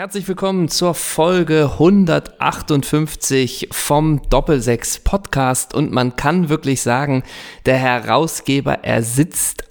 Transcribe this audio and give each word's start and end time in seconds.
Herzlich 0.00 0.26
willkommen 0.28 0.70
zur 0.70 0.94
Folge 0.94 1.72
158 1.74 3.68
vom 3.70 4.22
Doppelsechs 4.30 4.98
Podcast. 5.00 5.74
Und 5.74 5.92
man 5.92 6.16
kann 6.16 6.48
wirklich 6.48 6.80
sagen, 6.80 7.22
der 7.66 7.76
Herausgeber, 7.76 8.78
er 8.82 9.02
sitzt 9.02 9.70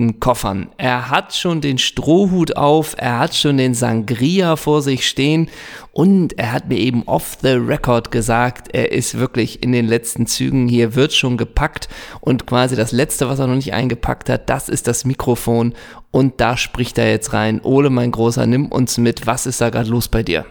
aufgepackten 0.00 0.20
Koffern. 0.20 0.70
Er 0.78 1.10
hat 1.10 1.34
schon 1.34 1.60
den 1.60 1.78
Strohhut 1.78 2.56
auf, 2.56 2.94
er 2.96 3.18
hat 3.18 3.34
schon 3.34 3.56
den 3.56 3.74
Sangria 3.74 4.56
vor 4.56 4.82
sich 4.82 5.06
stehen 5.06 5.48
und 5.92 6.38
er 6.38 6.52
hat 6.52 6.68
mir 6.68 6.78
eben 6.78 7.02
off 7.06 7.36
the 7.42 7.50
record 7.50 8.10
gesagt, 8.10 8.68
er 8.72 8.92
ist 8.92 9.18
wirklich 9.18 9.62
in 9.62 9.72
den 9.72 9.86
letzten 9.86 10.26
Zügen, 10.26 10.68
hier 10.68 10.94
wird 10.94 11.12
schon 11.12 11.36
gepackt 11.36 11.88
und 12.20 12.46
quasi 12.46 12.76
das 12.76 12.92
letzte, 12.92 13.28
was 13.28 13.38
er 13.38 13.46
noch 13.46 13.54
nicht 13.54 13.74
eingepackt 13.74 14.28
hat, 14.28 14.48
das 14.48 14.68
ist 14.68 14.86
das 14.86 15.04
Mikrofon 15.04 15.74
und 16.10 16.40
da 16.40 16.56
spricht 16.56 16.98
er 16.98 17.10
jetzt 17.10 17.32
rein. 17.32 17.60
Ole, 17.62 17.90
mein 17.90 18.10
Großer, 18.10 18.46
nimm 18.46 18.66
uns 18.66 18.98
mit. 18.98 19.26
Was 19.26 19.46
ist 19.46 19.60
da 19.60 19.70
gerade 19.70 19.88
los 19.88 20.08
bei 20.08 20.24
dir? 20.24 20.44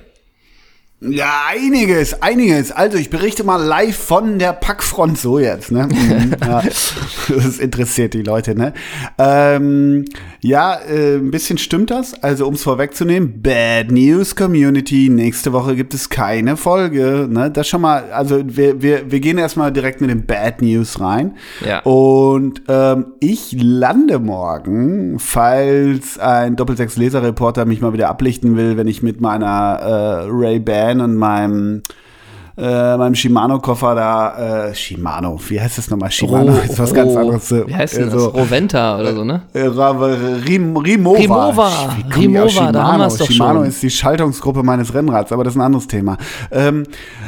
Ja, 1.02 1.44
einiges, 1.50 2.22
einiges. 2.22 2.74
Also 2.74 2.98
ich 2.98 3.10
berichte 3.10 3.46
mal 3.46 3.56
live 3.56 3.96
von 3.96 4.38
der 4.38 4.52
Packfront 4.52 5.18
so 5.18 5.40
jetzt, 5.40 5.72
ne? 5.72 5.88
Mhm, 5.88 6.36
ja, 6.46 6.62
das 7.30 7.58
interessiert 7.58 8.14
die 8.14 8.22
Leute, 8.22 8.54
ne? 8.54 8.74
Ähm, 9.18 10.04
ja, 10.42 10.76
äh, 10.76 11.16
ein 11.16 11.32
bisschen 11.32 11.58
stimmt 11.58 11.90
das. 11.90 12.22
Also 12.22 12.46
um 12.48 12.56
es 12.56 12.64
vorwegzunehmen, 12.64 13.42
Bad 13.42 13.92
News 13.92 14.36
Community. 14.36 15.08
Nächste 15.10 15.54
Woche 15.54 15.78
gibt 15.78 15.94
es 15.94 16.10
keine 16.10 16.58
Folge, 16.58 17.28
ne? 17.30 17.50
Das 17.50 17.70
schon 17.70 17.80
mal. 17.80 18.12
Also 18.12 18.42
wir 18.46 18.82
wir 18.82 19.10
wir 19.10 19.22
gehen 19.22 19.38
erstmal 19.38 19.72
direkt 19.72 20.02
mit 20.02 20.10
den 20.10 20.26
Bad 20.26 20.62
News 20.62 21.00
rein. 21.00 21.38
Ja. 21.66 21.80
Und 21.84 22.64
ähm, 22.68 23.14
ich 23.22 23.56
lande 23.58 24.20
morgen, 24.20 25.18
falls 25.18 26.20
ein 26.20 26.58
Doppelsechs 26.58 26.98
Leserreporter 26.98 27.64
mich 27.64 27.80
mal 27.80 27.94
wieder 27.94 28.10
ablichten 28.10 28.58
will, 28.58 28.76
wenn 28.76 28.88
ich 28.88 29.02
mit 29.02 29.22
meiner 29.22 29.80
äh, 29.80 30.28
Ray 30.30 30.60
Ban 30.90 31.02
und 31.02 31.16
meinem 31.16 31.84
äh, 32.58 32.98
meinem 32.98 33.16
Shimano-Koffer 33.16 33.96
da, 33.96 34.68
äh, 34.68 34.76
Shimano, 34.76 35.40
wie 35.48 35.62
heißt 35.62 35.78
das 35.78 35.90
nochmal? 35.90 36.12
Shimano 36.12 36.52
Ro- 36.52 36.58
ist 36.70 36.78
was 36.78 36.94
ganz 36.94 37.14
Ro- 37.14 37.20
anderes. 37.20 37.50
Wie 37.52 37.74
heißt 37.74 37.96
denn 37.96 38.10
äh, 38.10 38.12
das? 38.12 38.34
Roventa 38.34 39.00
oder 39.00 39.14
so, 39.16 39.24
ne? 39.24 39.44
äh, 39.54 39.62
Rim, 39.62 40.76
Rimova. 40.76 41.18
Rimova. 41.18 41.70
Rimova, 42.14 42.72
da 42.74 42.84
haben 42.92 43.00
wir's 43.00 43.16
doch 43.16 43.28
Shimano 43.32 43.60
schon. 43.62 43.70
ist 43.70 43.82
die 43.82 43.90
Schaltungsgruppe 43.90 44.64
meines 44.64 44.94
Rennrads, 44.94 45.32
aber 45.32 45.46
das 45.46 45.54
ist 45.54 45.58
ein 45.60 45.64
anderes 45.66 45.88
Thema. 45.88 46.18
Ähm, 46.52 46.84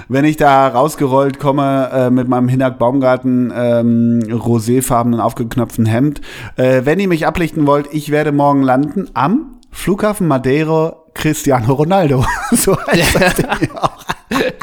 wenn 0.09 0.25
ich 0.25 0.35
da 0.35 0.67
rausgerollt 0.67 1.39
komme 1.39 1.89
äh, 1.93 2.09
mit 2.09 2.27
meinem 2.27 2.49
Hinak 2.49 2.77
Baumgarten 2.77 3.53
ähm, 3.55 4.19
roséfarbenen 4.29 5.21
aufgeknöpften 5.21 5.85
Hemd, 5.85 6.19
äh, 6.57 6.81
wenn 6.83 6.99
ihr 6.99 7.07
mich 7.07 7.25
ablichten 7.25 7.65
wollt, 7.67 7.87
ich 7.93 8.11
werde 8.11 8.33
morgen 8.33 8.63
landen 8.63 9.07
am 9.13 9.59
Flughafen 9.73 10.27
Madeira 10.27 10.97
Cristiano 11.13 11.73
Ronaldo. 11.73 12.25
so 12.51 12.77
heißt 12.87 13.15
das 13.15 13.35
Ding 13.35 13.69
ja 13.73 13.83
auch. 13.83 14.05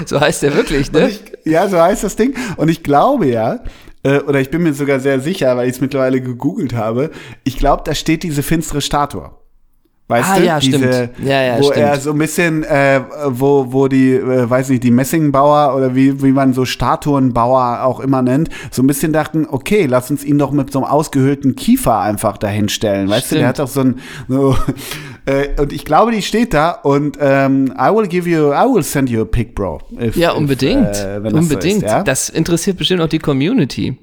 So 0.06 0.20
heißt 0.20 0.42
der 0.42 0.54
wirklich, 0.54 0.90
ne? 0.92 1.08
Ich, 1.08 1.22
ja, 1.44 1.68
so 1.68 1.78
heißt 1.80 2.04
das 2.04 2.16
Ding. 2.16 2.34
Und 2.56 2.68
ich 2.68 2.82
glaube 2.82 3.26
ja, 3.26 3.60
äh, 4.02 4.18
oder 4.20 4.40
ich 4.40 4.50
bin 4.50 4.62
mir 4.62 4.72
sogar 4.72 5.00
sehr 5.00 5.20
sicher, 5.20 5.56
weil 5.56 5.68
ich 5.68 5.74
es 5.74 5.80
mittlerweile 5.80 6.20
gegoogelt 6.20 6.74
habe, 6.74 7.10
ich 7.44 7.58
glaube, 7.58 7.82
da 7.84 7.94
steht 7.94 8.22
diese 8.22 8.42
finstere 8.42 8.80
Statue. 8.80 9.30
Weißt 10.10 10.30
Ah, 10.30 10.38
du? 10.38 10.44
ja, 10.46 10.58
diese, 10.58 10.78
stimmt. 10.78 11.10
Ja, 11.28 11.42
ja, 11.42 11.58
wo 11.58 11.64
stimmt. 11.64 11.76
er 11.76 12.00
so 12.00 12.12
ein 12.12 12.18
bisschen, 12.18 12.64
äh, 12.64 13.02
wo, 13.26 13.66
wo 13.74 13.88
die, 13.88 14.14
äh, 14.14 14.48
weiß 14.48 14.70
nicht, 14.70 14.82
die 14.82 14.90
Messingbauer 14.90 15.76
oder 15.76 15.94
wie, 15.94 16.22
wie 16.22 16.32
man 16.32 16.54
so 16.54 16.64
Statuenbauer 16.64 17.82
auch 17.82 18.00
immer 18.00 18.22
nennt, 18.22 18.48
so 18.70 18.82
ein 18.82 18.86
bisschen 18.86 19.12
dachten, 19.12 19.46
okay, 19.50 19.84
lass 19.84 20.10
uns 20.10 20.24
ihn 20.24 20.38
doch 20.38 20.50
mit 20.50 20.72
so 20.72 20.78
einem 20.78 20.88
ausgehöhlten 20.90 21.56
Kiefer 21.56 22.00
einfach 22.00 22.38
dahinstellen. 22.38 23.10
Weißt 23.10 23.24
du, 23.24 23.26
Stimmt. 23.26 23.40
der 23.42 23.48
hat 23.48 23.58
doch 23.58 23.68
so 23.68 23.80
ein, 23.80 23.98
so, 24.28 24.56
äh, 25.28 25.60
und 25.60 25.72
ich 25.72 25.84
glaube, 25.84 26.12
die 26.12 26.22
steht 26.22 26.54
da 26.54 26.70
und 26.70 27.18
ähm, 27.20 27.72
I 27.78 27.90
will 27.94 28.08
give 28.08 28.28
you, 28.28 28.52
I 28.52 28.64
will 28.72 28.82
send 28.82 29.10
you 29.10 29.22
a 29.22 29.24
pic, 29.24 29.54
bro. 29.54 29.80
if- 30.00 30.16
Ja, 30.16 30.32
if, 30.32 30.38
unbedingt. 30.38 30.96
äh, 30.96 31.22
wenn 31.22 31.32
das 31.34 31.42
unbedingt. 31.42 31.80
So 31.80 31.86
ist, 31.86 31.92
ja? 31.92 32.02
Das 32.02 32.28
interessiert 32.28 32.76
bestimmt 32.78 33.00
auch 33.02 33.08
die 33.08 33.18
Community. 33.18 33.98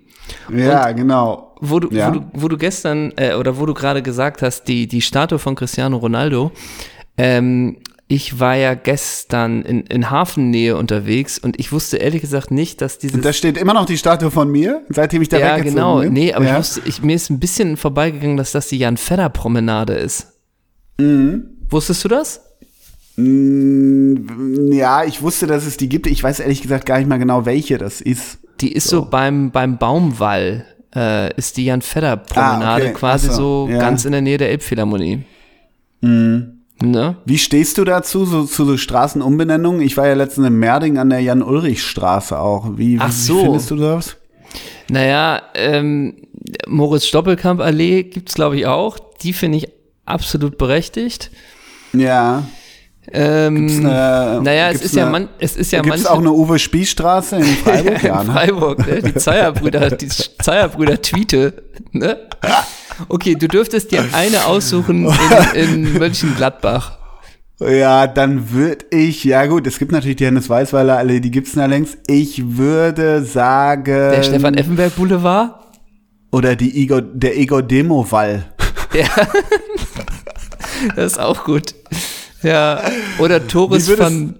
Ja, 0.55 0.91
genau. 0.91 1.55
Wo 1.61 1.79
du, 1.79 1.89
Ja. 1.95 2.09
wo 2.09 2.19
du, 2.19 2.25
wo 2.33 2.47
du 2.47 2.57
gestern, 2.57 3.13
äh, 3.15 3.35
oder 3.35 3.57
wo 3.59 3.65
du 3.65 3.73
gerade 3.73 4.01
gesagt 4.01 4.41
hast, 4.41 4.63
die, 4.65 4.87
die 4.87 5.01
Statue 5.01 5.39
von 5.39 5.55
Cristiano 5.55 5.97
Ronaldo, 5.97 6.51
ähm, 7.17 7.77
ich 8.07 8.39
war 8.39 8.55
ja 8.55 8.75
gestern 8.75 9.63
in, 9.63 9.81
in 9.81 10.11
Hafennähe 10.11 10.77
unterwegs 10.77 11.39
und 11.39 11.59
ich 11.59 11.71
wusste 11.71 11.97
ehrlich 11.97 12.21
gesagt 12.21 12.51
nicht, 12.51 12.81
dass 12.81 12.99
dieses. 12.99 13.15
Und 13.15 13.25
da 13.25 13.33
steht 13.33 13.57
immer 13.57 13.73
noch 13.73 13.85
die 13.87 13.97
Statue 13.97 14.29
von 14.29 14.51
mir, 14.51 14.81
seitdem 14.89 15.23
ich 15.23 15.29
da 15.29 15.39
ja, 15.39 15.55
weggezogen 15.57 15.73
genau. 15.75 15.99
bin. 16.01 16.13
Nee, 16.13 16.33
aber 16.33 16.45
ja. 16.45 16.51
ich 16.53 16.57
wusste, 16.59 16.81
ich, 16.85 17.01
mir 17.01 17.15
ist 17.15 17.31
ein 17.31 17.39
bisschen 17.39 17.77
vorbeigegangen, 17.77 18.37
dass 18.37 18.51
das 18.51 18.67
die 18.67 18.77
Jan-Fedder-Promenade 18.77 19.93
ist. 19.93 20.27
Mhm. 20.97 21.45
Wusstest 21.69 22.03
du 22.03 22.07
das? 22.07 22.41
Mm, 23.17 24.71
Ja, 24.73 25.03
ich 25.03 25.21
wusste, 25.21 25.47
dass 25.47 25.65
es 25.65 25.77
die 25.77 25.89
gibt. 25.89 26.07
Ich 26.07 26.23
weiß 26.23 26.39
ehrlich 26.39 26.61
gesagt 26.61 26.85
gar 26.85 26.97
nicht 26.97 27.07
mal 27.07 27.17
genau, 27.17 27.45
welche 27.45 27.77
das 27.77 28.01
ist. 28.01 28.39
Die 28.61 28.71
ist 28.71 28.87
so, 28.87 29.05
beim, 29.05 29.51
beim 29.51 29.77
Baumwall, 29.77 30.65
äh, 30.95 31.33
ist 31.35 31.57
die 31.57 31.65
Jan-Fedder-Promenade 31.65 32.83
Ah, 32.83 32.85
okay. 32.89 32.93
quasi 32.93 33.27
so, 33.27 33.65
so 33.65 33.67
ja. 33.69 33.79
ganz 33.79 34.05
in 34.05 34.13
der 34.13 34.21
Nähe 34.21 34.37
der 34.37 34.49
Elbphilharmonie. 34.51 35.23
Mhm. 36.01 36.51
Ne? 36.81 37.15
Wie 37.25 37.37
stehst 37.37 37.77
du 37.77 37.83
dazu, 37.85 38.25
so, 38.25 38.43
zu 38.45 38.65
so 38.65 38.77
Straßenumbenennungen? 38.77 39.81
Ich 39.81 39.95
war 39.97 40.07
ja 40.07 40.13
letztens 40.13 40.47
in 40.47 40.53
Merding 40.59 40.97
an 40.97 41.09
der 41.09 41.19
Jan-Ulrich-Straße 41.21 42.37
auch. 42.37 42.77
Wie, 42.77 42.97
Ach 42.99 43.07
wie 43.09 43.11
so. 43.13 43.41
findest 43.43 43.71
du 43.71 43.75
das? 43.77 44.17
Naja, 44.89 45.41
ähm, 45.55 46.15
Moritz 46.67 47.05
Stoppelkamp-Allee 47.05 48.03
gibt's 48.03 48.35
glaube 48.35 48.57
ich, 48.57 48.65
auch. 48.67 48.97
Die 49.21 49.33
finde 49.33 49.57
ich 49.59 49.69
absolut 50.05 50.57
berechtigt. 50.57 51.31
Ja. 51.93 52.43
Ähm, 53.11 53.67
eine- 53.85 54.41
naja, 54.43 54.67
es 54.67 54.73
gibt's 54.73 54.85
ist 54.87 54.95
ja, 54.95 55.03
eine- 55.03 55.11
man, 55.11 55.29
es 55.37 55.55
ist 55.55 55.71
ja 55.71 55.81
Gibt 55.81 55.95
es 55.95 56.03
manche, 56.03 56.13
auch 56.13 56.19
eine 56.19 56.31
Uwe-Spieß-Straße 56.31 57.35
in 57.37 57.43
Freiburg? 57.43 58.01
in 58.03 58.07
ja, 58.07 58.23
ne? 58.23 58.31
Freiburg, 58.31 58.87
ne? 58.87 59.01
die 59.03 59.13
Zeierbrüder, 59.15 59.91
die 59.95 60.07
Zeierbrüder 60.07 61.01
Tweete, 61.01 61.63
ne? 61.91 62.17
Okay, 63.09 63.35
du 63.35 63.47
dürftest 63.47 63.91
dir 63.91 64.03
eine 64.13 64.45
aussuchen 64.45 65.05
in, 65.53 65.83
in 65.83 65.93
Mönchengladbach. 65.99 66.97
Ja, 67.59 68.07
dann 68.07 68.51
würde 68.51 68.85
ich, 68.89 69.23
ja 69.23 69.45
gut, 69.45 69.65
es 69.67 69.77
gibt 69.79 69.91
natürlich 69.91 70.17
die 70.17 70.25
Hennes 70.25 70.49
Weißweiler 70.49 70.97
Allee, 70.97 71.19
die 71.19 71.31
gibt's 71.31 71.57
allerdings. 71.57 71.97
Ich 72.07 72.57
würde 72.57 73.23
sagen. 73.23 73.85
Der 73.85 74.23
Stefan 74.23 74.55
Effenberg 74.55 74.95
Boulevard? 74.95 75.53
Oder 76.31 76.55
die 76.55 76.81
Igor, 76.81 77.01
der 77.01 77.37
Igor 77.37 77.61
Demo-Wall. 77.61 78.45
Ja. 78.93 79.05
das 80.95 81.13
ist 81.13 81.19
auch 81.19 81.43
gut. 81.43 81.73
Ja. 82.43 82.81
Oder 83.19 83.47
Torres 83.47 83.89
von 83.89 84.35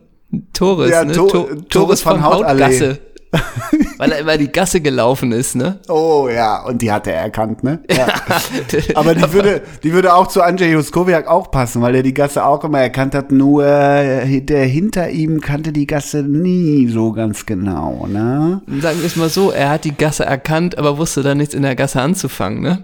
Torres, 0.53 0.91
Ja, 0.91 1.03
ne? 1.06 1.13
To- 1.13 1.28
To 1.28 1.44
Torres 1.44 1.68
Torres 1.69 2.01
von. 2.01 2.23
Hautgasse. 2.23 3.00
Weil 3.97 4.12
er 4.13 4.19
immer 4.19 4.38
die 4.38 4.50
Gasse 4.50 4.79
gelaufen 4.79 5.31
ist, 5.34 5.56
ne? 5.56 5.79
Oh 5.90 6.29
ja, 6.34 6.63
und 6.63 6.81
die 6.81 6.90
hat 6.91 7.06
er 7.07 7.16
erkannt, 7.16 7.63
ne? 7.63 7.79
Ja. 7.90 8.07
Aber 8.95 9.13
die 9.13 9.34
würde, 9.34 9.62
die 9.84 9.91
würde 9.91 10.13
auch 10.13 10.28
zu 10.28 10.41
Andrzej 10.41 10.72
Juskowiak 10.72 11.28
auch 11.28 11.51
passen, 11.51 11.81
weil 11.81 11.95
er 11.95 12.03
die 12.03 12.13
Gasse 12.13 12.45
auch 12.45 12.63
immer 12.63 12.79
erkannt 12.79 13.13
hat, 13.13 13.31
nur 13.34 13.66
äh, 13.66 14.40
der 14.41 14.66
hinter 14.66 15.09
ihm 15.09 15.41
kannte 15.41 15.74
die 15.74 15.88
Gasse 15.88 16.24
nie 16.24 16.88
so 16.88 17.12
ganz 17.12 17.45
genau, 17.45 18.07
ne? 18.07 18.62
Sagen 18.81 19.00
wir 19.00 19.06
es 19.07 19.16
mal 19.18 19.29
so, 19.29 19.51
er 19.51 19.69
hat 19.69 19.84
die 19.84 19.95
Gasse 19.95 20.24
erkannt, 20.25 20.78
aber 20.78 20.97
wusste 20.97 21.22
dann 21.22 21.38
nichts 21.38 21.53
in 21.56 21.63
der 21.63 21.75
Gasse 21.75 22.01
anzufangen, 22.01 22.62
ne? 22.62 22.84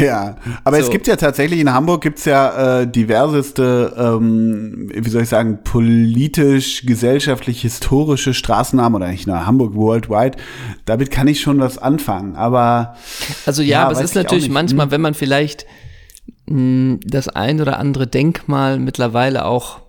Ja, 0.00 0.36
aber 0.64 0.78
es 0.80 0.86
So. 0.86 0.92
gibt 0.92 1.06
ja 1.06 1.14
tatsächlich 1.14 1.60
in 1.60 1.72
Hamburg 1.72 2.02
gibt's 2.02 2.24
ja 2.24 2.80
äh, 2.80 2.86
diverseste, 2.90 3.94
ähm, 3.96 4.90
wie 4.92 5.08
soll 5.08 5.22
ich 5.22 5.28
sagen, 5.28 5.60
politisch, 5.62 6.84
gesellschaftlich, 6.84 7.62
historische 7.62 8.34
Straßennamen 8.34 8.96
oder 9.00 9.10
nicht 9.12 9.28
nur 9.28 9.46
Hamburg 9.46 9.74
worldwide. 9.76 10.36
Damit 10.84 11.12
kann 11.12 11.28
ich 11.28 11.40
schon 11.40 11.60
was 11.60 11.78
anfangen, 11.78 12.34
aber 12.34 12.96
Also 13.46 13.62
ja, 13.62 13.68
Ja, 13.68 13.82
aber 13.84 13.92
es 13.92 14.00
ist 14.00 14.14
natürlich 14.16 14.48
manchmal, 14.50 14.90
wenn 14.90 15.00
man 15.00 15.14
vielleicht 15.14 15.64
mh, 16.46 16.98
das 17.04 17.28
ein 17.28 17.60
oder 17.60 17.78
andere 17.78 18.08
Denkmal 18.08 18.80
mittlerweile 18.80 19.44
auch 19.44 19.80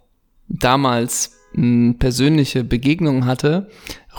damals 0.48 1.32
mh, 1.54 1.96
persönliche 1.98 2.64
Begegnungen 2.64 3.26
hatte, 3.26 3.70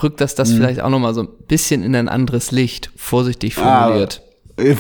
rückt 0.03 0.21
das 0.21 0.35
das 0.35 0.53
vielleicht 0.53 0.81
auch 0.81 0.91
nochmal 0.91 1.15
so 1.15 1.23
ein 1.23 1.29
bisschen 1.47 1.83
in 1.85 1.95
ein 1.95 2.09
anderes 2.09 2.51
Licht, 2.51 2.91
vorsichtig 2.97 3.57
Ah, 3.59 3.85
formuliert. 3.85 4.23
Äh, 4.27 4.30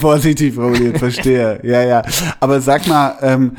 Vorsichtig 0.00 0.54
formuliert, 0.54 0.98
verstehe. 0.98 1.60
Ja, 1.62 1.82
ja. 1.82 2.02
Aber 2.40 2.60
sag 2.60 2.86
mal, 2.86 3.16
ähm, 3.22 3.52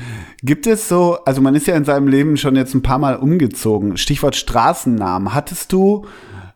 gibt 0.43 0.67
es 0.67 0.87
so, 0.87 1.17
also 1.25 1.41
man 1.41 1.55
ist 1.55 1.67
ja 1.67 1.75
in 1.75 1.85
seinem 1.85 2.07
Leben 2.07 2.37
schon 2.37 2.55
jetzt 2.55 2.73
ein 2.73 2.81
paar 2.81 2.99
Mal 2.99 3.15
umgezogen. 3.15 3.97
Stichwort 3.97 4.35
Straßennamen. 4.35 5.33
Hattest 5.33 5.71
du, 5.71 6.05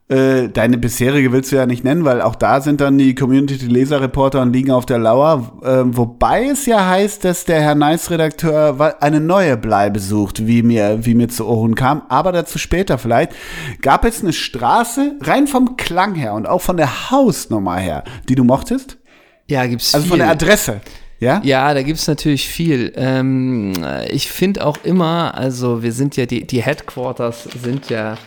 äh, 0.08 0.50
deine 0.50 0.78
bisherige 0.78 1.32
willst 1.32 1.52
du 1.52 1.56
ja 1.56 1.66
nicht 1.66 1.84
nennen, 1.84 2.06
weil 2.06 2.22
auch 2.22 2.36
da 2.36 2.62
sind 2.62 2.80
dann 2.80 3.00
die 3.00 3.16
Community-Leser-Reporter 3.16 4.40
und 4.42 4.54
liegen 4.54 4.70
auf 4.70 4.86
der 4.86 5.00
Lauer. 5.00 5.54
Äh, 5.64 5.82
wobei 5.86 6.46
es 6.46 6.68
ja 6.68 6.88
heißt, 6.88 7.24
dass 7.24 7.46
der 7.46 7.62
Herr 7.62 7.74
Nice-Redakteur 7.74 8.96
eine 9.02 9.20
neue 9.20 9.58
Bleibe 9.58 10.00
sucht, 10.00 10.46
wie 10.46 10.62
mir, 10.62 11.00
wie 11.06 11.16
mir 11.16 11.30
zu 11.30 11.48
Ohren 11.48 11.74
kam. 11.74 12.04
Aber 12.10 12.32
dazu 12.32 12.60
später 12.60 13.00
vielleicht. 13.00 13.32
Gab 13.82 14.06
es 14.06 14.22
eine 14.22 14.34
Straße, 14.34 15.16
rein 15.22 15.48
vom 15.48 15.76
Klang 15.76 16.14
her 16.14 16.36
und 16.36 16.48
auch 16.48 16.62
von 16.62 16.78
der 16.78 17.10
Hausnummer 17.10 17.78
her, 17.78 18.04
die 18.30 18.36
du 18.36 18.44
mochtest? 18.44 19.00
Ja, 19.48 19.66
gibt's 19.68 19.94
Also 19.94 20.08
von 20.08 20.18
viel. 20.18 20.26
der 20.26 20.32
Adresse. 20.32 20.82
Ja? 21.20 21.42
Ja, 21.44 21.74
da 21.74 21.82
gibt's 21.82 22.08
natürlich 22.08 22.48
viel. 22.48 22.92
Ähm, 22.96 23.74
ich 24.10 24.30
finde 24.30 24.66
auch 24.66 24.78
immer, 24.84 25.34
also 25.36 25.82
wir 25.84 25.92
sind 25.92 26.18
ja, 26.18 26.26
die, 26.26 26.46
die 26.46 26.62
Headquarters 26.62 27.48
sind 27.64 27.90
ja 27.90 28.18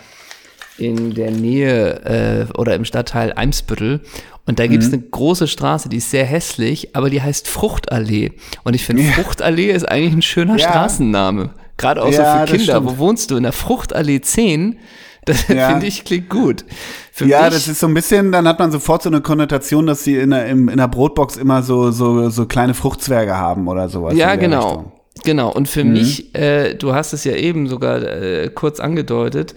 in 0.78 1.12
der 1.14 1.30
Nähe 1.32 2.48
äh, 2.52 2.58
oder 2.58 2.74
im 2.74 2.84
Stadtteil 2.84 3.32
Eimsbüttel. 3.34 4.00
Und 4.46 4.58
da 4.58 4.66
gibt's 4.66 4.86
eine 4.92 5.02
große 5.02 5.46
Straße, 5.46 5.90
die 5.90 5.98
ist 5.98 6.10
sehr 6.10 6.24
hässlich, 6.24 6.96
aber 6.96 7.10
die 7.10 7.20
heißt 7.20 7.48
Fruchtallee. 7.48 8.32
Und 8.64 8.74
ich 8.74 8.84
finde, 8.86 9.02
Ja. 9.02 9.12
Fruchtallee 9.12 9.70
ist 9.70 9.86
eigentlich 9.86 10.14
ein 10.14 10.22
schöner 10.22 10.56
Ja. 10.56 10.70
Straßenname. 10.70 11.50
Gerade 11.76 12.02
auch 12.02 12.10
Ja, 12.10 12.46
so 12.46 12.52
für 12.52 12.56
Kinder. 12.58 12.84
Wo 12.84 12.96
wohnst 12.96 13.30
du? 13.30 13.36
In 13.36 13.42
der 13.42 13.52
Fruchtallee 13.52 14.20
10? 14.22 14.78
Das 15.28 15.48
Ja. 15.48 15.70
finde 15.70 15.86
ich 15.86 16.04
klingt 16.04 16.28
gut. 16.30 16.64
Für 17.12 17.26
Ja, 17.26 17.50
das 17.50 17.68
ist 17.68 17.80
so 17.80 17.86
ein 17.86 17.94
bisschen, 17.94 18.32
dann 18.32 18.46
hat 18.48 18.58
man 18.58 18.70
sofort 18.70 19.02
so 19.02 19.08
eine 19.10 19.20
Konnotation, 19.20 19.86
dass 19.86 20.04
sie 20.04 20.16
in 20.16 20.30
der, 20.30 20.46
im, 20.46 20.68
in 20.68 20.76
der 20.78 20.88
Brotbox 20.88 21.36
immer 21.36 21.62
so, 21.62 21.90
so, 21.90 22.30
so 22.30 22.46
kleine 22.46 22.74
Fruchtzwerge 22.74 23.36
haben 23.36 23.68
oder 23.68 23.88
sowas. 23.88 24.14
Ja, 24.16 24.32
in 24.32 24.40
genau. 24.40 24.66
Richtung. 24.68 24.92
Genau. 25.24 25.50
Und 25.52 25.62
Mhm. 25.62 25.66
für 25.66 25.84
mich, 25.84 26.34
äh, 26.34 26.74
du 26.74 26.94
hast 26.94 27.12
es 27.12 27.24
ja 27.24 27.34
eben 27.34 27.66
sogar 27.68 28.02
äh, 28.02 28.50
kurz 28.54 28.80
angedeutet, 28.80 29.54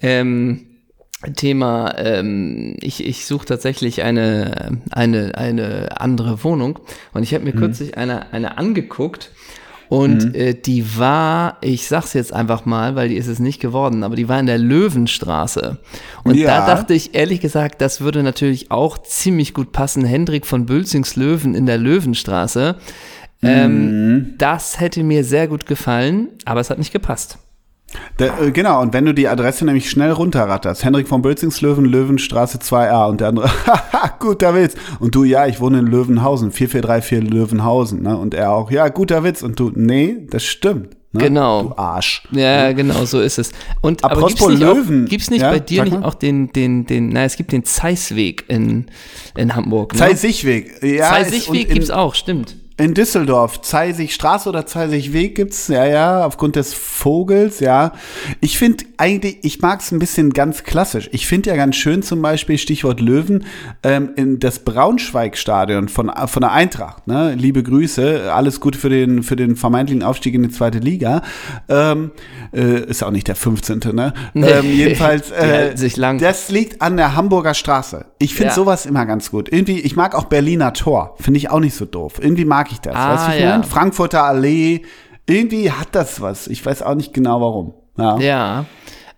ähm, 0.00 0.66
Thema, 1.36 1.94
ähm, 1.98 2.76
ich, 2.80 3.06
ich 3.06 3.26
suche 3.26 3.46
tatsächlich 3.46 4.02
eine, 4.02 4.80
eine, 4.90 5.36
eine 5.36 6.00
andere 6.00 6.42
Wohnung 6.42 6.80
und 7.14 7.22
ich 7.22 7.32
habe 7.32 7.44
Mhm. 7.44 7.50
mir 7.52 7.56
kürzlich 7.56 7.96
eine, 7.96 8.32
eine 8.32 8.58
angeguckt 8.58 9.30
und 9.92 10.34
äh, 10.34 10.54
die 10.54 10.96
war, 10.96 11.58
ich 11.60 11.86
sag's 11.86 12.14
jetzt 12.14 12.32
einfach 12.32 12.64
mal, 12.64 12.94
weil 12.96 13.10
die 13.10 13.16
ist 13.16 13.26
es 13.26 13.40
nicht 13.40 13.60
geworden, 13.60 14.04
aber 14.04 14.16
die 14.16 14.26
war 14.26 14.40
in 14.40 14.46
der 14.46 14.56
Löwenstraße. 14.56 15.78
Und 16.24 16.34
Ja. 16.36 16.60
da 16.60 16.66
dachte 16.76 16.94
ich 16.94 17.14
ehrlich 17.14 17.40
gesagt, 17.40 17.82
das 17.82 18.00
würde 18.00 18.22
natürlich 18.22 18.70
auch 18.70 18.96
ziemlich 18.96 19.52
gut 19.52 19.72
passen. 19.72 20.04
Hendrik 20.06 20.46
von 20.46 20.64
Bülzings 20.64 21.14
Löwen 21.16 21.54
in 21.54 21.66
der 21.66 21.76
Löwenstraße. 21.76 22.76
Ähm, 23.42 24.34
Das 24.38 24.80
hätte 24.80 25.02
mir 25.02 25.24
sehr 25.24 25.46
gut 25.46 25.66
gefallen, 25.66 26.28
aber 26.46 26.60
es 26.60 26.70
hat 26.70 26.78
nicht 26.78 26.92
gepasst. 26.92 27.36
Da, 28.16 28.38
äh, 28.40 28.50
genau, 28.50 28.80
und 28.82 28.92
wenn 28.92 29.04
du 29.04 29.14
die 29.14 29.28
Adresse 29.28 29.64
nämlich 29.64 29.90
schnell 29.90 30.10
runterratterst, 30.12 30.84
Henrik 30.84 31.08
von 31.08 31.22
Bölzingslöwen, 31.22 31.84
Löwenstraße 31.84 32.58
2a 32.58 33.08
und 33.08 33.20
der 33.20 33.28
andere, 33.28 33.48
haha, 33.66 34.16
guter 34.18 34.54
Witz. 34.54 34.74
Und 35.00 35.14
du, 35.14 35.24
ja, 35.24 35.46
ich 35.46 35.60
wohne 35.60 35.80
in 35.80 35.86
Löwenhausen, 35.86 36.52
4434 36.52 37.32
Löwenhausen, 37.32 38.02
ne? 38.02 38.16
Und 38.16 38.34
er 38.34 38.52
auch, 38.52 38.70
ja, 38.70 38.88
guter 38.88 39.24
Witz. 39.24 39.42
Und 39.42 39.58
du, 39.58 39.72
nee, 39.74 40.16
das 40.30 40.44
stimmt. 40.44 40.96
Ne? 41.12 41.24
Genau. 41.24 41.62
Du 41.62 41.76
Arsch. 41.76 42.22
Ja, 42.30 42.72
genau, 42.72 43.04
so 43.04 43.20
ist 43.20 43.38
es. 43.38 43.52
Und 43.82 44.02
aber 44.02 44.14
Apropos 44.14 44.30
gibt's 44.30 44.48
nicht, 44.48 44.60
Löwen. 44.60 45.04
auch, 45.04 45.08
gibt's 45.10 45.30
nicht 45.30 45.42
Ja, 45.42 45.50
bei 45.50 45.58
dir 45.58 45.84
nicht 45.84 46.02
auch 46.02 46.14
den, 46.14 46.52
den, 46.52 46.86
den, 46.86 47.10
na, 47.10 47.24
es 47.24 47.36
gibt 47.36 47.52
den 47.52 47.64
Zeissweg 47.64 48.44
in, 48.48 48.86
in 49.36 49.54
Hamburg. 49.54 49.92
Ne? 49.92 49.98
Zeisichweg. 49.98 50.82
Ja, 50.82 51.18
und 51.18 51.68
gibt's 51.68 51.90
auch, 51.90 52.14
stimmt. 52.14 52.56
In 52.78 52.94
Düsseldorf, 52.94 53.60
Zeisigstraße 53.60 54.48
oder 54.48 54.66
Zeisigweg 54.66 55.34
gibt's, 55.34 55.68
ja, 55.68 55.84
ja, 55.86 56.24
aufgrund 56.24 56.56
des 56.56 56.72
Vogels, 56.74 57.60
ja. 57.60 57.92
Ich 58.40 58.58
finde 58.58 58.84
eigentlich, 58.96 59.38
ich 59.42 59.60
mag's 59.60 59.92
ein 59.92 59.98
bisschen 59.98 60.32
ganz 60.32 60.64
klassisch. 60.64 61.08
Ich 61.12 61.26
finde 61.26 61.50
ja 61.50 61.56
ganz 61.56 61.76
schön 61.76 62.02
zum 62.02 62.22
Beispiel, 62.22 62.58
Stichwort 62.58 63.00
Löwen, 63.00 63.44
ähm, 63.82 64.10
in 64.16 64.38
das 64.40 64.60
Braunschweig-Stadion 64.60 65.88
von, 65.88 66.10
von 66.26 66.40
der 66.40 66.52
Eintracht, 66.52 67.06
ne? 67.06 67.34
Liebe 67.34 67.62
Grüße, 67.62 68.32
alles 68.32 68.60
Gute 68.60 68.78
für 68.78 68.88
den, 68.88 69.22
für 69.22 69.36
den 69.36 69.56
vermeintlichen 69.56 70.02
Aufstieg 70.02 70.34
in 70.34 70.42
die 70.42 70.50
zweite 70.50 70.78
Liga. 70.78 71.22
Ähm, 71.68 72.10
äh, 72.54 72.84
ist 72.86 73.02
auch 73.02 73.10
nicht 73.10 73.28
der 73.28 73.36
15., 73.36 73.80
ne? 73.92 74.12
Nee. 74.34 74.46
Ähm, 74.50 74.66
jedenfalls, 74.72 75.30
äh, 75.32 75.72
sich 75.76 75.96
lang. 75.96 76.18
das 76.18 76.50
liegt 76.50 76.80
an 76.82 76.96
der 76.96 77.14
Hamburger 77.14 77.54
Straße. 77.54 78.06
Ich 78.18 78.34
finde 78.34 78.48
Ja. 78.50 78.54
sowas 78.54 78.86
immer 78.86 79.06
ganz 79.06 79.30
gut. 79.30 79.52
Irgendwie, 79.52 79.80
ich 79.80 79.96
mag 79.96 80.14
auch 80.14 80.24
Berliner 80.24 80.72
Tor. 80.72 81.16
Finde 81.20 81.38
ich 81.38 81.50
auch 81.50 81.60
nicht 81.60 81.74
so 81.74 81.84
doof. 81.84 82.14
Irgendwie 82.20 82.44
mag 82.44 82.71
ich 82.72 82.80
das. 82.80 82.94
Ah, 82.94 83.14
weißt 83.14 83.28
du, 83.28 83.32
ich 83.36 83.40
ja. 83.42 83.50
meine? 83.50 83.64
Frankfurter 83.64 84.24
Allee. 84.24 84.82
Irgendwie 85.26 85.70
hat 85.70 85.88
das 85.92 86.20
was. 86.20 86.46
Ich 86.48 86.64
weiß 86.64 86.82
auch 86.82 86.94
nicht 86.94 87.14
genau 87.14 87.40
warum. 87.40 87.74
Ja. 87.96 88.18
Ja. 88.18 88.64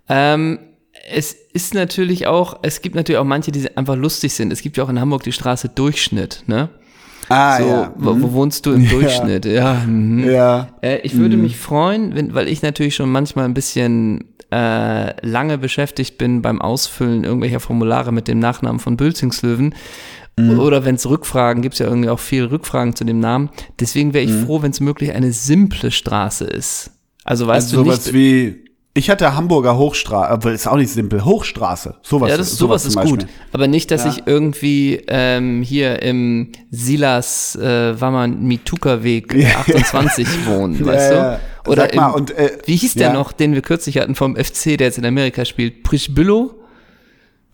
Ähm, 0.09 0.59
es 1.11 1.33
ist 1.53 1.75
natürlich 1.75 2.27
auch, 2.27 2.59
es 2.63 2.83
gibt 2.83 2.95
natürlich 2.95 3.19
auch 3.19 3.25
manche, 3.25 3.53
die 3.53 3.77
einfach 3.77 3.97
lustig 3.97 4.35
sind. 4.35 4.53
Es 4.53 4.63
gibt 4.63 4.77
ja 4.77 4.85
auch 4.85 4.89
in 4.89 5.01
Hamburg 5.01 5.23
die 5.23 5.33
Straße 5.33 5.69
Durchschnitt, 5.69 6.45
ne? 6.47 6.69
Ah, 7.29 7.59
So, 7.59 7.67
ja. 7.67 7.95
wo, 7.97 8.21
wo 8.21 8.33
wohnst 8.33 8.67
du 8.67 8.73
im 8.73 8.89
Durchschnitt? 8.91 9.47
Ja. 9.47 9.75
mhm. 9.87 10.31
Ja. 10.31 10.69
Äh, 10.83 10.99
ich 10.99 11.17
würde 11.17 11.37
mich 11.37 11.57
freuen, 11.57 12.15
wenn, 12.15 12.35
weil 12.35 12.49
ich 12.49 12.63
natürlich 12.63 12.95
schon 12.95 13.11
manchmal 13.11 13.47
ein 13.47 13.55
bisschen 13.55 14.25
äh, 14.53 15.27
lange 15.27 15.59
beschäftigt 15.59 16.19
bin 16.19 16.43
beim 16.43 16.61
Ausfüllen 16.61 17.25
irgendwelcher 17.25 17.61
Formulare 17.61 18.13
mit 18.13 18.29
dem 18.29 18.39
Nachnamen 18.39 18.79
von 18.79 18.97
Bülzingslöwen. 18.97 19.75
Oder 20.37 20.85
wenn 20.85 20.97
es 20.97 21.09
Rückfragen, 21.09 21.63
gibt 21.63 21.75
es 21.75 21.79
ja 21.79 21.87
irgendwie 21.87 22.09
auch 22.09 22.19
viele 22.19 22.51
Rückfragen 22.51 22.97
zu 22.97 23.05
dem 23.05 23.21
Namen. 23.21 23.51
Deswegen 23.79 24.13
wäre 24.15 24.25
ich 24.25 24.33
froh, 24.33 24.63
wenn 24.63 24.73
es 24.73 24.81
möglich 24.81 25.13
eine 25.13 25.33
simple 25.33 25.91
Straße 25.93 26.45
ist. 26.45 26.91
Also 27.25 27.47
weißt 27.47 27.67
Also 27.73 27.77
du 27.79 27.85
sowas 27.91 28.07
nicht. 28.07 28.15
wie. 28.15 28.65
Ich 28.97 29.11
hatte 29.11 29.35
Hamburger 29.35 29.77
Hochstraße, 29.77 30.29
aber 30.31 30.53
ist 30.53 30.69
auch 30.69 30.77
nicht 30.77 30.91
simpel. 30.91 31.25
Hochstraße. 31.25 31.97
Sowas. 32.03 32.31
ja, 32.31 32.37
das, 32.37 32.57
sowas, 32.57 32.85
ist 32.85 32.93
zum 32.93 33.03
gut. 33.05 33.27
Aber 33.53 33.67
nicht, 33.67 33.91
dass 33.91 34.05
Ja. 34.05 34.11
ich 34.11 34.23
irgendwie 34.27 35.03
ähm, 35.09 35.63
hier 35.63 36.01
im 36.03 36.53
Silas 36.71 37.57
äh, 37.57 38.01
Wamman 38.01 38.43
Mituka-Weg 38.45 39.35
Ja. 39.35 39.59
28 39.61 40.27
wohne, 40.47 40.85
weißt 40.85 41.13
Ja, 41.13 41.41
du? 41.65 41.71
Oder 41.73 41.83
Sag 41.83 41.95
mal, 41.97 42.09
im, 42.11 42.15
und, 42.15 42.31
äh, 42.33 42.59
wie 42.67 42.77
hieß 42.77 42.95
der 42.95 43.13
noch, 43.13 43.33
den 43.33 43.55
wir 43.55 43.63
kürzlich 43.63 43.99
hatten 43.99 44.15
vom 44.15 44.37
FC, 44.37 44.77
der 44.79 44.87
jetzt 44.89 44.99
in 44.99 45.07
Amerika 45.07 45.45
spielt? 45.45 45.83
Prischbüllo? 45.83 46.55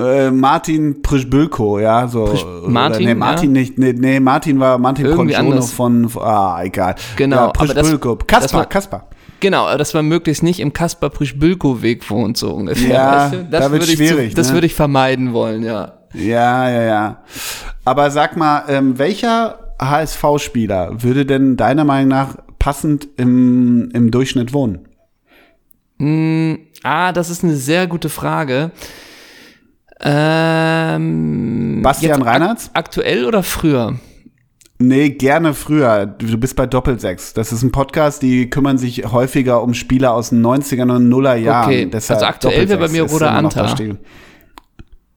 Äh, 0.01 0.31
Martin 0.31 1.03
Prischbülko, 1.03 1.79
ja, 1.79 2.09
so. 2.09 2.25
Prisch- 2.25 2.45
oder- 2.45 2.69
Martin, 2.69 3.05
nee, 3.07 3.15
Martin 3.15 3.53
nicht, 3.53 3.79
nee, 3.79 3.93
nee, 3.93 4.21
Martin 4.21 4.59
war 4.59 4.79
Martin 4.79 5.15
Ponchono 5.15 5.63
von, 5.63 6.11
ah, 6.19 6.63
egal. 6.63 6.95
Genau, 7.17 7.37
ja, 7.37 7.47
Prischbülko. 7.49 8.17
das 8.17 8.27
Kaspar, 8.27 8.61
war- 8.61 8.69
Kaspar. 8.69 9.07
Genau, 9.41 9.77
dass 9.79 9.95
man 9.95 10.07
möglichst 10.07 10.43
nicht 10.43 10.61
im 10.61 10.73
Kaspar 10.73 11.09
Prischbülko-Weg 11.11 12.11
wohnt, 12.11 12.37
so 12.37 12.53
ungefähr. 12.53 12.89
Ja, 12.95 13.17
weißt 13.25 13.33
du? 13.35 13.45
Das 13.51 13.71
da 13.71 13.77
ich 13.77 13.91
schwierig, 13.93 14.31
Zu, 14.31 14.37
das 14.37 14.49
ne? 14.49 14.55
würde 14.55 14.67
ich 14.67 14.75
vermeiden 14.75 15.33
wollen, 15.33 15.63
ja. 15.63 15.93
Ja, 16.13 16.69
ja, 16.69 16.83
ja. 16.83 17.23
Aber 17.85 18.11
sag 18.11 18.37
mal, 18.37 18.65
ähm, 18.69 18.99
welcher 18.99 19.59
HSV-Spieler 19.81 21.03
würde 21.03 21.25
denn 21.25 21.57
deiner 21.57 21.85
Meinung 21.85 22.09
nach 22.09 22.37
passend 22.59 23.09
im, 23.17 23.91
im 23.95 24.11
Durchschnitt 24.11 24.53
wohnen? 24.53 24.87
Ah, 26.83 27.13
das 27.13 27.31
ist 27.31 27.45
eine 27.45 27.57
sehr 27.57 27.87
gute 27.87 28.09
Frage. 28.09 28.71
Ähm, 30.03 31.81
Bastian 31.83 32.19
jetzt 32.19 32.21
ak- 32.21 32.27
Reinhardt? 32.35 32.71
Aktuell 32.75 33.25
oder 33.25 33.43
früher? 33.43 33.99
Nee, 34.83 35.11
gerne 35.11 35.53
früher. 35.53 36.07
Du 36.07 36.39
bist 36.39 36.57
bei 36.57 36.67
Doppelsechs. 36.67 37.35
Das 37.35 37.53
ist 37.53 37.63
ein 37.63 37.71
Podcast, 37.71 38.23
die 38.23 38.49
kümmern 38.49 38.79
sich 38.79 39.05
häufiger 39.13 39.63
um 39.63 39.75
Spieler 39.75 40.15
aus 40.15 40.31
den 40.31 40.41
90ern 40.41 40.91
und 40.97 41.09
Nuller 41.11 41.37
Jahren. 41.37 41.67
Okay, 41.67 41.87
Deshalb 41.87 42.19
also 42.21 42.27
aktuell 42.27 42.67
wäre 42.69 42.79
bei 42.81 42.89
mir 42.89 43.03
Roda 43.03 43.29
Anta. 43.31 43.75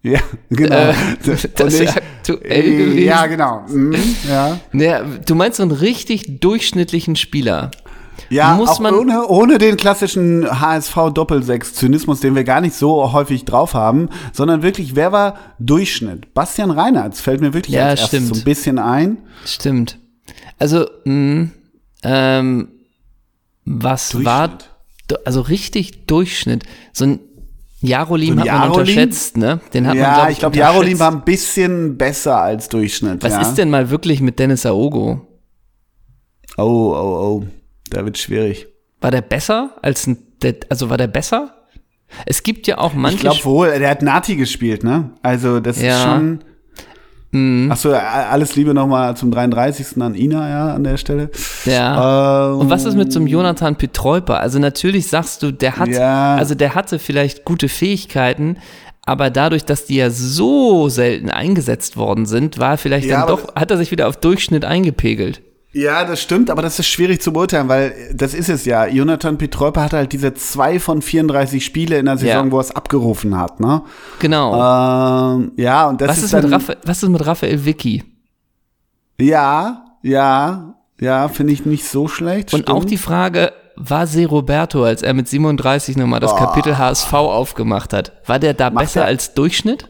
Ja, 0.02 0.20
genau. 0.50 0.76
Äh, 0.76 0.94
das 1.56 1.74
ist 1.80 1.96
aktuell 1.96 2.64
gewesen. 2.78 3.04
Ja, 3.06 3.26
genau. 3.26 3.64
Mhm, 3.70 3.96
ja. 4.30 4.60
Naja, 4.74 5.06
du 5.26 5.34
meinst 5.36 5.58
so 5.58 5.64
einen 5.64 5.72
richtig 5.72 6.42
durchschnittlichen 6.42 7.16
Spieler. 7.16 7.72
Ja, 8.30 8.56
Muss 8.56 8.70
auch 8.70 8.80
man- 8.80 8.94
ohne, 8.96 9.28
ohne 9.28 9.58
den 9.58 9.78
klassischen 9.78 10.46
HSV-Doppelsechs-Zynismus, 10.60 12.20
den 12.20 12.36
wir 12.36 12.44
gar 12.44 12.62
nicht 12.62 12.76
so 12.76 13.12
häufig 13.14 13.46
drauf 13.46 13.74
haben, 13.74 14.10
sondern 14.32 14.62
wirklich, 14.64 14.96
wer 14.96 15.12
war 15.12 15.36
Durchschnitt? 15.60 16.34
Bastian 16.34 16.72
Reinhardt 16.72 17.16
fällt 17.16 17.42
mir 17.42 17.54
wirklich 17.54 17.76
Ja, 17.76 17.88
als 17.88 18.08
stimmt. 18.08 18.28
so 18.28 18.36
ein 18.36 18.44
bisschen 18.44 18.80
ein. 18.80 19.18
Stimmt. 19.46 20.00
Also, 20.60 20.86
mh, 21.06 21.50
ähm, 22.04 22.68
was 23.66 24.24
war, 24.24 24.58
also 25.26 25.42
richtig 25.42 26.06
Durchschnitt. 26.06 26.64
So 26.92 27.06
ein 27.06 27.20
Jarolim 27.82 28.36
So 28.36 28.40
hat 28.42 28.48
man 28.48 28.56
Jarolim? 28.56 28.72
unterschätzt, 28.80 29.38
ne? 29.38 29.60
Den 29.74 29.88
hat 29.88 29.96
man, 29.96 30.04
ja, 30.04 30.16
glaub 30.16 30.30
ich 30.30 30.40
glaube, 30.40 30.54
unterschätzt. 30.56 30.74
Jarolim 30.76 31.00
war 31.00 31.12
ein 31.12 31.22
bisschen 31.24 31.98
besser 31.98 32.42
als 32.42 32.70
Durchschnitt. 32.70 33.22
Was 33.24 33.34
ja. 33.34 33.42
ist 33.42 33.56
denn 33.56 33.70
mal 33.70 33.90
wirklich 33.90 34.22
mit 34.22 34.40
Dennis 34.40 34.66
Aogo? 34.66 35.28
Oh, 36.58 36.62
oh, 36.64 37.42
oh. 37.42 37.44
Da 37.94 38.04
wird 38.06 38.18
schwierig. 38.18 38.68
War 39.02 39.12
der 39.12 39.22
besser 39.22 39.72
als 39.82 40.08
ein, 40.08 40.18
also 40.70 40.90
war 40.90 40.98
der 40.98 41.08
besser? 41.08 41.54
Es 42.26 42.44
gibt 42.44 42.68
ja 42.68 42.78
auch 42.78 42.94
manche 42.94 43.16
Ich 43.16 43.22
glaube 43.22 43.44
wohl, 43.46 43.80
der 43.80 43.90
hat 43.90 44.02
Nati 44.02 44.36
gespielt, 44.36 44.84
ne? 44.84 45.12
Also, 45.24 45.60
das 45.60 45.82
Ja. 45.82 45.96
ist 45.98 46.04
schon. 46.04 46.40
Achso, 47.72 47.92
alles 47.92 48.56
Liebe 48.56 48.76
nochmal 48.76 49.18
zum 49.18 49.32
33. 49.32 50.00
an 50.04 50.14
Ina, 50.14 50.50
ja, 50.50 50.74
an 50.76 50.84
der 50.84 50.98
Stelle. 50.98 51.32
Ja. 51.66 52.52
Ähm, 52.52 52.60
Und 52.60 52.70
was 52.70 52.86
ist 52.86 52.94
mit 52.96 53.12
so 53.12 53.18
einem 53.20 53.28
Jonathan 53.28 53.76
Petreuper? 53.76 54.40
Also 54.40 54.60
natürlich 54.60 55.08
sagst 55.08 55.42
du, 55.42 55.52
der 55.52 55.78
hat, 55.78 55.88
Ja. 55.90 56.36
also 56.36 56.54
der 56.54 56.76
hatte 56.76 57.00
vielleicht 57.00 57.44
gute 57.44 57.70
Fähigkeiten, 57.70 58.58
aber 59.04 59.32
dadurch, 59.32 59.66
dass 59.66 59.86
die 59.88 59.96
ja 59.96 60.12
so 60.12 60.90
selten 60.90 61.32
eingesetzt 61.32 61.98
worden 61.98 62.28
sind, 62.28 62.60
war 62.60 62.74
er 62.74 62.78
vielleicht 62.78 63.08
Ja, 63.08 63.26
dann 63.26 63.30
doch, 63.36 63.56
hat 63.56 63.72
er 63.72 63.78
sich 63.78 63.90
wieder 63.90 64.08
auf 64.08 64.18
Durchschnitt 64.18 64.64
eingepegelt. 64.64 65.42
Ja, 65.76 66.06
das 66.06 66.22
stimmt, 66.22 66.52
aber 66.52 66.62
das 66.62 66.78
ist 66.78 66.86
schwierig 66.88 67.20
zu 67.22 67.34
beurteilen, 67.34 67.68
weil 67.68 67.96
das 68.14 68.36
ist 68.36 68.48
es 68.50 68.64
ja. 68.66 68.86
Jonathan 68.86 69.40
Petreuper 69.40 69.82
hatte 69.82 69.98
halt 69.98 70.14
diese 70.14 70.34
zwei 70.36 70.80
von 70.80 71.02
34 71.02 71.66
Spiele 71.66 71.98
in 71.98 72.06
der 72.06 72.18
Saison, 72.18 72.46
Ja. 72.46 72.52
wo 72.52 72.58
er 72.58 72.62
es 72.62 72.72
abgerufen 72.76 73.36
hat, 73.40 73.60
ne? 73.60 73.82
Genau. 74.20 74.54
Ähm, 74.54 75.52
ja, 75.58 75.88
und 75.90 76.00
das 76.00 76.10
was, 76.10 76.18
ist, 76.20 76.24
ist 76.26 76.34
dann, 76.36 76.44
mit 76.44 76.54
Raphael, 76.54 76.78
was 76.86 77.02
ist 77.02 77.10
mit 77.10 77.26
Raphael 77.26 77.66
Vicky? 77.66 78.04
Ja, 79.20 79.86
Ja, 80.04 80.76
ja, 81.00 81.28
finde 81.28 81.54
ich 81.54 81.66
nicht 81.66 81.86
so 81.88 82.08
schlecht. 82.08 82.54
Und 82.54 82.62
stimmt. 82.64 82.78
auch 82.78 82.86
die 82.86 82.98
Frage, 82.98 83.52
war 83.76 84.06
Se 84.06 84.26
Roberto, 84.28 84.84
als 84.84 85.02
er 85.02 85.14
mit 85.14 85.28
37 85.28 85.98
nochmal 85.98 86.20
das 86.20 86.36
Kapitel 86.36 86.78
HSV 86.78 87.12
aufgemacht 87.14 87.94
hat, 87.94 88.12
war 88.28 88.38
der 88.38 88.54
da 88.54 88.70
Macht 88.70 88.84
besser 88.86 89.02
er- 89.02 89.08
als 89.08 89.34
Durchschnitt? 89.34 89.90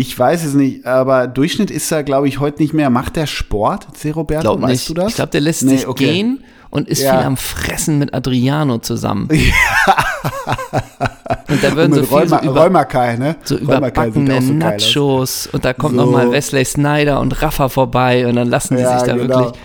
Ich 0.00 0.16
weiß 0.16 0.44
es 0.44 0.54
nicht, 0.54 0.86
aber 0.86 1.26
Durchschnitt 1.26 1.72
ist 1.72 1.90
er, 1.90 2.04
glaube 2.04 2.28
ich, 2.28 2.38
heute 2.38 2.62
nicht 2.62 2.72
mehr. 2.72 2.88
Macht 2.88 3.16
der 3.16 3.26
Sport, 3.26 3.88
C. 3.96 4.12
Roberto? 4.12 4.42
Glaub 4.42 4.62
weißt 4.62 4.70
nicht. 4.70 4.88
du 4.90 4.94
das? 4.94 5.08
Ich 5.08 5.14
glaube, 5.16 5.32
der 5.32 5.40
lässt 5.40 5.64
Nee, 5.64 5.78
sich 5.78 5.88
okay. 5.88 6.04
gehen 6.12 6.44
und 6.70 6.88
ist 6.88 7.02
Ja. 7.02 7.16
viel 7.16 7.26
am 7.26 7.36
Fressen 7.36 7.98
mit 7.98 8.14
Adriano 8.14 8.78
zusammen. 8.78 9.28
und 11.48 11.64
da 11.64 11.74
würden 11.74 11.92
Und 11.94 11.98
so 11.98 12.04
viel 12.04 12.18
Rheuma, 12.18 12.40
so, 12.42 12.48
über, 12.50 12.60
Rheumakai, 12.62 13.16
ne? 13.16 13.36
so 13.42 13.56
überbackene 13.58 14.40
so. 14.40 14.52
Nachos 14.52 15.46
und 15.48 15.64
da 15.64 15.72
kommt 15.72 15.96
So. 15.96 16.04
noch 16.04 16.10
mal 16.12 16.30
Wesley 16.30 16.64
Snyder 16.64 17.20
und 17.20 17.42
Rafa 17.42 17.68
vorbei 17.68 18.26
und 18.26 18.36
dann 18.36 18.48
lassen 18.48 18.76
die 18.76 18.82
Ja, 18.82 18.98
sich 18.98 19.08
da 19.08 19.16
genau. 19.16 19.40
wirklich 19.40 19.60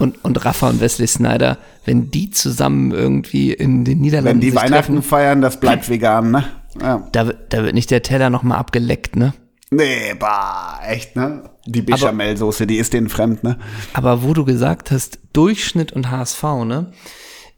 und, 0.00 0.24
und 0.24 0.44
Rafa 0.44 0.68
und 0.70 0.80
Wesley 0.80 1.06
Snyder, 1.08 1.58
wenn 1.84 2.10
die 2.10 2.30
zusammen 2.30 2.92
irgendwie 2.92 3.52
in 3.52 3.84
den 3.84 4.00
Niederlanden 4.00 4.40
Wenn 4.42 4.48
die 4.48 4.54
Weihnachten 4.56 4.94
treffen, 4.94 5.02
feiern, 5.02 5.40
das 5.40 5.58
bleibt 5.60 5.88
vegan, 5.88 6.30
ne? 6.30 6.44
Ja. 6.80 7.02
da, 7.12 7.26
wird- 7.28 7.52
da 7.52 7.62
wird 7.64 7.74
nicht 7.74 7.90
der 7.90 8.02
Teller 8.02 8.30
noch 8.30 8.42
mal 8.44 8.56
abgeleckt, 8.56 9.16
ne? 9.16 9.34
Nee, 9.70 10.14
bah, 10.18 10.80
echt, 10.86 11.14
ne? 11.16 11.42
Die 11.66 11.82
Bechamelsoße, 11.82 12.66
die 12.66 12.76
ist 12.78 12.94
denen 12.94 13.08
fremd, 13.10 13.44
ne? 13.44 13.58
Aber 13.92 14.22
wo 14.22 14.32
du 14.32 14.44
gesagt 14.44 14.90
hast, 14.90 15.18
Durchschnitt 15.34 15.92
und 15.92 16.10
HSV, 16.10 16.42
ne? 16.64 16.92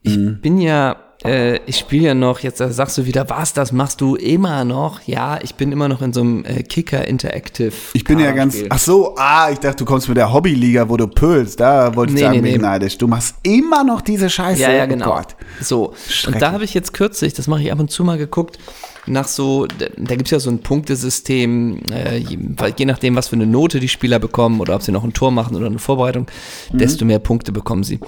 Ich 0.03 0.17
Mhm. 0.17 0.41
bin 0.41 0.59
ja, 0.59 0.97
äh, 1.25 1.59
ich 1.67 1.77
spiele 1.79 2.07
ja 2.09 2.15
noch, 2.15 2.41
jetzt 2.41 2.59
sagst 2.59 2.99
du 2.99 3.05
wieder, 3.07 3.29
was, 3.31 3.53
das 3.53 3.71
machst 3.71 4.01
du 4.01 4.17
immer 4.17 4.65
noch? 4.65 5.03
Ja, 5.03 5.39
ich 5.41 5.55
bin 5.55 5.71
immer 5.71 5.87
noch 5.89 6.03
in 6.03 6.13
so 6.13 6.23
einem 6.23 6.45
äh, 6.47 6.65
Kicker 6.65 7.07
Interactive. 7.07 7.73
Ich 7.93 8.03
bin 8.03 8.19
ja 8.19 8.33
ganz, 8.33 8.57
ach 8.71 8.79
so, 8.81 9.15
ah, 9.17 9.51
ich 9.53 9.59
dachte, 9.61 9.77
du 9.77 9.85
kommst 9.85 10.09
mit 10.09 10.17
der 10.17 10.33
Hobbyliga, 10.33 10.89
wo 10.89 10.97
du 10.97 11.07
pölst, 11.07 11.61
da 11.61 11.95
wollte 11.95 12.11
ich 12.13 12.15
Nee, 12.17 12.21
sagen, 12.25 12.37
nee, 12.41 12.53
bin 12.53 12.53
nee. 12.63 12.67
neidisch. 12.67 12.99
Du 12.99 13.07
machst 13.07 13.37
immer 13.45 13.85
noch 13.85 14.01
diese 14.01 14.29
Scheiße. 14.31 14.63
Ja, 14.63 14.73
ja, 14.73 14.85
Oh 14.85 14.89
genau. 14.89 15.15
Gott. 15.15 15.37
So, 15.61 15.95
und 16.27 16.41
da 16.43 16.51
habe 16.51 16.65
ich 16.65 16.75
jetzt 16.75 16.93
kürzlich, 16.93 17.35
das 17.35 17.47
mache 17.47 17.63
ich 17.63 17.71
ab 17.71 17.79
und 17.79 17.91
zu 17.91 18.03
mal 18.03 18.19
geguckt, 18.19 18.59
nach 19.07 19.29
so, 19.29 19.67
da, 19.67 19.87
gibt 20.15 20.27
es 20.27 20.31
ja 20.31 20.41
so 20.41 20.51
ein 20.51 20.61
Punktesystem, 20.61 21.81
äh, 21.93 22.19
je, 22.19 22.39
je 22.77 22.85
nachdem, 22.85 23.17
was 23.17 23.29
für 23.29 23.37
eine 23.37 23.47
Note 23.47 23.81
die 23.81 23.89
Spieler 23.89 24.19
bekommen 24.19 24.61
oder 24.61 24.75
ob 24.75 24.83
sie 24.83 24.93
noch 24.93 25.05
ein 25.05 25.13
Tor 25.13 25.31
machen 25.31 25.57
oder 25.57 25.67
eine 25.67 25.79
Vorbereitung, 25.79 26.27
Mhm. 26.73 26.79
desto 26.79 27.05
mehr 27.05 27.19
Punkte 27.19 27.53
bekommen 27.53 27.83
sie. 27.85 27.99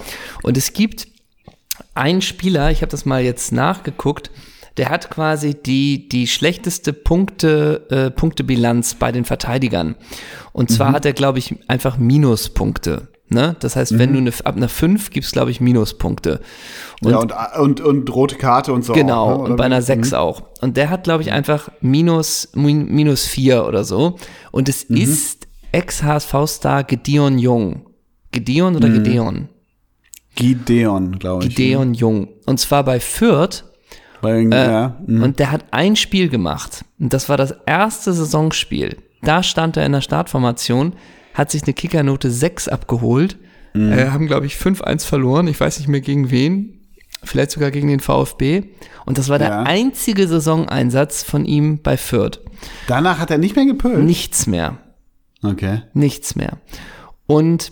Und 0.43 0.57
es 0.57 0.73
gibt 0.73 1.07
einen 1.95 2.21
Spieler, 2.21 2.71
ich 2.71 2.81
habe 2.81 2.91
das 2.91 3.05
mal 3.05 3.21
jetzt 3.23 3.51
nachgeguckt, 3.51 4.31
der 4.77 4.89
hat 4.89 5.09
quasi 5.11 5.53
die, 5.55 6.09
die 6.09 6.25
schlechteste 6.27 6.93
Punkte, 6.93 7.85
äh, 7.89 8.09
Punktebilanz 8.11 8.95
bei 8.95 9.11
den 9.11 9.23
Verteidigern. 9.25 9.95
Und 10.51 10.71
zwar 10.71 10.89
Mhm. 10.89 10.95
hat 10.95 11.05
er, 11.05 11.13
glaube 11.13 11.39
ich, 11.39 11.55
einfach 11.67 11.97
Minuspunkte. 11.97 13.07
Ne? 13.29 13.55
Das 13.59 13.75
heißt, 13.75 13.93
Mhm. 13.93 13.99
wenn 13.99 14.13
du 14.13 14.19
eine, 14.19 14.31
ab 14.43 14.55
einer 14.57 14.69
5 14.69 15.09
gibst, 15.11 15.31
glaube 15.33 15.49
ich, 15.51 15.61
Minuspunkte. 15.61 16.39
Ja, 17.11 17.17
und, 17.19 17.33
und, 17.59 17.81
und 17.81 18.13
rote 18.15 18.35
Karte 18.35 18.73
und 18.73 18.83
so. 18.85 18.93
Genau, 18.93 19.23
auch, 19.23 19.29
ne? 19.29 19.35
und 19.35 19.45
Oder 19.47 19.55
bei 19.55 19.63
einer 19.65 19.81
6 19.81 20.13
auch. 20.13 20.43
Und 20.61 20.77
der 20.77 20.89
hat, 20.89 21.03
glaube 21.03 21.23
ich, 21.23 21.31
einfach 21.31 21.69
minus, 21.81 22.49
min- 22.55 22.89
minus 22.93 23.25
4 23.25 23.65
oder 23.65 23.83
so. 23.83 24.17
Und 24.51 24.69
es 24.69 24.89
Mhm. 24.89 24.97
ist 24.97 25.47
Ex-HSV-Star 25.71 26.83
Gideon 26.83 27.37
Jung. 27.39 27.87
Gideon 28.31 28.71
Mhm. 28.73 28.77
oder 28.77 28.89
Gideon? 28.89 29.49
Gideon, 30.35 31.19
glaube 31.19 31.45
ich. 31.45 31.55
Gideon 31.55 31.93
Jung. 31.93 32.27
Und 32.45 32.59
zwar 32.59 32.83
bei 32.83 32.99
Fürth. 32.99 33.63
Weil, 34.21 34.51
Äh, 34.53 34.71
ja, 34.71 34.97
mhm. 35.05 35.21
Und 35.23 35.39
der 35.39 35.51
hat 35.51 35.65
ein 35.71 35.95
Spiel 35.95 36.29
gemacht. 36.29 36.85
Und 36.99 37.13
das 37.13 37.27
war 37.29 37.37
das 37.37 37.53
erste 37.65 38.13
Saisonspiel. 38.13 38.97
Da 39.21 39.43
stand 39.43 39.77
er 39.77 39.85
in 39.85 39.91
der 39.91 40.01
Startformation, 40.01 40.93
hat 41.33 41.51
sich 41.51 41.63
eine 41.63 41.73
Kickernote 41.73 42.31
6 42.31 42.67
abgeholt. 42.67 43.37
Mhm. 43.73 43.91
Äh, 43.91 44.09
haben, 44.09 44.27
glaube 44.27 44.45
ich, 44.45 44.55
5-1 44.55 45.03
verloren. 45.05 45.47
Ich 45.47 45.59
weiß 45.59 45.79
nicht 45.79 45.87
mehr 45.87 46.01
gegen 46.01 46.31
wen. 46.31 46.79
Vielleicht 47.23 47.51
sogar 47.51 47.71
gegen 47.71 47.87
den 47.87 47.99
VfB. 47.99 48.63
Und 49.05 49.17
das 49.17 49.29
war 49.29 49.39
der 49.39 49.49
Ja. 49.49 49.63
einzige 49.63 50.27
Saisoneinsatz 50.27 51.23
von 51.23 51.45
ihm 51.45 51.79
bei 51.81 51.97
Fürth. 51.97 52.39
Danach 52.87 53.19
hat 53.19 53.31
er 53.31 53.37
nicht 53.37 53.55
mehr 53.55 53.65
gepölt. 53.65 53.99
Nichts 54.03 54.47
mehr. 54.47 54.77
Okay. 55.43 55.81
Nichts 55.93 56.35
mehr. 56.35 56.57
Und 57.27 57.71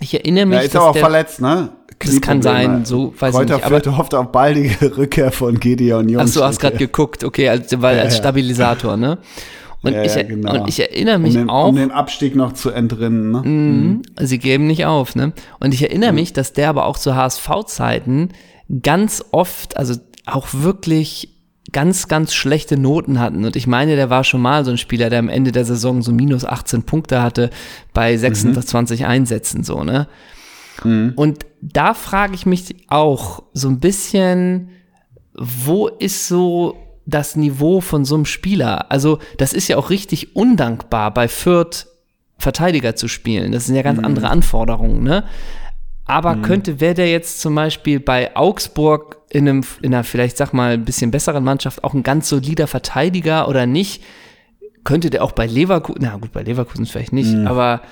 ich 0.00 0.14
erinnere 0.14 0.46
mich, 0.46 0.58
Er 0.58 0.64
ist 0.64 0.74
dass 0.74 0.80
aber 0.82 0.90
auch 0.90 0.94
der, 0.94 1.02
verletzt, 1.02 1.40
ne? 1.40 1.70
Das 1.98 2.20
kann 2.20 2.42
sein, 2.42 2.84
so 2.84 3.14
weiß 3.16 3.30
ich 3.32 3.36
Kräuter 3.38 3.54
nicht, 3.56 3.64
aber- 3.66 3.80
Fürth 3.80 3.96
hofft 3.96 4.14
auf 4.14 4.32
baldige 4.32 4.96
Rückkehr 4.96 5.30
von 5.30 5.58
Gideon 5.60 6.08
Jung. 6.08 6.20
Ach 6.22 6.26
so, 6.26 6.44
hast 6.44 6.58
gerade 6.58 6.76
geguckt, 6.76 7.22
okay, 7.22 7.48
als, 7.48 7.80
weil 7.80 7.98
als 8.00 8.14
ja. 8.14 8.18
Stabilisator, 8.20 8.96
ne? 8.96 9.18
Und, 9.84 9.92
Ja, 9.94 10.02
ich, 10.02 10.14
ja, 10.14 10.22
genau. 10.22 10.62
und 10.62 10.68
ich 10.68 10.78
erinnere 10.80 11.16
um 11.16 11.22
mich 11.22 11.34
den, 11.34 11.48
auch, 11.50 11.68
um 11.68 11.76
den 11.76 11.90
Abstieg 11.92 12.34
noch 12.36 12.52
zu 12.52 12.70
entrinnen, 12.70 13.30
ne? 13.32 13.42
Mhm. 13.42 14.02
sie 14.20 14.38
geben 14.38 14.66
nicht 14.66 14.84
auf, 14.86 15.14
ne? 15.16 15.32
Und 15.60 15.74
ich 15.74 15.82
erinnere 15.82 16.10
Mhm. 16.12 16.16
mich, 16.16 16.32
dass 16.32 16.52
der 16.52 16.68
aber 16.68 16.86
auch 16.86 16.98
zu 16.98 17.14
HSV-Zeiten 17.14 18.30
ganz 18.80 19.24
oft, 19.32 19.76
also 19.76 19.94
auch 20.26 20.48
wirklich 20.52 21.28
ganz, 21.72 22.08
ganz 22.08 22.34
schlechte 22.34 22.76
Noten 22.76 23.18
hatten. 23.18 23.44
Und 23.44 23.56
ich 23.56 23.66
meine, 23.66 23.96
der 23.96 24.10
war 24.10 24.24
schon 24.24 24.40
mal 24.40 24.64
so 24.64 24.70
ein 24.70 24.78
Spieler, 24.78 25.10
der 25.10 25.18
am 25.18 25.28
Ende 25.28 25.52
der 25.52 25.64
Saison 25.64 26.02
so 26.02 26.12
minus 26.12 26.44
18 26.44 26.84
Punkte 26.84 27.22
hatte 27.22 27.50
bei 27.92 28.16
26 28.16 29.06
Einsätzen, 29.06 29.64
so, 29.64 29.84
ne? 29.84 30.08
Und 31.16 31.46
da 31.60 31.94
frage 31.94 32.34
ich 32.34 32.46
mich 32.46 32.88
auch 32.88 33.42
so 33.52 33.68
ein 33.68 33.78
bisschen, 33.78 34.70
wo 35.34 35.88
ist 35.88 36.28
so 36.28 36.76
das 37.06 37.36
Niveau 37.36 37.80
von 37.80 38.04
so 38.04 38.14
einem 38.14 38.26
Spieler? 38.26 38.90
Also, 38.90 39.18
das 39.38 39.52
ist 39.52 39.68
ja 39.68 39.76
auch 39.76 39.90
richtig 39.90 40.34
undankbar, 40.34 41.12
bei 41.12 41.28
Fürth 41.28 41.86
Verteidiger 42.38 42.96
zu 42.96 43.06
spielen. 43.06 43.52
Das 43.52 43.66
sind 43.66 43.76
ja 43.76 43.82
ganz 43.82 44.00
andere 44.00 44.28
Anforderungen, 44.28 45.04
ne? 45.04 45.24
Aber 46.12 46.36
könnte, 46.36 46.78
wäre 46.78 46.94
der 46.94 47.10
jetzt 47.10 47.40
zum 47.40 47.54
Beispiel 47.54 47.98
bei 47.98 48.36
Augsburg 48.36 49.16
in 49.30 49.48
einem, 49.48 49.64
in 49.80 49.94
einer 49.94 50.04
vielleicht, 50.04 50.36
sag 50.36 50.52
mal, 50.52 50.72
ein 50.72 50.84
bisschen 50.84 51.10
besseren 51.10 51.42
Mannschaft 51.42 51.84
auch 51.84 51.94
ein 51.94 52.02
ganz 52.02 52.28
solider 52.28 52.66
Verteidiger 52.66 53.48
oder 53.48 53.64
nicht? 53.64 54.02
Könnte 54.84 55.08
der 55.08 55.24
auch 55.24 55.32
bei 55.32 55.46
Leverkusen, 55.46 56.00
na 56.02 56.16
gut, 56.16 56.32
bei 56.32 56.42
Leverkusen 56.42 56.84
vielleicht 56.84 57.12
nicht, 57.12 57.34
aber 57.46 57.82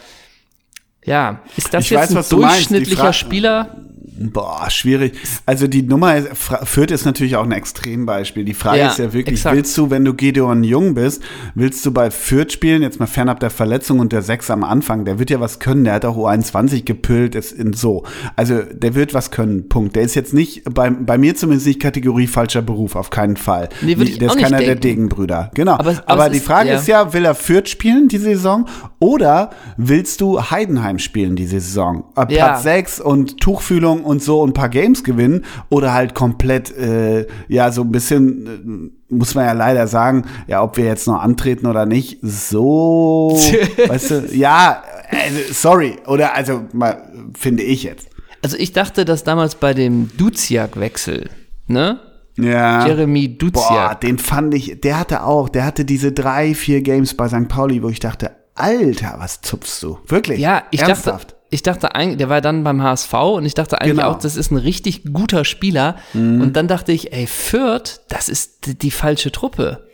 ja, 1.04 1.40
ist 1.56 1.72
das 1.72 1.84
Ich 1.84 1.90
jetzt 1.90 2.14
weiß, 2.14 2.32
ein 2.32 2.38
durchschnittlicher 2.38 3.12
Spieler? 3.12 3.76
Boah, 4.22 4.68
schwierig. 4.68 5.14
Also 5.46 5.66
die 5.66 5.82
Nummer 5.82 6.14
ist, 6.16 6.28
Fürth 6.36 6.90
ist 6.90 7.06
natürlich 7.06 7.36
auch 7.36 7.44
ein 7.44 7.52
Extrembeispiel. 7.52 8.44
Die 8.44 8.52
Frage 8.52 8.80
Ja, 8.80 8.88
ist 8.88 8.98
ja 8.98 9.14
wirklich, 9.14 9.38
exakt. 9.38 9.56
willst 9.56 9.78
du, 9.78 9.88
wenn 9.88 10.04
du 10.04 10.12
Gideon 10.12 10.62
Jung 10.62 10.92
bist, 10.92 11.22
willst 11.54 11.86
du 11.86 11.90
bei 11.90 12.10
Fürth 12.10 12.52
spielen, 12.52 12.82
jetzt 12.82 13.00
mal 13.00 13.06
fernab 13.06 13.40
der 13.40 13.48
Verletzung 13.48 13.98
und 13.98 14.12
der 14.12 14.20
Sechs 14.20 14.50
am 14.50 14.62
Anfang, 14.62 15.06
der 15.06 15.18
wird 15.18 15.30
ja 15.30 15.40
was 15.40 15.58
können, 15.58 15.84
der 15.84 15.94
hat 15.94 16.04
auch 16.04 16.18
U21 16.18 16.84
gepüllt, 16.84 17.34
ist 17.34 17.52
in 17.52 17.72
so. 17.72 18.04
Also 18.36 18.60
der 18.60 18.94
wird 18.94 19.14
was 19.14 19.30
können, 19.30 19.70
Punkt. 19.70 19.96
Der 19.96 20.02
ist 20.02 20.14
jetzt 20.14 20.34
nicht, 20.34 20.64
bei, 20.74 20.90
bei 20.90 21.16
mir 21.16 21.34
zumindest 21.34 21.66
nicht 21.66 21.80
Kategorie 21.80 22.26
falscher 22.26 22.60
Beruf, 22.60 22.96
auf 22.96 23.08
keinen 23.08 23.38
Fall. 23.38 23.70
Nee, 23.80 23.94
der 23.94 24.28
ist 24.28 24.36
keiner 24.38 24.58
der 24.58 24.74
denken. 24.74 24.80
Degenbrüder. 24.82 25.50
Genau. 25.54 25.72
Aber- 25.72 25.90
Aber, 25.90 26.02
aber 26.08 26.28
die 26.28 26.36
ist- 26.36 26.44
Frage 26.46 26.68
ja. 26.68 26.76
ist 26.78 26.86
ja, 26.88 27.14
will 27.14 27.24
er 27.24 27.34
Fürth 27.34 27.68
spielen 27.70 28.08
die 28.08 28.18
Saison 28.18 28.66
oder 28.98 29.48
willst 29.78 30.20
du 30.20 30.40
Heidenheim 30.50 30.98
spielen 30.98 31.36
diese 31.36 31.58
Saison? 31.60 32.04
Äh, 32.16 32.26
Platz 32.26 32.30
Ja. 32.36 32.58
6 32.58 33.00
und 33.00 33.40
Tuchfühlung 33.40 34.04
und 34.04 34.09
so 34.18 34.40
und 34.40 34.50
ein 34.50 34.54
paar 34.54 34.68
Games 34.68 35.04
gewinnen 35.04 35.44
oder 35.68 35.94
halt 35.94 36.14
komplett, 36.14 36.76
äh, 36.76 37.26
ja, 37.48 37.70
so 37.70 37.82
ein 37.82 37.92
bisschen, 37.92 38.92
äh, 39.08 39.14
muss 39.14 39.34
man 39.34 39.44
ja 39.44 39.52
leider 39.52 39.86
sagen, 39.86 40.24
ja, 40.48 40.62
ob 40.62 40.76
wir 40.76 40.84
jetzt 40.84 41.06
noch 41.06 41.22
antreten 41.22 41.66
oder 41.66 41.86
nicht, 41.86 42.18
so, 42.22 43.38
weißt 43.86 44.10
du, 44.10 44.28
ja, 44.32 44.82
also, 45.10 45.52
sorry, 45.52 45.96
oder 46.06 46.34
also, 46.34 46.62
mal, 46.72 47.12
finde 47.36 47.62
ich 47.62 47.82
jetzt. 47.82 48.08
Also 48.42 48.56
ich 48.56 48.72
dachte, 48.72 49.04
dass 49.04 49.24
damals 49.24 49.54
bei 49.54 49.74
dem 49.74 50.10
Duziak-Wechsel, 50.16 51.28
ne? 51.66 52.00
Ja. 52.36 52.86
Jeremy 52.86 53.28
Boah, 53.28 53.50
Duziak. 53.50 54.00
den 54.00 54.18
fand 54.18 54.54
ich, 54.54 54.80
der 54.80 54.98
hatte 54.98 55.24
auch, 55.24 55.48
der 55.48 55.66
hatte 55.66 55.84
diese 55.84 56.12
drei, 56.12 56.54
vier 56.54 56.80
Games 56.80 57.14
bei 57.14 57.28
St. 57.28 57.48
Pauli, 57.48 57.82
wo 57.82 57.88
ich 57.88 58.00
dachte, 58.00 58.30
Alter, 58.54 59.14
was 59.18 59.40
zupfst 59.40 59.82
du? 59.82 59.98
Wirklich? 60.06 60.38
Ja, 60.38 60.64
ich 60.70 60.80
Ernsthaft? 60.80 61.30
dachte, 61.30 61.39
ich 61.50 61.62
dachte 61.62 61.94
eigentlich, 61.94 62.18
der 62.18 62.28
war 62.28 62.40
dann 62.40 62.62
beim 62.64 62.82
HSV 62.82 63.12
und 63.14 63.44
ich 63.44 63.54
dachte 63.54 63.80
eigentlich 63.80 63.96
Genau. 63.96 64.08
Mhm. 64.10 64.14
auch, 64.16 64.18
das 64.20 64.36
ist 64.36 64.50
ein 64.52 64.56
richtig 64.56 65.02
guter 65.12 65.44
Spieler. 65.44 65.96
Und 66.14 66.52
dann 66.54 66.68
dachte 66.68 66.92
ich, 66.92 67.12
ey, 67.12 67.26
Fürth, 67.26 68.00
das 68.08 68.28
ist 68.28 68.66
die, 68.66 68.78
die 68.78 68.90
falsche 68.90 69.32
Truppe. 69.32 69.84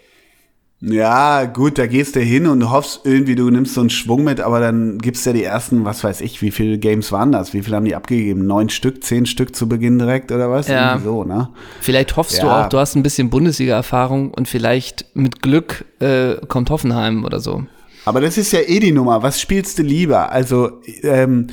Ja, 0.83 1.47
gut, 1.47 1.79
da 1.79 1.87
gehst 1.87 2.17
du 2.17 2.21
hin 2.21 2.47
und 2.47 2.71
hoffst 2.71 3.01
irgendwie, 3.05 3.35
du 3.35 3.49
nimmst 3.49 3.73
so 3.73 3.81
einen 3.81 3.89
Schwung 3.89 4.25
mit, 4.25 4.41
aber 4.43 4.61
dann 4.61 4.99
gibt's 4.99 5.25
ja 5.25 5.33
die 5.33 5.43
ersten, 5.43 5.87
was 5.87 6.05
weiß 6.05 6.21
ich, 6.21 6.43
wie 6.43 6.51
viele 6.51 6.77
Games 6.77 7.11
waren 7.13 7.33
das? 7.33 7.55
Wie 7.55 7.63
viele 7.63 7.77
haben 7.77 7.87
die 7.87 7.95
abgegeben? 7.95 8.47
Neun 8.47 8.69
Stück, 8.69 9.03
zehn 9.03 9.25
Stück 9.25 9.57
zu 9.57 9.71
Beginn 9.71 9.99
direkt 9.99 10.31
oder 10.33 10.51
was? 10.51 10.69
Ja. 10.69 10.91
Irgendwie 10.91 11.05
so, 11.07 11.25
ne? 11.25 11.49
Vielleicht 11.81 12.17
hoffst 12.17 12.43
du 12.43 12.47
Ja. 12.47 12.67
auch, 12.67 12.69
du 12.69 12.79
hast 12.79 12.95
ein 12.95 13.03
bisschen 13.03 13.31
Bundesliga-Erfahrung 13.31 14.35
und 14.35 14.49
vielleicht 14.49 15.07
mit 15.15 15.41
Glück 15.41 15.87
äh, 16.01 16.35
kommt 16.47 16.69
Hoffenheim 16.69 17.25
oder 17.25 17.41
so. 17.41 17.65
Aber 18.07 18.21
das 18.23 18.39
ist 18.39 18.53
ja 18.53 18.61
eh 18.61 18.81
die 18.81 18.93
Nummer. 18.93 19.23
Was 19.23 19.41
spielst 19.41 19.79
du 19.79 19.83
lieber? 19.83 20.33
Also, 20.33 20.81
ähm, 21.03 21.49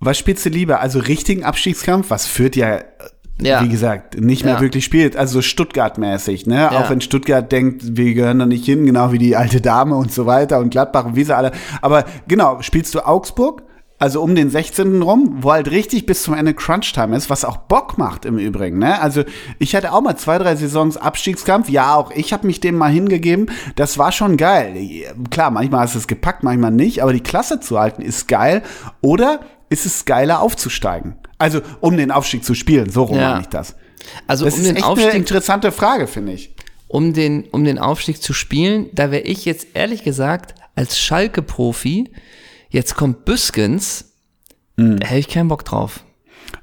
was 0.00 0.18
spielst 0.18 0.44
du 0.44 0.50
lieber? 0.50 0.80
Also 0.80 0.98
richtigen 0.98 1.44
Abstiegskampf, 1.44 2.10
was 2.10 2.26
führt 2.26 2.56
ja, 2.56 2.74
äh, 2.76 2.84
Ja. 3.40 3.62
wie 3.64 3.68
gesagt, 3.68 4.20
nicht 4.20 4.44
mehr 4.44 4.54
Ja. 4.54 4.60
wirklich 4.60 4.84
spielt. 4.84 5.16
Also 5.16 5.34
so 5.34 5.42
Stuttgart-mäßig, 5.42 6.46
ne? 6.46 6.56
Ja. 6.56 6.70
Auch 6.72 6.90
wenn 6.90 7.00
Stuttgart 7.00 7.50
denkt, 7.50 7.96
wir 7.96 8.12
gehören 8.14 8.40
da 8.40 8.46
nicht 8.46 8.64
hin, 8.64 8.84
genau 8.84 9.12
wie 9.12 9.18
die 9.18 9.36
alte 9.36 9.60
Dame 9.60 9.94
und 9.96 10.12
so 10.12 10.26
weiter 10.26 10.58
und 10.58 10.70
Gladbach 10.70 11.04
und 11.06 11.16
wie 11.16 11.24
sie 11.24 11.34
alle. 11.36 11.52
Aber 11.80 12.04
genau, 12.28 12.60
spielst 12.62 12.94
du 12.94 13.00
Augsburg? 13.06 13.62
Also 14.02 14.20
um 14.20 14.34
den 14.34 14.50
16. 14.50 15.00
rum, 15.00 15.36
wo 15.42 15.52
halt 15.52 15.70
richtig 15.70 16.06
bis 16.06 16.24
zum 16.24 16.34
Ende 16.34 16.54
Crunch-Time 16.54 17.16
ist, 17.16 17.30
was 17.30 17.44
auch 17.44 17.56
Bock 17.56 17.98
macht 17.98 18.24
im 18.24 18.36
Übrigen. 18.36 18.80
Ne? 18.80 19.00
Also 19.00 19.22
ich 19.60 19.76
hatte 19.76 19.92
auch 19.92 20.00
mal 20.00 20.16
zwei, 20.16 20.38
drei 20.38 20.56
Saisons 20.56 20.96
Abstiegskampf. 20.96 21.68
Ja, 21.68 21.94
auch 21.94 22.10
ich 22.10 22.32
habe 22.32 22.48
mich 22.48 22.58
dem 22.58 22.76
mal 22.76 22.90
hingegeben. 22.90 23.46
Das 23.76 23.98
war 23.98 24.10
schon 24.10 24.36
geil. 24.36 24.74
Klar, 25.30 25.52
manchmal 25.52 25.82
hast 25.82 25.94
du 25.94 26.00
es 26.00 26.08
gepackt, 26.08 26.42
manchmal 26.42 26.72
nicht, 26.72 27.00
aber 27.00 27.12
die 27.12 27.20
Klasse 27.20 27.60
zu 27.60 27.78
halten 27.78 28.02
ist 28.02 28.26
geil. 28.26 28.62
Oder 29.02 29.38
ist 29.68 29.86
es 29.86 30.04
geiler 30.04 30.40
aufzusteigen? 30.40 31.14
Also 31.38 31.60
um 31.80 31.96
den 31.96 32.10
Aufstieg 32.10 32.44
zu 32.44 32.54
spielen, 32.54 32.90
so 32.90 33.04
rum 33.04 33.18
Ja. 33.18 33.30
meine 33.30 33.42
ich 33.42 33.48
das. 33.50 33.76
Also 34.26 34.44
Das 34.46 34.54
um 34.54 34.60
ist 34.62 34.66
den 34.66 34.76
echt 34.78 34.84
eine 34.84 34.92
Aufstieg 34.94 35.14
interessante 35.14 35.70
Frage, 35.70 36.08
finde 36.08 36.32
ich. 36.32 36.56
um 36.88 37.12
den, 37.12 37.44
um 37.52 37.62
den 37.62 37.78
Aufstieg 37.78 38.20
zu 38.20 38.32
spielen, 38.32 38.88
da 38.92 39.12
wäre 39.12 39.22
ich 39.22 39.44
jetzt 39.44 39.68
ehrlich 39.74 40.02
gesagt 40.02 40.56
als 40.74 40.98
Schalke-Profi, 40.98 42.10
jetzt 42.72 42.96
kommt 42.96 43.24
Büskens, 43.24 44.06
Mhm. 44.76 44.98
da 45.00 45.06
hätte 45.06 45.20
ich 45.20 45.28
keinen 45.28 45.48
Bock 45.48 45.64
drauf. 45.64 46.02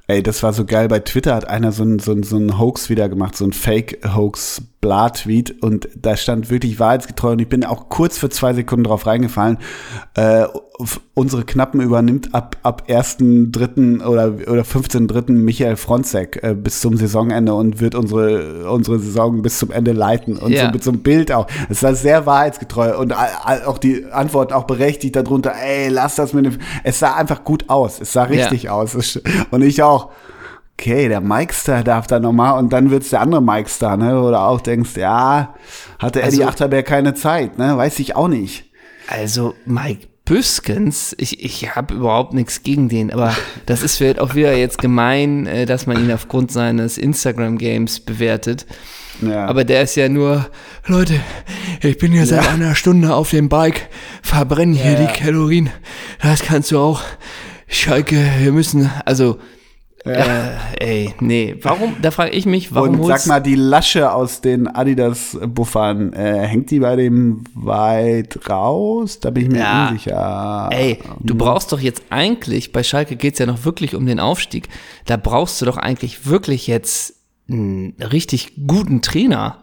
Ey, 0.07 0.23
das 0.23 0.41
war 0.41 0.51
so 0.53 0.65
geil. 0.65 0.87
Bei 0.87 0.99
Twitter 0.99 1.35
hat 1.35 1.47
einer 1.47 1.71
so 1.71 1.83
ein, 1.83 1.99
so 1.99 2.19
so 2.23 2.37
ein 2.37 2.57
Hoax 2.59 2.89
wieder 2.89 3.07
gemacht, 3.07 3.37
so 3.37 3.45
ein 3.45 3.53
Fake-Hoax. 3.53 4.63
Bla-Tweet 4.81 5.61
und 5.61 5.89
da 6.01 6.15
stand 6.15 6.49
wirklich 6.49 6.79
wahrheitsgetreu 6.79 7.31
und 7.33 7.39
ich 7.41 7.49
bin 7.49 7.65
auch 7.65 7.89
kurz 7.89 8.17
für 8.17 8.29
zwei 8.29 8.53
Sekunden 8.53 8.85
drauf 8.85 9.05
reingefallen. 9.05 9.57
Äh, 10.15 10.45
unsere 11.13 11.43
Knappen 11.43 11.81
übernimmt 11.81 12.33
ab, 12.33 12.55
ab 12.63 12.83
1.3. 12.87 14.01
oder, 14.05 14.27
oder 14.49 14.61
15.3. 14.61 15.31
Michael 15.33 15.75
Fronzek 15.75 16.39
äh, 16.43 16.53
bis 16.55 16.79
zum 16.79 16.95
Saisonende 16.95 17.53
und 17.53 17.81
wird 17.81 17.93
unsere, 17.95 18.71
unsere 18.71 18.99
Saison 18.99 19.41
bis 19.41 19.59
zum 19.59 19.71
Ende 19.71 19.91
leiten 19.91 20.37
und 20.37 20.51
Ja. 20.53 20.67
so 20.67 20.71
mit 20.71 20.83
so 20.83 20.91
einem 20.91 21.01
Bild 21.01 21.31
auch. 21.33 21.47
Es 21.69 21.83
war 21.83 21.93
sehr 21.95 22.25
wahrheitsgetreu 22.25 22.97
und 22.97 23.13
auch 23.13 23.77
die 23.79 24.05
Antworten 24.11 24.53
auch 24.53 24.63
berechtigt 24.65 25.17
darunter, 25.17 25.53
ey, 25.61 25.89
lass 25.89 26.15
das 26.15 26.31
mit 26.33 26.45
dem, 26.45 26.57
es 26.85 26.99
sah 26.99 27.15
einfach 27.15 27.43
gut 27.43 27.65
aus. 27.67 27.99
Es 27.99 28.13
sah 28.13 28.23
richtig 28.23 28.69
aus. 28.69 28.93
Es- 28.95 29.21
Und 29.51 29.61
ich 29.61 29.83
auch, 29.83 30.11
okay, 30.79 31.09
der 31.09 31.21
Mikestar 31.21 31.83
darf 31.83 32.07
da 32.07 32.19
nochmal 32.19 32.57
und 32.57 32.71
dann 32.71 32.89
wird's 32.91 33.09
der 33.09 33.21
andere 33.21 33.41
Mikestar, 33.41 33.97
ne? 33.97 34.21
Oder 34.21 34.43
auch 34.43 34.61
denkst, 34.61 34.95
ja, 34.95 35.55
hatte 35.99 36.21
Eddie 36.21 36.37
Also- 36.37 36.47
Achterberg 36.47 36.85
keine 36.85 37.13
Zeit, 37.13 37.57
ne? 37.57 37.75
Weiß 37.77 37.99
ich 37.99 38.15
auch 38.15 38.27
nicht. 38.27 38.65
Also 39.07 39.55
Mike 39.65 40.07
Büskens, 40.25 41.15
ich, 41.17 41.43
ich 41.43 41.75
habe 41.75 41.95
überhaupt 41.95 42.33
nichts 42.33 42.61
gegen 42.61 42.87
den, 42.87 43.11
aber 43.11 43.35
das 43.65 43.81
ist 43.81 43.97
vielleicht 43.97 44.19
auch 44.19 44.35
wieder 44.35 44.55
jetzt 44.55 44.77
gemein, 44.77 45.47
äh, 45.47 45.65
dass 45.65 45.87
man 45.87 45.97
ihn 45.97 46.11
aufgrund 46.11 46.51
seines 46.51 46.99
Instagram-Games 46.99 48.01
bewertet. 48.01 48.67
Ja. 49.21 49.47
Aber 49.47 49.63
der 49.63 49.81
ist 49.81 49.95
ja 49.95 50.07
nur, 50.07 50.45
Leute, 50.85 51.19
ich 51.81 51.97
bin 51.97 52.13
ja 52.13 52.25
seit 52.27 52.47
einer 52.47 52.75
Stunde 52.75 53.13
auf 53.15 53.31
dem 53.31 53.49
Bike, 53.49 53.89
verbrennen 54.21 54.75
hier 54.75 54.95
die 54.95 55.07
Kalorien. 55.19 55.71
Das 56.21 56.41
kannst 56.43 56.71
du 56.71 56.79
auch. 56.79 57.01
Schalke, 57.67 58.15
wir 58.39 58.51
müssen, 58.51 58.89
also, 59.05 59.39
äh, 60.05 60.21
ey, 60.79 61.13
nee, 61.19 61.55
warum, 61.61 61.95
da 62.01 62.11
frage 62.11 62.31
ich 62.31 62.45
mich, 62.45 62.73
warum 62.73 62.99
und 62.99 63.07
sag 63.07 63.25
mal, 63.27 63.39
die 63.39 63.55
Lasche 63.55 64.11
aus 64.11 64.41
den 64.41 64.67
Adidas-Buffern, 64.67 66.13
äh, 66.13 66.47
hängt 66.47 66.71
die 66.71 66.79
bei 66.79 66.95
dem 66.95 67.43
weit 67.53 68.39
raus? 68.49 69.19
Da 69.19 69.29
bin 69.29 69.43
ich 69.43 69.51
mir 69.51 69.59
Ja. 69.59 69.87
unsicher. 69.89 70.69
Ey, 70.71 70.99
du 71.19 71.35
brauchst 71.35 71.71
doch 71.71 71.79
jetzt 71.79 72.03
eigentlich, 72.09 72.71
bei 72.71 72.83
Schalke 72.83 73.15
geht's 73.15 73.39
ja 73.39 73.45
noch 73.45 73.65
wirklich 73.65 73.95
um 73.95 74.05
den 74.05 74.19
Aufstieg, 74.19 74.69
da 75.05 75.17
brauchst 75.17 75.61
du 75.61 75.65
doch 75.65 75.77
eigentlich 75.77 76.25
wirklich 76.27 76.67
jetzt 76.67 77.15
einen 77.49 77.95
richtig 77.99 78.53
guten 78.67 79.01
Trainer. 79.01 79.57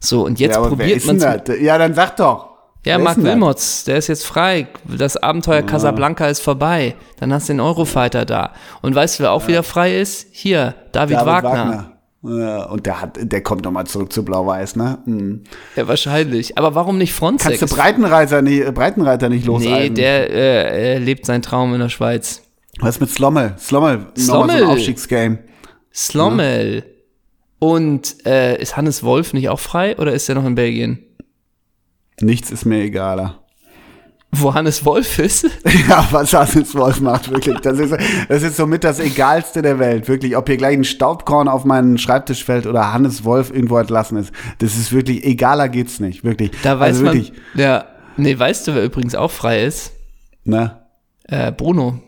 So, 0.00 0.24
und 0.24 0.38
jetzt 0.38 0.54
ja, 0.54 0.66
probiert 0.66 1.04
man? 1.06 1.18
Ja, 1.60 1.78
dann 1.78 1.94
sag 1.94 2.16
doch. 2.16 2.47
Ja, 2.88 2.98
Wer 2.98 3.04
das? 3.04 3.22
Wilmots, 3.22 3.84
der 3.84 3.98
ist 3.98 4.06
jetzt 4.06 4.24
frei. 4.24 4.66
Das 4.84 5.18
Abenteuer 5.18 5.60
Casablanca 5.60 6.26
ist 6.26 6.40
vorbei. 6.40 6.94
Dann 7.20 7.34
hast 7.34 7.48
du 7.48 7.52
den 7.52 7.60
Eurofighter 7.60 8.24
da. 8.24 8.54
Und 8.80 8.94
weißt 8.94 9.18
du, 9.18 9.24
wer 9.24 9.32
auch 9.32 9.46
wieder 9.46 9.62
frei 9.62 10.00
ist? 10.00 10.26
Hier, 10.30 10.74
David, 10.92 11.18
David 11.18 11.26
Wagner. 11.26 11.92
Ja, 12.22 12.64
und 12.64 12.86
der 12.86 13.02
hat, 13.02 13.18
der 13.20 13.42
kommt 13.42 13.64
nochmal 13.64 13.86
zurück 13.86 14.10
zu 14.10 14.24
Blau-Weiß, 14.24 14.76
ne? 14.76 14.98
Mhm. 15.04 15.44
Ja, 15.76 15.86
wahrscheinlich. 15.86 16.56
Aber 16.56 16.74
warum 16.74 16.96
nicht 16.96 17.12
Frontex? 17.12 17.60
Kannst 17.60 17.72
du 17.72 17.76
Breitenreiter 17.76 18.40
nicht, 18.40 18.72
Breitenreiter 18.72 19.28
nicht 19.28 19.42
nee, 19.42 19.52
loseisen? 19.52 19.94
der 19.94 20.30
äh, 20.30 20.94
er 20.94 21.00
lebt 21.00 21.26
seinen 21.26 21.42
Traum 21.42 21.74
in 21.74 21.80
der 21.80 21.90
Schweiz. 21.90 22.42
Was 22.80 23.00
mit 23.00 23.10
Slommel? 23.10 23.54
Slommel, 23.58 23.98
nochmal 23.98 24.12
so 24.14 24.32
Slommel. 24.32 24.56
ein 24.56 24.64
Aufstiegsgame. 24.64 25.38
Slommel. 25.94 26.84
Und 27.58 28.24
äh, 28.24 28.60
ist 28.60 28.76
Hannes 28.76 29.02
Wolf 29.02 29.34
nicht 29.34 29.50
auch 29.50 29.60
frei 29.60 29.96
oder 29.98 30.12
ist 30.12 30.28
er 30.28 30.36
noch 30.36 30.46
in 30.46 30.54
Belgien? 30.54 31.04
Nichts 32.20 32.50
ist 32.50 32.64
mir 32.64 32.82
egaler. 32.82 33.38
Wo 34.30 34.52
Hannes 34.52 34.84
Wolf 34.84 35.18
ist? 35.18 35.46
Ja, 35.88 36.06
was 36.10 36.34
Hannes 36.34 36.74
Wolf 36.74 37.00
macht, 37.00 37.30
wirklich. 37.30 37.58
Das 37.60 37.78
ist, 37.78 37.96
das 38.28 38.42
ist 38.42 38.56
somit 38.56 38.84
das 38.84 39.00
Egalste 39.00 39.62
der 39.62 39.78
Welt, 39.78 40.06
wirklich. 40.06 40.36
Ob 40.36 40.46
hier 40.46 40.58
gleich 40.58 40.76
ein 40.76 40.84
Staubkorn 40.84 41.48
auf 41.48 41.64
meinen 41.64 41.96
Schreibtisch 41.96 42.44
fällt 42.44 42.66
oder 42.66 42.92
Hannes 42.92 43.24
Wolf 43.24 43.50
irgendwo 43.50 43.78
entlassen 43.78 44.18
ist. 44.18 44.32
Das 44.58 44.76
ist 44.76 44.92
wirklich, 44.92 45.24
egaler 45.24 45.68
geht's 45.68 45.98
nicht, 45.98 46.24
wirklich. 46.24 46.50
Da 46.62 46.78
weiß 46.78 46.88
also 46.88 47.04
man. 47.04 47.14
wirklich, 47.14 47.32
Ja. 47.54 47.86
Nee, 48.18 48.38
weißt 48.38 48.66
du, 48.66 48.74
wer 48.74 48.84
übrigens 48.84 49.14
auch 49.14 49.30
frei 49.30 49.64
ist? 49.64 49.92
ne? 50.44 50.76
Äh, 51.24 51.52
Bruno. 51.52 52.00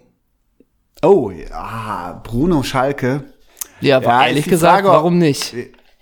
Oh, 1.02 1.30
ja, 1.30 2.20
Bruno 2.24 2.62
Schalke. 2.62 3.22
Ja, 3.80 4.00
Ja, 4.00 4.04
war 4.06 4.22
ist 4.22 4.28
ehrlich 4.28 4.44
gesagt, 4.46 4.74
Frage, 4.82 4.88
warum 4.88 5.18
nicht? 5.18 5.54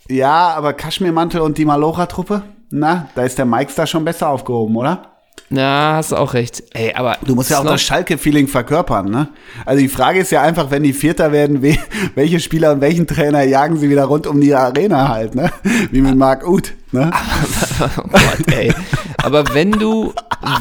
Ja, 0.08 0.48
aber 0.54 0.72
Kaschmirmantel 0.72 1.40
und 1.40 1.58
die 1.58 1.64
Malocha-Truppe? 1.64 2.42
Na, 2.70 3.08
da 3.14 3.22
ist 3.22 3.38
der 3.38 3.46
Mikes 3.46 3.74
da 3.74 3.86
schon 3.86 4.04
besser 4.04 4.28
aufgehoben, 4.28 4.76
oder? 4.76 5.02
Ja, 5.50 5.94
hast 5.94 6.12
du 6.12 6.16
auch 6.16 6.34
recht. 6.34 6.62
Ey, 6.74 6.92
aber 6.94 7.16
Du 7.24 7.34
musst 7.34 7.50
ja 7.50 7.60
auch 7.60 7.64
das 7.64 7.80
Schalke-Feeling 7.80 8.48
verkörpern, 8.48 9.10
ne? 9.10 9.28
Also 9.64 9.80
die 9.80 9.88
Frage 9.88 10.20
ist 10.20 10.30
ja 10.30 10.42
einfach, 10.42 10.70
wenn 10.70 10.82
die 10.82 10.92
Vierter 10.92 11.32
werden, 11.32 11.62
we 11.62 11.78
welche 12.14 12.38
Spieler 12.38 12.72
und 12.72 12.82
welchen 12.82 13.06
Trainer 13.06 13.42
jagen 13.44 13.78
sie 13.78 13.88
wieder 13.88 14.04
rund 14.04 14.26
um 14.26 14.40
die 14.42 14.54
Arena 14.54 15.08
halt, 15.08 15.34
ne? 15.34 15.50
Wie 15.90 16.02
mit 16.02 16.16
Marc 16.16 16.46
Uth, 16.46 16.74
ne? 16.92 17.10
Oh 17.80 18.02
Gott, 18.08 18.52
ey. 18.52 18.74
Aber 19.22 19.54
wenn 19.54 19.72
du, 19.72 20.12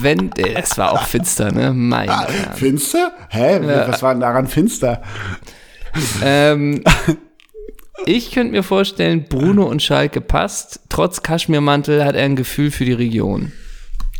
wenn, 0.01 0.31
ey, 0.37 0.53
das 0.53 0.77
war 0.77 0.93
auch 0.93 1.03
finster, 1.03 1.51
ne? 1.51 1.73
Mein 1.73 2.07
Gott. 2.07 2.27
Finster? 2.55 3.11
Hä? 3.29 3.59
Was 3.87 4.01
war 4.01 4.13
denn 4.13 4.21
daran 4.21 4.47
finster? 4.47 5.01
Ähm, 6.23 6.83
ich 8.05 8.31
könnte 8.31 8.51
mir 8.51 8.63
vorstellen, 8.63 9.25
Bruno 9.29 9.65
und 9.65 9.81
Schalke 9.81 10.21
passt. 10.21 10.81
Trotz 10.89 11.23
Kaschmirmantel 11.23 12.05
hat 12.05 12.15
er 12.15 12.23
ein 12.23 12.35
Gefühl 12.35 12.71
für 12.71 12.85
die 12.85 12.93
Region. 12.93 13.51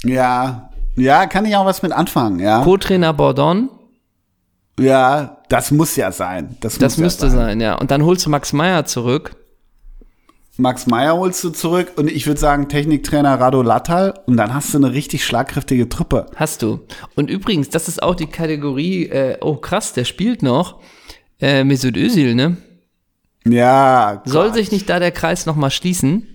Ja, 0.03 0.69
ja, 0.95 1.27
kann 1.27 1.45
ich 1.45 1.55
auch 1.55 1.65
was 1.65 1.83
mit 1.83 1.91
anfangen, 1.91 2.39
ja? 2.39 2.63
Co-Trainer 2.63 3.13
Bordon, 3.13 3.69
Ja, 4.79 5.37
das 5.49 5.71
muss 5.71 5.95
ja 5.95 6.11
sein. 6.11 6.57
Das, 6.59 6.77
das 6.77 6.97
muss 6.97 7.03
müsste 7.03 7.25
ja 7.27 7.31
sein, 7.31 7.61
ja. 7.61 7.75
Und 7.75 7.91
dann 7.91 8.03
holst 8.03 8.25
du 8.25 8.29
Max 8.29 8.51
Meyer 8.53 8.85
zurück. 8.85 9.35
Max 10.57 10.87
Meyer 10.87 11.15
holst 11.15 11.43
du 11.43 11.51
zurück 11.51 11.93
und 11.97 12.09
ich 12.09 12.25
würde 12.25 12.39
sagen 12.39 12.67
Techniktrainer 12.67 13.39
Rado 13.39 13.61
Lattal 13.61 14.19
und 14.25 14.37
dann 14.37 14.55
hast 14.55 14.73
du 14.73 14.79
eine 14.79 14.91
richtig 14.91 15.23
schlagkräftige 15.23 15.87
Truppe. 15.87 16.25
Hast 16.35 16.63
du. 16.63 16.79
Und 17.15 17.29
übrigens, 17.29 17.69
das 17.69 17.87
ist 17.87 18.01
auch 18.01 18.15
die 18.15 18.25
Kategorie, 18.25 19.05
äh, 19.05 19.37
oh 19.41 19.55
krass, 19.57 19.93
der 19.93 20.03
spielt 20.03 20.41
noch. 20.41 20.79
Äh, 21.39 21.63
Mesut 21.63 21.95
Özil, 21.95 22.33
ne? 22.33 22.57
Ja, 23.51 24.21
Soll 24.25 24.47
Gott, 24.47 24.55
sich 24.55 24.71
nicht 24.71 24.89
da 24.89 24.99
der 24.99 25.11
Kreis 25.11 25.45
nochmal 25.45 25.71
schließen? 25.71 26.27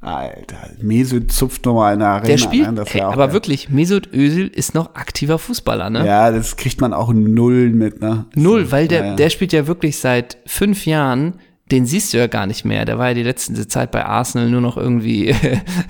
Alter, 0.00 0.70
Mesut 0.82 1.32
zupft 1.32 1.64
nochmal 1.64 1.94
in 1.94 1.98
der 2.00 2.08
Arena. 2.08 2.26
Der 2.26 2.38
spielt, 2.38 2.68
ne? 2.68 2.74
Das 2.74 2.94
ey, 2.94 3.00
aber 3.00 3.26
geil. 3.26 3.32
wirklich, 3.32 3.70
Mesut 3.70 4.12
Özil 4.12 4.46
ist 4.48 4.74
noch 4.74 4.94
aktiver 4.94 5.38
Fußballer, 5.38 5.90
ne? 5.90 6.06
Ja, 6.06 6.30
das 6.30 6.56
kriegt 6.56 6.80
man 6.80 6.92
auch 6.92 7.12
null 7.12 7.70
mit, 7.70 8.00
ne? 8.00 8.26
Null, 8.34 8.70
weil 8.70 8.86
der, 8.88 9.00
Ja, 9.00 9.06
ja. 9.06 9.14
der 9.16 9.30
spielt 9.30 9.52
ja 9.52 9.66
wirklich 9.66 9.98
seit 9.98 10.36
fünf 10.46 10.86
Jahren, 10.86 11.40
den 11.72 11.86
siehst 11.86 12.12
du 12.14 12.18
ja 12.18 12.28
gar 12.28 12.46
nicht 12.46 12.64
mehr. 12.64 12.84
Der 12.84 12.98
war 12.98 13.08
ja 13.08 13.14
die 13.14 13.24
letzte 13.24 13.66
Zeit 13.66 13.90
bei 13.90 14.04
Arsenal 14.04 14.48
nur 14.48 14.60
noch 14.60 14.76
irgendwie 14.76 15.34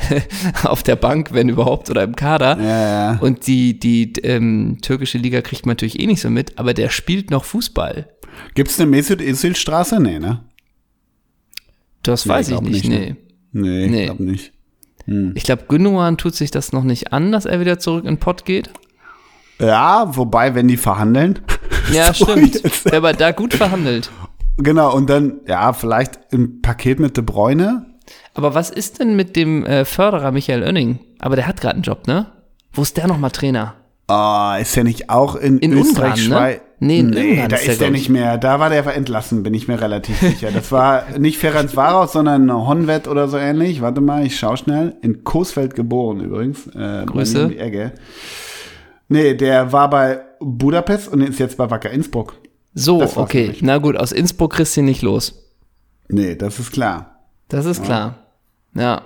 auf 0.63 0.83
der 0.83 0.97
Bank, 0.97 1.35
wenn 1.35 1.51
überhaupt, 1.51 1.91
oder 1.91 2.03
im 2.05 2.17
Kader. 2.17 2.57
Ja, 2.59 3.13
ja. 3.13 3.19
Und 3.21 3.47
die, 3.47 3.79
die 3.79 4.13
ähm, 4.23 4.79
türkische 4.81 5.19
Liga 5.19 5.43
kriegt 5.43 5.67
man 5.67 5.73
natürlich 5.73 6.01
eh 6.01 6.07
nicht 6.07 6.23
so 6.23 6.31
mit, 6.31 6.59
aber 6.59 6.73
der 6.73 6.89
spielt 6.89 7.31
noch 7.31 7.45
Fußball. 7.45 8.09
Gibt's 8.55 8.81
eine 8.81 8.89
Mesut 8.89 9.21
Özil 9.21 9.57
Straße? 9.57 10.01
Nee, 10.01 10.19
ne? 10.19 10.41
Das 12.07 12.27
Nee, 12.27 12.33
weiß 12.33 12.49
ich 12.51 12.61
nicht, 12.61 12.73
nicht, 12.85 12.89
nee. 12.89 13.09
ne? 13.11 13.17
Nee, 13.53 13.87
Nee. 13.89 14.05
glaub 14.07 14.21
nicht. 14.21 14.53
Ich 15.35 15.45
glaube, 15.45 15.65
Gündogan 15.69 16.17
tut 16.19 16.35
sich 16.35 16.51
das 16.51 16.73
noch 16.73 16.83
nicht 16.83 17.13
an, 17.13 17.31
dass 17.31 17.45
er 17.47 17.61
wieder 17.61 17.79
zurück 17.79 18.05
in 18.07 18.19
Pott 18.19 18.45
geht. 18.45 18.71
Ja, 19.61 20.17
wobei, 20.17 20.55
wenn 20.55 20.69
die 20.69 20.77
verhandeln. 20.77 21.41
Ja, 21.93 22.13
So 22.13 22.25
stimmt. 22.27 22.55
jetzt. 22.65 22.93
Aber 22.93 23.13
da 23.13 23.31
gut 23.31 23.55
verhandelt. 23.55 24.11
Genau, 24.57 24.93
und 24.93 25.09
dann, 25.09 25.35
ja, 25.47 25.73
vielleicht 25.73 26.19
im 26.33 26.61
Paket 26.61 26.99
mit 26.99 27.17
De 27.17 27.23
Bruyne. 27.23 27.87
Aber 28.35 28.55
was 28.55 28.71
ist 28.71 28.99
denn 28.99 29.15
mit 29.15 29.37
dem 29.37 29.65
äh, 29.65 29.85
Förderer 29.85 30.33
Michael 30.33 30.65
Oenning? 30.65 30.99
Aber 31.21 31.37
der 31.37 31.47
hat 31.47 31.61
gerade 31.61 31.75
einen 31.75 31.83
Job, 31.85 32.09
ne? 32.09 32.27
Wo 32.73 32.83
ist 32.83 32.97
der 32.97 33.07
nochmal 33.07 33.31
Trainer? 33.31 33.75
Ah, 34.09 34.57
ist 34.61 34.75
der 34.75 34.83
nicht 34.83 35.11
auch 35.11 35.37
in, 35.37 35.59
In 35.61 35.73
Österreich, 35.75 36.25
Ungarn, 36.27 36.43
ne? 36.55 36.61
Nee, 36.79 37.01
in 37.01 37.11
nee 37.11 37.47
da 37.49 37.57
ist 37.57 37.69
ist 37.69 37.81
der, 37.81 37.91
nicht 37.91 38.11
mehr. 38.11 38.37
Da 38.37 38.61
war 38.61 38.69
der 38.69 38.85
entlassen, 38.95 39.43
bin 39.43 39.55
ich 39.55 39.67
mir 39.67 39.81
relativ 39.81 40.19
sicher. 40.21 40.51
Das 40.53 40.71
war 40.73 41.05
nicht 41.19 41.39
Ferenc 41.39 41.75
Varos, 41.75 42.13
sondern 42.13 42.53
Honved 42.53 43.09
oder 43.09 43.29
so 43.29 43.39
ähnlich. 43.39 43.81
Warte 43.81 44.03
mal, 44.03 44.27
ich 44.27 44.39
schau 44.39 44.57
schnell. 44.57 44.97
In 45.01 45.25
Coesfeld 45.25 45.75
geboren 45.75 46.21
übrigens. 46.21 46.67
Äh, 46.75 47.05
Grüße. 47.07 47.57
Ecke. 47.57 47.93
Nee, 49.09 49.35
der 49.35 49.73
war 49.73 49.89
bei 49.89 50.21
Budapest 50.41 51.13
und 51.13 51.23
ist 51.23 51.39
jetzt 51.39 51.57
bei 51.57 51.71
Wacker 51.71 51.91
Innsbruck. 51.91 52.35
So, 52.75 53.03
okay. 53.03 53.43
nämlich. 53.43 53.63
Na 53.63 53.79
gut, 53.79 53.97
aus 53.97 54.13
Innsbruck 54.13 54.53
kriegst 54.53 54.77
du 54.77 54.81
ihn 54.81 54.87
nicht 54.87 55.03
los. 55.03 55.47
Nee, 56.09 56.35
das 56.35 56.59
ist 56.59 56.73
klar. 56.73 57.21
Das 57.49 57.65
ist 57.65 57.85
klar. 57.85 58.19
Ja. 58.75 59.03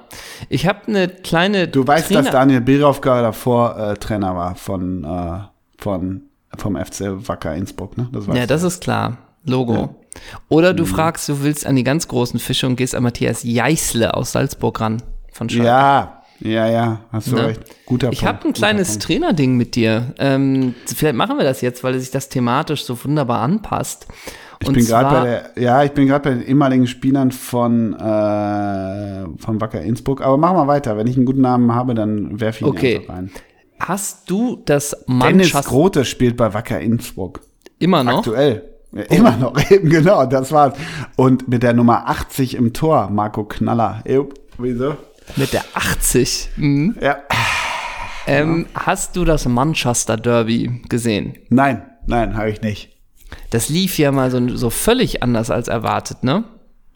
Ich 0.49 0.67
habe 0.67 0.81
eine 0.89 1.09
kleine. 1.09 1.69
Du 1.69 1.87
weißt, 1.87 2.09
Trainer 2.09 2.23
dass 2.23 2.33
Daniel 2.33 2.61
Birovka 2.61 3.23
davor 3.23 3.79
äh, 3.79 3.95
Trainer 3.95 4.35
war 4.35 4.57
von, 4.57 5.05
äh, 5.05 5.41
von, 5.79 6.30
vom 6.57 6.77
FC 6.77 7.29
Wacker 7.29 7.55
Innsbruck, 7.55 7.97
ne? 7.97 8.09
Das 8.13 8.27
Ja, 8.27 8.47
das 8.47 8.63
ist 8.63 8.83
klar. 8.83 9.19
Logo. 9.45 9.95
Oder 10.49 10.73
Mhm. 10.73 10.77
du 10.79 10.85
fragst, 10.87 11.29
du 11.29 11.43
willst 11.43 11.67
an 11.67 11.77
die 11.77 11.85
ganz 11.85 12.09
großen 12.09 12.39
Fische 12.41 12.67
und 12.67 12.77
gehst 12.77 12.95
an 12.95 13.03
Matthias 13.03 13.43
Jeißle 13.43 14.13
aus 14.15 14.33
Salzburg 14.33 14.81
ran. 14.81 15.03
Von 15.33 15.49
Schalke. 15.49 15.67
Ja, 15.67 16.23
ja, 16.41 16.67
ja, 16.69 17.01
hast 17.13 17.29
du 17.31 17.37
Ne? 17.37 17.47
recht. 17.47 17.61
Guter 17.87 18.11
Ich 18.13 18.21
Punkt. 18.21 18.35
habe 18.35 18.49
ein 18.49 18.53
kleines. 18.53 18.99
Trainerding 18.99 19.57
mit 19.57 19.77
dir. 19.77 20.13
Ähm, 20.19 20.75
vielleicht 20.85 21.15
machen 21.15 21.39
wir 21.39 21.45
das 21.45 21.61
jetzt, 21.61 21.85
weil 21.85 21.99
sich 21.99 22.11
das 22.11 22.29
thematisch 22.29 22.85
so 22.85 23.03
wunderbar 23.05 23.41
anpasst. 23.41 24.09
Ich 24.63 24.69
Und 24.69 24.75
bin 24.75 24.85
gerade 24.85 25.09
bei 25.09 25.25
der, 25.25 25.63
ja, 25.63 25.85
ich 25.85 25.93
bin 25.93 26.07
gerade 26.07 26.29
bei 26.29 26.35
den 26.37 26.47
ehemaligen 26.47 26.87
Spielern 26.87 27.31
von, 27.31 27.95
äh, 27.95 29.25
von 29.39 29.61
Wacker 29.61 29.81
Innsbruck. 29.81 30.21
Aber 30.21 30.37
machen 30.37 30.57
wir 30.57 30.67
weiter. 30.67 30.97
Wenn 30.99 31.07
ich 31.07 31.17
einen 31.17 31.25
guten 31.25 31.41
Namen 31.41 31.75
habe, 31.75 31.95
dann 31.95 32.41
werfe 32.41 32.59
ich 32.59 32.63
ihn 32.67 32.69
Okay. 32.69 32.97
einfach 32.99 33.15
rein. 33.15 33.31
Hast 33.81 34.31
du 34.31 34.63
das 34.65 34.91
Dennis 35.09 35.25
Mannschaft 35.25 35.69
Grote 35.69 36.05
spielt 36.05 36.37
bei 36.37 36.53
Wacker 36.55 36.81
Innsbruck. 36.81 37.41
immer 37.79 38.05
noch? 38.05 38.19
Aktuell. 38.19 38.67
Ja, 38.93 39.03
Immer 39.05 39.37
noch, 39.37 39.55
eben 39.71 39.89
genau, 39.89 40.27
das 40.27 40.51
war's. 40.53 40.77
Und 41.17 41.49
mit 41.49 41.63
der 41.63 41.75
Nummer 41.75 42.09
80 42.09 42.57
im 42.57 42.73
Tor, 42.73 43.09
Marco 43.11 43.45
Knaller. 43.45 44.03
Jupp, 44.07 44.35
wieso? 44.59 44.97
Mit 45.37 45.53
der 45.53 45.63
80. 45.75 46.51
Mhm. 46.57 46.97
Ja. 47.01 47.19
Ähm, 48.27 48.67
hast 48.75 49.17
du 49.17 49.25
das 49.25 49.47
Manchester 49.47 50.17
Derby 50.17 50.83
gesehen? 50.89 51.39
Nein, 51.49 51.83
nein, 52.07 52.37
habe 52.37 52.51
ich 52.51 52.61
nicht. 52.63 52.91
Das 53.51 53.69
lief 53.69 53.97
ja 53.99 54.11
mal 54.13 54.31
so, 54.31 54.57
so 54.57 54.71
völlig 54.71 55.23
anders 55.23 55.51
als 55.51 55.69
erwartet, 55.69 56.25
ne? 56.25 56.45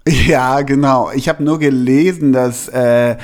Ja, 0.07 0.61
genau. 0.61 1.11
Ich 1.15 1.31
habe 1.31 1.43
nur 1.43 1.59
gelesen, 1.59 2.35
dass 2.35 2.69
äh, 2.69 3.17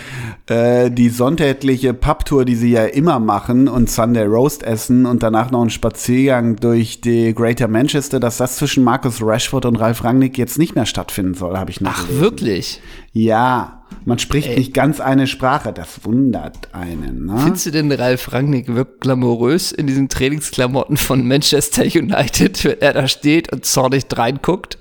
äh, 0.46 0.90
die 0.90 1.10
sonntägliche 1.10 1.92
Pubtour, 1.92 2.46
die 2.46 2.54
sie 2.54 2.70
ja 2.70 2.84
immer 2.84 3.20
machen 3.20 3.68
und 3.68 3.90
Sunday 3.90 4.24
Roast 4.24 4.62
essen 4.62 5.04
und 5.04 5.22
danach 5.22 5.50
noch 5.50 5.60
einen 5.60 5.68
Spaziergang 5.68 6.56
durch 6.56 7.02
die 7.02 7.34
Greater 7.34 7.68
Manchester, 7.68 8.18
dass 8.18 8.38
das 8.38 8.56
zwischen 8.56 8.82
Markus 8.82 9.20
Rashford 9.20 9.66
und 9.66 9.76
Ralf 9.76 10.04
Rangnick 10.04 10.38
jetzt 10.38 10.58
nicht 10.58 10.74
mehr 10.74 10.86
stattfinden 10.86 11.34
soll, 11.34 11.58
habe 11.58 11.70
ich 11.70 11.82
noch 11.82 11.92
Ach, 11.92 12.06
gelesen. 12.06 12.20
wirklich? 12.22 12.80
Ja, 13.12 13.82
man 14.06 14.18
spricht 14.18 14.56
nicht 14.56 14.72
ganz 14.72 15.00
eine 15.00 15.26
Sprache. 15.26 15.74
Das 15.74 16.04
wundert 16.04 16.72
einen. 16.72 17.26
Ne? 17.26 17.40
Findest 17.42 17.66
du 17.66 17.72
denn 17.72 17.92
Ralf 17.92 18.32
Rangnick 18.32 18.74
wirkt 18.74 19.02
glamourös 19.02 19.72
in 19.72 19.86
diesen 19.86 20.08
Trainingsklamotten 20.08 20.96
von 20.96 21.28
Manchester 21.28 21.82
United, 21.82 22.64
wenn 22.64 22.80
er 22.80 22.94
da 22.94 23.06
steht 23.06 23.52
und 23.52 23.66
zornig 23.66 24.06
reinguckt? 24.10 24.78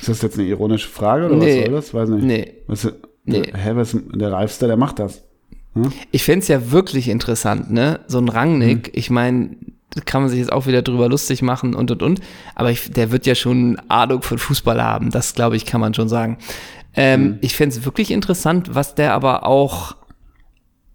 Ist 0.00 0.08
das 0.08 0.22
jetzt 0.22 0.38
eine 0.38 0.48
ironische 0.48 0.88
Frage 0.88 1.26
oder 1.26 1.36
Nee. 1.36 1.60
was 1.60 1.64
soll 1.66 1.74
das? 1.74 1.94
Weiß 1.94 2.08
nicht. 2.10 2.24
Nee. 2.24 2.52
Was, 2.66 2.88
Nee. 3.24 3.42
Hä, 3.54 3.72
was, 3.74 3.96
der 4.14 4.32
Ralfster, 4.32 4.66
der 4.66 4.76
macht 4.78 4.98
das. 4.98 5.22
Ich 6.10 6.24
fänd's 6.24 6.48
ja 6.48 6.72
wirklich 6.72 7.08
interessant, 7.08 7.70
ne? 7.70 8.00
So 8.08 8.18
ein 8.18 8.28
Rangnick, 8.28 8.88
Mhm. 8.88 8.92
ich 8.94 9.10
meine, 9.10 9.50
da 9.90 10.00
kann 10.00 10.22
man 10.22 10.30
sich 10.30 10.38
jetzt 10.40 10.52
auch 10.52 10.66
wieder 10.66 10.82
drüber 10.82 11.08
lustig 11.08 11.42
machen 11.42 11.74
und 11.74 11.90
und 11.90 12.02
und, 12.02 12.20
aber 12.54 12.70
ich, 12.70 12.90
der 12.90 13.12
wird 13.12 13.26
ja 13.26 13.34
schon 13.34 13.78
Ahnung 13.88 14.22
von 14.22 14.38
Fußball 14.38 14.82
haben, 14.82 15.10
das 15.10 15.34
glaube 15.34 15.56
ich, 15.56 15.66
kann 15.66 15.80
man 15.80 15.94
schon 15.94 16.08
sagen. 16.08 16.38
Ähm, 16.96 17.22
Mhm. 17.22 17.38
Ich 17.42 17.54
fänd's 17.54 17.84
wirklich 17.84 18.10
interessant, 18.10 18.74
was 18.74 18.94
der 18.96 19.12
aber 19.14 19.46
auch, 19.46 19.94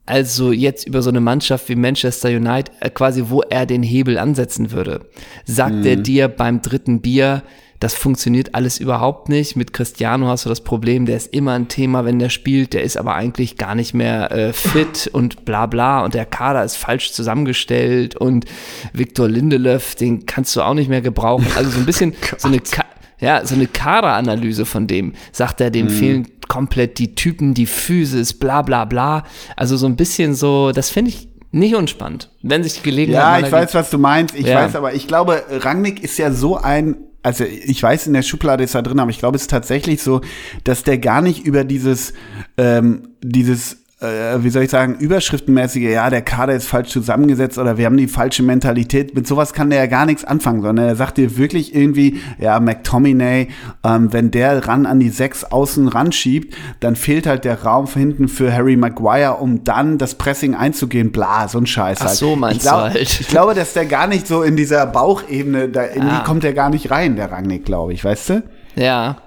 also 0.06 0.52
jetzt 0.52 0.88
über 0.88 1.02
so 1.02 1.10
eine 1.10 1.22
Mannschaft 1.22 1.70
wie 1.70 1.76
Manchester 1.76 2.30
United, 2.30 2.72
äh, 2.82 2.90
quasi 2.90 3.24
wo 3.28 3.42
er 3.42 3.66
den 3.66 3.82
Hebel 3.84 4.18
ansetzen 4.18 4.72
würde. 4.72 5.06
Sagt 5.46 5.76
Mhm. 5.76 5.86
er 5.86 5.96
dir 5.96 6.28
beim 6.28 6.62
dritten 6.62 7.02
Bier, 7.02 7.44
das 7.80 7.94
funktioniert 7.94 8.56
alles 8.56 8.80
überhaupt 8.80 9.30
nicht. 9.30 9.56
Mit 9.56 9.74
Cristiano 9.74 10.28
hast 10.28 10.46
du 10.46 10.50
das 10.50 10.62
Problem, 10.62 11.06
der 11.06 11.18
ist 11.18 11.34
immer 11.34 11.54
ein 11.54 11.68
Thema, 11.68 12.06
wenn 12.06 12.20
der 12.20 12.30
spielt, 12.30 12.74
der 12.74 12.84
ist 12.84 12.98
aber 12.98 13.16
eigentlich 13.16 13.58
gar 13.58 13.76
nicht 13.76 13.94
mehr 13.94 14.32
äh, 14.32 14.54
fit 14.54 15.10
und 15.12 15.46
bla 15.46 15.66
bla 15.66 16.04
und 16.06 16.14
der 16.14 16.26
Kader 16.26 16.64
ist 16.64 16.78
falsch 16.78 17.12
zusammengestellt 17.12 18.16
und 18.16 18.46
Viktor 18.94 19.28
Lindelöf, 19.28 19.96
den 19.96 20.26
kannst 20.26 20.56
du 20.56 20.62
auch 20.62 20.74
nicht 20.74 20.90
mehr 20.90 21.02
gebrauchen. 21.02 21.48
Also 21.56 21.70
so 21.72 21.80
ein 21.80 21.86
bisschen 21.86 22.14
so 22.38 22.48
eine 22.48 22.60
Ka 22.60 22.86
ja, 23.20 23.46
so 23.46 23.56
eine 23.56 23.68
Kaderanalyse 23.68 24.66
von 24.66 24.88
dem. 24.88 25.14
Sagt 25.32 25.62
er, 25.62 25.68
Mhm. 25.70 25.74
dem 25.74 25.90
fehlen 25.90 26.28
komplett 26.50 27.00
die 27.00 27.16
Typen, 27.16 27.54
die 27.54 27.66
Physis, 27.66 28.34
bla 28.34 28.62
bla 28.62 28.84
bla. 28.86 29.24
Also 29.56 29.78
so 29.78 29.86
ein 29.88 29.96
bisschen 29.96 30.36
so, 30.36 30.72
das 30.74 30.90
finde 30.90 31.10
ich 31.12 31.30
nicht 31.52 31.76
unspannend. 31.76 32.30
Wenn 32.42 32.62
sich 32.64 32.74
die 32.74 32.82
Gelegenheit 32.84 33.40
Ja, 33.42 33.46
ich 33.48 33.52
weiß, 33.52 33.74
was 33.74 33.90
du 33.90 33.98
meinst. 33.98 34.36
Ich 34.36 34.46
Ja. 34.48 34.56
weiß 34.66 34.76
aber, 34.76 34.94
ich 34.94 35.08
glaube, 35.08 35.44
Rangnick 35.50 36.04
ist 36.04 36.18
ja 36.18 36.32
so 36.32 36.58
ein, 36.58 36.98
also 37.26 37.44
ich 37.44 37.82
weiß, 37.82 38.06
in 38.06 38.14
der 38.14 38.22
Schublade 38.22 38.64
ist 38.64 38.76
er 38.76 38.84
drin, 38.84 39.00
aber 39.00 39.10
ich 39.10 39.18
glaube, 39.18 39.36
es 39.36 39.44
ist 39.44 39.52
tatsächlich 39.52 40.04
so, 40.04 40.22
dass 40.64 40.84
der 40.84 41.00
gar 41.00 41.24
nicht 41.24 41.44
über 41.44 41.64
dieses, 41.64 42.14
ähm, 42.56 43.10
dieses, 43.24 43.85
äh, 44.08 44.44
wie 44.44 44.50
soll 44.50 44.64
ich 44.64 44.70
sagen, 44.70 44.96
überschriftenmäßige, 45.00 45.84
ja, 45.92 46.10
der 46.10 46.22
Kader 46.22 46.54
ist 46.54 46.68
falsch 46.68 46.90
zusammengesetzt 46.90 47.58
oder 47.58 47.78
wir 47.78 47.86
haben 47.86 47.98
die 47.98 48.08
falsche 48.08 48.44
Mentalität. 48.44 49.16
Mit 49.16 49.28
sowas 49.28 49.54
kann 49.54 49.70
der 49.70 49.80
ja 49.80 49.86
gar 49.88 50.06
nichts 50.06 50.24
anfangen, 50.24 50.62
sondern 50.62 50.88
er 50.88 50.96
sagt 50.96 51.18
dir 51.18 51.38
wirklich 51.38 51.76
irgendwie, 51.76 52.20
ja, 52.40 52.60
McTominay, 52.60 53.48
ähm, 53.84 54.14
wenn 54.14 54.32
der 54.32 54.68
ran 54.68 54.86
an 54.86 55.00
die 55.00 55.10
sechs 55.10 55.44
außen 55.44 55.88
ranschiebt, 55.88 56.56
dann 56.80 56.96
fehlt 56.96 57.28
halt 57.28 57.46
der 57.46 57.64
Raum 57.64 57.88
hinten 57.88 58.28
für 58.28 58.54
Harry 58.54 58.76
Maguire, 58.76 59.36
um 59.40 59.64
dann 59.64 59.98
das 59.98 60.16
Pressing 60.16 60.56
einzugehen. 60.56 61.12
Bla, 61.12 61.48
so 61.48 61.58
ein 61.58 61.66
Scheiß 61.66 61.98
Ach 62.02 62.06
halt. 62.08 62.18
so, 62.18 62.36
meinst 62.36 62.58
ich 62.58 62.62
glaub, 62.64 62.76
du 62.78 62.82
halt. 62.94 63.20
Ich 63.20 63.28
glaube, 63.28 63.54
dass 63.54 63.74
der 63.74 63.86
gar 63.86 64.08
nicht 64.08 64.28
so 64.28 64.44
in 64.44 64.56
dieser 64.56 64.86
Bauchebene, 64.86 65.70
da 65.70 65.84
in 65.84 66.04
Ah. 66.04 66.24
kommt 66.26 66.44
der 66.44 66.54
gar 66.54 66.70
nicht 66.70 66.92
rein, 66.92 67.16
der 67.16 67.32
Rangnick, 67.32 67.66
glaube 67.66 67.94
ich, 67.94 68.04
weißt 68.04 68.30
du? 68.30 68.44
Ja. 68.76 69.18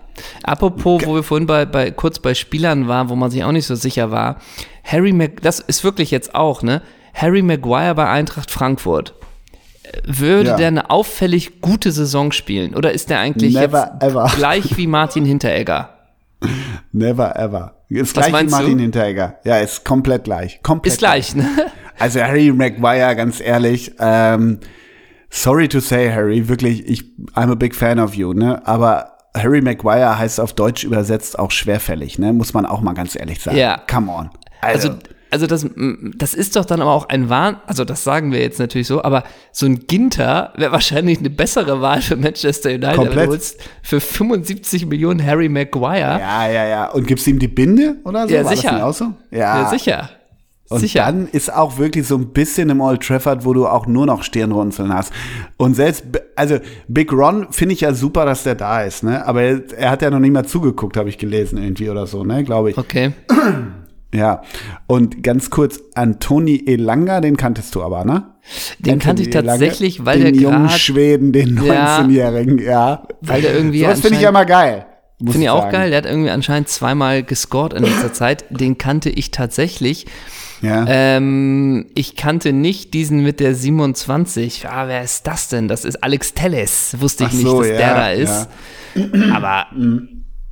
Apropos, 0.42 1.04
wo 1.04 1.14
wir 1.14 1.22
vorhin 1.22 1.46
bei, 1.46 1.64
bei, 1.66 1.90
kurz 1.90 2.18
bei 2.18 2.34
Spielern 2.34 2.88
waren, 2.88 3.08
wo 3.08 3.16
man 3.16 3.30
sich 3.30 3.44
auch 3.44 3.52
nicht 3.52 3.66
so 3.66 3.74
sicher 3.74 4.10
war. 4.10 4.36
Harry 4.84 5.12
Mag 5.12 5.42
das 5.42 5.60
ist 5.60 5.84
wirklich 5.84 6.10
jetzt 6.10 6.34
auch, 6.34 6.62
ne? 6.62 6.82
Harry 7.14 7.42
Maguire 7.42 7.94
bei 7.94 8.08
Eintracht 8.08 8.50
Frankfurt. 8.50 9.14
Würde 10.04 10.50
Ja. 10.50 10.56
der 10.56 10.68
eine 10.68 10.90
auffällig 10.90 11.60
gute 11.60 11.92
Saison 11.92 12.30
spielen? 12.32 12.74
Oder 12.74 12.92
ist 12.92 13.10
der 13.10 13.20
eigentlich 13.20 13.54
Never 13.54 13.98
gleich 14.36 14.76
wie 14.76 14.86
Martin 14.86 15.24
Hinteregger? 15.24 15.90
Never 16.92 17.36
ever. 17.36 17.74
Ist 17.88 18.14
Was 18.16 18.26
gleich 18.26 18.46
wie 18.46 18.50
Martin 18.50 18.76
du? 18.76 18.82
Hinteregger. 18.82 19.38
Ja, 19.44 19.58
ist 19.58 19.84
komplett 19.84 20.24
gleich. 20.24 20.62
Komplett 20.62 20.92
Ist 20.92 20.98
gleich, 20.98 21.34
ne? 21.34 21.46
Also 21.98 22.20
Harry 22.20 22.52
Maguire, 22.52 23.16
ganz 23.16 23.40
ehrlich, 23.40 23.92
ähm, 23.98 24.60
sorry 25.30 25.68
to 25.68 25.80
say, 25.80 26.10
Harry, 26.12 26.48
wirklich, 26.48 26.86
ich, 26.86 27.04
I'm 27.34 27.50
a 27.50 27.54
big 27.56 27.74
fan 27.74 27.98
of 27.98 28.14
you, 28.14 28.32
ne? 28.34 28.64
Aber 28.66 29.17
Harry 29.36 29.60
Maguire 29.60 30.18
heißt 30.18 30.40
auf 30.40 30.52
Deutsch 30.52 30.84
übersetzt 30.84 31.38
auch 31.38 31.50
schwerfällig, 31.50 32.18
ne? 32.18 32.32
Muss 32.32 32.54
man 32.54 32.66
auch 32.66 32.80
mal 32.80 32.94
ganz 32.94 33.14
ehrlich 33.14 33.40
sagen. 33.40 33.56
Ja. 33.56 33.80
Come 33.90 34.10
on. 34.10 34.30
Also, 34.60 34.90
also 35.30 35.46
das, 35.46 35.64
mm, 35.64 36.12
das 36.16 36.34
ist 36.34 36.56
doch 36.56 36.64
dann 36.64 36.80
aber 36.80 36.92
auch 36.92 37.08
ein 37.08 37.28
Wahn, 37.28 37.58
also 37.66 37.84
das 37.84 38.02
sagen 38.02 38.32
wir 38.32 38.40
jetzt 38.40 38.58
natürlich 38.58 38.86
so, 38.86 39.02
aber 39.02 39.24
so 39.52 39.66
ein 39.66 39.86
Ginter 39.86 40.52
wäre 40.56 40.72
wahrscheinlich 40.72 41.18
eine 41.18 41.30
bessere 41.30 41.80
Wahl 41.80 42.00
für 42.00 42.16
Manchester 42.16 42.70
United. 42.70 42.88
Aber 42.88 43.04
Komplett. 43.04 43.26
du 43.26 43.30
holst 43.32 43.60
für 43.82 44.00
75 44.00 44.86
Millionen 44.86 45.24
Harry 45.24 45.48
Maguire. 45.48 46.18
ja, 46.18 46.48
ja, 46.48 46.66
ja. 46.66 46.90
Und 46.90 47.06
gibst 47.06 47.26
ihm 47.26 47.38
die 47.38 47.48
Binde 47.48 47.96
oder 48.04 48.26
so? 48.26 48.34
Ja, 48.34 48.44
War 48.44 48.56
sicher. 48.56 48.70
Das 48.72 48.82
auch 48.82 48.94
so? 48.94 49.14
Ja, 49.30 49.68
sicher. 49.68 50.10
Und 50.70 50.80
sicher. 50.80 51.00
dann 51.00 51.28
ist 51.28 51.52
auch 51.52 51.78
wirklich 51.78 52.06
so 52.06 52.16
ein 52.16 52.28
bisschen 52.28 52.68
im 52.68 52.80
Old 52.80 53.02
Trafford, 53.02 53.44
wo 53.44 53.54
du 53.54 53.66
auch 53.66 53.86
nur 53.86 54.04
noch 54.04 54.22
Stirnrunzeln 54.22 54.92
hast. 54.92 55.12
Und 55.56 55.74
selbst, 55.74 56.04
also 56.36 56.58
Big 56.88 57.10
Ron 57.12 57.46
finde 57.50 57.74
ich 57.74 57.80
ja 57.80 57.94
super, 57.94 58.26
dass 58.26 58.42
der 58.42 58.54
da 58.54 58.82
ist, 58.82 59.02
ne? 59.02 59.26
Aber 59.26 59.42
er, 59.42 59.62
er 59.76 59.90
hat 59.90 60.02
ja 60.02 60.10
noch 60.10 60.18
nicht 60.18 60.32
mal 60.32 60.44
zugeguckt, 60.44 60.96
habe 60.96 61.08
ich 61.08 61.16
gelesen 61.16 61.56
irgendwie 61.58 61.88
oder 61.88 62.06
so, 62.06 62.22
ne? 62.22 62.44
Glaube 62.44 62.70
ich. 62.70 62.78
Okay. 62.78 63.12
Ja. 64.14 64.42
Und 64.86 65.22
ganz 65.22 65.50
kurz, 65.50 65.80
Antoni 65.94 66.64
Elanga, 66.66 67.20
den 67.20 67.36
kanntest 67.36 67.74
du 67.74 67.82
aber, 67.82 68.04
ne? 68.04 68.24
Den 68.78 68.94
Anthony 68.94 68.98
kannte 68.98 69.22
ich 69.22 69.28
Elanga, 69.28 69.50
tatsächlich, 69.52 70.04
weil 70.06 70.20
den 70.20 70.34
der 70.34 70.42
jungen 70.42 70.68
Schweden, 70.70 71.32
den 71.32 71.62
Ja. 71.64 72.00
19-Jährigen, 72.00 72.58
ja. 72.58 73.06
weil 73.20 73.42
der 73.42 73.54
irgendwie 73.54 73.82
Das 73.82 74.00
finde 74.00 74.16
ich 74.16 74.22
ja 74.22 74.32
mal 74.32 74.46
geil. 74.46 74.86
Finde 75.18 75.38
ich 75.40 75.50
auch 75.50 75.62
sagen. 75.62 75.72
geil. 75.72 75.90
Der 75.90 75.98
hat 75.98 76.06
irgendwie 76.06 76.30
anscheinend 76.30 76.68
zweimal 76.68 77.22
gescored 77.24 77.72
in 77.72 77.82
letzter 77.82 78.12
Zeit. 78.12 78.44
Den 78.50 78.78
kannte 78.78 79.10
ich 79.10 79.30
tatsächlich. 79.32 80.06
Ja. 80.60 80.84
Ähm, 80.88 81.86
ich 81.94 82.16
kannte 82.16 82.52
nicht 82.52 82.92
diesen 82.94 83.22
mit 83.22 83.40
der 83.40 83.54
27. 83.54 84.68
Ah, 84.68 84.88
wer 84.88 85.02
ist 85.02 85.26
das 85.26 85.48
denn? 85.48 85.68
Das 85.68 85.84
ist 85.84 86.02
Alex 86.02 86.34
Telles. 86.34 86.96
Wusste 86.98 87.24
ich 87.24 87.30
Ach 87.30 87.34
nicht, 87.34 87.42
so, 87.46 87.58
dass 87.60 87.68
ja, 87.70 87.76
der 87.76 87.94
da 87.94 88.10
ist. 88.10 88.48
Aber 89.32 89.66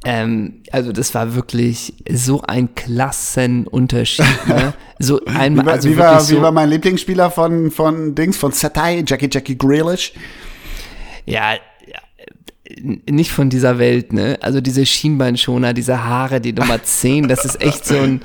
ähm, 0.04 0.62
also 0.70 0.92
das 0.92 1.14
war 1.14 1.34
wirklich 1.34 1.94
so 2.08 2.42
ein 2.42 2.74
Klassenunterschied. 2.76 4.24
Ne? 4.46 4.74
So 4.98 5.20
einmal, 5.26 5.64
Wie 5.64 5.66
war, 5.66 5.72
also 5.74 5.88
wie, 5.90 5.96
war, 5.96 6.20
so, 6.20 6.36
wie 6.36 6.42
war 6.42 6.52
mein 6.52 6.70
Lieblingsspieler 6.70 7.30
von, 7.30 7.70
von 7.70 8.14
Dings, 8.14 8.36
von 8.36 8.52
Satai, 8.52 9.02
Jackie 9.06 9.28
Jackie 9.30 9.58
Grealish? 9.58 10.12
ja, 11.24 11.54
ja, 11.54 11.98
n- 12.76 13.02
nicht 13.10 13.32
von 13.32 13.50
dieser 13.50 13.78
Welt, 13.80 14.12
ne? 14.12 14.38
Also 14.40 14.60
diese 14.60 14.86
Schienbeinschoner, 14.86 15.74
diese 15.74 16.04
Haare, 16.04 16.40
die 16.40 16.52
Nummer 16.52 16.80
10, 16.82 17.26
das 17.26 17.44
ist 17.44 17.60
echt 17.60 17.84
so 17.84 17.98
ein, 17.98 18.22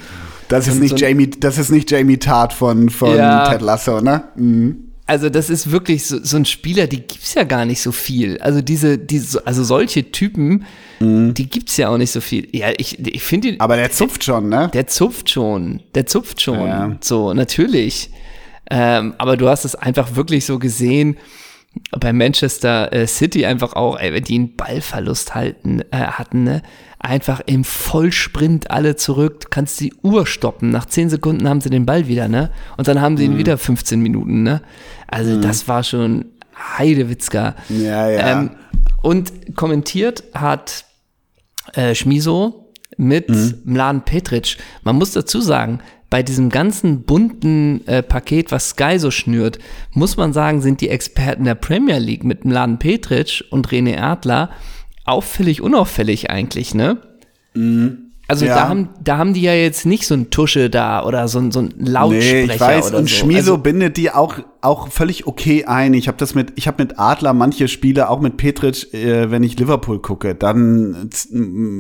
Das 0.51 0.67
ist 0.67 0.79
nicht 0.79 0.93
ein- 0.93 0.97
Jamie, 0.97 1.29
das 1.29 1.57
ist 1.57 1.71
nicht 1.71 1.89
Jamie 1.89 2.17
Tart 2.17 2.53
von, 2.53 2.89
von 2.89 3.15
Ja. 3.15 3.49
Ted 3.49 3.61
Lasso, 3.61 4.01
ne? 4.01 4.23
Mhm. 4.35 4.75
also 5.07 5.29
das 5.29 5.49
ist 5.49 5.71
wirklich 5.71 6.05
so, 6.05 6.23
so 6.23 6.37
ein 6.37 6.45
Spieler, 6.45 6.87
die 6.87 6.97
gibt's 7.01 7.33
ja 7.33 7.43
gar 7.43 7.65
nicht 7.65 7.81
so 7.81 7.91
viel. 7.91 8.37
Also 8.39 8.61
diese, 8.61 8.97
diese 8.97 9.45
also 9.45 9.63
solche 9.63 10.11
Typen, 10.11 10.65
Mhm. 11.01 11.33
die 11.33 11.49
gibt's 11.49 11.75
ja 11.77 11.89
auch 11.89 11.97
nicht 11.97 12.11
so 12.11 12.21
viel. 12.21 12.47
Ja, 12.55 12.67
ich, 12.77 12.99
ich 13.05 13.23
finde 13.23 13.55
Aber 13.59 13.75
der 13.75 13.91
zupft 13.91 14.23
schon, 14.23 14.47
ne? 14.49 14.69
der 14.73 14.87
zupft 14.87 15.29
schon, 15.31 15.81
der 15.95 16.05
zupft 16.05 16.41
schon. 16.41 16.59
Ja. 16.67 16.95
So, 17.01 17.33
natürlich. 17.33 18.09
Ähm, 18.69 19.15
aber 19.17 19.35
du 19.35 19.49
hast 19.49 19.65
es 19.65 19.75
einfach 19.75 20.15
wirklich 20.15 20.45
so 20.45 20.57
gesehen, 20.59 21.17
bei 21.99 22.11
Manchester 22.13 22.91
äh, 22.93 23.07
City 23.07 23.45
einfach 23.45 23.73
auch, 23.73 23.97
ey, 23.97 24.13
wenn 24.13 24.23
die 24.23 24.35
einen 24.35 24.55
Ballverlust 24.55 25.35
halten, 25.35 25.81
äh, 25.91 25.97
hatten, 25.97 26.43
ne? 26.43 26.61
Einfach 26.99 27.41
im 27.47 27.63
Vollsprint 27.63 28.69
alle 28.69 28.95
zurück, 28.95 29.39
du 29.41 29.47
kannst 29.49 29.79
die 29.79 29.93
Uhr 30.03 30.27
stoppen. 30.27 30.69
Nach 30.69 30.85
10 30.85 31.09
Sekunden 31.09 31.47
haben 31.49 31.59
sie 31.61 31.69
den 31.71 31.85
Ball 31.85 32.07
wieder, 32.07 32.27
ne? 32.27 32.51
Und 32.77 32.87
dann 32.87 33.01
haben 33.01 33.17
sie 33.17 33.27
Mhm. 33.27 33.33
ihn 33.33 33.37
wieder 33.39 33.57
15 33.57 34.01
Minuten, 34.01 34.43
ne? 34.43 34.61
Also 35.07 35.39
das 35.41 35.67
war 35.67 35.83
schon 35.83 36.25
Heidewitzka. 36.77 37.55
Ja, 37.69 38.09
ja. 38.09 38.31
Ähm, 38.41 38.51
und 39.01 39.55
kommentiert 39.55 40.23
hat 40.33 40.85
äh, 41.73 41.95
Schmiso 41.95 42.71
mit 42.97 43.29
Mhm. 43.29 43.61
Mladen 43.65 44.01
Petric. 44.01 44.57
Man 44.83 44.97
muss 44.97 45.11
dazu 45.11 45.41
sagen, 45.41 45.79
bei 46.11 46.21
diesem 46.21 46.49
ganzen 46.49 47.03
bunten 47.03 47.87
äh, 47.87 48.03
Paket, 48.03 48.51
was 48.51 48.71
Sky 48.71 48.99
so 48.99 49.09
schnürt, 49.09 49.57
muss 49.93 50.17
man 50.17 50.33
sagen, 50.33 50.61
sind 50.61 50.81
die 50.81 50.89
Experten 50.89 51.45
der 51.45 51.55
Premier 51.55 51.97
League 51.97 52.25
mit 52.25 52.45
Mladen 52.45 52.77
Petric 52.77 53.45
und 53.49 53.69
René 53.69 53.97
Adler 53.97 54.51
auffällig 55.05 55.61
unauffällig 55.61 56.29
eigentlich, 56.29 56.75
ne? 56.75 56.97
Also 58.31 58.45
Ja. 58.45 58.55
da, 58.55 58.69
haben, 58.69 58.89
da 59.03 59.17
haben 59.17 59.33
die 59.33 59.41
ja 59.41 59.53
jetzt 59.53 59.85
nicht 59.85 60.07
so 60.07 60.13
ein 60.15 60.29
Tusche 60.29 60.69
da 60.69 61.03
oder 61.05 61.27
so, 61.27 61.39
ein- 61.39 61.51
so 61.51 61.59
ein 61.59 61.73
Lautsprecher 61.77 62.47
Nee, 62.47 62.53
ich 62.53 62.59
weiß, 62.61 62.87
oder 62.89 62.97
und 62.99 63.09
so. 63.09 63.15
Schmiso 63.15 63.37
Also, 63.53 63.57
bindet 63.57 63.97
die 63.97 64.09
auch, 64.11 64.35
auch 64.61 64.87
völlig 64.87 65.27
okay 65.27 65.65
ein. 65.65 65.93
Ich 65.93 66.07
habe 66.07 66.17
das 66.17 66.33
mit, 66.33 66.53
ich 66.55 66.67
habe 66.67 66.81
mit 66.81 66.97
Adler 66.97 67.33
manche 67.33 67.67
Spiele, 67.67 68.09
auch 68.09 68.21
mit 68.21 68.37
Petric, 68.37 68.93
äh, 68.93 69.29
wenn 69.31 69.43
ich 69.43 69.59
Liverpool 69.59 69.99
gucke, 69.99 70.33
dann 70.33 71.09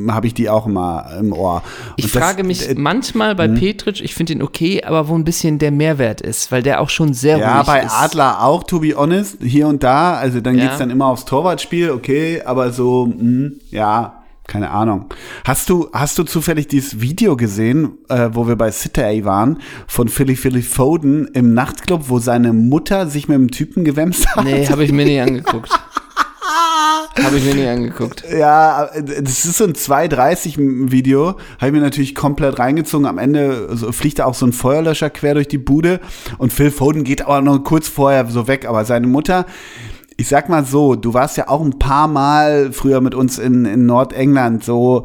habe 0.09 0.27
ich 0.27 0.33
die 0.33 0.49
auch 0.49 0.65
immer 0.67 1.05
im 1.19 1.31
Ohr. 1.31 1.63
Ich 1.95 2.05
Und 2.05 2.15
das- 2.15 2.21
frage 2.23 2.43
mich 2.43 2.69
äh, 2.69 2.75
manchmal 2.75 3.33
bei 3.35 3.47
Petric, 3.47 4.01
ich 4.01 4.13
finde 4.13 4.33
ihn 4.33 4.41
okay, 4.41 4.83
aber 4.83 5.07
wo 5.07 5.15
ein 5.15 5.23
bisschen 5.23 5.57
der 5.57 5.71
Mehrwert 5.71 6.19
ist, 6.21 6.51
weil 6.51 6.63
der 6.63 6.81
auch 6.81 6.89
schon 6.89 7.13
sehr 7.13 7.37
Ja, 7.37 7.57
ruhig 7.57 7.67
bei 7.67 7.83
ist. 7.83 7.93
Adler 7.93 8.43
auch, 8.43 8.63
to 8.63 8.79
be 8.81 8.93
honest, 8.95 9.37
hier 9.41 9.67
und 9.67 9.83
da. 9.83 10.15
Also 10.15 10.41
dann 10.41 10.57
Ja. 10.57 10.65
geht's 10.65 10.79
dann 10.79 10.89
immer 10.89 11.05
aufs 11.05 11.23
Torwartspiel, 11.25 11.91
okay, 11.91 12.41
aber 12.43 12.71
so, 12.71 13.05
mh, 13.05 13.51
ja, 13.69 14.20
keine 14.47 14.71
Ahnung. 14.71 15.05
Hast 15.45 15.69
du, 15.69 15.89
hast 15.93 16.17
du 16.17 16.23
zufällig 16.23 16.67
dieses 16.67 16.99
Video 16.99 17.37
gesehen, 17.37 17.97
äh, 18.09 18.29
wo 18.33 18.47
wir 18.47 18.55
bei 18.55 18.71
City 18.71 19.23
waren, 19.23 19.59
von 19.87 20.09
Philly 20.09 20.35
Philly 20.35 20.61
Foden 20.61 21.27
im 21.33 21.53
Nachtclub, 21.53 22.09
wo 22.09 22.19
seine 22.19 22.51
Mutter 22.51 23.07
sich 23.07 23.27
mit 23.27 23.35
einem 23.35 23.51
Typen 23.51 23.83
gewämst 23.85 24.27
hat? 24.35 24.43
Nee, 24.43 24.67
habe 24.67 24.83
ich 24.83 24.91
mir 24.91 25.05
nicht 25.05 25.21
angeguckt. 25.21 25.71
habe 27.23 27.37
ich 27.37 27.45
mir 27.45 27.55
nicht 27.55 27.67
angeguckt. 27.67 28.23
Ja, 28.29 28.89
das 28.95 29.45
ist 29.45 29.57
so 29.57 29.65
ein 29.65 29.73
2,30 29.73 30.91
Video, 30.91 31.37
habe 31.57 31.67
ich 31.67 31.71
mir 31.71 31.81
natürlich 31.81 32.15
komplett 32.15 32.59
reingezogen. 32.59 33.05
Am 33.05 33.17
Ende 33.17 33.75
fliegt 33.91 34.19
da 34.19 34.25
auch 34.25 34.33
so 34.33 34.45
ein 34.45 34.53
Feuerlöscher 34.53 35.09
quer 35.09 35.35
durch 35.35 35.47
die 35.47 35.57
Bude 35.57 35.99
und 36.37 36.51
Phil 36.51 36.71
Foden 36.71 37.03
geht 37.03 37.21
aber 37.21 37.41
noch 37.41 37.59
kurz 37.59 37.87
vorher 37.87 38.25
so 38.27 38.47
weg. 38.47 38.65
Aber 38.65 38.85
seine 38.85 39.07
Mutter, 39.07 39.45
ich 40.21 40.27
sag 40.27 40.49
mal 40.49 40.63
so, 40.63 40.93
du 40.93 41.15
warst 41.15 41.37
ja 41.37 41.47
auch 41.47 41.61
ein 41.61 41.79
paar 41.79 42.07
Mal 42.07 42.71
früher 42.71 43.01
mit 43.01 43.15
uns 43.15 43.39
in, 43.39 43.65
in 43.65 43.87
Nordengland 43.87 44.63
so, 44.63 45.03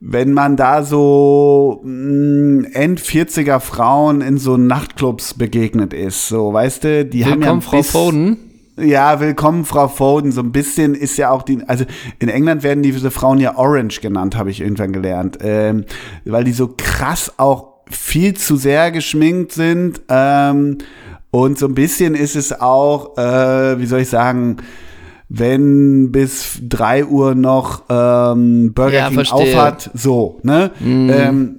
wenn 0.00 0.32
man 0.32 0.56
da 0.56 0.82
so 0.82 1.80
mh, 1.84 2.68
End-40er 2.72 3.60
Frauen 3.60 4.20
in 4.20 4.38
so 4.38 4.56
Nachtclubs 4.56 5.34
begegnet 5.34 5.94
ist, 5.94 6.26
so, 6.26 6.52
weißt 6.52 6.82
du, 6.82 7.04
die 7.04 7.24
haben 7.26 7.42
ja 7.42 7.46
Willkommen, 7.46 7.58
ein 7.60 7.62
Frau 7.62 7.82
Foden. 7.84 8.36
ja, 8.76 9.20
willkommen, 9.20 9.64
Frau 9.64 9.86
Foden. 9.86 10.32
So 10.32 10.40
ein 10.40 10.50
bisschen 10.50 10.96
ist 10.96 11.16
ja 11.16 11.30
auch 11.30 11.42
die, 11.42 11.62
also 11.68 11.84
in 12.18 12.28
England 12.28 12.64
werden 12.64 12.82
diese 12.82 13.12
Frauen 13.12 13.38
ja 13.38 13.56
Orange 13.56 14.00
genannt, 14.00 14.36
habe 14.36 14.50
ich 14.50 14.60
irgendwann 14.60 14.92
gelernt, 14.92 15.38
ähm, 15.42 15.84
weil 16.24 16.42
die 16.42 16.52
so 16.52 16.74
krass 16.76 17.34
auch 17.36 17.68
viel 17.88 18.34
zu 18.34 18.56
sehr 18.56 18.90
geschminkt 18.90 19.52
sind. 19.52 20.00
Ähm, 20.08 20.78
und 21.30 21.58
so 21.58 21.66
ein 21.66 21.74
bisschen 21.74 22.14
ist 22.14 22.36
es 22.36 22.58
auch, 22.60 23.16
äh, 23.18 23.78
wie 23.78 23.86
soll 23.86 24.00
ich 24.00 24.08
sagen, 24.08 24.56
wenn 25.28 26.10
bis 26.10 26.58
drei 26.62 27.04
Uhr 27.04 27.34
noch 27.34 27.82
ähm, 27.90 28.72
Burger 28.74 28.92
Ja, 28.94 29.06
King 29.08 29.14
verstehe. 29.16 29.38
aufhat, 29.60 29.90
so, 29.92 30.40
ne? 30.42 30.70
Ähm, 30.80 31.56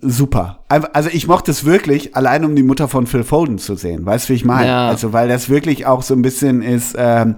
super. 0.00 0.64
Also 0.68 1.08
ich 1.12 1.28
mochte 1.28 1.50
es 1.50 1.64
wirklich, 1.64 2.16
allein 2.16 2.44
um 2.44 2.56
die 2.56 2.62
Mutter 2.64 2.88
von 2.88 3.06
Phil 3.06 3.22
Foden 3.22 3.58
zu 3.58 3.76
sehen. 3.76 4.04
Weißt 4.04 4.28
du, 4.28 4.32
wie 4.32 4.36
ich 4.36 4.44
meine? 4.44 4.66
Ja. 4.66 4.88
Also 4.88 5.12
weil 5.12 5.28
das 5.28 5.48
wirklich 5.48 5.86
auch 5.86 6.02
so 6.02 6.14
ein 6.14 6.22
bisschen 6.22 6.62
ist, 6.62 6.96
ähm, 6.98 7.36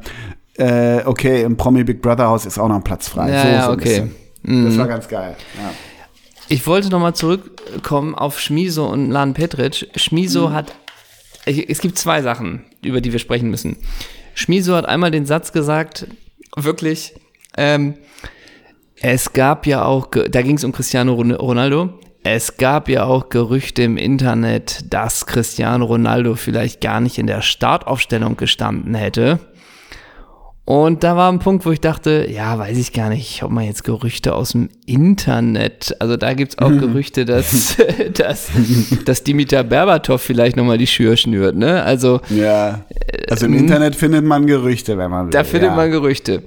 äh, 0.54 1.00
okay, 1.04 1.42
im 1.42 1.56
Promi 1.56 1.84
Big 1.84 2.00
Brother 2.02 2.28
Haus 2.28 2.46
ist 2.46 2.58
auch 2.58 2.68
noch 2.68 2.76
ein 2.76 2.84
Platz 2.84 3.08
frei. 3.08 3.30
Ja, 3.30 3.42
so, 3.42 3.48
ja, 3.48 3.62
so 3.64 3.70
ein 3.72 3.74
okay. 3.78 4.10
bisschen. 4.42 4.64
Das 4.66 4.78
war 4.78 4.88
ganz 4.88 5.06
geil. 5.08 5.36
Ja. 5.58 5.70
Ich 6.48 6.66
wollte 6.66 6.88
nochmal 6.88 7.14
zurückkommen 7.14 8.14
auf 8.14 8.40
Schmiso 8.40 8.86
und 8.86 9.10
Lan 9.10 9.34
Petric. 9.34 9.88
Schmiso 9.96 10.48
Mhm. 10.48 10.52
hat, 10.54 10.74
es 11.46 11.80
gibt 11.80 11.98
zwei 11.98 12.22
Sachen, 12.22 12.64
über 12.84 13.00
die 13.00 13.12
wir 13.12 13.18
sprechen 13.18 13.50
müssen. 13.50 13.76
Schmiso 14.34 14.74
hat 14.76 14.86
einmal 14.86 15.10
den 15.10 15.26
Satz 15.26 15.52
gesagt, 15.52 16.06
wirklich, 16.56 17.14
ähm, 17.56 17.94
es 19.00 19.32
gab 19.32 19.66
ja 19.66 19.84
auch, 19.84 20.08
da 20.08 20.42
ging 20.42 20.56
es 20.56 20.64
um 20.64 20.72
Cristiano 20.72 21.14
Ron- 21.14 21.32
Ronaldo, 21.32 21.98
es 22.22 22.58
gab 22.58 22.88
ja 22.88 23.04
auch 23.04 23.30
Gerüchte 23.30 23.82
im 23.82 23.96
Internet, 23.96 24.84
dass 24.90 25.24
Cristiano 25.26 25.86
Ronaldo 25.86 26.34
vielleicht 26.34 26.82
gar 26.82 27.00
nicht 27.00 27.16
in 27.16 27.26
der 27.26 27.40
Startaufstellung 27.40 28.36
gestanden 28.36 28.94
hätte. 28.94 29.38
Und 30.64 31.02
da 31.02 31.16
war 31.16 31.32
ein 31.32 31.40
Punkt, 31.40 31.66
wo 31.66 31.72
ich 31.72 31.80
dachte, 31.80 32.28
ja, 32.30 32.56
weiß 32.56 32.78
ich 32.78 32.92
gar 32.92 33.08
nicht, 33.08 33.42
ob 33.42 33.50
man 33.50 33.64
jetzt 33.64 33.82
Gerüchte 33.82 34.34
aus 34.34 34.52
dem 34.52 34.68
Internet, 34.86 35.96
also 35.98 36.16
da 36.16 36.34
gibt's 36.34 36.58
auch 36.58 36.70
Gerüchte, 36.70 37.24
dass, 37.24 37.76
dass, 38.14 38.50
dass 39.04 39.24
Dimitar 39.24 39.64
Berbatov 39.64 40.22
vielleicht 40.22 40.56
nochmal 40.56 40.78
die 40.78 40.86
Schür 40.86 41.16
schnürt, 41.16 41.56
ne? 41.56 41.82
Also 41.82 42.20
ja. 42.28 42.84
Also 43.28 43.46
im 43.46 43.54
Internet 43.54 43.96
findet 43.96 44.24
man 44.24 44.46
Gerüchte, 44.46 44.96
wenn 44.96 45.10
man 45.10 45.26
will. 45.26 45.32
da 45.32 45.42
findet 45.42 45.70
ja. 45.70 45.76
man 45.76 45.90
Gerüchte. 45.90 46.44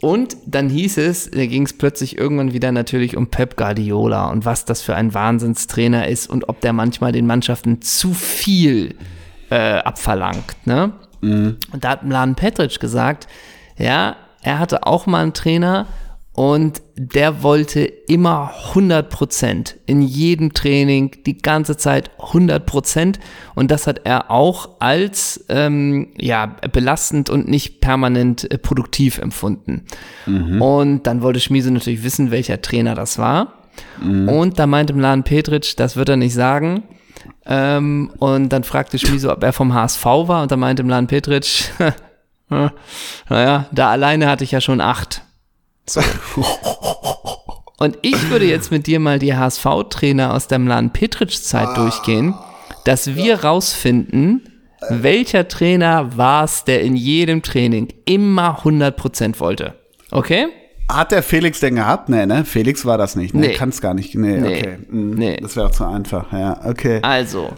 Und 0.00 0.36
dann 0.46 0.68
hieß 0.68 0.98
es, 0.98 1.30
da 1.30 1.46
ging 1.46 1.64
es 1.64 1.72
plötzlich 1.72 2.18
irgendwann 2.18 2.52
wieder 2.52 2.72
natürlich 2.72 3.16
um 3.16 3.28
Pep 3.28 3.56
Guardiola 3.56 4.30
und 4.30 4.44
was 4.44 4.64
das 4.66 4.82
für 4.82 4.94
ein 4.94 5.14
Wahnsinnstrainer 5.14 6.08
ist 6.08 6.28
und 6.28 6.48
ob 6.48 6.60
der 6.60 6.72
manchmal 6.72 7.12
den 7.12 7.26
Mannschaften 7.26 7.80
zu 7.80 8.12
viel 8.12 8.96
äh, 9.50 9.78
abverlangt. 9.78 10.56
Ne? 10.66 10.92
Und 11.22 11.58
da 11.80 11.90
hat 11.90 12.04
Mladen 12.04 12.34
Petric 12.34 12.78
gesagt, 12.80 13.28
ja, 13.78 14.16
er 14.42 14.58
hatte 14.58 14.86
auch 14.86 15.06
mal 15.06 15.22
einen 15.22 15.32
Trainer 15.34 15.86
und 16.34 16.82
der 16.96 17.44
wollte 17.44 17.84
immer 17.84 18.50
100 18.70 19.08
Prozent 19.08 19.76
in 19.86 20.02
jedem 20.02 20.52
Training, 20.52 21.12
die 21.24 21.38
ganze 21.38 21.76
Zeit 21.76 22.10
100 22.18 22.66
Prozent. 22.66 23.20
Und 23.54 23.70
das 23.70 23.86
hat 23.86 24.00
er 24.02 24.32
auch 24.32 24.80
als 24.80 25.44
ähm, 25.48 26.08
ja, 26.18 26.46
belastend 26.72 27.30
und 27.30 27.46
nicht 27.46 27.80
permanent 27.80 28.50
äh, 28.50 28.58
produktiv 28.58 29.18
empfunden. 29.18 29.84
Und 30.60 31.06
dann 31.06 31.22
wollte 31.22 31.38
Schmiese 31.38 31.70
natürlich 31.70 32.02
wissen, 32.02 32.32
welcher 32.32 32.60
Trainer 32.60 32.96
das 32.96 33.16
war. 33.16 33.54
Und 34.28 34.58
da 34.58 34.66
meinte 34.66 34.92
Mladen 34.92 35.22
Petric, 35.22 35.76
das 35.76 35.96
wird 35.96 36.08
er 36.08 36.16
nicht 36.16 36.34
sagen. 36.34 36.82
Ähm, 37.46 38.10
und 38.18 38.48
dann 38.48 38.64
fragte 38.64 38.98
Schmiso, 38.98 39.32
ob 39.32 39.42
er 39.42 39.52
vom 39.52 39.72
HSV 39.72 40.04
war. 40.04 40.42
Und 40.42 40.50
da 40.50 40.56
meinte 40.56 40.82
Mladen 40.82 41.06
Petric, 41.06 41.70
naja, 42.48 43.66
da 43.72 43.90
alleine 43.90 44.28
hatte 44.28 44.44
ich 44.44 44.52
ja 44.52 44.60
schon 44.60 44.80
acht. 44.80 45.22
So. 45.88 46.00
Und 47.78 47.98
ich 48.02 48.30
würde 48.30 48.46
jetzt 48.46 48.70
mit 48.70 48.86
dir 48.86 49.00
mal 49.00 49.18
die 49.18 49.34
HSV-Trainer 49.34 50.32
aus 50.32 50.46
der 50.46 50.58
Mladen 50.58 50.90
Petric-Zeit 50.90 51.76
durchgehen, 51.76 52.34
dass 52.84 53.14
wir 53.14 53.42
rausfinden, 53.44 54.48
welcher 54.88 55.48
Trainer 55.48 56.16
war 56.16 56.44
es, 56.44 56.64
der 56.64 56.82
in 56.82 56.94
jedem 56.96 57.42
Training 57.42 57.88
immer 58.04 58.60
100% 58.62 59.40
wollte. 59.40 59.74
Okay? 60.10 60.46
Hat 60.90 61.10
der 61.12 61.22
Felix 61.22 61.60
denn 61.60 61.74
gehabt? 61.76 62.08
Nee, 62.10 62.26
ne? 62.26 62.44
Felix 62.44 62.84
war 62.84 62.98
das 62.98 63.16
nicht. 63.16 63.34
Ne? 63.34 63.48
Nee. 63.48 63.54
Kann 63.54 63.70
es 63.70 63.80
gar 63.80 63.94
nicht. 63.94 64.14
Nee, 64.14 64.38
Nee. 64.38 64.58
okay. 64.58 64.78
Mhm. 64.90 65.14
Nee. 65.14 65.38
Das 65.40 65.56
wäre 65.56 65.66
auch 65.66 65.70
zu 65.72 65.84
einfach. 65.84 66.30
Ja, 66.32 66.60
okay. 66.66 67.00
Also, 67.02 67.50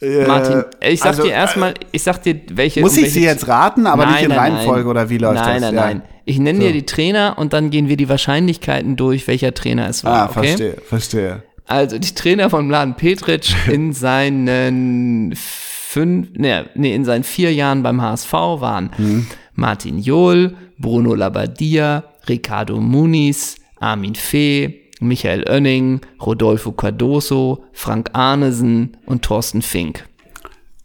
Äh, 0.00 0.26
Martin, 0.26 0.64
ich 0.80 1.00
sag 1.00 1.08
also, 1.10 1.22
dir 1.22 1.32
erstmal, 1.32 1.74
ich 1.92 2.02
sag 2.02 2.22
dir, 2.22 2.40
welche. 2.52 2.80
Muss 2.80 2.96
ich 2.96 3.02
welche- 3.04 3.12
sie 3.14 3.24
jetzt 3.24 3.46
raten, 3.48 3.86
aber 3.86 4.06
nicht 4.06 4.22
in 4.22 4.32
Reihenfolge 4.32 4.80
nein. 4.80 4.88
oder 4.88 5.10
wie 5.10 5.18
läuft 5.18 5.34
nein, 5.36 5.62
das? 5.62 5.72
Nein, 5.72 5.74
Ja. 5.74 5.80
nein, 5.86 5.96
nein. 5.98 6.08
Ich 6.26 6.38
nenne 6.38 6.58
So. 6.60 6.66
dir 6.66 6.72
die 6.72 6.86
Trainer 6.86 7.34
und 7.38 7.52
dann 7.52 7.70
gehen 7.70 7.88
wir 7.88 7.96
die 7.96 8.08
Wahrscheinlichkeiten 8.08 8.96
durch, 8.96 9.26
welcher 9.28 9.52
Trainer 9.54 9.88
es 9.88 10.04
war. 10.04 10.12
Ah, 10.12 10.24
okay? 10.30 10.32
verstehe, 10.48 10.76
verstehe. 10.88 11.42
Also 11.66 11.98
die 11.98 12.14
Trainer 12.14 12.50
von 12.50 12.66
Mladen 12.66 12.94
Petric 12.94 13.44
in 13.70 13.92
seinen 13.92 15.34
fünf, 15.36 16.28
nee, 16.34 16.62
nee, 16.74 16.94
in 16.94 17.04
seinen 17.04 17.24
vier 17.24 17.52
Jahren 17.52 17.82
beim 17.82 18.02
HSV 18.02 18.32
waren 18.32 18.90
Mhm. 18.98 19.26
Martin 19.54 19.98
Johl, 19.98 20.54
Bruno 20.78 21.14
Labbadia, 21.14 22.04
Ricardo 22.28 22.80
Muniz, 22.80 23.56
Armin 23.80 24.14
Fee, 24.14 24.80
Michael 25.04 25.44
Oenning, 25.48 26.00
Rodolfo 26.20 26.72
Cardoso, 26.72 27.64
Frank 27.72 28.10
Arnesen 28.12 28.96
und 29.06 29.22
Thorsten 29.22 29.62
Fink. 29.62 30.08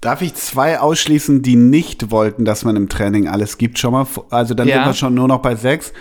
Darf 0.02 0.22
ich 0.22 0.34
zwei 0.36 0.80
ausschließen, 0.80 1.42
die 1.42 1.56
nicht 1.58 2.12
wollten, 2.12 2.46
dass 2.46 2.64
man 2.64 2.76
im 2.76 2.88
Training 2.88 3.28
alles 3.28 3.58
gibt? 3.58 3.80
Schon 3.80 3.92
mal, 3.94 4.06
also 4.30 4.54
dann 4.54 4.68
Ja. 4.68 4.76
sind 4.76 4.86
wir 4.86 4.94
schon 4.94 5.14
nur 5.14 5.28
noch 5.28 5.42
bei 5.42 5.56
sechs. 5.56 5.92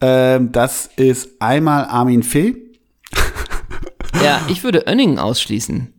Ähm, 0.00 0.52
das 0.52 0.90
ist 0.96 1.30
einmal 1.40 1.84
Armin 1.86 2.22
Fee. 2.22 2.56
Ja, 4.22 4.40
ich 4.48 4.64
würde 4.64 4.84
Önning 4.88 5.18
ausschließen. 5.18 5.92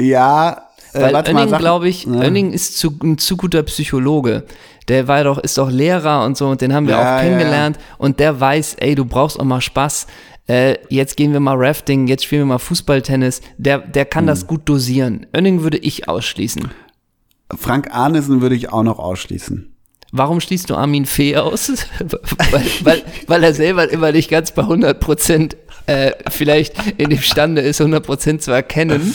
Ja, 0.00 0.68
äh, 0.92 1.00
Weil 1.12 1.48
sag- 1.48 1.58
glaube 1.58 1.88
ich, 1.88 2.04
Ja. 2.04 2.22
Önning 2.22 2.52
ist 2.52 2.78
zu, 2.78 2.94
ein 3.02 3.18
zu 3.18 3.36
guter 3.36 3.62
Psychologe. 3.64 4.44
Der 4.88 5.08
war 5.08 5.24
doch, 5.24 5.38
ist 5.38 5.58
doch 5.58 5.70
Lehrer 5.70 6.24
und 6.24 6.36
so, 6.36 6.48
und 6.48 6.60
den 6.60 6.72
haben 6.74 6.86
wir 6.86 6.94
Ja, 6.94 7.00
auch 7.00 7.04
ja, 7.04 7.20
kennengelernt. 7.20 7.78
Und 7.98 8.20
der 8.20 8.38
weiß, 8.40 8.74
ey, 8.80 8.94
du 8.94 9.04
brauchst 9.04 9.38
auch 9.40 9.44
mal 9.44 9.60
Spaß. 9.60 10.06
Äh, 10.48 10.76
jetzt 10.88 11.16
gehen 11.16 11.32
wir 11.32 11.40
mal 11.40 11.56
Rafting, 11.56 12.06
jetzt 12.08 12.24
spielen 12.24 12.42
wir 12.42 12.46
mal 12.46 12.58
Fußballtennis. 12.58 13.40
Der, 13.58 13.78
der 13.78 14.04
kann 14.04 14.24
Hm. 14.24 14.26
das 14.28 14.46
gut 14.46 14.62
dosieren. 14.64 15.26
Önning 15.34 15.62
würde 15.62 15.78
ich 15.78 16.08
ausschließen. 16.08 16.70
Frank 17.56 17.94
Arnesen 17.94 18.40
würde 18.40 18.54
ich 18.54 18.72
auch 18.72 18.82
noch 18.82 18.98
ausschließen. 18.98 19.68
Warum 20.14 20.40
schließt 20.40 20.68
du 20.68 20.74
Armin 20.74 21.06
Fee 21.06 21.36
aus? 21.36 21.70
weil, 22.50 22.64
weil, 22.82 23.02
weil 23.28 23.44
er 23.44 23.54
selber 23.54 23.90
immer 23.90 24.12
nicht 24.12 24.28
ganz 24.30 24.52
bei 24.52 24.62
100 24.62 25.00
Prozent 25.00 25.56
äh, 25.86 26.12
vielleicht 26.28 26.74
in 26.98 27.10
dem 27.10 27.20
Stande 27.20 27.62
ist, 27.62 27.80
100 27.80 28.04
Prozent 28.04 28.42
zu 28.42 28.50
erkennen. 28.50 29.14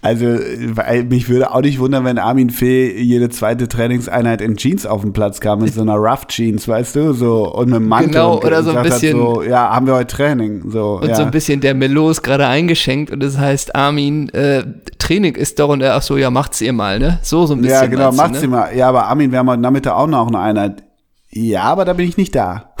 Also, 0.00 0.26
weil 0.26 1.04
mich 1.04 1.28
würde 1.28 1.50
auch 1.52 1.60
nicht 1.60 1.80
wundern, 1.80 2.04
wenn 2.04 2.18
Armin 2.18 2.50
Fee 2.50 2.96
jede 3.00 3.28
zweite 3.30 3.66
Trainingseinheit 3.66 4.40
in 4.40 4.56
Jeans 4.56 4.86
auf 4.86 5.00
den 5.00 5.12
Platz 5.12 5.40
kam, 5.40 5.60
mit 5.60 5.74
so 5.74 5.80
einer 5.82 5.96
Rough 5.96 6.26
Jeans, 6.28 6.68
weißt 6.68 6.94
du, 6.96 7.12
so, 7.12 7.52
und 7.52 7.66
mit 7.70 7.76
einem 7.76 7.88
Mantel. 7.88 8.10
Genau, 8.12 8.34
und 8.36 8.44
oder 8.44 8.62
so 8.62 8.70
ein 8.70 8.76
hat 8.76 8.84
bisschen- 8.84 9.16
So, 9.18 9.42
ja, 9.42 9.70
haben 9.74 9.86
wir 9.86 9.94
heute 9.94 10.06
Training, 10.14 10.70
so, 10.70 11.00
Und 11.02 11.08
ja. 11.08 11.16
so 11.16 11.22
ein 11.22 11.30
bisschen 11.32 11.60
der 11.60 11.74
Melo 11.74 12.10
ist 12.10 12.22
gerade 12.22 12.46
eingeschenkt 12.46 13.10
und 13.12 13.20
das 13.20 13.38
heißt, 13.38 13.74
Armin, 13.74 14.28
äh, 14.30 14.62
Training 14.98 15.34
ist 15.34 15.58
doch 15.58 15.70
und 15.70 15.80
er, 15.80 15.96
ach 15.96 16.02
so, 16.02 16.16
ja, 16.16 16.30
macht's 16.30 16.60
ihr 16.60 16.72
mal, 16.72 16.98
ne? 17.00 17.18
So, 17.22 17.46
so 17.46 17.54
ein 17.54 17.62
bisschen. 17.62 17.74
ja, 17.82 17.86
genau, 17.86 18.12
meinst 18.12 18.42
du, 18.42 18.48
macht 18.48 18.70
ne? 18.70 18.72
mal. 18.72 18.76
Ja, 18.76 18.88
aber 18.90 19.06
Armin, 19.06 19.32
wir 19.32 19.38
haben 19.40 19.50
heute 19.50 19.62
Nachmittag 19.62 19.94
auch 19.94 20.06
noch 20.06 20.28
eine 20.28 20.38
Einheit. 20.38 20.84
Ja, 21.30 21.62
aber 21.64 21.84
da 21.84 21.92
bin 21.92 22.08
ich 22.08 22.16
nicht 22.16 22.34
da. 22.34 22.72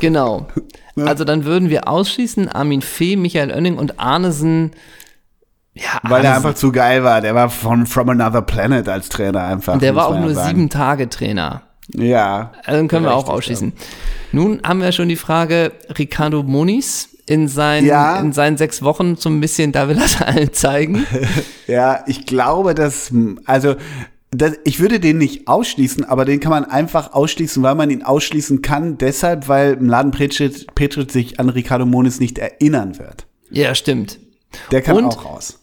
Genau. 0.00 0.46
Also 0.98 1.24
dann 1.24 1.44
würden 1.44 1.68
wir 1.68 1.88
ausschließen, 1.88 2.48
Armin 2.48 2.80
Fee, 2.80 3.16
Michael 3.16 3.50
Oenning 3.50 3.76
und 3.76 4.00
Arnesen, 4.00 4.70
ja, 5.76 6.00
Weil 6.02 6.24
er 6.24 6.34
einfach 6.36 6.54
zu 6.54 6.72
geil 6.72 7.04
war. 7.04 7.20
Der 7.20 7.34
war 7.34 7.50
von 7.50 7.86
From 7.86 8.08
Another 8.08 8.42
Planet 8.42 8.88
als 8.88 9.08
Trainer 9.08 9.44
einfach. 9.44 9.78
der 9.78 9.94
war 9.94 10.08
auch 10.08 10.14
ja 10.14 10.20
nur 10.20 10.34
sagen. 10.34 10.48
sieben 10.48 10.70
Tage 10.70 11.08
Trainer. 11.08 11.62
Ja. 11.94 12.52
Also 12.64 12.78
dann 12.78 12.88
können 12.88 13.04
wir 13.04 13.14
auch 13.14 13.28
ausschließen. 13.28 13.72
Nun 14.32 14.60
haben 14.64 14.80
wir 14.80 14.90
schon 14.92 15.08
die 15.08 15.16
Frage, 15.16 15.72
Ricardo 15.98 16.42
Moniz 16.42 17.10
in 17.26 17.46
seinen, 17.48 17.86
Ja. 17.86 18.18
in 18.18 18.32
seinen 18.32 18.56
sechs 18.56 18.82
Wochen 18.82 19.16
so 19.16 19.28
ein 19.28 19.40
bisschen, 19.40 19.72
da 19.72 19.88
will 19.88 19.98
er 19.98 20.04
es 20.06 20.20
allen 20.22 20.52
zeigen. 20.52 21.06
Ja, 21.66 22.04
ich 22.06 22.26
glaube, 22.26 22.74
dass, 22.76 23.12
also, 23.44 23.74
das, 24.30 24.52
ich 24.64 24.78
würde 24.78 25.00
den 25.00 25.18
nicht 25.18 25.48
ausschließen, 25.48 26.04
aber 26.04 26.24
den 26.24 26.38
kann 26.38 26.50
man 26.50 26.64
einfach 26.64 27.12
ausschließen, 27.12 27.60
weil 27.62 27.74
man 27.74 27.90
ihn 27.90 28.04
ausschließen 28.04 28.62
kann. 28.62 28.98
Deshalb, 28.98 29.48
weil 29.48 29.74
Mladen 29.76 30.12
Petric, 30.12 30.72
Petric 30.76 31.10
sich 31.10 31.40
an 31.40 31.48
Ricardo 31.48 31.84
Moniz 31.84 32.20
nicht 32.20 32.38
erinnern 32.38 32.98
wird. 33.00 33.26
ja, 33.50 33.74
stimmt. 33.74 34.20
Der 34.70 34.80
kann 34.80 34.96
Und- 34.96 35.04
auch 35.06 35.24
raus. 35.24 35.58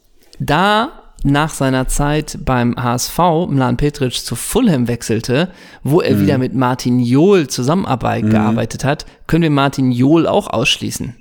Da 0.45 0.91
nach 1.23 1.51
seiner 1.51 1.88
Zeit 1.88 2.39
beim 2.43 2.75
HSV 2.75 3.17
Mlan 3.47 3.77
Petric 3.77 4.13
zu 4.13 4.36
Fulham 4.36 4.89
wechselte, 4.89 5.49
wo 5.82 6.01
er 6.01 6.19
wieder 6.19 6.38
mit 6.38 6.53
Martin 6.53 6.99
Johl 6.99 7.47
zusammenarbeit 7.47 8.29
gearbeitet 8.29 8.84
hat, 8.84 9.06
können 9.25 9.43
wir 9.43 9.49
Martin 9.49 9.91
Johl 9.91 10.27
auch 10.27 10.47
ausschließen. 10.49 11.15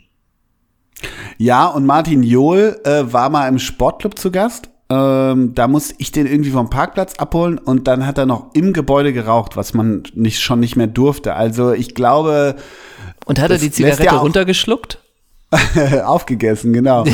Ja, 1.39 1.67
und 1.67 1.87
Martin 1.87 2.23
Johl 2.23 2.81
äh, 2.85 3.05
war 3.13 3.31
mal 3.31 3.49
im 3.49 3.59
Sportclub 3.59 4.19
zu 4.19 4.31
Gast. 4.31 4.71
Ähm, 4.91 5.55
da 5.55 5.69
musste 5.69 5.95
ich 5.99 6.13
den 6.13 6.27
irgendwie 6.27 6.51
vom 6.51 6.69
Parkplatz 6.69 7.15
abholen 7.15 7.59
und 7.59 7.89
dann 7.89 8.07
hat 8.07 8.19
er 8.19 8.27
noch 8.27 8.51
im 8.55 8.73
Gebäude 8.73 9.13
geraucht, 9.13 9.57
was 9.57 9.73
man 9.73 10.03
nicht, 10.15 10.41
schon 10.41 10.61
nicht 10.61 10.77
mehr 10.77 10.87
durfte. 10.89 11.35
Also 11.35 11.73
ich 11.73 11.95
glaube, 11.95 12.57
Und 13.25 13.41
hat 13.41 13.51
er 13.51 13.59
die 13.59 13.71
Zigarette 13.71 14.17
runtergeschluckt? 14.17 15.02
aufgegessen, 16.05 16.73
genau. 16.73 17.05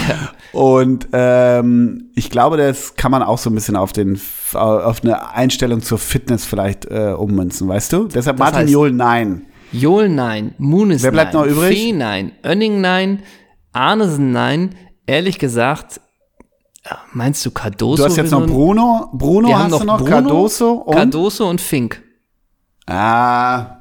Und 0.53 1.09
ähm, 1.13 2.11
ich 2.15 2.31
glaube, 2.31 2.57
das 2.57 2.95
kann 2.95 3.11
man 3.11 3.23
auch 3.23 3.39
so 3.39 3.51
ein 3.51 3.55
bisschen 3.55 3.77
auf 3.77 3.93
den 3.93 4.21
auf 4.55 5.03
eine 5.03 5.31
Einstellung 5.35 5.83
zur 5.83 5.99
Fitness 5.99 6.45
vielleicht 6.45 6.87
äh, 6.87 7.13
ummünzen, 7.17 7.69
weißt 7.69 7.93
du? 7.93 8.05
Deshalb 8.09 8.39
Martin 8.39 8.61
heißt- 8.67 8.71
Johl, 8.71 8.93
nein. 8.93 9.47
Johl 9.73 10.09
nein, 10.09 10.55
Munis 10.57 11.03
Wer 11.03 11.11
bleibt 11.11 11.35
nein, 11.35 11.43
noch 11.43 11.51
übrig? 11.51 11.77
Fee 11.79 11.93
nein, 11.93 12.33
Önning 12.45 12.81
nein, 12.81 13.23
Arnesen 13.73 14.33
nein. 14.33 14.75
Ehrlich 15.07 15.39
gesagt, 15.39 16.01
ja, 16.87 16.99
meinst 17.13 17.45
du 17.45 17.51
Cardoso? 17.51 18.03
Du 18.03 18.09
hast 18.09 18.17
jetzt 18.17 18.31
noch 18.31 18.47
Bruno, 18.47 19.11
Bruno 19.13 19.55
hast 19.59 19.71
noch 19.71 19.81
du 19.81 19.85
noch, 19.87 19.99
Bruno, 19.99 20.11
Cardoso 20.11 20.73
und 20.73 20.95
Cardoso 20.97 21.51
und 21.51 21.61
Fink. 21.61 22.03
ah, 22.87 23.78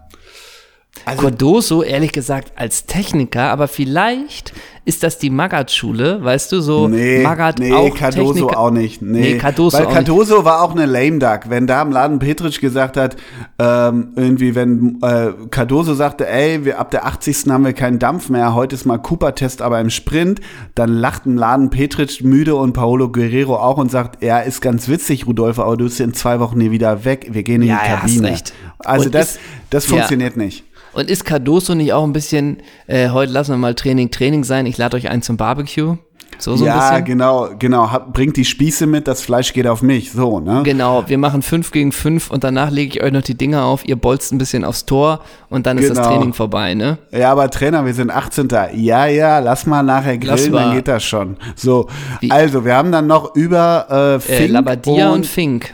also 1.08 1.22
Cardoso, 1.24 1.84
ehrlich 1.84 2.12
gesagt, 2.12 2.52
als 2.56 2.86
Techniker, 2.86 3.50
aber 3.52 3.68
vielleicht 3.68 4.54
ist 4.86 5.04
das 5.04 5.18
die 5.20 5.30
Magath-Schule, 5.30 6.24
weißt 6.24 6.50
du, 6.54 6.62
so 6.62 6.88
Nee, 6.88 7.22
Magath 7.22 7.60
nee 7.60 7.74
auch 7.74 7.94
Cardoso 7.94 8.34
Techniker. 8.34 8.58
auch 8.60 8.72
nicht. 8.72 9.02
Nee, 9.02 9.20
Nee, 9.34 9.38
Cardoso 9.38 9.78
Weil 9.80 9.88
Cardoso 9.88 10.46
war 10.46 10.62
auch 10.62 10.72
eine 10.72 10.86
Lame 10.86 11.20
Duck. 11.20 11.50
Wenn 11.50 11.68
da 11.68 11.82
im 11.82 11.92
Laden 11.92 12.20
Petric 12.20 12.62
gesagt 12.62 12.96
hat, 12.96 13.18
ähm, 13.60 14.14
irgendwie, 14.16 14.56
wenn 14.56 14.98
äh, 15.02 15.32
Cardoso 15.52 15.94
sagte, 15.94 16.26
ey, 16.30 16.64
wir, 16.64 16.80
ab 16.80 16.92
der 16.92 17.06
80. 17.06 17.48
haben 17.50 17.66
wir 17.66 17.74
keinen 17.74 18.00
Dampf 18.00 18.30
mehr, 18.30 18.54
heute 18.56 18.76
ist 18.76 18.86
mal 18.86 18.98
Cooper-Test, 18.98 19.62
aber 19.62 19.82
im 19.82 19.90
Sprint, 19.90 20.40
dann 20.76 20.90
lacht 20.94 21.26
im 21.26 21.36
Laden 21.36 21.70
Petric 21.70 22.24
müde 22.24 22.56
und 22.56 22.72
Paolo 22.72 23.10
Guerrero 23.10 23.58
auch 23.58 23.78
und 23.78 23.92
sagt, 23.92 24.24
ja, 24.24 24.40
ist 24.40 24.62
ganz 24.62 24.88
witzig, 24.88 25.28
Rudolfo, 25.28 25.64
aber 25.64 25.76
du 25.76 25.84
bist 25.84 26.00
in 26.00 26.14
zwei 26.14 26.40
Wochen 26.40 26.60
nie 26.60 26.72
wieder 26.72 27.04
weg, 27.04 27.28
wir 27.32 27.44
gehen 27.44 27.62
in 27.62 27.68
Ja, 27.68 27.80
die 27.84 27.90
ja, 27.90 27.96
hast 27.98 28.02
Kabine. 28.14 28.28
recht. 28.30 28.54
Also 28.80 29.06
Und 29.08 29.16
das, 29.16 29.32
ist- 29.32 29.40
das 29.70 29.86
ja. 29.88 29.96
funktioniert 29.96 30.38
nicht. 30.38 30.64
Und 30.94 31.10
ist 31.10 31.26
Cardoso 31.26 31.76
nicht 31.76 31.94
auch 31.94 32.04
ein 32.04 32.14
bisschen, 32.14 32.58
äh, 32.88 33.10
heute 33.10 33.32
lassen 33.32 33.52
wir 33.52 33.58
mal 33.58 33.76
Training, 33.76 34.10
Training 34.12 34.44
sein, 34.44 34.66
ich 34.66 34.78
lade 34.78 34.98
euch 34.98 35.10
ein 35.10 35.22
zum 35.22 35.38
Barbecue? 35.38 35.98
So, 36.40 36.56
so 36.56 36.66
ein 36.66 36.68
ja, 36.68 36.90
bisschen? 36.92 37.06
genau, 37.06 37.50
genau. 37.58 37.92
Hab, 37.92 38.14
bringt 38.14 38.38
die 38.38 38.46
Spieße 38.46 38.86
mit, 38.86 39.08
das 39.08 39.22
Fleisch 39.22 39.54
geht 39.54 39.66
auf 39.66 39.82
mich. 39.82 40.12
So, 40.12 40.40
ne? 40.40 40.62
Genau, 40.64 41.04
wir 41.08 41.18
machen 41.18 41.42
fünf 41.42 41.72
gegen 41.72 41.92
fünf 41.92 42.30
und 42.30 42.44
danach 42.44 42.70
lege 42.70 42.96
ich 43.00 43.04
euch 43.04 43.12
noch 43.12 43.24
die 43.24 43.34
Dinger 43.36 43.66
auf, 43.66 43.88
ihr 43.88 43.96
bolzt 43.96 44.32
ein 44.32 44.38
bisschen 44.38 44.64
aufs 44.64 44.86
Tor 44.86 45.22
und 45.50 45.66
dann 45.66 45.80
ist 45.80 45.90
das 45.90 45.98
Genau. 45.98 46.10
Training 46.10 46.34
vorbei, 46.34 46.76
ne? 46.76 47.00
Ja, 47.12 47.32
aber 47.32 47.50
Trainer, 47.50 47.84
wir 47.88 47.94
sind 47.96 48.12
18. 48.12 48.50
Ja, 48.76 49.08
ja, 49.08 49.40
lass 49.40 49.66
mal 49.66 49.82
nachher 49.82 50.20
grillen, 50.20 50.52
dann 50.54 50.76
geht 50.76 50.88
das 50.88 51.04
schon. 51.04 51.38
So, 51.56 51.88
Wie- 52.20 52.30
also 52.30 52.64
wir 52.64 52.76
haben 52.76 52.92
dann 52.92 53.08
noch 53.08 53.36
über 53.36 53.88
äh, 53.90 54.16
Äh, 54.18 54.20
Fink 54.20 54.52
Labadia 54.52 55.08
und, 55.10 55.14
und, 55.16 55.26
Fink. 55.26 55.74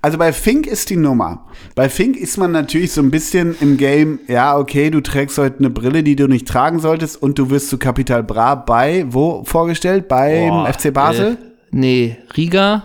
Also 0.00 0.18
bei 0.18 0.32
Fink 0.32 0.66
ist 0.66 0.90
die 0.90 0.96
Nummer. 0.96 1.46
Bei 1.74 1.88
Fink 1.88 2.16
ist 2.16 2.36
man 2.36 2.52
natürlich 2.52 2.92
so 2.92 3.00
ein 3.00 3.10
bisschen 3.10 3.56
im 3.60 3.76
Game, 3.76 4.20
ja, 4.28 4.56
okay, 4.56 4.90
du 4.90 5.00
trägst 5.00 5.38
heute 5.38 5.58
eine 5.60 5.70
Brille, 5.70 6.02
die 6.02 6.16
du 6.16 6.26
nicht 6.28 6.46
tragen 6.46 6.78
solltest 6.80 7.20
und 7.22 7.38
du 7.38 7.50
wirst 7.50 7.68
zu 7.68 7.78
Capital 7.78 8.22
Bra 8.22 8.54
bei, 8.54 9.04
wo 9.08 9.44
vorgestellt? 9.44 10.08
Beim 10.08 10.50
Boah, 10.50 10.72
FC 10.72 10.92
Basel? 10.92 11.32
Äh, 11.32 11.36
nee, 11.70 12.16
Riga. 12.36 12.82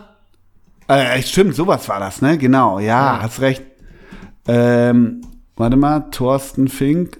Äh, 0.87 1.21
stimmt, 1.21 1.55
sowas 1.55 1.87
war 1.89 1.99
das, 1.99 2.21
ne? 2.21 2.37
Genau, 2.37 2.79
ja, 2.79 3.19
hast 3.21 3.41
recht. 3.41 3.63
Ähm, 4.47 5.21
warte 5.55 5.75
mal, 5.75 6.09
Thorsten 6.11 6.67
Fink. 6.67 7.19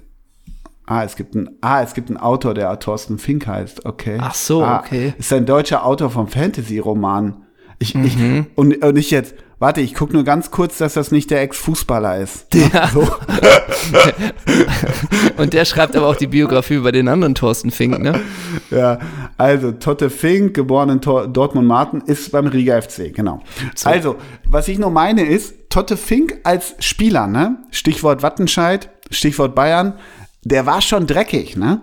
Ah, 0.86 1.04
es 1.04 1.16
gibt 1.16 1.34
ein, 1.34 1.50
ah, 1.60 1.82
es 1.82 1.92
gibt 1.92 2.08
einen 2.08 2.16
Autor, 2.16 2.54
der 2.54 2.78
Thorsten 2.78 3.18
Fink 3.18 3.46
heißt. 3.46 3.84
Okay. 3.84 4.16
Ach 4.20 4.34
so, 4.34 4.64
ah, 4.64 4.78
okay. 4.80 5.12
Ist 5.18 5.30
ein 5.34 5.44
deutscher 5.44 5.84
Autor 5.84 6.08
vom 6.08 6.28
Fantasy-Roman. 6.28 7.44
Ich, 7.78 7.94
ich, 7.94 8.16
Mhm. 8.16 8.46
und, 8.54 8.82
und 8.82 8.96
ich 8.96 9.10
jetzt, 9.10 9.34
warte, 9.58 9.80
ich 9.80 9.94
gucke 9.94 10.12
nur 10.12 10.24
ganz 10.24 10.50
kurz, 10.50 10.78
dass 10.78 10.94
das 10.94 11.10
nicht 11.10 11.30
der 11.30 11.42
Ex-Fußballer 11.42 12.18
ist. 12.18 12.46
Ja. 12.54 12.88
So. 12.88 13.08
Und 15.36 15.52
der 15.52 15.64
schreibt 15.64 15.96
aber 15.96 16.06
auch 16.06 16.16
die 16.16 16.26
Biografie 16.26 16.74
über 16.74 16.92
den 16.92 17.08
anderen 17.08 17.34
Thorsten 17.34 17.70
Fink, 17.70 17.98
ne? 17.98 18.20
Ja, 18.70 18.98
also 19.36 19.72
Totte 19.72 20.10
Fink, 20.10 20.54
geboren 20.54 20.90
in 20.90 21.00
Tor 21.00 21.28
Dortmund-Marten, 21.28 22.02
ist 22.02 22.32
beim 22.32 22.46
Riga 22.46 22.80
FC, 22.80 23.14
genau. 23.14 23.40
Also, 23.84 24.16
was 24.44 24.68
ich 24.68 24.78
nur 24.78 24.90
meine 24.90 25.22
ist, 25.22 25.70
Totte 25.70 25.96
Fink 25.96 26.38
als 26.44 26.74
Spieler, 26.80 27.26
ne? 27.26 27.58
Stichwort 27.70 28.22
Wattenscheid, 28.22 28.90
Stichwort 29.10 29.54
Bayern, 29.54 29.94
der 30.42 30.66
war 30.66 30.80
schon 30.80 31.06
dreckig, 31.06 31.56
ne? 31.56 31.82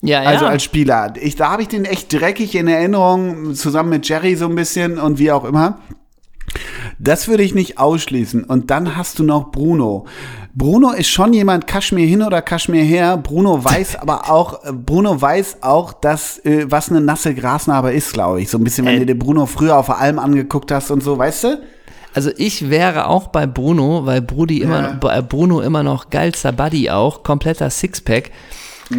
Ja, 0.00 0.22
ja. 0.22 0.28
Also 0.28 0.46
als 0.46 0.62
Spieler. 0.62 1.14
Ich, 1.20 1.34
da 1.34 1.50
habe 1.50 1.62
ich 1.62 1.68
den 1.68 1.84
echt 1.84 2.12
dreckig 2.12 2.54
in 2.54 2.68
Erinnerung, 2.68 3.54
zusammen 3.54 3.90
mit 3.90 4.08
Jerry 4.08 4.36
so 4.36 4.46
ein 4.46 4.54
bisschen 4.54 4.98
und 4.98 5.18
wie 5.18 5.32
auch 5.32 5.44
immer. 5.44 5.80
Das 6.98 7.28
würde 7.28 7.42
ich 7.42 7.54
nicht 7.54 7.78
ausschließen. 7.78 8.44
Und 8.44 8.70
dann 8.70 8.96
hast 8.96 9.18
du 9.18 9.22
noch 9.24 9.50
Bruno. 9.52 10.06
Bruno 10.54 10.90
ist 10.90 11.08
schon 11.08 11.32
jemand, 11.32 11.66
Kaschmir 11.66 12.06
hin 12.06 12.22
oder 12.22 12.42
Kaschmir 12.42 12.82
her. 12.82 13.16
Bruno 13.16 13.62
weiß 13.64 13.96
aber 14.00 14.30
auch, 14.30 14.64
äh, 14.64 14.72
Bruno 14.72 15.20
weiß 15.20 15.58
auch, 15.62 15.92
dass, 15.92 16.38
äh, 16.44 16.66
was 16.68 16.90
eine 16.90 17.00
nasse 17.00 17.34
Grasnarbe 17.34 17.92
ist, 17.92 18.12
glaube 18.12 18.40
ich. 18.42 18.50
So 18.50 18.58
ein 18.58 18.64
bisschen, 18.64 18.86
wenn 18.86 18.96
Äh. 18.96 19.00
du 19.00 19.06
dir 19.06 19.18
Bruno 19.18 19.46
früher 19.46 19.76
auf 19.76 19.86
der 19.86 19.98
Alm 19.98 20.18
angeguckt 20.18 20.72
hast 20.72 20.90
und 20.90 21.02
so, 21.02 21.16
weißt 21.18 21.44
du? 21.44 21.58
Also 22.14 22.30
ich 22.36 22.70
wäre 22.70 23.06
auch 23.06 23.28
bei 23.28 23.46
Bruno, 23.46 24.04
weil 24.06 24.20
Brudi 24.22 24.60
immer 24.62 24.80
Ja. 24.82 24.92
noch, 24.92 25.00
bei 25.00 25.22
Bruno 25.22 25.60
immer 25.60 25.82
noch 25.82 26.10
geilster 26.10 26.52
Buddy 26.52 26.90
auch, 26.90 27.22
kompletter 27.22 27.70
Sixpack. 27.70 28.30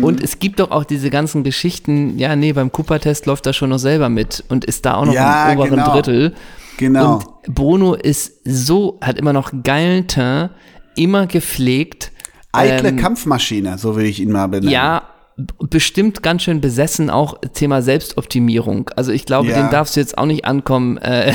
Und 0.04 0.22
es 0.22 0.38
gibt 0.38 0.60
doch 0.60 0.70
auch 0.70 0.84
diese 0.84 1.10
ganzen 1.10 1.44
Geschichten, 1.44 2.20
ja, 2.20 2.36
nee, 2.36 2.54
beim 2.54 2.72
Cooper-Test 2.72 3.26
läuft 3.26 3.48
er 3.48 3.54
schon 3.54 3.72
noch 3.72 3.80
selber 3.80 4.08
mit 4.08 4.44
und 4.48 4.64
ist 4.64 4.86
da 4.86 4.94
auch 4.94 5.06
noch 5.06 5.14
Ja, 5.16 5.50
im 5.52 5.58
oberen 5.58 5.72
genau. 5.80 5.92
Drittel. 5.92 6.36
Genau. 6.80 7.16
Und 7.16 7.54
Bruno 7.54 7.94
ist 7.94 8.40
so, 8.46 9.00
hat 9.02 9.18
immer 9.18 9.34
noch 9.34 9.52
geilen 9.64 10.08
Teint, 10.08 10.52
immer 10.96 11.28
gepflegt. 11.28 12.14
Eitle 12.54 12.90
ähm, 12.90 12.96
Kampfmaschine, 12.96 13.78
so 13.78 13.98
will 13.98 14.06
ich 14.06 14.22
ihn 14.22 14.32
mal 14.32 14.48
benennen. 14.48 14.72
Ja, 14.72 15.04
bestimmt 15.70 16.22
ganz 16.24 16.44
schön 16.44 16.62
besessen, 16.62 17.10
auch 17.10 17.36
Thema 17.54 17.82
Selbstoptimierung. 17.82 18.90
Also 18.96 19.12
ich 19.12 19.26
glaube, 19.26 19.50
Ja. 19.50 19.56
dem 19.62 19.70
darfst 19.70 19.96
du 19.96 20.00
jetzt 20.00 20.18
auch 20.18 20.26
nicht 20.26 20.46
ankommen, 20.46 20.98
äh, 20.98 21.32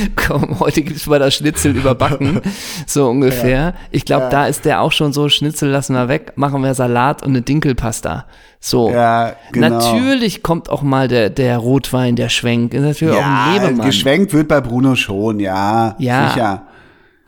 komm, 0.16 0.60
heute 0.60 0.82
gibt's 0.82 1.06
mal 1.06 1.18
das 1.18 1.34
Schnitzel 1.34 1.76
überbacken, 1.76 2.40
so 2.86 3.08
ungefähr. 3.08 3.74
Ich 3.90 4.04
glaube, 4.04 4.28
da 4.30 4.46
ist 4.46 4.64
der 4.64 4.80
auch 4.80 4.92
schon 4.92 5.12
so, 5.12 5.28
Schnitzel 5.28 5.68
lassen 5.70 5.94
wir 5.94 6.08
weg, 6.08 6.32
machen 6.36 6.62
wir 6.62 6.74
Salat 6.74 7.22
und 7.22 7.30
eine 7.30 7.42
Dinkelpasta. 7.42 8.26
So. 8.60 8.90
Ja, 8.90 9.32
genau. 9.52 9.68
Natürlich 9.70 10.42
kommt 10.42 10.68
auch 10.68 10.82
mal 10.82 11.08
der, 11.08 11.30
der 11.30 11.56
Rotwein, 11.58 12.14
der 12.14 12.28
Schwenk. 12.28 12.74
Ist 12.74 12.82
natürlich 12.82 13.14
auch 13.14 13.22
ein 13.24 13.56
Ja, 13.56 13.62
Lebemann. 13.66 13.86
geschwenkt 13.86 14.32
wird 14.34 14.48
bei 14.48 14.60
Bruno 14.60 14.94
schon, 14.96 15.40
ja. 15.40 15.96
Ja. 15.98 16.28
Sicher. 16.30 16.62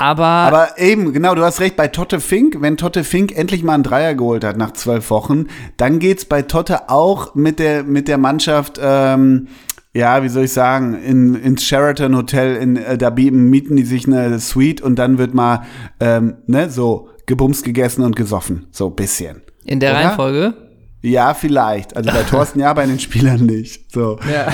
Aber, 0.03 0.25
Aber 0.25 0.79
eben, 0.79 1.13
genau, 1.13 1.37
du 1.37 1.45
hast 1.45 1.61
recht, 1.61 1.77
bei 1.77 1.87
Totte 1.87 2.19
Fink, 2.19 2.57
wenn 2.59 2.77
Totte 2.77 3.05
Fink 3.05 3.39
endlich 3.39 3.63
mal 3.63 3.75
einen 3.75 3.85
Dreier 3.85 4.17
geholt 4.17 4.43
hat 4.43 4.57
nach 4.57 4.73
zwölf 4.73 5.09
Wochen, 5.11 5.47
dann 5.77 6.01
geht's 6.01 6.25
bei 6.25 6.43
Totte 6.43 6.91
auch 6.91 7.37
mit 7.37 7.61
der, 7.61 7.85
mit 7.85 8.09
der 8.09 8.19
Mannschaft, 8.19 8.81
ähm, 8.83 9.47
ja, 9.95 10.25
wie 10.25 10.29
soll 10.29 10.47
ich 10.47 10.53
sagen, 10.53 11.01
in, 11.01 11.37
ins 11.37 11.65
Sheraton 11.65 12.17
Hotel, 12.17 12.57
in, 12.57 12.77
äh, 12.79 12.99
da 12.99 13.11
mieten 13.11 13.77
die 13.77 13.85
sich 13.85 14.09
eine 14.09 14.41
Suite 14.41 14.81
und 14.81 14.97
dann 14.97 15.19
wird 15.19 15.35
mal, 15.35 15.63
ähm, 16.01 16.35
ne, 16.49 16.69
so 16.69 17.09
gebumst 17.27 17.63
gegessen 17.63 18.03
und 18.03 18.17
gesoffen. 18.17 18.67
So 18.73 18.89
ein 18.89 18.97
bisschen. 18.97 19.43
in 19.65 19.79
der 19.79 19.93
oder? 19.93 20.01
Reihenfolge. 20.01 20.55
Ja, 21.03 21.35
vielleicht. 21.35 21.97
Also 21.97 22.11
bei 22.11 22.23
Thorsten 22.31 22.61
ja, 22.61 22.73
bei 22.73 22.87
den 22.87 22.99
Spielern 23.01 23.45
nicht. 23.45 23.93
So. 23.93 24.19
Ja. 24.33 24.49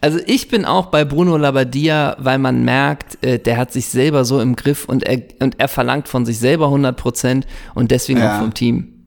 Also 0.00 0.18
ich 0.26 0.48
bin 0.48 0.64
auch 0.64 0.86
bei 0.86 1.04
Bruno 1.04 1.36
Labbadia, 1.36 2.16
weil 2.18 2.38
man 2.38 2.64
merkt, 2.64 3.24
äh, 3.24 3.38
der 3.38 3.56
hat 3.56 3.72
sich 3.72 3.86
selber 3.86 4.24
so 4.24 4.40
im 4.40 4.56
Griff 4.56 4.84
und 4.84 5.02
er, 5.04 5.22
und 5.40 5.58
er 5.58 5.68
verlangt 5.68 6.08
von 6.08 6.26
sich 6.26 6.38
selber 6.38 6.66
100 6.66 6.96
Prozent 6.96 7.46
und 7.74 7.90
deswegen 7.90 8.20
Ja. 8.20 8.34
auch 8.36 8.40
vom 8.40 8.52
Team. 8.54 9.06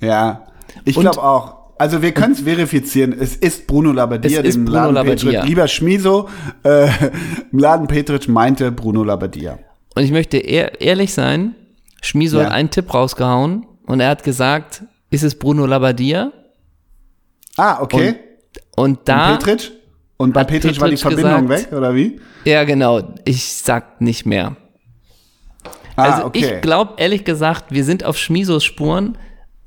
Ja, 0.00 0.46
ich 0.84 0.96
glaube 0.96 1.22
auch. 1.22 1.60
Also 1.78 2.02
wir 2.02 2.12
können 2.12 2.32
es 2.34 2.40
verifizieren. 2.40 3.14
Es 3.18 3.36
ist 3.36 3.66
Bruno 3.66 3.92
Labbadia, 3.92 4.40
Es 4.40 4.46
ist 4.48 4.54
dem 4.56 4.64
Bruno 4.66 4.78
Laden 4.90 4.94
Labbadia. 4.96 5.30
Petric. 5.30 5.48
Lieber 5.48 5.68
Schmiso, 5.68 6.28
äh, 6.62 6.88
Laden 7.52 7.86
Petric 7.86 8.28
meinte 8.28 8.70
Bruno 8.70 9.02
Labbadia. 9.02 9.58
Und 9.94 10.02
ich 10.02 10.10
möchte 10.10 10.36
ehr, 10.36 10.80
ehrlich 10.80 11.14
sein, 11.14 11.54
Schmiso 12.02 12.38
Ja. 12.38 12.46
hat 12.46 12.52
einen 12.52 12.70
Tipp 12.70 12.92
rausgehauen 12.92 13.66
und 13.86 14.00
er 14.00 14.08
hat 14.10 14.24
gesagt, 14.24 14.82
ist 15.10 15.22
es 15.22 15.34
Bruno 15.34 15.66
Labbadia? 15.66 16.32
Ah, 17.56 17.80
okay. 17.82 18.14
Und 18.76 19.00
da, 19.04 19.36
Petric? 19.36 19.72
Und 20.16 20.32
bei 20.34 20.40
hat 20.40 20.48
Petric 20.48 20.80
war 20.80 20.88
die 20.88 20.96
Petric 20.96 21.14
Verbindung 21.18 21.48
gesagt- 21.48 21.72
weg, 21.72 21.78
oder 21.78 21.94
wie? 21.94 22.20
ja 22.44 22.64
genau, 22.64 23.14
ich 23.24 23.44
sag 23.44 24.00
nicht 24.00 24.26
mehr. 24.26 24.56
Ah, 25.96 26.02
Also 26.04 26.24
okay. 26.26 26.54
ich 26.56 26.60
glaube 26.62 26.94
ehrlich 26.98 27.24
gesagt, 27.24 27.66
wir 27.72 27.84
sind 27.84 28.04
auf 28.04 28.16
Schmisos 28.18 28.64
Spuren 28.64 29.18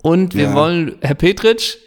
und 0.02 0.36
wir 0.36 0.46
Ja. 0.46 0.54
wollen, 0.54 0.96
Herr 1.02 1.16
Petric, 1.16 1.78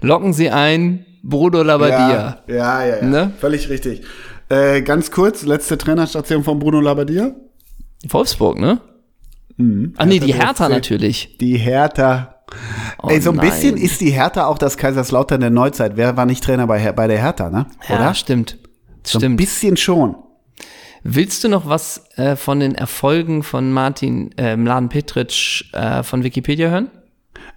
locken 0.00 0.32
Sie 0.32 0.50
ein, 0.50 1.04
Bruno 1.22 1.62
Labbadia. 1.62 2.42
ja, 2.46 2.54
ja, 2.54 2.84
ja, 2.84 2.96
ja. 2.96 3.02
Ne? 3.04 3.32
Völlig 3.40 3.68
richtig. 3.68 4.02
Äh, 4.48 4.82
ganz 4.82 5.10
kurz, 5.10 5.42
letzte 5.44 5.78
Trainerstation 5.78 6.42
von 6.44 6.58
Bruno 6.58 6.80
Labbadia. 6.80 7.34
Wolfsburg, 8.08 8.58
ne? 8.58 8.80
Ach 9.96 10.06
nee, 10.06 10.18
die 10.18 10.34
Hertha 10.34 10.68
natürlich. 10.68 11.36
Die 11.38 11.56
Hertha. 11.56 12.31
Oh 13.02 13.08
Ey, 13.08 13.20
so 13.20 13.30
ein 13.30 13.36
nein. 13.36 13.50
bisschen 13.50 13.76
ist 13.76 14.00
die 14.00 14.10
Hertha 14.10 14.46
auch 14.46 14.58
das 14.58 14.76
Kaiserslautern 14.76 15.40
der 15.40 15.50
Neuzeit. 15.50 15.96
Wer 15.96 16.16
war 16.16 16.26
nicht 16.26 16.44
Trainer 16.44 16.66
bei, 16.66 16.92
bei 16.92 17.06
der 17.06 17.18
Hertha, 17.18 17.50
ne? 17.50 17.66
Ja, 17.88 17.96
Oder? 17.96 18.14
stimmt. 18.14 18.58
So 19.04 19.18
ein 19.18 19.20
Stimmt. 19.20 19.36
bisschen 19.38 19.76
schon. 19.76 20.16
Willst 21.02 21.42
du 21.42 21.48
noch 21.48 21.68
was 21.68 22.04
äh, 22.16 22.36
von 22.36 22.60
den 22.60 22.74
Erfolgen 22.76 23.42
von 23.42 23.72
Martin 23.72 24.30
äh, 24.38 24.56
Mladen 24.56 24.88
Petric 24.88 25.64
äh, 25.72 26.04
von 26.04 26.22
Wikipedia 26.22 26.68
hören? 26.68 26.90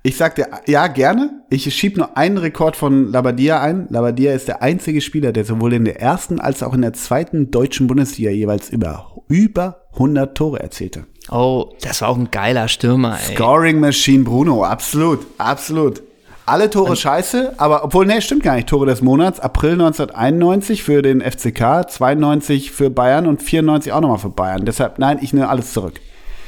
Ich 0.02 0.18
sagte, 0.18 0.48
ja, 0.68 0.88
gerne. 0.88 1.42
Ich 1.50 1.72
schieb 1.74 1.98
nur 1.98 2.18
einen 2.18 2.38
Rekord 2.38 2.76
von 2.76 3.12
Labadia 3.12 3.62
ein. 3.62 3.88
Labadia 3.90 4.34
ist 4.34 4.48
der 4.48 4.62
einzige 4.62 5.02
Spieler, 5.02 5.32
der 5.32 5.46
sowohl 5.46 5.74
in 5.74 5.86
der 5.86 6.00
ersten 6.02 6.40
als 6.40 6.64
auch 6.64 6.74
in 6.74 6.82
der 6.82 6.94
zweiten 6.94 7.52
deutschen 7.52 7.88
Bundesliga 7.88 8.32
jeweils 8.32 8.70
über, 8.70 9.24
über 9.28 9.82
100 9.94 10.36
Tore 10.36 10.60
erzielte. 10.60 11.06
Oh, 11.30 11.74
das 11.82 12.02
war 12.02 12.10
auch 12.10 12.18
ein 12.18 12.30
geiler 12.30 12.68
Stürmer, 12.68 13.18
ey. 13.28 13.36
Scoring 13.36 13.80
Machine 13.80 14.24
Bruno, 14.24 14.64
absolut, 14.64 15.26
absolut. 15.38 16.02
Alle 16.48 16.70
Tore 16.70 16.96
scheiße, 16.96 17.56
aber 17.58 17.84
obwohl, 17.84 18.06
nee, 18.06 18.22
stimmt 18.22 18.44
gar 18.44 18.54
nicht. 18.56 18.70
Tore 18.70 18.86
des 18.86 19.02
Monats, 19.02 19.40
April 19.40 19.72
1991 19.74 20.84
für 20.84 21.02
den 21.02 21.22
FCK, 21.22 21.90
92 21.90 22.72
für 22.72 22.92
Bayern 22.92 23.26
und 23.26 23.42
94 23.42 23.92
auch 23.92 24.02
nochmal 24.02 24.20
für 24.20 24.30
Bayern. 24.30 24.64
Deshalb, 24.64 25.00
nein, 25.00 25.18
ich 25.22 25.34
nehme 25.34 25.50
alles 25.50 25.74
zurück. 25.74 26.00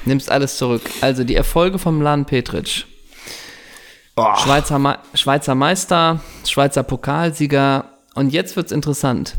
Nimmst 0.05 0.29
alles 0.29 0.57
zurück. 0.57 0.83
Also 1.01 1.23
die 1.23 1.35
Erfolge 1.35 1.79
von 1.79 1.97
Mladen 1.97 2.25
Petric. 2.25 2.85
Oh, 4.15 4.35
Schweizer, 4.35 4.77
Me 4.77 4.99
Schweizer 5.15 5.55
Meister, 5.55 6.21
Schweizer 6.45 6.83
Pokalsieger. 6.83 7.85
Und 8.13 8.31
jetzt 8.31 8.55
wird's 8.55 8.71
interessant. 8.71 9.35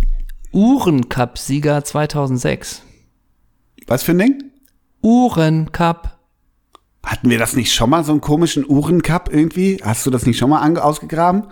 Uhrencup-Sieger 0.53 1.84
2006. 1.84 2.82
was 3.86 4.03
für 4.03 4.12
ein 4.12 4.18
Ding? 4.18 4.45
Uhrencup. 5.03 6.18
Hatten 7.05 7.30
wir 7.30 7.38
das 7.38 7.55
nicht 7.57 7.72
schon 7.72 7.90
mal, 7.90 8.05
so 8.05 8.12
einen 8.12 8.20
komischen 8.20 8.66
Uhrencup 8.68 9.30
irgendwie? 9.32 9.78
Hast 9.82 10.05
du 10.05 10.11
das 10.11 10.26
nicht 10.26 10.38
schon 10.38 10.51
mal 10.51 10.76
ausgegraben? 10.78 11.44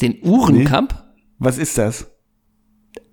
Den 0.00 0.18
Uhrencup? 0.22 1.04
Was 1.38 1.58
ist 1.58 1.78
das? 1.78 2.06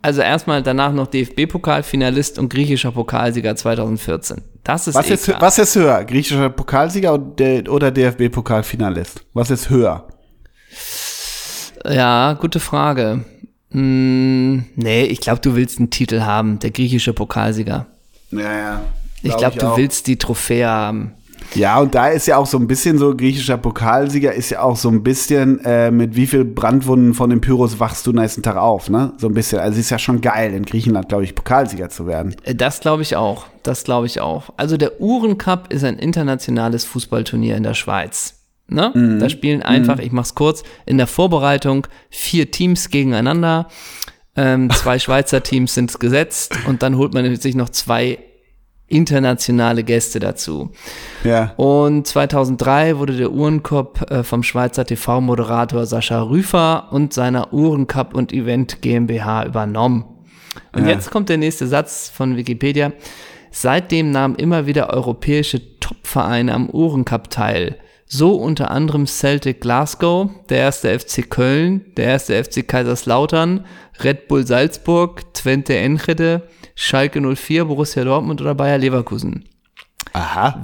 Also 0.02 0.22
erstmal 0.22 0.64
danach 0.64 0.94
noch 0.94 1.08
DFB-Pokalfinalist 1.08 2.40
und 2.40 2.50
griechischer 2.50 2.92
Pokalsieger 2.92 3.56
2014. 3.56 4.42
Das 4.64 4.88
ist 4.88 4.96
Was 4.96 5.10
ist, 5.10 5.28
was 5.40 5.60
ist 5.60 5.76
höher? 5.76 6.04
Griechischer 6.06 6.50
Pokalsieger 6.50 7.14
oder 7.14 7.24
der- 7.24 7.72
oder 7.72 7.92
DFB-Pokalfinalist? 7.92 9.26
Was 9.34 9.52
ist 9.52 9.70
höher? 9.70 10.08
Ja, 11.86 12.34
gute 12.34 12.60
Frage. 12.60 13.26
Hm, 13.72 14.66
nee, 14.76 15.04
ich 15.06 15.22
glaube, 15.22 15.40
du 15.42 15.56
willst 15.56 15.78
einen 15.80 15.90
Titel 15.92 16.22
haben, 16.22 16.60
der 16.60 16.72
griechische 16.72 17.14
Pokalsieger. 17.14 17.88
Ja, 18.32 18.58
ja. 18.58 18.82
Ich 19.24 19.38
glaube, 19.38 19.58
du 19.58 19.78
willst 19.78 20.08
die 20.08 20.18
Trophäe 20.18 20.68
haben. 20.68 21.14
Ja, 21.56 21.80
und 21.80 21.96
da 21.96 22.08
ist 22.08 22.28
ja 22.28 22.38
auch 22.38 22.46
so 22.46 22.58
ein 22.58 22.68
bisschen 22.68 22.98
so, 22.98 23.16
griechischer 23.16 23.58
Pokalsieger 23.58 24.34
ist 24.34 24.52
ja 24.52 24.62
auch 24.62 24.78
so 24.78 24.90
ein 24.90 25.04
bisschen, 25.04 25.60
äh, 25.66 25.92
mit 25.92 26.16
wie 26.16 26.28
viel 26.28 26.46
Brandwunden 26.46 27.14
von 27.14 27.30
den 27.30 27.42
Pyros 27.42 27.80
wachst 27.80 28.08
du 28.08 28.14
nächsten 28.14 28.42
Tag 28.42 28.56
auf, 28.56 28.90
ne? 28.90 29.14
So 29.18 29.28
ein 29.28 29.34
bisschen. 29.34 29.60
Also 29.60 29.80
ist 29.80 29.90
ja 29.90 30.00
schon 30.00 30.22
geil, 30.22 30.54
in 30.54 30.64
Griechenland, 30.64 31.10
glaube 31.10 31.24
ich, 31.24 31.36
Pokalsieger 31.36 31.90
zu 31.90 32.08
werden. 32.08 32.36
Äh, 32.44 32.56
Das 32.56 32.80
glaube 32.80 33.02
ich 33.02 33.16
auch. 33.16 33.48
Das 33.64 33.84
glaube 33.84 34.06
ich 34.06 34.22
auch. 34.22 34.54
Also 34.56 34.78
der 34.78 35.02
Uhrencup 35.02 35.74
ist 35.74 35.84
ein 35.84 35.98
internationales 36.00 36.86
Fußballturnier 36.86 37.58
in 37.58 37.64
der 37.64 37.74
Schweiz. 37.74 38.36
Ne? 38.68 38.92
Mhm. 38.94 39.20
Da 39.20 39.30
spielen 39.30 39.62
einfach, 39.62 40.00
ich 40.00 40.14
mach's 40.14 40.34
kurz, 40.34 40.64
in 40.86 40.98
der 40.98 41.08
Vorbereitung 41.08 41.86
vier 42.10 42.50
Teams 42.52 42.90
gegeneinander. 42.90 43.68
Ähm, 44.38 44.70
zwei 44.70 44.98
Schweizer 45.00 45.44
Teams 45.44 45.74
sind 45.74 46.00
gesetzt 46.00 46.54
und 46.68 46.82
dann 46.82 46.96
holt 46.96 47.14
man 47.14 47.36
sich 47.36 47.56
noch 47.56 47.70
zwei 47.70 48.20
internationale 48.92 49.84
Gäste 49.84 50.20
dazu. 50.20 50.72
Ja. 51.24 51.54
Und 51.58 52.08
2003 52.08 52.98
wurde 52.98 53.16
der 53.18 53.32
Uhrencup 53.32 54.10
äh, 54.12 54.24
vom 54.24 54.44
Schweizer 54.44 54.86
TV-Moderator 54.86 55.86
Sascha 55.86 56.22
Rüfer 56.22 56.88
und 56.92 57.14
seiner 57.14 57.54
Uhrencup 57.54 58.14
und 58.14 58.34
Event 58.34 58.82
GmbH 58.82 59.46
übernommen. 59.46 60.06
Und 60.74 60.84
Ja. 60.86 60.92
jetzt 60.92 61.12
kommt 61.12 61.30
der 61.30 61.38
nächste 61.38 61.68
Satz 61.68 62.12
von 62.14 62.36
Wikipedia. 62.38 62.92
Seitdem 63.52 64.12
nahmen 64.12 64.36
immer 64.36 64.66
wieder 64.66 64.90
europäische 64.92 65.80
Topvereine 65.80 66.54
am 66.54 66.70
Uhrencup 66.70 67.30
teil. 67.30 67.78
So 68.06 68.36
unter 68.36 68.72
anderem 68.72 69.08
Celtic 69.08 69.62
Glasgow, 69.62 70.30
der 70.50 70.58
erste 70.58 71.00
FC 71.00 71.30
Köln, 71.30 71.86
der 71.96 72.06
erste 72.08 72.44
FC 72.44 72.68
Kaiserslautern, 72.68 73.66
Red 74.04 74.28
Bull 74.28 74.46
Salzburg, 74.46 75.34
Twente 75.34 75.76
Enschede, 75.78 76.44
Schalke 76.84 77.22
04, 77.22 77.66
Borussia 77.66 78.04
Dortmund 78.04 78.42
oder 78.42 78.56
Bayer 78.56 78.80
Leverkusen. 78.80 79.46
Aha. 80.14 80.60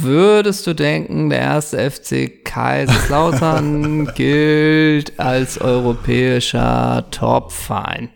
Würdest 0.00 0.66
du 0.66 0.74
denken, 0.74 1.28
der 1.28 1.40
erste 1.40 1.90
FC 1.90 2.42
Kaiserslautern 2.42 4.06
gilt 4.14 5.20
als 5.20 5.60
europäischer 5.60 7.04
Topverein? 7.10 8.08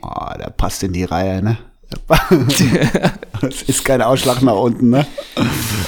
Oh, 0.00 0.32
der 0.38 0.48
passt 0.48 0.82
in 0.82 0.94
die 0.94 1.04
Reihe, 1.04 1.42
ne? 1.42 1.58
das 2.08 3.62
ist 3.66 3.84
kein 3.84 4.00
Ausschlag 4.00 4.40
nach 4.40 4.54
unten, 4.54 4.88
ne? 4.88 5.06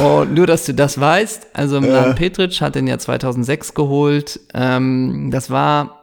Und 0.01 0.35
nur, 0.35 0.47
dass 0.47 0.67
du 0.67 0.75
das 0.75 1.01
weißt, 1.01 1.47
also 1.55 1.81
Milan 1.81 2.15
Petric 2.15 2.61
hat 2.61 2.75
den 2.75 2.87
ja 2.89 2.99
2006 2.99 3.73
geholt. 3.73 4.39
Ähm, 4.53 5.31
das 5.33 5.49
war 5.49 6.02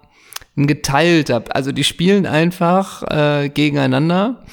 ein 0.60 0.68
geteilter, 0.68 1.44
also 1.50 1.72
die 1.72 1.84
spielen 1.84 2.26
einfach 2.26 3.04
äh, 3.10 3.50
gegeneinander. 3.50 4.44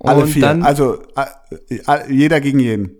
Alle 0.00 0.22
und 0.22 0.28
vier. 0.28 0.42
dann, 0.42 0.62
also 0.62 0.98
äh, 1.16 2.12
jeder 2.12 2.40
gegen 2.40 2.58
jeden. 2.58 2.96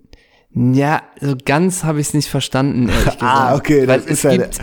Ja, 0.55 1.03
so 1.21 1.35
ganz 1.45 1.85
habe 1.85 2.01
ich 2.01 2.09
es 2.09 2.15
nicht 2.15 2.29
verstanden, 2.29 2.89
ehrlich 2.89 3.05
gesagt. 3.05 3.23
Ah, 3.23 3.55
okay, 3.57 3.87
Weil 3.89 3.99
das 3.99 4.07
es 4.07 4.13
ist 4.13 4.23
ja 4.25 4.31
gibt, 4.31 4.59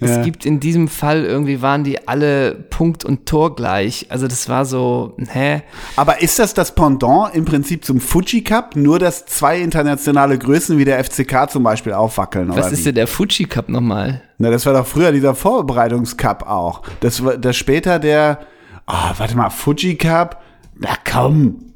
es 0.00 0.10
Ja. 0.16 0.22
gibt 0.22 0.46
in 0.46 0.60
diesem 0.60 0.88
Fall 0.88 1.24
irgendwie 1.24 1.60
waren 1.62 1.84
die 1.84 2.06
alle 2.08 2.54
Punkt 2.54 3.04
und 3.04 3.26
Tor 3.26 3.54
gleich. 3.54 4.06
Also 4.08 4.28
das 4.28 4.48
war 4.48 4.64
so, 4.64 5.16
hä? 5.32 5.62
Aber 5.96 6.22
ist 6.22 6.38
das 6.38 6.54
das 6.54 6.74
Pendant 6.74 7.34
im 7.34 7.44
Prinzip 7.44 7.84
zum 7.84 8.00
Fuji 8.00 8.42
Cup? 8.44 8.76
Nur, 8.76 8.98
dass 8.98 9.26
zwei 9.26 9.60
internationale 9.60 10.38
Größen 10.38 10.78
wie 10.78 10.84
der 10.84 11.02
FCK 11.04 11.50
zum 11.50 11.62
Beispiel 11.62 11.92
aufwackeln, 11.92 12.50
oder 12.50 12.60
Was 12.62 12.72
ist 12.72 12.80
wie? 12.80 12.84
denn 12.84 12.94
der 12.96 13.06
Fuji 13.06 13.44
Cup 13.46 13.68
nochmal? 13.68 14.22
Na, 14.38 14.50
das 14.50 14.66
war 14.66 14.72
doch 14.72 14.86
früher 14.86 15.12
dieser 15.12 15.34
Vorbereitungscup 15.34 16.48
auch. 16.48 16.82
Das 17.00 17.24
war 17.24 17.36
das 17.36 17.56
später 17.56 17.98
der, 17.98 18.40
ah, 18.86 19.12
warte 19.16 19.36
mal, 19.36 19.50
Fuji 19.50 19.96
Cup? 19.96 20.42
Na 20.78 20.90
komm. 21.10 21.71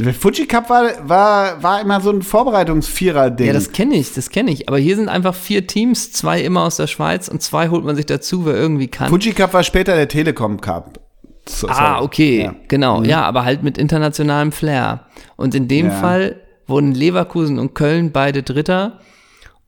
Der 0.00 0.14
Fuji 0.14 0.46
Cup 0.46 0.70
war, 0.70 1.08
war, 1.08 1.62
war 1.62 1.80
immer 1.80 2.00
so 2.00 2.10
ein 2.10 2.22
Vorbereitungsvierer-Ding. 2.22 3.46
Ja, 3.48 3.52
das 3.52 3.72
kenne 3.72 3.96
ich, 3.96 4.12
das 4.14 4.30
kenne 4.30 4.50
ich. 4.52 4.68
Aber 4.68 4.78
hier 4.78 4.94
sind 4.94 5.08
einfach 5.08 5.34
vier 5.34 5.66
Teams, 5.66 6.12
zwei 6.12 6.40
immer 6.40 6.62
aus 6.62 6.76
der 6.76 6.86
Schweiz 6.86 7.26
und 7.28 7.42
zwei 7.42 7.68
holt 7.68 7.84
man 7.84 7.96
sich 7.96 8.06
dazu, 8.06 8.46
wer 8.46 8.54
irgendwie 8.54 8.86
kann. 8.86 9.08
Fuji 9.08 9.32
Cup 9.32 9.52
war 9.54 9.64
später 9.64 9.96
der 9.96 10.06
Telekom 10.08 10.60
Cup. 10.60 11.00
So, 11.48 11.66
Ah, 11.68 12.00
okay, 12.02 12.42
Ja. 12.44 12.50
Mhm. 12.52 12.56
genau. 12.68 13.02
Ja, 13.02 13.22
aber 13.22 13.44
halt 13.44 13.62
mit 13.62 13.76
internationalem 13.78 14.52
Flair. 14.52 15.06
Und 15.36 15.54
in 15.54 15.66
dem 15.66 15.86
Ja. 15.86 15.92
Fall 15.92 16.36
wurden 16.66 16.94
Leverkusen 16.94 17.58
und 17.58 17.74
Köln 17.74 18.12
beide 18.12 18.42
Dritter. 18.42 19.00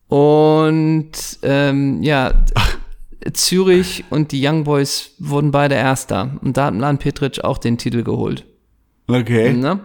Und 0.09 1.13
ähm, 1.43 2.03
ja, 2.03 2.45
Zürich 3.33 4.05
und 4.11 4.33
die 4.33 4.47
Young 4.47 4.65
Boys 4.65 5.13
wurden 5.19 5.51
beide 5.51 5.75
Erster. 5.75 6.39
Und 6.43 6.57
da 6.57 6.67
hat 6.67 6.75
Milan 6.75 6.99
Petric 6.99 7.43
auch 7.45 7.59
den 7.59 7.79
Titel 7.79 8.03
geholt. 8.03 8.45
Okay. 9.09 9.53
Ne? 9.55 9.81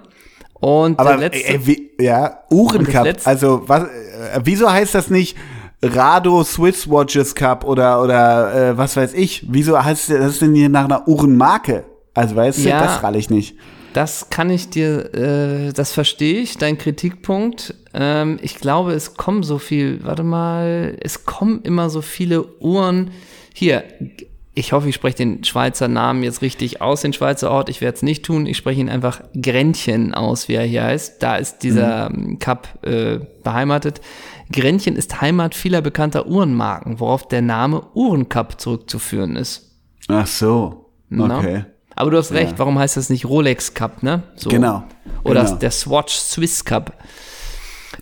Und 0.60 1.00
Aber 1.00 1.12
der 1.18 1.30
letzte, 1.30 1.48
äh, 1.54 1.60
wie, 1.68 1.92
ja, 2.00 2.40
Uhrencup. 2.50 3.08
Also 3.26 3.64
was? 3.68 3.84
Äh, 3.84 4.40
wieso 4.44 4.72
heißt 4.72 4.96
das 4.96 5.10
nicht 5.10 5.38
Rado 5.84 6.44
Swiss 6.44 6.90
Watches 6.90 7.36
Cup 7.36 7.66
oder 7.66 8.02
oder 8.02 8.70
äh, 8.72 8.78
was 8.78 8.96
weiß 8.96 9.14
ich? 9.14 9.46
Wieso 9.50 9.82
heißt 9.84 10.10
das 10.12 10.40
denn 10.40 10.56
hier 10.56 10.70
nach 10.70 10.86
einer 10.86 11.08
Uhrenmarke? 11.08 11.84
Also 12.14 12.36
weißt 12.36 12.64
du, 12.64 12.70
Ja. 12.70 12.82
das 12.82 13.04
ralle 13.04 13.18
ich 13.18 13.30
nicht. 13.30 13.56
Das 13.94 14.30
kann 14.30 14.50
ich 14.50 14.70
dir, 14.70 15.14
äh, 15.14 15.72
das 15.74 15.92
verstehe 15.94 16.40
ich, 16.42 16.58
dein 16.58 16.78
Kritikpunkt. 16.78 17.76
Ähm, 17.94 18.40
ich 18.42 18.56
glaube, 18.56 18.92
es 18.94 19.16
kommen 19.16 19.44
so 19.44 19.58
viel, 19.58 20.04
warte 20.04 20.24
mal, 20.24 20.98
es 21.02 21.26
kommen 21.26 21.62
immer 21.64 21.90
so 21.90 22.02
viele 22.02 22.44
Uhren. 22.60 23.12
Hier, 23.54 23.84
ich 24.56 24.72
hoffe, 24.72 24.88
ich 24.88 24.96
spreche 24.96 25.18
den 25.18 25.44
Schweizer 25.44 25.90
Namen 25.90 26.24
jetzt 26.24 26.42
richtig 26.42 26.82
aus, 26.82 27.02
den 27.02 27.12
Schweizer 27.12 27.52
Ort. 27.52 27.68
Ich 27.70 27.82
werde 27.82 27.98
es 27.98 28.04
nicht 28.04 28.24
tun. 28.24 28.46
Ich 28.46 28.56
spreche 28.56 28.80
ihn 28.80 28.90
einfach 28.90 29.22
Grenchen 29.40 30.14
aus, 30.14 30.48
wie 30.48 30.54
er 30.54 30.64
hier 30.64 30.86
heißt. 30.86 31.22
Da 31.22 31.36
ist 31.36 31.60
dieser 31.60 32.10
ähm, 32.10 32.40
Cup 32.40 32.70
äh, 32.84 33.20
beheimatet. 33.44 34.00
Grenchen 34.52 34.96
ist 34.96 35.20
Heimat 35.20 35.56
vieler 35.56 35.82
bekannter 35.82 36.28
Uhrenmarken, 36.28 37.02
worauf 37.02 37.28
der 37.28 37.42
Name 37.42 37.84
Uhrencup 37.94 38.60
zurückzuführen 38.60 39.36
ist. 39.36 39.72
Ach 40.08 40.28
so. 40.28 40.92
Okay. 41.12 41.66
Aber 41.96 42.12
du 42.12 42.18
hast 42.18 42.32
recht, 42.32 42.54
warum 42.58 42.80
heißt 42.80 42.98
das 42.98 43.10
nicht 43.10 43.26
Rolex 43.26 43.74
Cup, 43.74 44.04
ne? 44.04 44.24
So. 44.36 44.50
Genau, 44.50 44.84
Oder 45.24 45.44
genau. 45.44 45.56
der 45.58 45.72
Swatch 45.72 46.14
Swiss 46.14 46.64
Cup. 46.64 46.94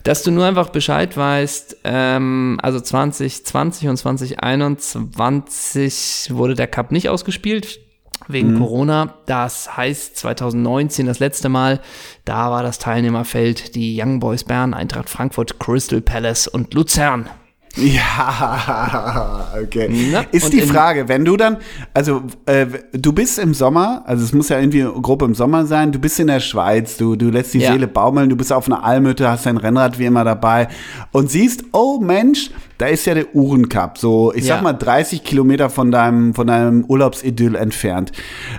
Dass 0.02 0.22
du 0.22 0.30
nur 0.30 0.44
einfach 0.44 0.70
Bescheid 0.70 1.16
weißt, 1.16 1.78
ähm, 1.84 2.58
also 2.62 2.80
2020 2.80 3.88
und 3.88 3.96
2021 3.96 6.28
wurde 6.30 6.54
der 6.54 6.66
Cup 6.66 6.92
nicht 6.92 7.08
ausgespielt 7.08 7.80
wegen 8.28 8.54
Mhm. 8.54 8.58
Corona. 8.58 9.14
Das 9.26 9.76
heißt 9.76 10.16
2019 10.16 11.06
das 11.06 11.18
letzte 11.18 11.48
Mal, 11.48 11.80
da 12.24 12.50
war 12.50 12.62
das 12.62 12.78
Teilnehmerfeld 12.78 13.74
die 13.74 14.00
Young 14.00 14.20
Boys 14.20 14.44
Bern, 14.44 14.74
Eintracht 14.74 15.10
Frankfurt, 15.10 15.58
Crystal 15.58 16.00
Palace 16.00 16.48
und 16.48 16.74
Luzern. 16.74 17.28
Ja, 17.76 19.48
okay. 19.62 19.88
Na, 20.12 20.20
ist 20.30 20.52
die 20.52 20.62
Frage, 20.62 21.08
wenn 21.08 21.24
du 21.24 21.36
dann, 21.36 21.56
also 21.92 22.22
äh, 22.46 22.66
du 22.92 23.12
bist 23.12 23.38
im 23.38 23.52
Sommer, 23.52 24.02
also 24.06 24.22
es 24.22 24.32
muss 24.32 24.48
ja 24.48 24.58
irgendwie 24.60 24.82
grob 25.02 25.22
im 25.22 25.34
Sommer 25.34 25.66
sein, 25.66 25.90
du 25.90 25.98
bist 25.98 26.20
in 26.20 26.28
der 26.28 26.38
Schweiz, 26.40 26.96
du, 26.96 27.16
du 27.16 27.30
lässt 27.30 27.52
die 27.52 27.58
Ja. 27.58 27.72
Seele 27.72 27.88
baumeln, 27.88 28.28
du 28.28 28.36
bist 28.36 28.52
auf 28.52 28.66
einer 28.68 28.84
Almhütte, 28.84 29.28
hast 29.28 29.46
dein 29.46 29.56
Rennrad 29.56 29.98
wie 29.98 30.04
immer 30.04 30.22
dabei 30.24 30.68
und 31.10 31.30
siehst, 31.30 31.64
oh 31.72 31.98
Mensch, 32.00 32.50
da 32.78 32.86
ist 32.86 33.06
ja 33.06 33.14
der 33.14 33.34
Uhrencup, 33.34 33.98
so 33.98 34.32
ich 34.34 34.44
sag 34.44 34.56
Ja. 34.58 34.62
mal 34.62 34.72
30 34.74 35.24
Kilometer 35.24 35.68
von 35.68 35.90
deinem, 35.90 36.32
von 36.34 36.46
deinem 36.46 36.84
Urlaubsidyll 36.84 37.56
entfernt. 37.56 38.12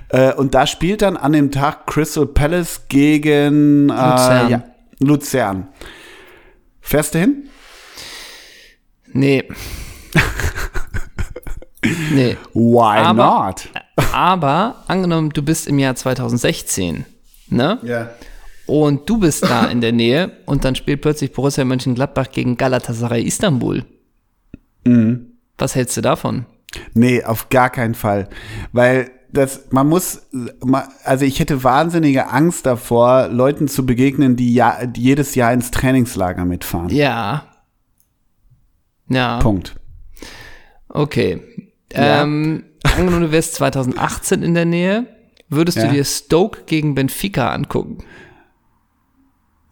Äh, 0.09 0.33
und 0.33 0.53
da 0.55 0.67
spielt 0.67 1.01
dann 1.01 1.15
an 1.15 1.31
dem 1.31 1.51
Tag 1.51 1.87
Crystal 1.87 2.25
Palace 2.25 2.81
gegen 2.89 3.89
äh, 3.89 3.93
Luzern. 3.93 4.49
ja, 4.49 4.63
Luzern. 4.99 5.67
Fährst 6.81 7.13
du 7.15 7.19
hin? 7.19 7.43
Nee. 9.15 9.43
nee. 12.13 12.37
Why 12.53 12.97
Aber- 12.99 13.45
not? 13.47 13.69
Aber 14.13 14.83
angenommen, 14.87 15.29
du 15.29 15.41
bist 15.41 15.67
im 15.67 15.79
Jahr 15.79 15.95
2016, 15.95 17.05
ne? 17.49 17.79
Ja. 17.83 18.09
Und 18.67 19.09
du 19.09 19.19
bist 19.19 19.43
da 19.43 19.65
in 19.67 19.79
der 19.79 19.91
Nähe 19.91 20.31
und 20.45 20.65
dann 20.65 20.75
spielt 20.75 21.01
plötzlich 21.01 21.31
Borussia 21.31 21.63
Mönchengladbach 21.63 22.31
gegen 22.31 22.57
Galatasaray 22.57 23.23
Istanbul. 23.23 23.85
Mhm. 24.85 25.33
Was 25.57 25.75
hältst 25.75 25.95
du 25.97 26.01
davon? 26.01 26.45
Nee, 26.93 27.23
auf 27.23 27.49
gar 27.49 27.69
keinen 27.69 27.93
Fall. 27.95 28.27
Weil 28.73 29.11
das, 29.31 29.65
man 29.69 29.87
muss, 29.87 30.23
also 31.03 31.25
ich 31.25 31.39
hätte 31.39 31.63
wahnsinnige 31.63 32.29
Angst 32.29 32.65
davor, 32.65 33.27
Leuten 33.29 33.67
zu 33.67 33.85
begegnen, 33.85 34.35
die, 34.35 34.53
ja, 34.53 34.85
die 34.85 35.03
jedes 35.03 35.35
Jahr 35.35 35.53
ins 35.53 35.71
Trainingslager 35.71 36.43
mitfahren. 36.45 36.89
Ja. 36.89 37.45
Ja. 39.09 39.39
Punkt. 39.39 39.75
Okay. 40.89 41.41
Ja. 41.93 42.23
Ähm, 42.23 42.63
angenommen, 42.83 43.21
du 43.21 43.31
wärst 43.31 43.55
2018 43.55 44.43
in 44.43 44.53
der 44.53 44.65
Nähe, 44.65 45.07
würdest 45.49 45.77
Ja. 45.77 45.87
du 45.87 45.93
dir 45.93 46.03
Stoke 46.05 46.63
gegen 46.65 46.95
Benfica 46.95 47.51
angucken? 47.51 47.99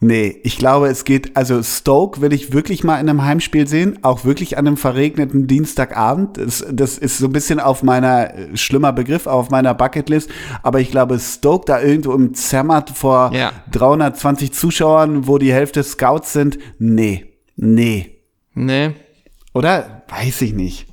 Nee, 0.00 0.38
ich 0.42 0.58
glaube, 0.58 0.88
es 0.88 1.04
geht, 1.06 1.34
also 1.34 1.62
Stoke 1.62 2.20
will 2.20 2.34
ich 2.34 2.52
wirklich 2.52 2.84
mal 2.84 3.00
in 3.00 3.08
einem 3.08 3.24
Heimspiel 3.24 3.66
sehen, 3.66 4.00
auch 4.02 4.26
wirklich 4.26 4.58
an 4.58 4.66
einem 4.66 4.76
verregneten 4.76 5.46
Dienstagabend. 5.46 6.36
Das, 6.36 6.66
das 6.70 6.98
ist 6.98 7.16
so 7.16 7.26
ein 7.26 7.32
bisschen 7.32 7.58
auf 7.58 7.82
meiner, 7.82 8.34
äh, 8.34 8.54
schlimmer 8.56 8.92
Begriff, 8.92 9.26
auf 9.26 9.48
meiner 9.48 9.72
Bucketlist. 9.72 10.28
Aber 10.62 10.80
ich 10.80 10.90
glaube, 10.90 11.18
Stoke 11.18 11.64
da 11.66 11.80
irgendwo 11.80 12.12
im 12.12 12.34
Zermatt 12.34 12.90
vor 12.90 13.30
Ja. 13.32 13.52
320 13.70 14.52
Zuschauern, 14.52 15.26
wo 15.26 15.38
die 15.38 15.54
Hälfte 15.54 15.82
Scouts 15.82 16.34
sind, 16.34 16.58
nee, 16.78 17.24
nee. 17.56 18.10
Nee. 18.52 18.90
Oder? 19.54 20.02
Weiß 20.08 20.42
ich 20.42 20.52
nicht. 20.52 20.86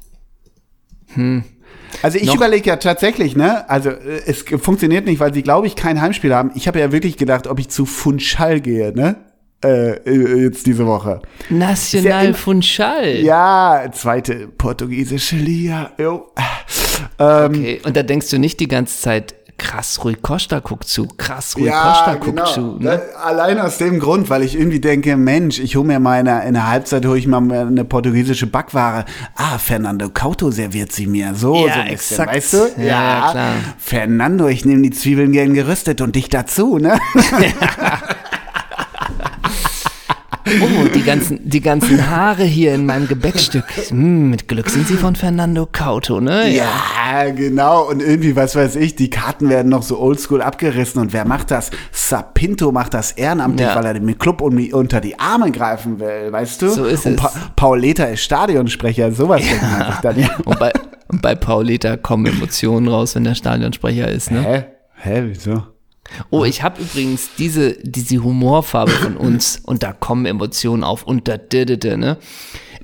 Also 2.01 2.17
ich 2.17 2.33
überlege 2.33 2.69
ja 2.69 2.77
tatsächlich, 2.77 3.35
ne? 3.35 3.69
Also 3.69 3.89
äh, 3.89 4.21
es 4.25 4.43
funktioniert 4.61 5.05
nicht, 5.05 5.19
weil 5.19 5.33
sie, 5.33 5.43
glaube 5.43 5.67
ich, 5.67 5.75
kein 5.75 5.99
Heimspiel 6.01 6.33
haben. 6.33 6.51
Ich 6.55 6.67
habe 6.67 6.79
ja 6.79 6.91
wirklich 6.93 7.17
gedacht, 7.17 7.47
ob 7.47 7.59
ich 7.59 7.67
zu 7.69 7.85
Funchal 7.85 8.61
gehe, 8.61 8.93
ne? 8.93 9.17
Äh, 9.63 9.91
äh, 10.09 10.43
jetzt 10.45 10.65
diese 10.65 10.87
Woche. 10.87 11.21
Nacional 11.49 12.27
im- 12.27 12.33
Funchal. 12.33 13.17
Ja, 13.17 13.83
zweite 13.91 14.47
portugiesische 14.47 15.35
Liga. 15.35 15.91
Jo. 15.99 16.27
Ähm, 17.19 17.51
Okay. 17.51 17.81
Und 17.83 17.95
da 17.97 18.03
denkst 18.03 18.29
du 18.29 18.39
nicht 18.39 18.59
die 18.59 18.67
ganze 18.67 18.99
Zeit, 18.99 19.35
krass, 19.61 19.99
Rui 20.03 20.15
Costa 20.15 20.59
guckt 20.59 20.87
zu, 20.87 21.07
krass, 21.07 21.55
Rui 21.55 21.67
ja, 21.67 21.81
Costa 21.83 22.13
guckt 22.15 22.25
genau. 22.37 22.45
zu. 22.45 22.61
Ne? 22.79 22.99
Da- 23.13 23.19
Allein 23.21 23.59
aus 23.59 23.77
dem 23.77 23.99
Grund, 23.99 24.29
weil 24.31 24.41
ich 24.43 24.57
irgendwie 24.57 24.79
denke, 24.79 25.15
Mensch, 25.15 25.59
ich 25.59 25.75
hole 25.75 25.85
mir 25.85 25.99
mal 25.99 26.19
in 26.19 26.25
der, 26.25 26.43
in 26.43 26.53
der 26.55 26.67
Halbzeit 26.67 27.05
hole 27.05 27.19
ich 27.19 27.27
mal 27.27 27.37
eine 27.51 27.85
portugiesische 27.85 28.47
Backware. 28.47 29.05
Ah, 29.35 29.57
Fernando 29.59 30.09
Couto 30.09 30.49
serviert 30.51 30.91
sie 30.91 31.05
mir. 31.07 31.35
So, 31.35 31.67
Ja, 31.67 31.73
so 31.75 31.79
ein 31.81 31.89
bisschen, 31.91 32.19
exakt. 32.27 32.35
weißt 32.35 32.53
du? 32.53 32.81
Ja, 32.81 32.85
ja, 32.85 33.31
klar. 33.31 33.53
Fernando, 33.77 34.47
ich 34.47 34.65
nehme 34.65 34.81
die 34.81 34.91
Zwiebeln 34.91 35.31
gern 35.31 35.53
geröstet 35.53 36.01
und 36.01 36.15
dich 36.15 36.27
dazu, 36.29 36.77
ne? 36.79 36.99
Oh, 40.45 40.87
die 40.93 41.03
ganzen, 41.03 41.39
die 41.47 41.61
ganzen 41.61 42.09
Haare 42.09 42.43
hier 42.43 42.73
in 42.73 42.85
meinem 42.85 43.07
Gebäckstück. 43.07 43.63
Hm, 43.89 44.29
mit 44.29 44.47
Glück 44.47 44.69
sind 44.69 44.87
sie 44.87 44.95
von 44.95 45.15
Fernando 45.15 45.67
Couto, 45.71 46.19
ne? 46.19 46.49
Ja, 46.49 47.29
genau. 47.35 47.87
Und 47.89 48.01
irgendwie, 48.01 48.35
was 48.35 48.55
weiß 48.55 48.75
ich, 48.77 48.95
die 48.95 49.09
Karten 49.09 49.49
werden 49.49 49.69
noch 49.69 49.83
so 49.83 49.99
oldschool 49.99 50.41
abgerissen. 50.41 51.01
Und 51.01 51.13
wer 51.13 51.25
macht 51.25 51.51
das? 51.51 51.71
Sapinto 51.91 52.71
macht 52.71 52.93
das 52.93 53.11
ehrenamtlich, 53.11 53.67
Ja. 53.67 53.75
weil 53.75 53.85
er 53.85 53.93
dem 53.93 54.17
Club 54.17 54.41
um 54.41 54.57
unter 54.73 54.99
die 55.01 55.19
Arme 55.19 55.51
greifen 55.51 55.99
will, 55.99 56.31
weißt 56.31 56.61
du? 56.61 56.69
So 56.69 56.85
ist 56.85 57.05
und 57.05 57.13
es. 57.15 57.21
Pa 57.21 57.31
Pauleta 57.55 58.05
ist 58.05 58.21
Stadionsprecher, 58.21 59.11
sowas 59.11 59.41
denkt 59.41 59.61
man 59.61 59.91
sich 59.91 59.99
dann 60.01 60.19
ja. 60.19 60.29
Und 60.45 60.59
bei, 60.59 60.71
und 61.07 61.21
bei 61.21 61.35
Pauleta 61.35 61.97
kommen 61.97 62.25
Emotionen 62.25 62.87
raus, 62.87 63.15
wenn 63.15 63.23
der 63.23 63.35
Stadionsprecher 63.35 64.07
ist, 64.09 64.31
ne? 64.31 64.41
Hä? 64.43 64.63
Hä, 64.95 65.23
wieso? 65.27 65.63
Oh, 66.29 66.43
ich 66.43 66.61
habe 66.63 66.81
übrigens 66.81 67.29
diese, 67.37 67.73
diese 67.83 68.17
Humorfarbe 68.23 68.91
von 68.91 69.15
uns 69.17 69.61
und 69.65 69.83
da 69.83 69.93
kommen 69.93 70.25
Emotionen 70.25 70.83
auf 70.83 71.03
und 71.03 71.27
da, 71.27 71.37
da, 71.37 71.65
da, 71.65 71.75
da, 71.75 71.97
ne? 71.97 72.17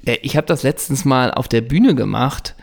Äh, 0.05 0.17
Ich 0.21 0.37
habe 0.37 0.47
das 0.47 0.63
letztens 0.63 1.03
mal 1.05 1.31
auf 1.31 1.47
der 1.47 1.61
Bühne 1.61 1.93
gemacht, 1.95 2.55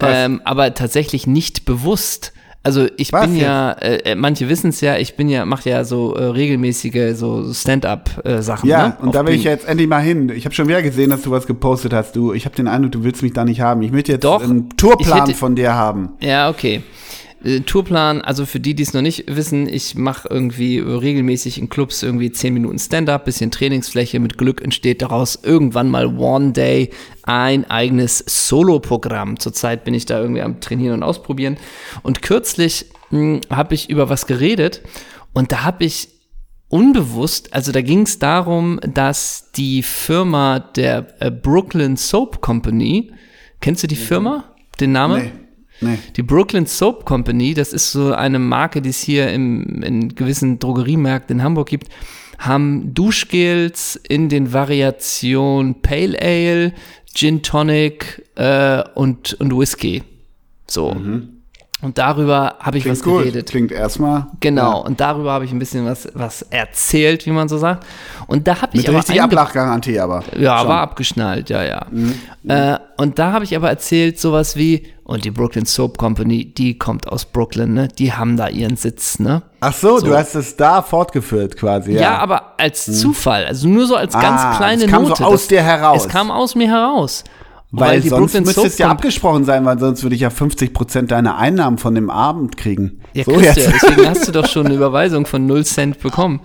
ähm, 0.00 0.40
aber 0.44 0.72
tatsächlich 0.74 1.26
nicht 1.26 1.64
bewusst. 1.64 2.32
Also 2.62 2.88
ich 2.96 3.12
Was 3.12 3.26
bin 3.26 3.36
jetzt? 3.36 3.44
ja, 3.44 3.72
äh, 3.72 4.14
manche 4.16 4.48
wissen 4.48 4.70
es 4.70 4.80
ja, 4.80 4.96
ich 4.96 5.14
bin 5.14 5.28
ja, 5.28 5.44
mache 5.44 5.70
ja 5.70 5.84
so 5.84 6.14
äh, 6.14 6.24
regelmäßige 6.24 7.14
so 7.16 7.52
Stand-up-Sachen. 7.54 8.68
Ja, 8.68 8.88
ne? 8.88 8.96
und 9.00 9.08
Auf 9.08 9.14
da 9.14 9.26
will 9.26 9.34
ich 9.34 9.42
Bühnen. 9.44 9.54
jetzt 9.56 9.68
endlich 9.68 9.88
mal 9.88 10.00
hin. 10.02 10.30
Ich 10.30 10.44
habe 10.46 10.54
schon 10.54 10.66
wieder 10.66 10.82
gesehen, 10.82 11.10
dass 11.10 11.22
du 11.22 11.30
was 11.30 11.46
gepostet 11.46 11.92
hast. 11.92 12.16
Du, 12.16 12.32
ich 12.32 12.44
habe 12.44 12.56
den 12.56 12.66
Eindruck, 12.68 12.92
du 12.92 13.04
willst 13.04 13.22
mich 13.22 13.32
da 13.34 13.44
nicht 13.44 13.60
haben. 13.60 13.82
Ich 13.82 13.92
möchte 13.92 14.12
jetzt 14.12 14.24
Doch, 14.24 14.42
einen 14.42 14.70
Tourplan 14.76 15.18
ich 15.18 15.22
hätte- 15.28 15.34
von 15.38 15.54
dir 15.54 15.74
haben. 15.74 16.10
Ja, 16.20 16.48
okay. 16.50 16.82
Äh, 17.46 17.60
Tourplan, 17.60 18.22
also 18.22 18.44
für 18.44 18.60
die, 18.60 18.74
die 18.74 18.82
es 18.82 18.92
noch 18.92 19.02
nicht 19.02 19.24
wissen, 19.28 19.68
ich 19.68 19.94
mache 19.94 20.28
irgendwie 20.28 20.78
regelmäßig 20.78 21.58
in 21.58 21.68
Clubs 21.68 22.02
irgendwie 22.02 22.32
10 22.32 22.52
Minuten 22.52 22.78
Stand-up, 22.78 23.24
bisschen 23.24 23.50
Trainingsfläche, 23.50 24.18
mit 24.18 24.36
Glück 24.36 24.60
entsteht 24.62 25.00
daraus 25.00 25.38
irgendwann 25.42 25.88
mal 25.88 26.18
One 26.18 26.52
Day 26.52 26.90
ein 27.22 27.70
eigenes 27.70 28.18
Solo-Programm. 28.26 29.38
Zurzeit 29.38 29.84
bin 29.84 29.94
ich 29.94 30.06
da 30.06 30.20
irgendwie 30.20 30.42
am 30.42 30.60
Trainieren 30.60 30.94
und 30.94 31.02
Ausprobieren. 31.04 31.56
Und 32.02 32.22
kürzlich 32.22 32.86
habe 33.50 33.74
ich 33.74 33.88
über 33.88 34.08
was 34.08 34.26
geredet 34.26 34.82
und 35.32 35.52
da 35.52 35.62
habe 35.62 35.84
ich 35.84 36.08
unbewusst, 36.68 37.54
also 37.54 37.70
da 37.70 37.80
ging 37.80 38.02
es 38.02 38.18
darum, 38.18 38.80
dass 38.82 39.52
die 39.52 39.84
Firma 39.84 40.58
der 40.58 41.06
äh, 41.20 41.30
Brooklyn 41.30 41.96
Soap 41.96 42.40
Company, 42.40 43.12
kennst 43.60 43.84
du 43.84 43.86
die 43.86 43.94
Firma, 43.94 44.56
den 44.80 44.90
Namen? 44.90 45.22
Nee. 45.22 45.45
Nee. 45.80 45.98
Die 46.16 46.22
Brooklyn 46.22 46.66
Soap 46.66 47.04
Company, 47.04 47.54
das 47.54 47.72
ist 47.72 47.92
so 47.92 48.12
eine 48.12 48.38
Marke, 48.38 48.80
die 48.82 48.90
es 48.90 49.00
hier 49.00 49.30
im, 49.32 49.82
in 49.82 50.14
gewissen 50.14 50.58
Drogeriemärkten 50.58 51.38
in 51.38 51.44
Hamburg 51.44 51.68
gibt, 51.68 51.88
haben 52.38 52.94
Duschgels 52.94 53.96
in 54.08 54.28
den 54.28 54.52
Variationen 54.52 55.80
Pale 55.82 56.18
Ale, 56.20 56.72
Gin 57.14 57.42
Tonic 57.42 58.24
äh, 58.36 58.82
und, 58.94 59.34
und 59.34 59.58
Whisky. 59.58 60.02
So. 60.66 60.94
Und 61.82 61.98
darüber 61.98 62.56
habe 62.58 62.78
ich 62.78 62.84
Klingt 62.84 62.98
was 62.98 63.04
gut. 63.04 63.18
geredet. 63.20 63.50
Klingt 63.50 63.70
erstmal. 63.70 64.26
Genau, 64.40 64.82
und 64.84 64.98
darüber 65.00 65.32
habe 65.32 65.44
ich 65.44 65.52
ein 65.52 65.58
bisschen 65.58 65.84
was, 65.84 66.08
was 66.14 66.42
erzählt, 66.42 67.26
wie 67.26 67.30
man 67.30 67.48
so 67.48 67.58
sagt. 67.58 67.86
Und 68.26 68.48
da 68.48 68.62
habe 68.62 68.72
ich 68.74 68.80
Mit 68.82 68.88
aber 68.88 68.98
richtig 68.98 69.20
Ablachgarantie 69.22 69.98
aber. 70.00 70.24
ja, 70.38 70.58
Schon. 70.58 70.68
war 70.68 70.80
abgeschnallt, 70.80 71.50
ja, 71.50 71.62
ja. 71.64 71.86
Äh, 72.48 72.78
und 72.96 73.18
da 73.18 73.32
habe 73.32 73.44
ich 73.44 73.54
aber 73.54 73.68
erzählt 73.68 74.18
sowas 74.18 74.56
wie, 74.56 74.84
und 75.06 75.24
die 75.24 75.30
Brooklyn 75.30 75.64
Soap 75.66 75.98
Company, 75.98 76.52
die 76.52 76.76
kommt 76.78 77.06
aus 77.08 77.24
Brooklyn, 77.24 77.74
ne? 77.74 77.88
Die 77.88 78.12
haben 78.12 78.36
da 78.36 78.48
ihren 78.48 78.76
Sitz, 78.76 79.18
ne? 79.20 79.42
Ach 79.60 79.72
so, 79.72 79.98
So. 79.98 80.06
du 80.06 80.16
hast 80.16 80.34
es 80.34 80.56
da 80.56 80.82
fortgeführt 80.82 81.56
quasi. 81.56 81.92
Ja, 81.92 82.00
Ja, 82.00 82.18
aber 82.18 82.54
als 82.58 82.84
Zufall, 83.00 83.46
also 83.46 83.68
nur 83.68 83.86
so 83.86 83.94
als 83.94 84.12
ganz 84.14 84.40
Ah, 84.42 84.56
kleine 84.56 84.84
es 84.84 84.90
kam 84.90 85.04
so 85.04 85.10
Note. 85.10 85.24
aus 85.26 85.46
dir 85.48 85.62
heraus. 85.62 86.04
Es 86.06 86.08
kam 86.12 86.30
aus 86.30 86.54
mir 86.56 86.68
heraus. 86.68 87.22
Weil, 87.80 88.00
die 88.00 88.08
sonst 88.08 88.32
Brooklyn 88.32 88.44
müsste 88.44 88.66
es 88.66 88.78
ja 88.78 88.88
abgesprochen 88.90 89.44
sein, 89.44 89.64
weil 89.64 89.78
sonst 89.78 90.02
würde 90.02 90.14
ich 90.14 90.22
ja 90.22 90.30
50 90.30 90.72
Prozent 90.72 91.10
deiner 91.10 91.36
Einnahmen 91.38 91.78
von 91.78 91.94
dem 91.94 92.10
Abend 92.10 92.56
kriegen. 92.56 93.00
Ja, 93.14 93.24
so 93.24 93.32
du 93.32 93.40
ja, 93.40 93.52
deswegen 93.54 94.08
hast 94.08 94.26
du 94.28 94.32
doch 94.40 94.46
schon 94.48 94.66
eine 94.66 94.74
Überweisung 94.74 95.26
von 95.26 95.46
0 95.46 95.64
Cent 95.64 95.98
bekommen. 96.00 96.40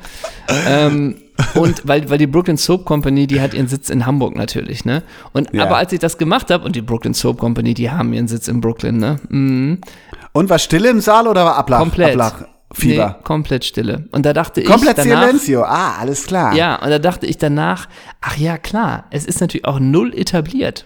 ähm, 0.68 1.16
und 1.56 1.88
weil, 1.88 2.10
weil 2.10 2.18
die 2.18 2.28
Brooklyn 2.28 2.58
Soap 2.58 2.86
Company, 2.86 3.26
die 3.28 3.42
hat 3.42 3.54
ihren 3.54 3.68
Sitz 3.68 3.90
in 3.90 4.06
Hamburg 4.06 4.36
natürlich, 4.36 4.86
ne? 4.86 5.02
Und 5.34 5.52
Ja. 5.54 5.64
aber 5.64 5.78
als 5.78 5.92
ich 5.92 6.00
das 6.00 6.18
gemacht 6.18 6.52
habe, 6.52 6.64
und 6.66 6.76
die 6.76 6.82
Brooklyn 6.82 7.14
Soap 7.14 7.40
Company, 7.40 7.74
die 7.74 7.90
haben 7.90 8.14
ihren 8.14 8.28
Sitz 8.28 8.48
in 8.48 8.62
Brooklyn, 8.62 8.98
ne? 8.98 9.16
Mhm. 9.30 9.80
Und 10.34 10.50
war 10.50 10.60
Stille 10.60 10.90
im 10.90 11.02
Saal 11.02 11.28
oder 11.28 11.44
war 11.44 11.56
Ablach? 11.58 11.80
Komplett. 11.80 12.12
Ablachfieber? 12.20 13.08
Nee, 13.18 13.24
komplett 13.24 13.66
Stille. 13.66 14.08
Und 14.12 14.26
da 14.26 14.34
dachte 14.34 14.64
Komplett 14.64 14.98
ich 15.00 15.04
danach, 15.06 15.26
Silencio. 15.26 15.64
Ah, 15.64 15.96
alles 16.00 16.26
klar. 16.28 16.54
ja, 16.56 16.76
und 16.82 16.90
da 16.90 17.00
dachte 17.00 17.26
ich 17.26 17.38
danach, 17.38 17.88
ach 18.22 18.38
ja, 18.38 18.58
klar, 18.58 19.06
es 19.10 19.26
ist 19.26 19.42
natürlich 19.42 19.66
auch 19.66 19.80
null 19.80 20.14
etabliert. 20.16 20.86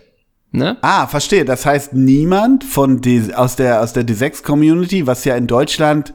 Ne? 0.55 0.77
Ah, 0.81 1.07
verstehe. 1.07 1.45
Das 1.45 1.65
heißt, 1.65 1.93
niemand 1.93 2.63
von 2.63 3.01
D 3.01 3.33
aus 3.33 3.55
der, 3.55 3.81
aus 3.81 3.93
der 3.93 4.05
D6-Community, 4.05 5.07
was 5.07 5.25
ja 5.25 5.35
in 5.35 5.47
Deutschland 5.47 6.13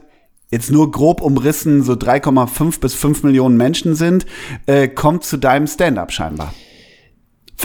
jetzt 0.49 0.71
nur 0.71 0.91
grob 0.91 1.21
umrissen 1.21 1.83
so 1.83 1.93
3,5 1.93 2.79
bis 2.79 2.93
5 2.93 3.23
Millionen 3.23 3.57
Menschen 3.57 3.95
sind, 3.95 4.25
äh, 4.65 4.87
kommt 4.87 5.23
zu 5.23 5.37
deinem 5.37 5.67
Stand-up 5.67 6.11
scheinbar. 6.11 6.53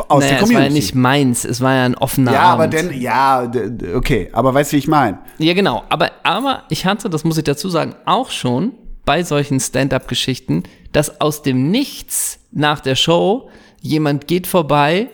Aus 0.08 0.24
naja, 0.24 0.34
der 0.34 0.42
es 0.42 0.42
war 0.42 0.48
ja 0.50 0.58
Community. 0.58 0.74
nicht 0.74 0.94
meins, 0.94 1.44
es 1.44 1.60
war 1.62 1.74
ja 1.74 1.84
ein 1.84 1.94
offener 1.94 2.32
ja, 2.32 2.40
Abend. 2.40 2.74
aber 2.74 2.88
denn, 2.88 3.00
ja, 3.00 3.50
okay, 3.94 4.28
aber 4.32 4.52
weißt 4.52 4.72
du, 4.72 4.74
wie 4.74 4.78
ich 4.78 4.88
meine? 4.88 5.18
Ja, 5.38 5.54
genau. 5.54 5.84
Aber, 5.88 6.10
aber 6.22 6.64
ich 6.68 6.84
hatte, 6.84 7.08
das 7.08 7.24
muss 7.24 7.38
ich 7.38 7.44
dazu 7.44 7.70
sagen, 7.70 7.94
auch 8.04 8.30
schon 8.30 8.72
bei 9.06 9.22
solchen 9.22 9.58
Stand-up-Geschichten, 9.58 10.64
dass 10.92 11.20
aus 11.20 11.42
dem 11.42 11.70
Nichts 11.70 12.40
nach 12.52 12.80
der 12.80 12.94
Show 12.94 13.48
jemand 13.80 14.26
geht 14.26 14.46
vorbei 14.46 15.08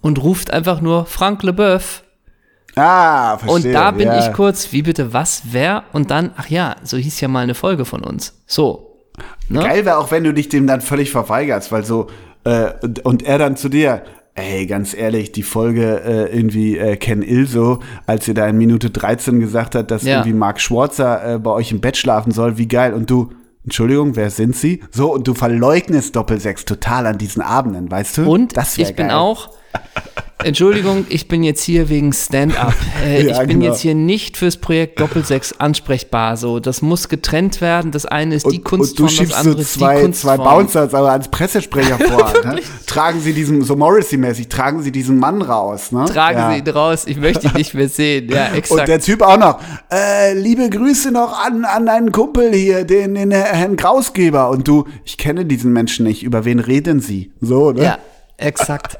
und 0.00 0.22
ruft 0.22 0.52
einfach 0.52 0.80
nur 0.80 1.06
Frank 1.06 1.42
Leboeuf. 1.42 2.02
Ah, 2.76 3.38
verstehe. 3.38 3.68
Und 3.70 3.74
da 3.74 3.90
bin 3.90 4.06
ja. 4.08 4.18
ich 4.20 4.32
kurz, 4.32 4.72
wie 4.72 4.82
bitte, 4.82 5.12
was, 5.12 5.42
wer? 5.50 5.84
Und 5.92 6.10
dann, 6.10 6.30
ach 6.36 6.48
ja, 6.48 6.76
so 6.84 6.96
hieß 6.96 7.20
ja 7.20 7.28
mal 7.28 7.40
eine 7.40 7.54
Folge 7.54 7.84
von 7.84 8.04
uns. 8.04 8.40
So. 8.46 9.04
Ne? 9.48 9.60
Geil 9.60 9.84
wäre 9.84 9.98
auch, 9.98 10.10
wenn 10.10 10.22
du 10.24 10.32
dich 10.32 10.48
dem 10.48 10.66
dann 10.66 10.80
völlig 10.80 11.10
verweigerst, 11.10 11.72
weil 11.72 11.84
so, 11.84 12.06
äh, 12.44 12.72
und, 12.82 13.04
und 13.04 13.22
er 13.24 13.38
dann 13.38 13.56
zu 13.56 13.68
dir, 13.68 14.02
ey, 14.34 14.66
ganz 14.66 14.94
ehrlich, 14.94 15.32
die 15.32 15.42
Folge 15.42 16.00
äh, 16.04 16.36
irgendwie 16.36 16.78
äh, 16.78 16.96
Ken 16.96 17.22
Ilso, 17.22 17.80
als 18.06 18.28
ihr 18.28 18.34
da 18.34 18.46
in 18.46 18.56
Minute 18.56 18.90
13 18.90 19.40
gesagt 19.40 19.74
hat, 19.74 19.90
dass 19.90 20.04
Ja. 20.04 20.18
irgendwie 20.18 20.34
Mark 20.34 20.60
Schwarzer 20.60 21.34
äh, 21.34 21.38
bei 21.38 21.50
euch 21.50 21.72
im 21.72 21.80
Bett 21.80 21.96
schlafen 21.96 22.30
soll, 22.30 22.58
wie 22.58 22.68
geil. 22.68 22.94
Und 22.94 23.10
du, 23.10 23.30
Entschuldigung, 23.64 24.14
wer 24.14 24.30
sind 24.30 24.54
sie? 24.54 24.82
So, 24.92 25.12
und 25.12 25.26
du 25.26 25.34
verleugnest 25.34 26.14
Doppelsechs 26.14 26.64
total 26.64 27.06
an 27.06 27.18
diesen 27.18 27.42
Abenden, 27.42 27.90
weißt 27.90 28.18
du? 28.18 28.30
Und 28.30 28.56
das 28.56 28.78
ich 28.78 28.94
bin 28.94 29.08
geil. 29.08 29.16
auch, 29.16 29.50
Entschuldigung, 30.44 31.04
ich 31.08 31.26
bin 31.26 31.42
jetzt 31.42 31.62
hier 31.64 31.88
wegen 31.88 32.12
Stand-up. 32.12 32.72
Äh, 33.04 33.26
Ja, 33.26 33.32
ich 33.42 33.48
bin 33.48 33.58
genau. 33.58 33.72
jetzt 33.72 33.80
hier 33.80 33.96
nicht 33.96 34.36
fürs 34.36 34.56
Projekt 34.56 35.00
Doppelsechs 35.00 35.54
ansprechbar. 35.58 36.36
So, 36.36 36.60
das 36.60 36.80
muss 36.80 37.08
getrennt 37.08 37.60
werden. 37.60 37.90
Das 37.90 38.06
eine 38.06 38.36
ist 38.36 38.46
die 38.48 38.58
und, 38.58 38.64
Kunstform, 38.64 39.06
und 39.08 39.10
du 39.10 39.16
schiebst 39.16 39.32
das 39.32 39.42
so 39.42 39.48
andere 39.50 39.62
ist 39.62 39.74
die 39.74 39.78
zwei, 39.80 40.08
zwei. 40.12 40.36
Bouncers 40.36 40.94
aber 40.94 41.10
als 41.10 41.26
Pressesprecher 41.28 41.98
vor. 42.08 42.32
ne? 42.44 42.60
Tragen 42.86 43.20
sie 43.20 43.32
diesen, 43.32 43.62
so 43.62 43.74
Morrissey-mäßig, 43.74 44.48
tragen 44.48 44.80
sie 44.80 44.92
diesen 44.92 45.18
Mann 45.18 45.42
raus. 45.42 45.90
Ne? 45.90 46.04
Tragen 46.04 46.38
Ja. 46.38 46.52
Sie 46.52 46.58
ihn 46.60 46.68
raus. 46.68 47.02
Ich 47.06 47.16
möchte 47.16 47.48
ihn 47.48 47.54
nicht 47.54 47.74
mehr 47.74 47.88
sehen. 47.88 48.28
Ja, 48.30 48.46
Und 48.50 48.54
exakt. 48.58 48.86
der 48.86 49.00
Typ 49.00 49.22
auch 49.22 49.38
noch, 49.38 49.58
äh, 49.92 50.34
liebe 50.34 50.70
Grüße 50.70 51.10
noch 51.10 51.36
an, 51.44 51.64
an 51.64 51.84
deinen 51.84 52.12
Kumpel 52.12 52.54
hier, 52.54 52.84
den, 52.84 53.16
den 53.16 53.32
Herrn 53.32 53.74
Grausgeber. 53.74 54.50
Und 54.50 54.68
du, 54.68 54.84
ich 55.04 55.18
kenne 55.18 55.44
diesen 55.46 55.72
Menschen 55.72 56.06
nicht, 56.06 56.22
über 56.22 56.44
wen 56.44 56.60
reden 56.60 57.00
sie? 57.00 57.32
So, 57.40 57.72
ne? 57.72 57.82
Ja, 57.82 57.98
exakt. 58.38 58.96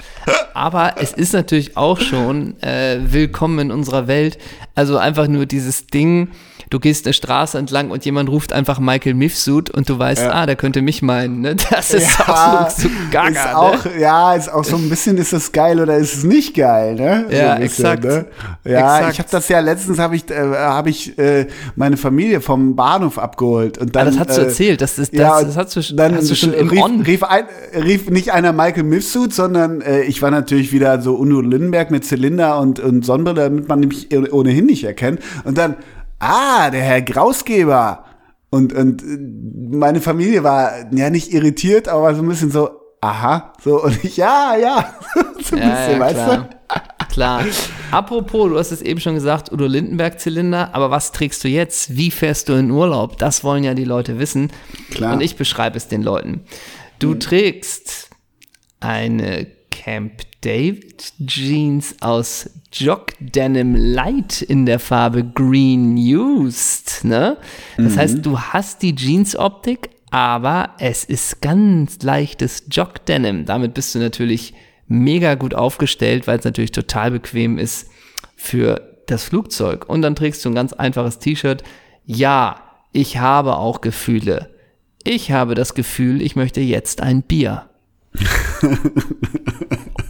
Aber 0.53 0.95
es 0.99 1.13
ist 1.13 1.33
natürlich 1.33 1.77
auch 1.77 1.99
schon 2.01 2.61
äh, 2.63 2.99
willkommen 3.01 3.59
in 3.59 3.71
unserer 3.71 4.07
Welt. 4.07 4.39
Also 4.75 4.99
einfach 4.99 5.29
nur 5.29 5.47
dieses 5.47 5.87
Ding, 5.87 6.29
du 6.71 6.79
gehst 6.81 7.07
eine 7.07 7.13
Straße 7.13 7.59
entlang 7.59 7.91
und 7.91 8.05
jemand 8.05 8.29
ruft 8.29 8.53
einfach 8.53 8.79
Michael 8.79 9.15
Mifsud 9.15 9.71
und 9.71 9.89
du 9.89 9.99
weißt, 9.99 10.23
ah, 10.25 10.47
der 10.47 10.57
könnte 10.57 10.83
mich 10.83 11.03
meinen. 11.03 11.41
Ne? 11.41 11.57
Das 11.71 11.93
ist 11.95 12.21
auch 12.29 12.71
so, 12.71 12.83
so 12.83 12.89
gaga. 13.11 13.29
ist 13.29 13.55
auch, 13.55 13.85
ne? 13.85 14.01
ja, 14.01 14.35
ist 14.35 14.53
auch 14.53 14.65
so 14.65 14.77
ein 14.77 14.89
bisschen, 14.89 15.17
ist 15.19 15.33
es 15.33 15.53
geil 15.53 15.81
oder 15.81 15.97
ist 15.97 16.15
es 16.17 16.25
nicht 16.25 16.55
geil, 16.55 16.95
ne? 16.95 17.27
So 17.31 17.37
Ja, 17.37 17.53
ein 17.55 17.63
bisschen, 17.63 17.85
exakt. 17.87 18.05
Ne? 18.05 18.27
Ja, 18.65 18.97
Exakt. 18.99 19.13
ich 19.13 19.19
habe 19.21 19.29
das 19.31 19.49
ja 19.49 19.61
letztens 19.61 19.99
habe 19.99 20.17
ich, 20.17 20.31
äh, 20.31 20.35
habe 20.57 20.91
ich 20.91 21.19
äh, 21.19 21.47
meine 21.77 21.97
Familie 21.97 22.41
vom 22.41 22.77
Bahnhof 22.77 23.19
abgeholt 23.19 23.79
und 23.79 23.97
Ah, 23.97 24.05
dann. 24.05 24.07
das 24.17 24.19
hast 24.29 24.37
du 24.39 24.43
äh, 24.43 24.45
erzählt. 24.47 24.81
Das, 24.81 24.99
ist, 24.99 25.13
das, 25.13 25.21
ja, 25.21 25.43
das 25.43 25.57
hast 25.57 25.77
du, 25.77 25.95
dann 25.97 26.15
hast 26.17 26.31
du 26.31 26.35
schon 26.35 26.53
im 26.53 26.69
rief, 26.69 26.83
On. 26.83 27.01
rief, 27.03 27.23
ein, 27.23 27.45
rief 27.75 28.11
nicht 28.11 28.33
einer 28.33 28.53
Michael 28.53 28.85
Mifsud, 28.85 29.33
sondern 29.33 29.81
äh, 29.81 30.03
ich 30.03 30.21
war 30.23 30.31
natürlich 30.31 30.73
wieder 30.73 31.01
so 31.01 31.15
Uno 31.15 31.41
Lindenberg 31.41 31.91
mit 31.91 32.05
Zylinder 32.05 32.59
und, 32.61 32.81
und 32.81 33.05
Sonnenbrille, 33.05 33.43
damit 33.43 33.69
man 33.69 33.81
mich 33.81 34.09
ohnehin 34.33 34.67
nicht 34.67 34.85
erkennt. 34.85 35.21
Und 35.45 35.59
dann, 35.59 35.77
ah, 36.19 36.71
der 36.71 36.83
Herr 36.83 37.03
Grausgeber. 37.03 38.05
Und, 38.51 38.73
und 38.73 39.03
äh, 39.03 39.19
meine 39.77 40.01
Familie 40.01 40.43
war 40.43 40.73
ja 40.93 41.11
nicht 41.11 41.33
irritiert, 41.33 41.89
aber 41.89 42.15
so 42.15 42.23
ein 42.23 42.29
bisschen 42.29 42.51
so, 42.51 42.71
aha, 43.01 43.53
so 43.63 43.83
und 43.85 44.03
ich, 44.05 44.17
ja, 44.17 44.57
ja, 44.57 44.95
so 45.43 45.57
ein 45.57 45.63
Ja, 45.63 45.69
bisschen, 45.71 45.93
ja, 45.93 46.01
weißt 46.01 46.15
klar. 46.15 46.37
du? 46.39 46.59
Klar. 47.13 47.45
Apropos, 47.91 48.49
du 48.51 48.59
hast 48.59 48.71
es 48.71 48.83
eben 48.83 49.01
schon 49.01 49.15
gesagt, 49.15 49.51
Udo 49.51 49.67
Lindenberg-Zylinder, 49.67 50.71
aber 50.75 50.91
was 50.91 51.11
trägst 51.13 51.43
du 51.43 51.49
jetzt? 51.49 51.97
Wie 51.97 52.11
fährst 52.11 52.49
du 52.49 52.53
in 52.55 52.71
Urlaub? 52.71 53.19
Das 53.19 53.43
wollen 53.45 53.65
ja 53.65 53.75
die 53.75 53.85
Leute 53.85 54.19
wissen. 54.19 54.51
Klar. 54.91 55.15
Und 55.15 55.21
ich 55.23 55.37
beschreibe 55.37 55.77
es 55.77 55.89
den 55.89 56.03
Leuten. 56.03 56.43
Du 56.99 57.15
trägst 57.15 58.11
eine 58.81 59.47
Camp 59.89 60.21
David 60.43 61.15
Jeans 61.25 61.97
aus 62.03 62.51
Jock 62.75 63.15
Denim 63.21 63.75
Light 63.75 64.43
in 64.43 64.67
der 64.67 64.81
Farbe 64.81 65.25
Green 65.25 65.97
Used, 65.97 67.05
ne? 67.05 67.39
Das 67.79 67.97
heißt, 67.97 68.19
du 68.27 68.39
hast 68.39 68.83
die 68.83 68.95
Jeans-Optik, 68.95 69.89
aber 70.11 70.75
es 70.79 71.05
ist 71.05 71.41
ganz 71.41 72.03
leichtes 72.03 72.65
Jock 72.71 73.07
Denim. 73.07 73.47
Damit 73.47 73.73
bist 73.73 73.95
du 73.95 73.99
natürlich 73.99 74.53
mega 74.89 75.37
gut 75.37 75.55
aufgestellt, 75.55 76.27
weil 76.27 76.39
es 76.39 76.45
natürlich 76.45 76.73
total 76.73 77.13
bequem 77.13 77.57
ist 77.57 77.91
für 78.37 79.01
das 79.07 79.25
Flugzeug. 79.25 79.89
Und 79.89 80.03
dann 80.03 80.15
trägst 80.15 80.45
du 80.45 80.51
ein 80.51 80.55
ganz 80.55 80.75
einfaches 80.75 81.19
T-Shirt. 81.19 81.63
Ja, 82.05 82.61
ich 82.93 83.17
habe 83.17 83.57
auch 83.57 83.81
Gefühle. 83.81 84.51
Ich 85.03 85.33
habe 85.33 85.55
das 85.55 85.73
Gefühl, 85.73 86.21
ich 86.21 86.37
möchte 86.37 86.61
jetzt 86.61 87.01
ein 87.01 87.23
Bier. 87.23 87.71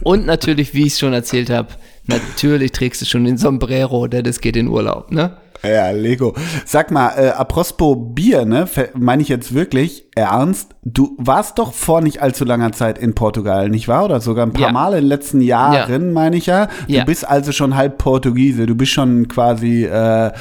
Und 0.03 0.25
natürlich, 0.25 0.73
wie 0.73 0.85
ich 0.87 0.93
es 0.93 0.99
schon 0.99 1.13
erzählt 1.13 1.49
habe, 1.49 1.69
natürlich 2.07 2.71
trägst 2.71 3.01
du 3.01 3.05
schon 3.05 3.25
den 3.25 3.37
Sombrero, 3.37 4.07
denn 4.07 4.25
es 4.25 4.39
geht 4.41 4.55
in 4.55 4.67
Urlaub, 4.67 5.11
ne? 5.11 5.37
Ja, 5.61 5.91
Lego. 5.91 6.33
Sag 6.65 6.89
mal, 6.89 7.09
äh, 7.17 7.29
apropos 7.31 7.97
Bier, 8.15 8.45
ne, 8.45 8.65
meine 8.93 9.21
ich 9.21 9.27
jetzt 9.27 9.53
wirklich 9.53 10.05
ernst? 10.15 10.73
Du 10.85 11.15
warst 11.17 11.59
doch 11.59 11.73
vor 11.73 11.99
nicht 11.99 12.21
allzu 12.21 12.45
langer 12.45 12.71
Zeit 12.71 12.97
in 12.97 13.13
Portugal, 13.13 13.67
nicht 13.67 13.89
wahr? 13.89 14.05
Oder 14.05 14.21
sogar 14.21 14.45
ein 14.45 14.53
paar 14.53 14.61
Ja. 14.67 14.71
Mal 14.71 14.93
in 14.93 14.99
den 15.01 15.07
letzten 15.07 15.41
Jahren, 15.41 15.91
Ja. 16.07 16.13
meine 16.13 16.37
ich 16.37 16.45
ja. 16.45 16.67
Du 16.87 16.93
Ja. 16.93 17.03
bist 17.03 17.27
also 17.27 17.51
schon 17.51 17.75
halb 17.75 17.97
Portugiese. 17.97 18.67
Du 18.67 18.75
bist 18.75 18.93
schon 18.93 19.27
quasi 19.27 19.83
äh, 19.83 20.31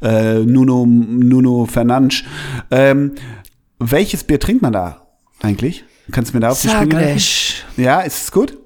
äh, 0.00 0.34
Nuno, 0.44 0.86
Nuno 0.86 1.66
Fernandes. 1.66 2.22
Ähm, 2.70 3.16
welches 3.80 4.22
Bier 4.22 4.38
trinkt 4.38 4.62
man 4.62 4.72
da 4.74 5.08
eigentlich? 5.42 5.82
Kannst 6.12 6.32
du 6.32 6.36
mir 6.36 6.40
da 6.40 6.50
auf 6.50 6.60
die 6.60 6.68
Sprünge. 6.68 7.16
Ja, 7.76 8.00
ist 8.00 8.22
es 8.24 8.32
gut? 8.32 8.56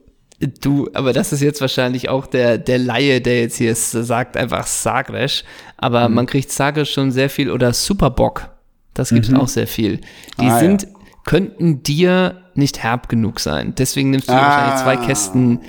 Du, 0.60 0.88
aber 0.94 1.12
das 1.12 1.32
ist 1.32 1.40
jetzt 1.40 1.60
wahrscheinlich 1.60 2.08
auch 2.08 2.26
der, 2.26 2.58
der 2.58 2.78
Laie, 2.78 3.20
der 3.20 3.42
jetzt 3.42 3.56
hier 3.58 3.70
ist, 3.72 3.92
sagt 3.92 4.36
einfach 4.36 4.66
Sagres. 4.66 5.44
Aber 5.76 6.08
Mhm. 6.08 6.14
man 6.16 6.26
kriegt 6.26 6.50
Sagres 6.50 6.88
schon 6.90 7.12
sehr 7.12 7.30
viel 7.30 7.50
oder 7.50 7.72
Superbock. 7.72 8.48
Das 8.94 9.10
gibt 9.10 9.32
auch 9.34 9.48
sehr 9.48 9.66
viel. 9.68 10.00
Die 10.40 10.44
Mhm. 10.44 10.50
Ah, 10.50 10.58
sind, 10.58 10.86
könnten 11.24 11.82
dir 11.84 12.42
nicht 12.54 12.82
herb 12.82 13.08
genug 13.08 13.38
sein. 13.40 13.74
Deswegen 13.78 14.10
nimmst 14.10 14.28
du 14.28 14.32
Ah. 14.32 14.36
wahrscheinlich 14.42 14.82
zwei 14.82 15.06
Kästen, 15.06 15.60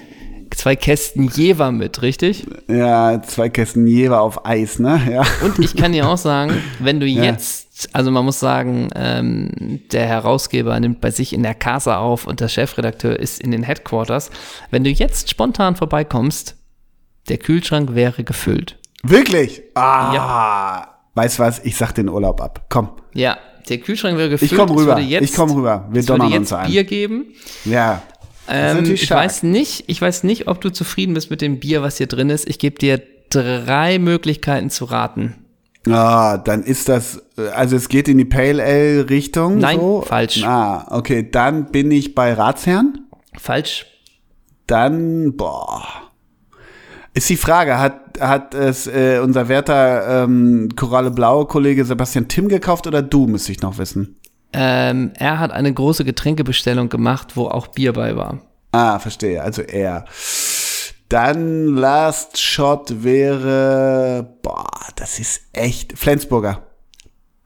zwei 0.55 0.75
Kästen 0.75 1.29
Jever 1.29 1.71
mit, 1.71 2.01
richtig? 2.01 2.45
Ja, 2.67 3.21
zwei 3.21 3.49
Kästen 3.49 3.85
Jever 3.87 4.21
auf 4.21 4.45
Eis, 4.45 4.79
ne? 4.79 4.99
Ja. 5.11 5.23
Und 5.45 5.59
ich 5.59 5.75
kann 5.75 5.93
dir 5.93 6.07
auch 6.09 6.17
sagen, 6.17 6.53
wenn 6.79 6.99
du 6.99 7.05
jetzt, 7.37 7.72
also 7.93 8.11
man 8.11 8.25
muss 8.25 8.39
sagen, 8.39 8.89
ähm, 8.95 9.81
der 9.91 10.05
Herausgeber 10.05 10.79
nimmt 10.79 11.01
bei 11.01 11.11
sich 11.11 11.33
in 11.33 11.43
der 11.43 11.55
Casa 11.55 11.97
auf 11.97 12.25
und 12.27 12.39
der 12.39 12.47
Chefredakteur 12.47 13.19
ist 13.19 13.41
in 13.41 13.51
den 13.51 13.63
Headquarters. 13.63 14.29
Wenn 14.71 14.83
du 14.83 14.89
jetzt 14.89 15.29
spontan 15.29 15.75
vorbeikommst, 15.75 16.55
der 17.29 17.37
Kühlschrank 17.37 17.95
wäre 17.95 18.23
gefüllt. 18.23 18.77
Wirklich? 19.03 19.61
Ah. 19.75 20.87
Weißt 21.15 21.39
was? 21.39 21.59
Ich 21.63 21.75
sag 21.75 21.93
den 21.93 22.09
Urlaub 22.09 22.41
ab. 22.41 22.65
Komm. 22.69 22.89
Ja, 23.13 23.37
der 23.69 23.77
Kühlschrank 23.77 24.17
wäre 24.17 24.29
gefüllt. 24.29 24.51
Ich 24.51 24.57
komm 24.57 24.69
Es 24.69 24.77
rüber. 24.77 24.99
Jetzt, 24.99 25.23
ich 25.23 25.33
komm 25.35 25.51
rüber. 25.51 25.87
Wir 25.91 26.03
donnern 26.03 26.33
uns 26.33 26.51
ein. 26.53 26.69
Bier 26.69 26.83
geben. 26.83 27.33
Ja. 27.65 28.01
Ähm, 28.47 28.91
ich 28.91 29.03
stark. 29.03 29.25
weiß 29.25 29.43
nicht, 29.43 29.85
ich 29.87 30.01
weiß 30.01 30.23
nicht, 30.23 30.47
ob 30.47 30.59
du 30.59 30.69
zufrieden 30.69 31.13
bist 31.13 31.29
mit 31.29 31.41
dem 31.41 31.59
Bier, 31.59 31.81
was 31.81 31.97
hier 31.97 32.07
drin 32.07 32.29
ist. 32.29 32.47
Ich 32.47 32.59
gebe 32.59 32.77
dir 32.77 33.01
drei 33.29 33.99
Möglichkeiten 33.99 34.69
zu 34.69 34.85
raten. 34.85 35.42
Ah, 35.89 36.37
dann 36.37 36.63
ist 36.63 36.89
das, 36.89 37.21
äh, 37.37 37.49
also 37.49 37.75
es 37.75 37.89
geht 37.89 38.07
in 38.07 38.17
die 38.17 38.25
Pale 38.25 38.63
Ale 38.63 39.09
Richtung. 39.09 39.57
Nein, 39.57 39.79
so. 39.79 40.01
falsch. 40.01 40.43
Ah, 40.43 40.85
okay, 40.89 41.29
dann 41.29 41.71
bin 41.71 41.91
ich 41.91 42.15
bei 42.15 42.33
Ratsherrn. 42.33 42.99
Falsch. 43.37 43.85
Dann, 44.67 45.35
boah. 45.35 45.83
Ist 47.13 47.29
die 47.29 47.37
Frage, 47.37 47.79
hat, 47.79 48.19
hat 48.19 48.55
es 48.55 48.87
äh, 48.87 49.19
unser 49.21 49.47
werter 49.47 50.23
ähm, 50.23 50.69
Koralle 50.75 51.11
Blaue 51.11 51.45
Kollege 51.45 51.85
Sebastian 51.85 52.27
Tim 52.27 52.47
gekauft 52.47 52.87
oder 52.87 53.01
du, 53.01 53.27
müsste 53.27 53.51
ich 53.51 53.61
noch 53.61 53.77
wissen. 53.77 54.17
Ähm, 54.53 55.11
er 55.17 55.39
hat 55.39 55.51
eine 55.51 55.73
große 55.73 56.05
Getränkebestellung 56.05 56.89
gemacht, 56.89 57.35
wo 57.35 57.47
auch 57.47 57.67
Bier 57.67 57.93
bei 57.93 58.15
war. 58.15 58.39
Ah, 58.71 58.97
verstehe, 58.99 59.41
also 59.41 59.61
er. 59.61 60.05
Dann 61.13 61.75
Last 61.75 62.41
Shot 62.41 63.03
wäre, 63.03 64.35
boah, 64.41 64.87
das 64.95 65.19
ist 65.19 65.43
echt, 65.53 65.95
Flensburger. 65.95 66.63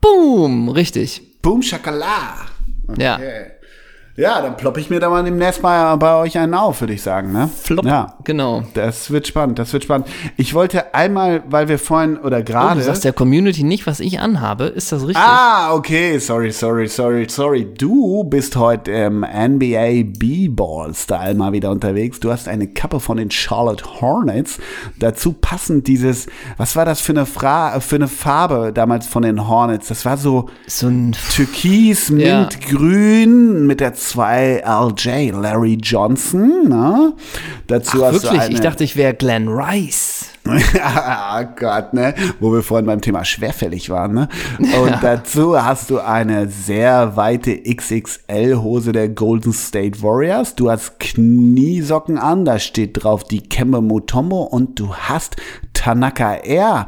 Boom, 0.00 0.70
richtig. 0.70 1.38
Boom 1.42 1.60
Shakala. 1.60 2.46
Ja. 2.96 3.20
Ja, 4.18 4.42
dann 4.42 4.56
ploppe 4.56 4.80
ich 4.80 4.90
mir 4.90 4.98
da 4.98 5.08
mal 5.10 5.22
demnächst 5.22 5.62
mal 5.62 5.94
bei 5.96 6.16
euch 6.16 6.36
einen 6.38 6.52
auf, 6.52 6.80
würde 6.80 6.92
ich 6.92 7.02
sagen, 7.02 7.30
ne? 7.32 7.48
Flop. 7.62 7.84
Ja. 7.86 8.14
Genau. 8.24 8.64
Das 8.74 9.12
wird 9.12 9.28
spannend, 9.28 9.60
das 9.60 9.72
wird 9.72 9.84
spannend. 9.84 10.08
Ich 10.36 10.54
wollte 10.54 10.92
einmal, 10.92 11.44
weil 11.48 11.68
wir 11.68 11.78
vorhin 11.78 12.16
oder 12.18 12.38
Oh, 12.40 12.42
gerade. 12.42 12.80
du 12.80 12.84
sagst 12.84 13.04
der 13.04 13.12
Community 13.12 13.62
nicht, 13.62 13.86
was 13.86 14.00
ich 14.00 14.18
anhabe. 14.18 14.64
Ist 14.64 14.90
das 14.90 15.02
richtig? 15.02 15.18
Ah, 15.24 15.72
okay, 15.72 16.18
sorry, 16.18 16.50
sorry, 16.50 16.88
sorry, 16.88 17.26
sorry. 17.30 17.64
Du 17.78 18.24
bist 18.24 18.56
heute 18.56 18.90
im 18.90 19.20
NBA 19.20 20.02
B-Ball-Style 20.18 21.34
mal 21.34 21.52
wieder 21.52 21.70
unterwegs. 21.70 22.18
Du 22.18 22.32
hast 22.32 22.48
eine 22.48 22.66
Kappe 22.66 22.98
von 22.98 23.18
den 23.18 23.30
Charlotte 23.30 23.84
Hornets. 24.00 24.58
Dazu 24.98 25.32
passend 25.32 25.86
dieses, 25.86 26.26
was 26.56 26.74
war 26.74 26.84
das 26.84 27.00
für 27.00 27.12
eine, 27.12 27.24
Fra 27.24 27.78
für 27.78 27.94
eine 27.96 28.08
Farbe 28.08 28.72
damals 28.72 29.06
von 29.06 29.22
den 29.22 29.46
Hornets? 29.46 29.86
Das 29.86 30.04
war 30.04 30.16
so 30.16 30.48
So 30.66 30.88
ein 30.88 31.14
Türkis, 31.34 32.08
Ja. 32.08 32.40
Mintgrün 32.40 33.66
mit 33.66 33.78
der 33.78 33.94
2 34.08 34.62
LJ, 34.64 35.30
Larry 35.30 35.78
Johnson. 35.80 36.68
Ne? 36.68 37.12
Dazu 37.66 38.04
Ach, 38.04 38.12
hast 38.12 38.24
du 38.24 38.28
wirklich? 38.28 38.40
eine, 38.42 38.54
Ich 38.54 38.60
dachte, 38.60 38.84
ich 38.84 38.96
wäre 38.96 39.14
Glenn 39.14 39.48
Rice. 39.48 40.26
Ah 40.82 41.42
Gott, 41.42 41.92
ne? 41.92 42.14
Wo 42.40 42.50
wir 42.52 42.62
vorhin 42.62 42.86
beim 42.86 43.02
Thema 43.02 43.22
schwerfällig 43.24 43.90
waren, 43.90 44.14
ne? 44.14 44.28
Und 44.58 44.96
dazu 45.02 45.62
hast 45.62 45.90
du 45.90 45.98
eine 46.00 46.48
sehr 46.48 47.16
weite 47.16 47.54
XXL-Hose 47.54 48.92
der 48.92 49.10
Golden 49.10 49.52
State 49.52 50.02
Warriors. 50.02 50.54
Du 50.54 50.70
hast 50.70 50.98
Kniesocken 51.00 52.16
an, 52.16 52.46
da 52.46 52.58
steht 52.58 53.04
drauf 53.04 53.24
die 53.24 53.42
Kembe 53.46 53.82
Mutombo 53.82 54.42
und 54.42 54.80
du 54.80 54.94
hast 54.94 55.36
Tanaka 55.74 56.36
Air 56.36 56.86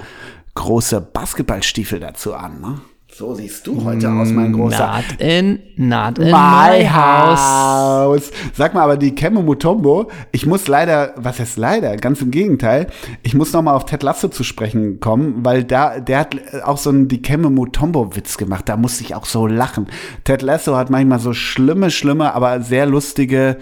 große 0.55 1.01
Basketballstiefel 1.01 2.01
dazu 2.01 2.35
an, 2.35 2.61
ne? 2.63 2.81
So 3.21 3.35
siehst 3.35 3.67
du 3.67 3.85
heute 3.85 4.11
aus, 4.11 4.31
mein 4.31 4.55
großer. 4.55 4.95
Not 4.97 5.21
in, 5.21 5.59
not 5.77 6.19
in 6.19 6.31
My 6.31 6.79
my 6.79 6.89
house. 6.89 7.39
house. 7.39 8.31
Sag 8.55 8.73
mal, 8.73 8.81
aber 8.81 8.97
die 8.97 9.15
Kemme 9.15 9.43
Mutombo, 9.43 10.11
ich 10.33 10.47
muss 10.47 10.67
leider, 10.69 11.13
was 11.19 11.39
heißt 11.39 11.59
leider, 11.59 11.99
ganz 11.99 12.23
im 12.23 12.31
Gegenteil, 12.31 12.87
ich 13.23 13.35
muss 13.35 13.53
noch 13.53 13.61
mal 13.61 13.75
auf 13.75 13.85
Ted 13.85 14.03
Lasso 14.03 14.29
zu 14.29 14.43
sprechen 14.43 15.01
kommen, 15.01 15.45
weil 15.45 15.65
da, 15.65 16.01
der 16.01 16.19
hat 16.21 16.35
auch 16.65 16.79
so 16.79 16.89
einen 16.89 17.09
die 17.09 17.21
Kemme 17.21 17.51
Mutombo 17.51 18.17
Witz 18.17 18.39
gemacht, 18.39 18.67
da 18.71 18.79
musste 18.79 19.05
ich 19.05 19.15
auch 19.15 19.27
so 19.27 19.47
lachen. 19.47 19.89
Ted 20.25 20.41
Lasso 20.41 20.75
hat 20.79 20.89
manchmal 20.89 21.19
so 21.19 21.35
schlimme, 21.35 21.91
schlimme, 21.91 22.35
aber 22.35 22.63
sehr 22.63 22.87
lustige, 22.87 23.59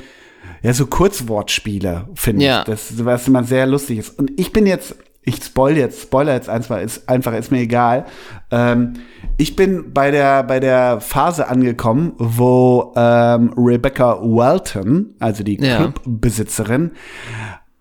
ja, 0.62 0.72
so 0.72 0.86
Kurzwortspiele, 0.86 2.04
finde 2.14 2.44
Ja. 2.44 2.60
ich. 2.60 2.66
Das, 2.66 3.04
was 3.04 3.26
immer 3.26 3.42
sehr 3.42 3.66
lustig 3.66 3.98
ist. 3.98 4.16
Und 4.20 4.30
ich 4.38 4.52
bin 4.52 4.66
jetzt, 4.68 4.94
ich 5.28 5.44
spoil 5.44 5.76
jetzt, 5.76 6.00
spoiler 6.02 6.32
jetzt 6.34 6.48
einfach, 6.48 6.80
ist 6.80 7.08
einfach, 7.08 7.34
ist 7.34 7.52
mir 7.52 7.60
egal. 7.60 8.06
Ähm, 8.50 8.94
ich 9.36 9.56
bin 9.56 9.92
bei 9.92 10.10
der, 10.10 10.42
bei 10.42 10.58
der 10.58 11.00
Phase 11.00 11.48
angekommen, 11.48 12.12
wo 12.18 12.92
ähm, 12.96 13.52
Rebecca 13.56 14.20
Welton, 14.22 15.14
also 15.18 15.44
die 15.44 15.62
Ja. 15.62 15.76
Clubbesitzerin, 15.92 16.92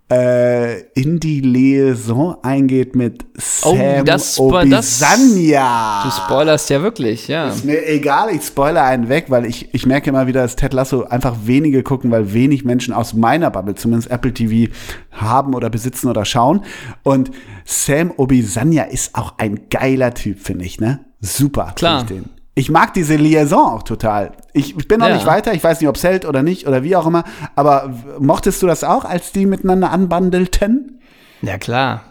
äh, 0.10 0.82
in 0.94 1.20
die 1.20 1.42
Liaison 1.42 2.38
eingeht 2.42 2.96
mit 2.96 3.26
Oh, 3.64 3.76
Sam 3.76 4.06
das- 4.06 4.40
Obisanya. 4.40 6.04
Du 6.06 6.12
spoilerst 6.12 6.70
ja 6.70 6.82
wirklich, 6.82 7.28
ja. 7.28 7.50
Ist 7.50 7.66
mir 7.66 7.86
egal, 7.88 8.30
ich 8.34 8.44
spoilere 8.44 8.84
einen 8.84 9.10
weg, 9.10 9.26
weil 9.30 9.46
ich, 9.46 9.74
ich 9.74 9.86
merke 9.86 10.10
immer 10.10 10.28
wieder, 10.28 10.42
dass 10.44 10.56
Ted 10.56 10.74
Lasso 10.74 11.04
einfach 11.04 11.36
wenige 11.46 11.84
gucken, 11.84 12.10
weil 12.12 12.34
wenig 12.34 12.64
Menschen 12.64 12.94
aus 12.94 13.14
meiner 13.14 13.50
Bubble, 13.52 13.76
zumindest 13.76 14.10
Apple 14.10 14.34
TV, 14.34 14.72
haben 15.12 15.54
oder 15.54 15.70
besitzen 15.70 16.08
oder 16.10 16.24
schauen. 16.26 16.62
Und 17.04 17.32
Sam 17.66 18.14
Obisanya 18.16 18.84
ist 18.84 19.16
auch 19.16 19.34
ein 19.38 19.68
geiler 19.70 20.14
Typ, 20.14 20.40
finde 20.40 20.66
ich, 20.66 20.80
ne? 20.80 21.02
Super. 21.20 21.74
Klar. 21.76 22.02
Ich, 22.02 22.08
den. 22.08 22.26
Ich 22.58 22.72
mag 22.72 22.94
diese 22.96 23.16
Liaison 23.18 23.66
auch 23.76 23.84
total. 23.84 24.32
Ich, 24.54 24.76
ich 24.76 24.88
bin 24.88 25.00
noch 25.00 25.08
Ja. 25.10 25.14
nicht 25.14 25.28
weiter, 25.28 25.54
ich 25.54 25.64
weiß 25.64 25.80
nicht, 25.80 25.88
ob 25.90 25.96
es 25.96 26.04
hält 26.04 26.26
oder 26.26 26.42
nicht 26.42 26.68
oder 26.68 26.82
wie 26.84 26.96
auch 26.96 27.06
immer, 27.06 27.24
aber 27.56 27.94
mochtest 28.20 28.64
du 28.64 28.68
das 28.68 28.84
auch, 28.84 29.06
als 29.06 29.32
die 29.32 29.46
miteinander 29.46 29.92
anbandelten? 29.92 31.00
Ja, 31.44 31.60
klar. 31.60 32.02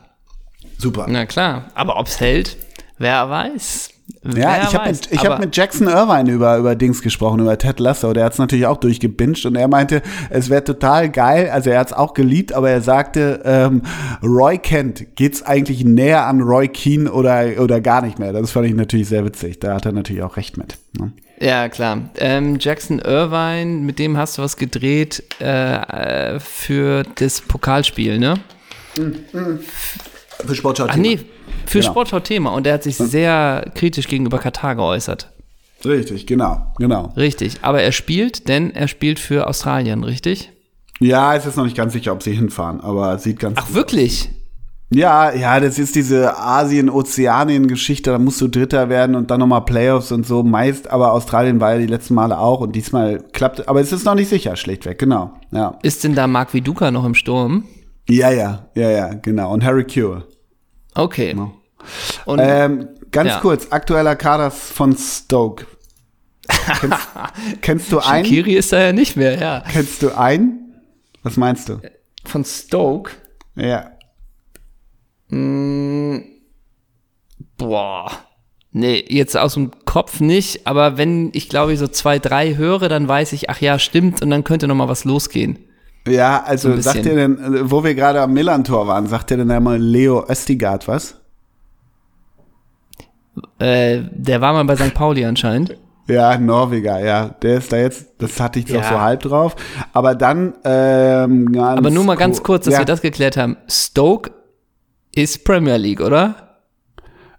Super. 0.78 1.06
Na 1.08 1.26
klar. 1.26 1.64
Aber 1.74 1.98
ob's 1.98 2.20
hält, 2.20 2.56
wer 2.98 3.28
weiß. 3.28 3.90
Ja, 4.34 4.34
wer 4.34 4.62
ich 4.62 4.74
habe 4.74 4.88
mit, 4.90 5.12
ich 5.12 5.26
hab 5.26 5.38
mit 5.38 5.56
Jackson 5.56 5.88
Irvine 5.88 6.30
über, 6.30 6.56
über 6.58 6.74
Dings 6.74 7.02
gesprochen, 7.02 7.40
über 7.40 7.56
Ted 7.58 7.80
Lasso. 7.80 8.12
Der 8.12 8.24
hat 8.24 8.32
es 8.32 8.38
natürlich 8.38 8.66
auch 8.66 8.78
durchgebinged 8.78 9.46
und 9.46 9.56
er 9.56 9.68
meinte, 9.68 10.02
es 10.30 10.50
wäre 10.50 10.64
total 10.64 11.10
geil. 11.10 11.50
Also 11.50 11.70
er 11.70 11.80
hat 11.80 11.88
es 11.88 11.92
auch 11.92 12.14
geliebt, 12.14 12.52
aber 12.52 12.70
er 12.70 12.80
sagte, 12.80 13.42
ähm, 13.44 13.82
Roy 14.22 14.58
Kent, 14.58 15.16
geht's 15.16 15.42
eigentlich 15.42 15.84
näher 15.84 16.26
an 16.26 16.40
Roy 16.40 16.68
Keane 16.68 17.10
oder, 17.10 17.60
oder 17.60 17.80
gar 17.80 18.02
nicht 18.02 18.18
mehr? 18.18 18.32
Das 18.32 18.50
fand 18.50 18.66
ich 18.66 18.74
natürlich 18.74 19.08
sehr 19.08 19.24
witzig. 19.24 19.60
Da 19.60 19.74
hat 19.74 19.86
er 19.86 19.92
natürlich 19.92 20.22
auch 20.22 20.36
recht 20.36 20.56
mit. 20.56 20.78
Ne? 20.98 21.12
Ja, 21.38 21.68
klar. 21.68 22.10
Ähm, 22.18 22.56
Jackson 22.58 22.98
Irvine, 22.98 23.80
mit 23.80 23.98
dem 23.98 24.16
hast 24.16 24.38
du 24.38 24.42
was 24.42 24.56
gedreht 24.56 25.22
äh, 25.40 26.34
äh, 26.34 26.40
für 26.40 27.04
das 27.16 27.42
Pokalspiel, 27.42 28.18
ne? 28.18 28.40
Für 30.46 30.54
Sportschau. 30.54 30.86
Ach 30.88 30.96
nee, 30.96 31.20
für 31.66 31.80
Genau. 31.80 31.90
Sportschau-Thema. 31.92 32.50
Und 32.54 32.64
der 32.66 32.74
hat 32.74 32.82
sich 32.82 32.96
sehr 32.96 33.70
kritisch 33.74 34.08
gegenüber 34.08 34.38
Katar 34.38 34.74
geäußert. 34.76 35.30
Richtig, 35.84 36.26
genau, 36.26 36.72
genau. 36.78 37.12
Richtig. 37.16 37.58
Aber 37.62 37.82
er 37.82 37.92
spielt, 37.92 38.48
denn 38.48 38.70
er 38.74 38.88
spielt 38.88 39.18
für 39.18 39.46
Australien, 39.46 40.04
richtig? 40.04 40.50
Ja, 40.98 41.34
es 41.36 41.44
ist 41.46 41.56
noch 41.56 41.64
nicht 41.64 41.76
ganz 41.76 41.92
sicher, 41.92 42.12
ob 42.12 42.22
sie 42.22 42.32
hinfahren, 42.32 42.80
aber 42.80 43.18
sieht 43.18 43.38
ganz 43.38 43.58
Ach, 43.60 43.72
wirklich? 43.74 44.30
Ja, 44.90 45.34
ja, 45.34 45.60
das 45.60 45.78
ist 45.78 45.94
diese 45.96 46.38
Asien-Ozeanien-Geschichte, 46.38 48.10
da 48.12 48.18
musst 48.18 48.40
du 48.40 48.48
Dritter 48.48 48.88
werden 48.88 49.16
und 49.16 49.30
dann 49.30 49.40
nochmal 49.40 49.64
Playoffs 49.64 50.12
und 50.12 50.26
so. 50.26 50.42
Meist, 50.42 50.88
aber 50.88 51.12
Australien 51.12 51.60
war 51.60 51.74
ja 51.74 51.78
die 51.80 51.86
letzten 51.86 52.14
Male 52.14 52.38
auch 52.38 52.60
und 52.60 52.74
diesmal 52.74 53.22
klappt, 53.32 53.68
aber 53.68 53.80
es 53.80 53.92
ist 53.92 54.04
noch 54.04 54.14
nicht 54.14 54.28
sicher, 54.28 54.56
schlichtweg, 54.56 54.98
genau. 54.98 55.32
Ja, 55.50 55.78
Ist 55.82 56.04
denn 56.04 56.14
da 56.14 56.26
Mark 56.26 56.54
Viduka 56.54 56.90
noch 56.90 57.04
im 57.04 57.14
Sturm? 57.14 57.64
ja, 58.08 58.30
ja, 58.30 58.66
ja, 58.74 58.90
ja 58.90 59.14
genau. 59.14 59.52
Und 59.52 59.64
Harry 59.64 59.84
Cure. 59.84 60.24
Okay. 60.96 61.36
Und 62.24 62.38
Ähm, 62.40 62.88
ganz 63.12 63.28
Ja. 63.30 63.40
kurz, 63.40 63.68
aktueller 63.70 64.16
Kader 64.16 64.50
von 64.50 64.96
Stoke. 64.96 65.66
Kennst, 66.80 67.08
kennst 67.62 67.92
du 67.92 67.98
einen? 68.00 68.24
Kiri 68.24 68.54
ist 68.54 68.72
da 68.72 68.80
ja 68.80 68.92
nicht 68.92 69.16
mehr, 69.16 69.38
ja. 69.38 69.62
Kennst 69.70 70.02
du 70.02 70.16
einen? 70.16 70.74
Was 71.22 71.36
meinst 71.36 71.68
du? 71.68 71.80
Von 72.24 72.44
Stoke. 72.44 73.12
Ja. 73.56 73.90
Boah. 77.58 78.10
Nee, 78.72 79.04
jetzt 79.08 79.36
aus 79.36 79.54
dem 79.54 79.70
Kopf 79.86 80.20
nicht, 80.20 80.66
aber 80.66 80.98
wenn 80.98 81.30
ich 81.32 81.48
glaube 81.48 81.72
ich 81.72 81.78
so 81.78 81.88
zwei, 81.88 82.18
drei 82.18 82.56
höre, 82.56 82.88
dann 82.88 83.08
weiß 83.08 83.32
ich, 83.32 83.48
ach 83.48 83.60
ja, 83.60 83.78
stimmt, 83.78 84.20
und 84.22 84.30
dann 84.30 84.44
könnte 84.44 84.68
noch 84.68 84.74
mal 84.74 84.88
was 84.88 85.04
losgehen. 85.04 85.58
Ja, 86.06 86.42
also 86.44 86.78
sagt 86.80 87.04
ihr 87.06 87.14
denn, 87.14 87.38
äh, 87.38 87.70
wo 87.70 87.82
wir 87.84 87.94
gerade 87.94 88.20
am 88.20 88.32
Millantor 88.32 88.86
waren, 88.86 89.06
sagt 89.06 89.30
ihr 89.30 89.36
denn 89.38 89.50
einmal 89.50 89.78
Leo 89.78 90.24
Östigard 90.28 90.86
was? 90.88 91.16
Äh, 93.58 94.02
der 94.12 94.40
war 94.40 94.52
mal 94.52 94.64
bei 94.64 94.76
St. 94.76 94.94
Pauli 94.94 95.24
anscheinend. 95.24 95.76
Ja, 96.08 96.38
Norweger, 96.38 97.04
ja. 97.04 97.30
Der 97.42 97.58
ist 97.58 97.72
da 97.72 97.78
jetzt, 97.78 98.06
das 98.18 98.38
hatte 98.40 98.60
ich 98.60 98.66
doch 98.66 98.74
Ja. 98.76 98.88
so 98.88 99.00
halb 99.00 99.20
drauf. 99.22 99.56
Aber 99.92 100.14
dann, 100.14 100.54
ähm, 100.64 101.50
ganz 101.52 101.78
Aber 101.78 101.90
nur 101.90 102.04
mal 102.04 102.16
ganz 102.16 102.38
ku- 102.38 102.44
kurz, 102.52 102.64
dass 102.66 102.74
ja, 102.74 102.80
wir 102.80 102.84
das 102.86 103.00
geklärt 103.02 103.36
haben. 103.36 103.56
Stoke 103.68 104.30
ist 105.14 105.44
Premier 105.44 105.76
League, 105.76 106.00
oder? 106.00 106.58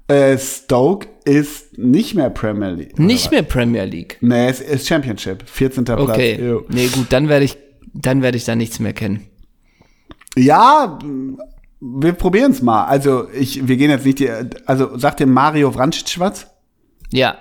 Äh, 0.10 0.38
Stoke 0.38 1.08
ist 1.24 1.78
nicht 1.78 2.14
mehr 2.16 2.30
Premier 2.30 2.70
League. 2.72 3.00
Nicht 3.00 3.32
mehr 3.32 3.44
Premier 3.44 3.86
League. 3.86 4.18
Nee, 4.22 4.50
es 4.50 4.60
ist 4.62 4.88
Championship. 4.88 5.44
14. 5.48 5.86
Platz. 5.86 6.00
Okay. 6.02 6.60
Nee, 6.70 6.88
gut, 6.88 7.08
dann 7.12 7.30
werde 7.30 7.46
ich, 7.46 7.58
dann 8.02 8.22
werde 8.22 8.38
ich 8.38 8.46
da 8.46 8.56
nichts 8.56 8.80
mehr 8.80 8.94
kennen. 8.94 9.26
Ja, 10.36 11.00
wir 11.80 12.14
probieren 12.14 12.52
es 12.52 12.62
mal. 12.62 12.86
Also, 12.86 13.30
ich, 13.32 13.68
wir 13.68 13.78
gehen 13.78 13.90
jetzt 13.90 14.06
nicht 14.06 14.20
die, 14.20 14.30
also 14.66 14.98
sagt 14.98 15.20
dir 15.20 15.28
Mario 15.28 15.72
Vrancic 15.72 16.20
was? 16.20 16.48
Ja. 17.12 17.38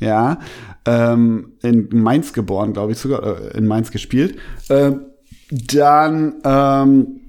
Ja, 0.00 0.38
ähm, 0.84 1.54
in 1.62 1.88
Mainz 1.90 2.32
geboren, 2.32 2.72
glaube 2.72 2.92
ich 2.92 2.98
sogar, 2.98 3.22
äh, 3.24 3.58
in 3.58 3.66
Mainz 3.66 3.90
gespielt. 3.90 4.38
Ähm, 4.70 5.06
dann 5.50 6.34
ähm, 6.44 7.20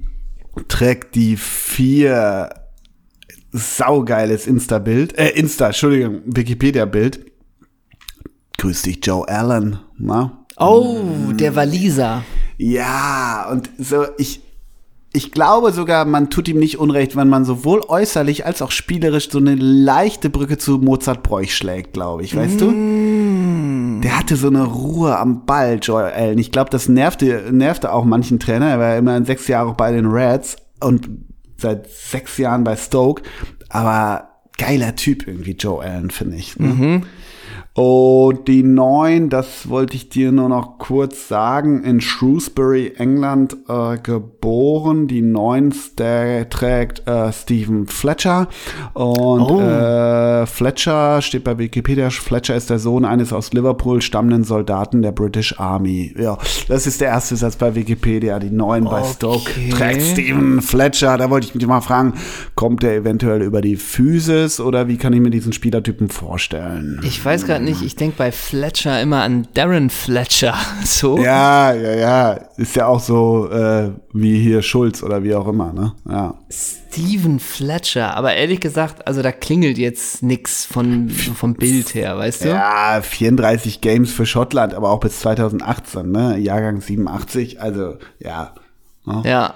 trägt 0.68 1.16
die 1.16 1.38
vier 1.38 2.50
saugeiles 3.52 4.46
Insta-Bild, 4.46 5.18
äh, 5.18 5.30
Insta, 5.30 5.68
Entschuldigung, 5.68 6.22
Wikipedia-Bild. 6.26 7.26
Grüß 8.58 8.84
dich, 8.84 9.00
Joe 9.04 9.28
Allen, 9.28 9.80
na? 9.98 10.46
Oh, 10.58 11.32
der 11.34 11.56
Waliser. 11.56 12.24
Ja, 12.62 13.48
und 13.50 13.70
so, 13.78 14.06
ich, 14.18 14.42
ich 15.14 15.32
glaube 15.32 15.72
sogar, 15.72 16.04
man 16.04 16.30
tut 16.30 16.50
ihm 16.50 16.60
nicht 16.60 16.78
unrecht, 16.78 17.16
wenn 17.16 17.30
man 17.30 17.46
sowohl 17.46 17.82
äußerlich 17.88 18.46
als 18.46 18.62
auch 18.62 18.72
spielerisch 18.72 19.32
so 19.32 19.38
eine 19.38 19.56
leichte 19.56 20.30
Brücke 20.30 20.58
zu 20.58 20.78
Mozart 20.78 21.24
Bräuch 21.24 21.56
schlägt, 21.56 21.94
glaube 21.94 22.24
ich, 22.24 22.36
weißt 22.36 22.60
du? 22.60 24.02
Der 24.02 24.20
hatte 24.20 24.36
so 24.36 24.48
eine 24.48 24.66
Ruhe 24.66 25.18
am 25.18 25.46
Ball, 25.46 25.80
Joel 25.82 26.12
Allen. 26.12 26.38
Ich 26.38 26.52
glaube, 26.52 26.70
das 26.70 26.90
nervte, 26.90 27.46
nervte 27.52 27.94
auch 27.94 28.04
manchen 28.04 28.40
Trainer. 28.40 28.68
Er 28.68 28.80
war 28.80 28.90
ja 28.90 28.98
immerhin 28.98 29.24
sechs 29.24 29.48
Jahre 29.48 29.74
bei 29.74 29.94
den 29.94 30.06
Reds 30.06 30.58
und 30.82 31.10
seit 31.56 31.90
sechs 31.90 32.38
Jahren 32.38 32.66
bei 32.66 32.76
Stoke. 32.76 33.24
Aber 33.70 34.30
geiler 34.58 34.98
Typ 34.98 35.28
irgendwie, 35.28 35.54
Joe 35.54 35.82
Allen, 35.82 36.12
finde 36.12 36.36
ich. 36.36 36.60
Ne? 36.60 37.02
Und 37.82 38.50
die 38.50 38.62
neun, 38.62 39.30
das 39.30 39.70
wollte 39.70 39.96
ich 39.96 40.10
dir 40.10 40.34
nur 40.34 40.50
noch 40.50 40.80
kurz 40.80 41.30
sagen, 41.30 41.82
in 41.86 42.02
Shrewsbury, 42.02 42.92
England 42.98 43.56
äh, 43.70 43.98
geboren. 43.98 45.08
Die 45.08 45.22
neun 45.22 45.74
trägt 45.96 47.08
äh, 47.08 47.32
Stephen 47.32 47.88
Fletcher. 47.88 48.50
Und 48.94 49.40
Oh. 49.40 49.62
äh, 49.62 50.46
Fletcher 50.46 51.22
steht 51.22 51.46
bei 51.46 51.58
Wikipedia, 51.58 52.10
Fletcher 52.10 52.56
ist 52.58 52.70
der 52.70 52.80
Sohn 52.80 53.06
eines 53.06 53.32
aus 53.32 53.54
Liverpool 53.54 54.02
stammenden 54.02 54.44
Soldaten 54.44 55.02
der 55.02 55.14
British 55.14 55.58
Army. 55.58 56.14
Ja, 56.20 56.38
das 56.68 56.86
ist 56.86 57.00
der 57.00 57.08
erste 57.08 57.38
Satz 57.38 57.56
bei 57.56 57.76
Wikipedia. 57.76 58.40
Die 58.40 58.50
neun 58.52 58.84
bei 58.84 59.04
Stoke 59.04 59.40
Okay. 59.40 59.70
trägt 59.70 60.02
Stephen 60.02 60.62
Fletcher. 60.62 61.18
Da 61.18 61.30
wollte 61.30 61.48
ich 61.48 61.56
mich 61.56 61.66
mal 61.66 61.80
fragen, 61.80 62.14
kommt 62.56 62.84
der 62.84 62.96
eventuell 62.98 63.42
über 63.42 63.62
die 63.62 63.78
Physis 63.78 64.60
oder 64.60 64.90
wie 64.90 64.98
kann 64.98 65.14
ich 65.14 65.22
mir 65.22 65.30
diesen 65.30 65.54
Spielertypen 65.54 66.10
vorstellen? 66.10 67.00
Ich 67.04 67.24
weiß 67.24 67.46
gerade 67.46 67.64
nicht, 67.64 67.69
ich 67.82 67.96
denke 67.96 68.18
bei 68.18 68.32
Fletcher 68.32 69.02
immer 69.02 69.22
an 69.24 69.48
Darren 69.54 69.90
Fletcher. 69.90 70.56
So. 70.84 71.18
Ja, 71.20 71.74
ja, 71.74 71.94
ja. 71.96 72.32
Ist 72.58 72.76
ja 72.76 72.88
auch 72.88 73.00
so 73.00 73.50
äh, 73.50 73.92
wie 74.14 74.40
hier 74.40 74.62
Schulz 74.62 75.04
oder 75.04 75.24
wie 75.24 75.36
auch 75.36 75.48
immer, 75.48 75.72
ne? 75.72 75.94
Ja. 76.10 76.36
Steven 76.50 77.40
Fletcher. 77.40 78.16
Aber 78.16 78.34
ehrlich 78.34 78.60
gesagt, 78.60 79.08
also 79.08 79.22
da 79.22 79.32
klingelt 79.32 79.78
jetzt 79.78 80.24
nix 80.24 80.66
von, 80.66 81.10
vom 81.10 81.54
Bild 81.54 81.94
her, 81.94 82.18
weißt 82.18 82.46
du? 82.46 82.50
Ja, 82.50 83.02
34 83.02 83.82
Games 83.82 84.12
für 84.12 84.26
Schottland, 84.26 84.74
aber 84.74 84.90
auch 84.90 85.00
bis 85.00 85.20
2018, 85.20 86.12
ne? 86.12 86.38
Jahrgang 86.38 86.82
87, 86.82 87.62
also 87.62 87.98
ja. 88.20 88.54
Ja. 89.24 89.56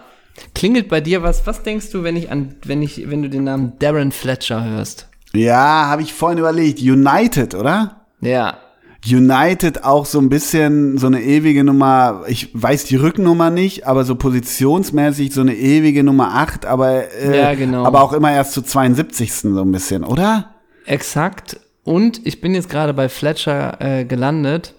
Klingelt 0.56 0.90
bei 0.90 1.02
dir 1.02 1.24
was? 1.24 1.46
Was 1.46 1.64
denkst 1.64 1.92
du, 1.92 2.04
wenn 2.04 2.16
ich 2.16 2.32
an, 2.32 2.56
wenn 2.66 2.82
ich, 2.82 3.10
wenn 3.10 3.22
du 3.22 3.30
den 3.30 3.44
Namen 3.44 3.74
Darren 3.80 4.12
Fletcher 4.12 4.64
hörst? 4.64 5.08
Ja, 5.34 5.88
habe 5.88 6.02
ich 6.02 6.14
vorhin 6.14 6.40
überlegt. 6.40 6.80
United, 6.82 7.56
oder? 7.56 8.03
Ja. 8.24 8.58
United 9.06 9.84
auch 9.84 10.06
so 10.06 10.18
ein 10.20 10.30
bisschen 10.30 10.98
so 10.98 11.08
eine 11.08 11.22
ewige 11.22 11.64
Nummer, 11.66 12.24
ich 12.28 12.50
weiß 12.54 12.86
die 12.86 12.96
Rückennummer 12.96 13.50
nicht, 13.50 13.86
aber 13.86 14.06
so 14.06 14.16
positionsmäßig 14.16 15.34
so 15.34 15.42
eine 15.42 15.56
ewige 15.56 16.04
Nummer 16.06 16.36
8, 16.36 16.66
aber, 16.66 17.12
äh, 17.14 17.38
Ja, 17.38 17.54
genau. 17.54 17.84
aber 17.86 18.02
auch 18.02 18.14
immer 18.14 18.32
erst 18.32 18.54
zu 18.54 18.62
72. 18.62 19.34
so 19.34 19.62
ein 19.62 19.72
bisschen, 19.74 20.06
oder? 20.06 20.52
Exakt. 20.86 21.60
Und 21.84 22.26
ich 22.26 22.40
bin 22.40 22.56
jetzt 22.56 22.70
gerade 22.70 22.94
bei 22.94 23.10
Fletcher 23.10 23.78
äh, 23.82 24.06
gelandet. 24.06 24.74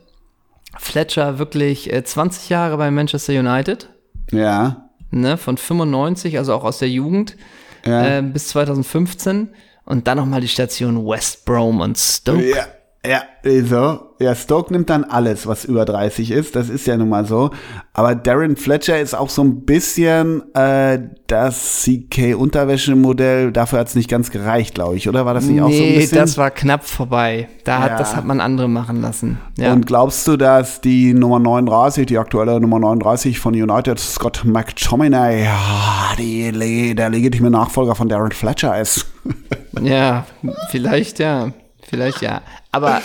Fletcher 0.78 1.38
wirklich 1.38 1.92
äh, 1.92 2.02
20 2.02 2.48
Jahre 2.48 2.78
bei 2.78 2.90
Manchester 2.90 3.34
United, 3.38 3.90
Ja. 4.32 4.88
ne, 5.10 5.36
von 5.36 5.58
95, 5.58 6.38
also 6.38 6.54
auch 6.54 6.64
aus 6.64 6.78
der 6.78 6.88
Jugend, 6.88 7.36
Ja. 7.84 8.18
äh, 8.18 8.22
bis 8.22 8.48
2015. 8.48 9.50
Und 9.84 10.08
dann 10.08 10.16
nochmal 10.16 10.40
die 10.40 10.48
Station 10.48 11.06
West 11.06 11.44
Brom 11.44 11.80
und 11.80 11.98
Stoke. 11.98 12.48
Ja, 12.48 12.64
ja, 13.06 13.22
so. 13.64 14.00
Ja, 14.20 14.34
Stoke 14.34 14.72
nimmt 14.72 14.88
dann 14.90 15.04
alles, 15.04 15.46
was 15.46 15.64
über 15.64 15.84
30 15.84 16.30
ist. 16.30 16.56
Das 16.56 16.68
ist 16.68 16.86
ja 16.86 16.96
nun 16.96 17.08
mal 17.08 17.26
so. 17.26 17.50
Aber 17.92 18.14
Darren 18.14 18.56
Fletcher 18.56 18.98
ist 19.00 19.14
auch 19.14 19.28
so 19.28 19.42
ein 19.42 19.64
bisschen 19.64 20.42
äh, 20.54 21.00
das 21.26 21.82
CK-Unterwäschemodell. 21.84 23.52
Dafür 23.52 23.80
hat 23.80 23.88
es 23.88 23.94
nicht 23.94 24.08
ganz 24.08 24.30
gereicht, 24.30 24.74
glaube 24.74 24.96
ich, 24.96 25.08
oder? 25.08 25.26
War 25.26 25.34
das 25.34 25.44
nicht 25.44 25.60
auch 25.60 25.68
so 25.70 25.74
ein 25.74 25.80
Nee, 25.90 25.98
bisschen? 25.98 26.18
das 26.18 26.38
war 26.38 26.50
knapp 26.50 26.84
vorbei. 26.84 27.48
Da 27.64 27.80
hat, 27.80 27.90
Ja. 27.90 27.98
Das 27.98 28.16
hat 28.16 28.24
man 28.24 28.40
andere 28.40 28.68
machen 28.68 29.00
lassen. 29.02 29.38
Ja. 29.58 29.72
Und 29.72 29.86
glaubst 29.86 30.26
du, 30.28 30.36
dass 30.36 30.80
die 30.80 31.12
Nummer 31.12 31.38
39, 31.38 32.06
die 32.06 32.18
aktuelle 32.18 32.60
Nummer 32.60 32.78
39 32.78 33.38
von 33.38 33.54
United, 33.54 33.98
Scott 33.98 34.42
McTominay, 34.44 35.48
die, 36.18 36.94
der 36.94 37.10
legitime 37.10 37.50
Nachfolger 37.50 37.94
von 37.94 38.08
Darren 38.08 38.32
Fletcher 38.32 38.80
ist? 38.80 39.06
ja, 39.82 40.24
vielleicht 40.70 41.18
ja. 41.18 41.50
Vielleicht 41.86 42.22
ja. 42.22 42.40
Aber 42.74 43.00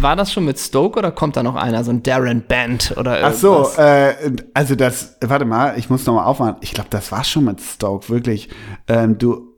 war 0.00 0.16
das 0.16 0.32
schon 0.32 0.44
mit 0.44 0.58
Stoke 0.58 0.98
oder 0.98 1.12
kommt 1.12 1.36
da 1.36 1.42
noch 1.42 1.54
einer, 1.56 1.84
so 1.84 1.90
ein 1.90 2.02
Darren 2.02 2.44
Band 2.46 2.94
oder 2.96 3.12
Ach 3.22 3.32
irgendwas? 3.32 3.40
so, 3.40 3.82
äh, 3.82 4.14
also 4.54 4.74
das, 4.74 5.16
warte 5.20 5.44
mal, 5.44 5.78
ich 5.78 5.90
muss 5.90 6.06
noch 6.06 6.14
mal 6.14 6.24
aufmachen. 6.24 6.56
Ich 6.60 6.72
glaube, 6.72 6.90
das 6.90 7.12
war 7.12 7.24
schon 7.24 7.44
mit 7.44 7.60
Stoke, 7.60 8.08
wirklich. 8.08 8.48
Ähm, 8.88 9.18
du, 9.18 9.54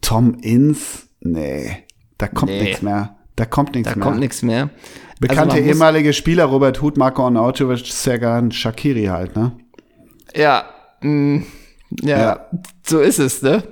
Tom 0.00 0.34
Inns, 0.40 1.08
nee, 1.20 1.84
da 2.18 2.28
kommt 2.28 2.52
Nee. 2.52 2.62
nichts 2.62 2.82
mehr. 2.82 3.16
Da 3.36 3.46
kommt 3.46 3.74
nichts 3.74 3.90
Da 3.90 3.96
mehr. 3.98 4.04
kommt 4.06 4.20
nichts 4.20 4.42
mehr. 4.42 4.70
Bekannte 5.18 5.56
Also 5.56 5.66
ehemalige 5.66 6.12
Spieler, 6.12 6.44
Robert 6.46 6.80
Huth, 6.82 6.96
Marco 6.96 7.24
Arnautovic, 7.24 7.86
Sergan 7.86 8.52
Shakiri 8.52 9.04
halt, 9.06 9.34
ne? 9.36 9.52
Ja, 10.34 10.64
mh, 11.00 11.42
ja, 12.02 12.18
Ja. 12.18 12.46
so 12.86 13.00
ist 13.00 13.18
es, 13.18 13.42
ne? 13.42 13.62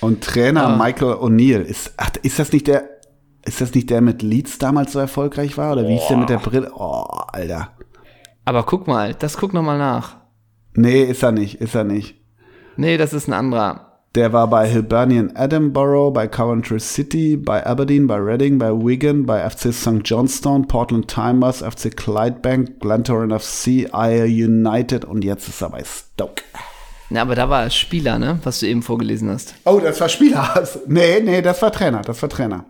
Und 0.00 0.22
Trainer 0.24 0.66
Ah. 0.68 0.76
Michael 0.76 1.12
O'Neill, 1.14 1.60
ist, 1.62 1.92
ach, 1.96 2.10
ist 2.22 2.38
das 2.38 2.52
nicht 2.52 2.66
der, 2.66 2.88
ist 3.44 3.60
das 3.60 3.74
nicht 3.74 3.90
der 3.90 4.00
mit 4.00 4.22
Leeds 4.22 4.58
damals 4.58 4.92
so 4.92 4.98
erfolgreich 4.98 5.56
war? 5.58 5.72
Oder 5.72 5.86
wie 5.88 5.96
ist 5.96 6.08
der 6.08 6.16
mit 6.16 6.28
der 6.28 6.38
Brille? 6.38 6.70
Oh, 6.74 7.04
Alter. 7.32 7.72
Aber 8.44 8.64
guck 8.64 8.86
mal, 8.86 9.14
das 9.14 9.36
guck 9.36 9.52
noch 9.52 9.62
mal 9.62 9.78
nach. 9.78 10.16
Nee, 10.74 11.02
ist 11.02 11.22
er 11.22 11.32
nicht, 11.32 11.60
ist 11.60 11.74
er 11.74 11.84
nicht. 11.84 12.16
Nee, 12.76 12.96
das 12.96 13.12
ist 13.12 13.28
ein 13.28 13.34
anderer. 13.34 13.88
Der 14.14 14.32
war 14.32 14.46
bei 14.48 14.68
Hibernian 14.68 15.34
Edinburgh, 15.34 16.10
bei 16.12 16.28
Coventry 16.28 16.80
City, 16.80 17.36
bei 17.36 17.64
Aberdeen, 17.64 18.06
bei 18.06 18.16
Reading, 18.16 18.58
bei 18.58 18.70
Wigan, 18.70 19.24
bei 19.24 19.48
FC 19.48 19.72
St. 19.72 20.00
Johnstone, 20.04 20.66
Portland 20.66 21.08
Timers, 21.08 21.62
FC 21.62 21.96
Clydebank, 21.96 22.78
Glentoran 22.80 23.38
FC, 23.38 23.88
Ayr 23.92 24.26
United 24.26 25.06
und 25.06 25.24
jetzt 25.24 25.48
ist 25.48 25.62
er 25.62 25.70
bei 25.70 25.82
Stoke. 25.84 26.42
Na, 27.08 27.22
aber 27.22 27.34
da 27.34 27.48
war 27.48 27.62
er 27.64 27.70
Spieler, 27.70 28.18
ne? 28.18 28.38
Was 28.42 28.60
du 28.60 28.66
eben 28.66 28.82
vorgelesen 28.82 29.30
hast. 29.30 29.54
Oh, 29.64 29.80
das 29.82 30.00
war 30.00 30.08
Spieler. 30.08 30.62
Nee, 30.86 31.20
nee, 31.20 31.40
das 31.40 31.62
war 31.62 31.72
Trainer, 31.72 32.02
das 32.02 32.20
war 32.20 32.28
Trainer. 32.28 32.66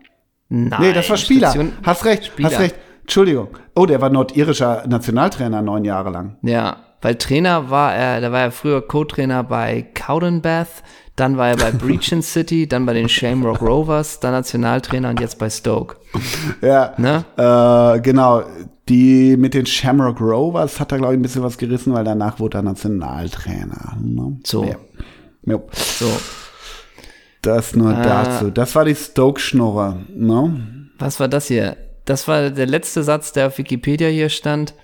Nein. 0.54 0.80
Nee, 0.80 0.92
das 0.92 1.08
war 1.08 1.16
Spieler. 1.16 1.48
Station- 1.48 1.72
hast 1.82 2.04
recht, 2.04 2.26
Spieler. 2.26 2.50
hast 2.50 2.58
recht. 2.60 2.74
Entschuldigung. 3.00 3.48
Oh, 3.74 3.86
der 3.86 4.00
war 4.00 4.10
nordirischer 4.10 4.84
Nationaltrainer 4.86 5.62
neun 5.62 5.84
Jahre 5.84 6.10
lang. 6.10 6.36
Ja, 6.42 6.76
weil 7.00 7.14
Trainer 7.16 7.70
war 7.70 7.94
er, 7.94 8.20
da 8.20 8.30
war 8.32 8.40
er 8.40 8.50
früher 8.52 8.86
Co-Trainer 8.86 9.42
bei 9.44 9.86
Cowdenbath, 9.94 10.82
dann 11.16 11.36
war 11.36 11.48
er 11.48 11.56
bei 11.56 11.70
Breachin 11.72 12.22
City, 12.34 12.68
dann 12.68 12.84
bei 12.86 12.92
den 12.92 13.08
Shamrock 13.08 13.60
Rovers, 13.62 14.20
dann 14.20 14.32
Nationaltrainer 14.32 15.08
und 15.10 15.20
jetzt 15.20 15.38
bei 15.38 15.48
Stoke. 15.50 15.96
Ja, 16.60 16.92
Ne? 16.98 17.24
äh, 17.36 18.00
genau. 18.00 18.42
Die 18.88 19.36
mit 19.38 19.54
den 19.54 19.64
Shamrock 19.64 20.20
Rovers 20.20 20.78
hat 20.80 20.92
er, 20.92 20.98
glaube 20.98 21.14
ich, 21.14 21.18
ein 21.18 21.22
bisschen 21.22 21.42
was 21.42 21.56
gerissen, 21.56 21.94
weil 21.94 22.04
danach 22.04 22.38
wurde 22.40 22.58
er 22.58 22.62
Nationaltrainer. 22.62 23.96
Ne? 24.00 24.38
So. 24.44 24.64
Ja. 24.64 24.74
Ja. 25.44 25.58
So, 25.72 26.06
Das 27.42 27.74
nur 27.74 27.92
Äh. 27.92 28.02
dazu. 28.02 28.50
Das 28.50 28.74
war 28.74 28.84
die 28.84 28.94
Stoke-Schnurre. 28.94 30.04
Ne? 30.14 30.78
was 30.98 31.18
war 31.18 31.26
das 31.28 31.48
hier? 31.48 31.76
Das 32.04 32.28
war 32.28 32.50
der 32.50 32.66
letzte 32.66 33.02
Satz, 33.02 33.32
der 33.32 33.48
auf 33.48 33.58
Wikipedia 33.58 34.08
hier 34.08 34.28
stand. 34.28 34.74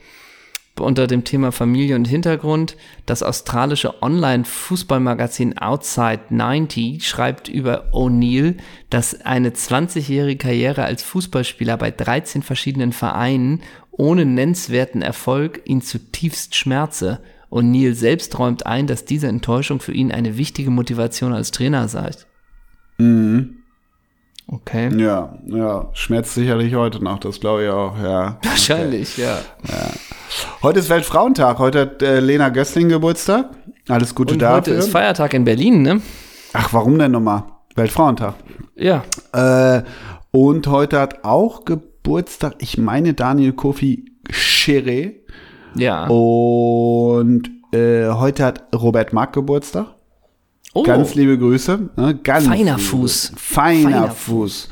Unter 0.79 1.07
dem 1.09 1.25
Thema 1.25 1.51
Familie 1.53 1.97
und 1.97 2.07
Hintergrund. 2.07 2.77
Das 3.07 3.23
australische 3.25 4.01
Online-Fußballmagazin 4.03 5.59
Outside 5.59 6.21
90 6.31 7.07
schreibt 7.07 7.49
über 7.49 7.87
O'Neill, 7.93 8.57
dass 8.91 9.21
eine 9.23 9.51
20-jährige 9.51 10.39
Karriere 10.39 10.85
als 10.85 11.03
Fußballspieler 11.03 11.77
bei 11.77 11.91
13 11.91 12.43
verschiedenen 12.43 12.93
Vereinen 12.93 13.63
ohne 13.91 14.25
nennenswerten 14.25 15.03
Erfolg 15.03 15.61
ihn 15.65 15.83
zutiefst 15.83 16.55
schmerze. 16.55 17.21
O'Neill 17.51 17.95
selbst 17.95 18.39
räumt 18.39 18.67
ein, 18.67 18.87
dass 18.87 19.05
diese 19.05 19.27
Enttäuschung 19.27 19.81
für 19.81 19.93
ihn 19.93 20.13
eine 20.13 20.37
wichtige 20.37 20.71
Motivation 20.71 21.33
als 21.33 21.51
Trainer 21.51 21.89
sei. 21.89 22.11
Okay. 24.51 24.91
Ja, 24.99 25.39
ja. 25.47 25.91
Schmerzt 25.93 26.35
sicherlich 26.35 26.75
heute 26.75 27.03
noch, 27.05 27.19
das 27.19 27.39
glaube 27.39 27.65
ich 27.65 27.71
auch, 27.71 27.97
ja. 28.03 28.39
Wahrscheinlich, 28.43 29.17
ja. 29.19 29.39
Heute 30.63 30.81
ist 30.81 30.89
Weltfrauentag. 30.89 31.59
Heute 31.59 31.81
hat 31.83 32.03
äh, 32.03 32.21
Lena 32.21 32.49
Gössling 32.49 32.89
Geburtstag. 32.89 33.51
Alles 33.89 34.15
Gute 34.15 34.35
Und 34.35 34.43
heute 34.43 34.71
dafür. 34.71 34.79
ist 34.79 34.91
Feiertag 34.91 35.35
in 35.35 35.45
Berlin, 35.45 35.83
ne? 35.83 36.01
Ach, 36.55 36.73
warum 36.73 36.99
denn 36.99 37.13
nochmal? 37.13 37.45
Weltfrauentag. 37.75 38.35
Ja. 38.75 39.05
Äh, 39.33 39.83
und 40.31 40.67
heute 40.67 40.99
hat 40.99 41.25
auch 41.25 41.65
Geburtstag, 41.65 42.55
ich 42.59 42.79
meine 42.79 43.15
Daniel 43.15 43.53
Kofi 43.53 44.07
Chere. 44.31 45.13
Ja. 45.75 46.07
Und 46.07 47.51
äh, 47.73 48.09
heute 48.09 48.45
hat 48.45 48.65
Robert 48.75 49.13
Mark 49.13 49.35
Geburtstag. 49.35 49.87
Oh, 50.75 50.83
Ganz 50.83 51.15
liebe 51.15 51.39
Grüße. 51.39 51.91
Ne? 51.97 52.19
Ganz 52.23 52.47
Feiner 52.47 52.79
Fuß. 52.79 53.33
Feiner, 53.37 53.91
Feiner 53.91 54.11
Fuß. 54.11 54.69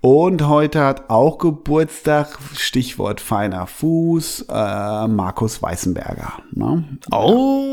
Und 0.00 0.46
heute 0.46 0.84
hat 0.84 1.10
auch 1.10 1.38
Geburtstag, 1.38 2.38
Stichwort 2.54 3.20
feiner 3.20 3.66
Fuß, 3.66 4.46
äh, 4.48 5.08
Markus 5.08 5.60
Weißenberger. 5.60 6.34
Ne? 6.52 6.84
oh. 7.10 7.64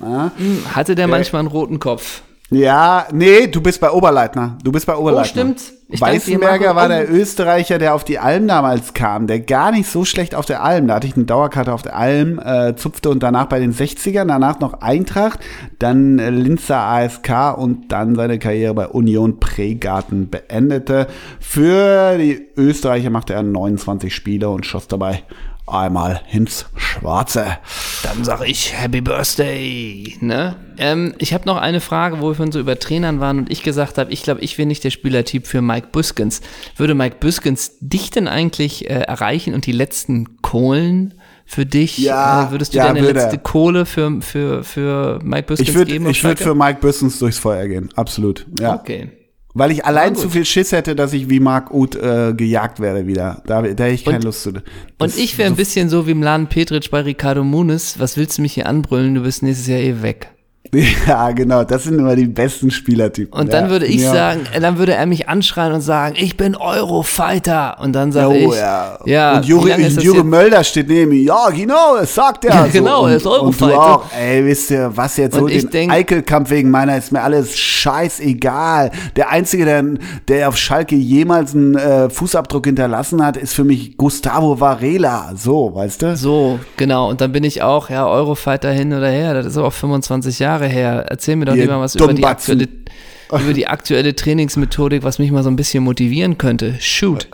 Ja. 0.00 0.32
Hatte 0.74 0.96
der 0.96 1.06
manchmal 1.06 1.40
einen 1.40 1.48
roten 1.48 1.78
Kopf? 1.78 2.22
Ja, 2.52 3.06
nee, 3.12 3.46
du 3.46 3.60
bist 3.60 3.80
bei 3.80 3.90
Oberleitner. 3.90 4.58
Du 4.62 4.70
bist 4.72 4.86
bei 4.86 4.94
Oberleitner. 4.94 5.22
Oh, 5.22 5.24
stimmt. 5.24 5.62
Ich 5.88 6.00
Weißenberger 6.00 6.74
war 6.74 6.86
Oh. 6.86 6.88
der 6.88 7.10
Österreicher, 7.12 7.78
der 7.78 7.94
auf 7.94 8.04
die 8.04 8.18
Alm 8.18 8.48
damals 8.48 8.94
kam, 8.94 9.26
der 9.26 9.40
gar 9.40 9.72
nicht 9.72 9.90
so 9.90 10.04
schlecht 10.06 10.34
auf 10.34 10.46
der 10.46 10.62
Alm. 10.62 10.88
Da 10.88 10.94
hatte 10.94 11.06
ich 11.06 11.16
eine 11.16 11.26
Dauerkarte 11.26 11.72
auf 11.72 11.82
der 11.82 11.96
Alm, 11.96 12.38
äh, 12.38 12.74
zupfte 12.76 13.10
und 13.10 13.22
danach 13.22 13.46
bei 13.46 13.58
den 13.60 13.74
60ern, 13.74 14.26
danach 14.26 14.58
noch 14.60 14.80
Eintracht, 14.80 15.40
dann 15.78 16.18
äh, 16.18 16.30
Linzer 16.30 16.78
ASK 16.78 17.56
und 17.58 17.92
dann 17.92 18.14
seine 18.14 18.38
Karriere 18.38 18.72
bei 18.74 18.86
Union 18.88 19.38
Pregarten 19.38 20.30
beendete. 20.30 21.08
Für 21.40 22.16
die 22.16 22.48
Österreicher 22.56 23.10
machte 23.10 23.34
er 23.34 23.42
29 23.42 24.14
Spiele 24.14 24.48
und 24.48 24.64
schoss 24.64 24.88
dabei 24.88 25.22
einmal 25.66 26.20
ins 26.30 26.66
Schwarze. 26.76 27.58
Dann 28.02 28.24
sage 28.24 28.46
ich 28.46 28.72
Happy 28.74 29.00
Birthday. 29.00 30.16
Ne? 30.20 30.56
Ähm, 30.78 31.14
ich 31.18 31.32
habe 31.32 31.46
noch 31.46 31.56
eine 31.56 31.80
Frage, 31.80 32.20
wo 32.20 32.28
wir 32.28 32.34
von 32.34 32.52
so 32.52 32.60
über 32.60 32.78
Trainern 32.78 33.20
waren 33.20 33.38
und 33.38 33.50
ich 33.50 33.62
gesagt 33.62 33.98
habe, 33.98 34.12
ich 34.12 34.22
glaube, 34.22 34.40
ich 34.40 34.58
wäre 34.58 34.66
nicht 34.66 34.84
der 34.84 34.90
Spielertyp 34.90 35.46
für 35.46 35.62
Mike 35.62 35.88
Büskens. 35.92 36.40
Würde 36.76 36.94
Mike 36.94 37.16
Büskens 37.20 37.72
dich 37.80 38.10
denn 38.10 38.28
eigentlich 38.28 38.90
äh, 38.90 38.94
erreichen 39.02 39.54
und 39.54 39.66
die 39.66 39.72
letzten 39.72 40.42
Kohlen 40.42 41.14
für 41.46 41.66
dich? 41.66 41.98
Ja, 41.98 42.48
äh, 42.48 42.50
würdest 42.50 42.74
du 42.74 42.78
ja, 42.78 42.86
deine 42.88 43.00
würde 43.02 43.20
letzte 43.20 43.38
Kohle 43.38 43.86
für, 43.86 44.20
für, 44.20 44.64
für 44.64 45.20
Mike 45.22 45.44
Büskens 45.44 45.68
Ich 45.68 45.74
würde 45.74 45.92
geben? 45.92 46.08
ich 46.08 46.22
würd 46.24 46.38
Schalke? 46.38 46.50
für 46.50 46.54
Mike 46.54 46.80
Büssens 46.80 47.18
durchs 47.18 47.38
Feuer 47.38 47.66
gehen, 47.68 47.88
absolut. 47.94 48.46
Ja. 48.60 48.74
Okay. 48.74 49.10
Weil 49.54 49.70
ich 49.70 49.84
allein 49.84 50.14
zu 50.16 50.30
viel 50.30 50.44
Schiss 50.46 50.72
hätte, 50.72 50.96
dass 50.96 51.12
ich 51.12 51.28
wie 51.28 51.38
Marc 51.40 51.72
Uth 51.74 51.94
äh, 51.94 52.32
gejagt 52.34 52.80
werde 52.80 53.06
wieder. 53.06 53.42
Da, 53.46 53.60
da 53.60 53.68
hätte 53.84 53.88
ich 53.88 54.04
keine 54.04 54.16
Und- 54.16 54.24
Lust 54.24 54.42
zu. 54.42 54.52
Und 54.98 55.16
ich 55.18 55.36
wäre 55.36 55.50
ein 55.50 55.56
bisschen 55.56 55.88
so 55.90 56.06
wie 56.06 56.14
Mladen 56.14 56.46
Petric 56.46 56.90
bei 56.90 57.00
Ricardo 57.02 57.44
Muniz. 57.44 57.96
Was 57.98 58.16
willst 58.16 58.38
du 58.38 58.42
mich 58.42 58.54
hier 58.54 58.66
anbrüllen? 58.66 59.14
Du 59.14 59.22
bist 59.22 59.42
nächstes 59.42 59.66
Jahr 59.66 59.78
eh 59.80 60.00
weg. 60.02 60.28
Ja, 61.06 61.30
genau. 61.32 61.64
Das 61.64 61.84
sind 61.84 61.98
immer 61.98 62.16
die 62.16 62.26
besten 62.26 62.70
Spielertypen. 62.70 63.38
Und 63.38 63.52
dann 63.52 63.64
ja. 63.64 63.70
würde 63.70 63.86
ich 63.86 64.02
ja. 64.02 64.12
sagen, 64.12 64.40
äh, 64.54 64.60
dann 64.60 64.78
würde 64.78 64.94
er 64.94 65.04
mich 65.06 65.28
anschreien 65.28 65.72
und 65.72 65.80
sagen, 65.82 66.14
ich 66.16 66.36
bin 66.36 66.56
Eurofighter. 66.56 67.78
Und 67.80 67.92
dann 67.92 68.12
sage 68.12 68.28
Oh 68.28 68.52
ich, 68.52 68.58
ja. 68.58 68.98
ja, 69.04 69.36
und 69.36 69.44
Jure, 69.44 69.76
Jure? 69.78 70.24
Mölder 70.24 70.64
steht 70.64 70.88
neben 70.88 71.10
mir. 71.10 71.22
Ja, 71.22 71.50
genau, 71.50 71.96
das 71.98 72.14
sagt 72.14 72.44
er. 72.44 72.54
Ja, 72.54 72.66
so. 72.66 72.72
genau, 72.72 73.04
und, 73.04 73.10
er 73.10 73.16
ist 73.16 73.26
Und 73.26 73.32
du 73.60 73.64
Eurofighter. 73.66 73.80
auch. 73.80 74.04
Ey, 74.18 74.44
wisst 74.46 74.70
ihr, 74.70 74.90
was 74.94 75.16
jetzt 75.16 75.36
so 75.36 75.46
den 75.46 75.68
denk- 75.68 75.92
Eichelkampf 75.92 76.50
wegen 76.50 76.70
meiner 76.70 76.96
ist 76.96 77.12
mir 77.12 77.22
alles 77.22 77.56
scheißegal. 77.56 78.92
Der 79.16 79.30
Einzige, 79.30 79.64
der, 79.64 79.84
der 80.28 80.48
auf 80.48 80.56
Schalke 80.56 80.94
jemals 80.94 81.54
einen 81.54 81.74
äh, 81.76 82.08
Fußabdruck 82.08 82.66
hinterlassen 82.66 83.24
hat, 83.24 83.36
ist 83.36 83.52
für 83.54 83.64
mich 83.64 83.96
Gustavo 83.96 84.58
Varela. 84.60 85.32
So, 85.36 85.74
weißt 85.74 86.02
du? 86.02 86.16
So, 86.16 86.60
genau. 86.76 87.10
Und 87.10 87.20
dann 87.20 87.32
bin 87.32 87.44
ich 87.44 87.62
auch, 87.62 87.90
ja, 87.90 88.06
Eurofighter 88.06 88.70
hin 88.70 88.92
oder 88.92 89.08
her. 89.08 89.34
Das 89.34 89.46
ist 89.46 89.58
auch 89.58 89.72
25 89.72 90.38
Jahre 90.38 90.51
her. 90.60 91.06
Erzähl 91.08 91.36
mir 91.36 91.44
doch 91.46 91.54
Ihr 91.54 91.62
lieber 91.62 91.80
was 91.80 91.94
über 91.94 92.12
die, 92.12 92.24
aktuelle, 92.24 92.68
über 93.32 93.52
die 93.52 93.66
aktuelle 93.66 94.14
Trainingsmethodik, 94.14 95.02
was 95.02 95.18
mich 95.18 95.30
mal 95.30 95.42
so 95.42 95.50
ein 95.50 95.56
bisschen 95.56 95.84
motivieren 95.84 96.38
könnte. 96.38 96.76
Shoot. 96.80 97.28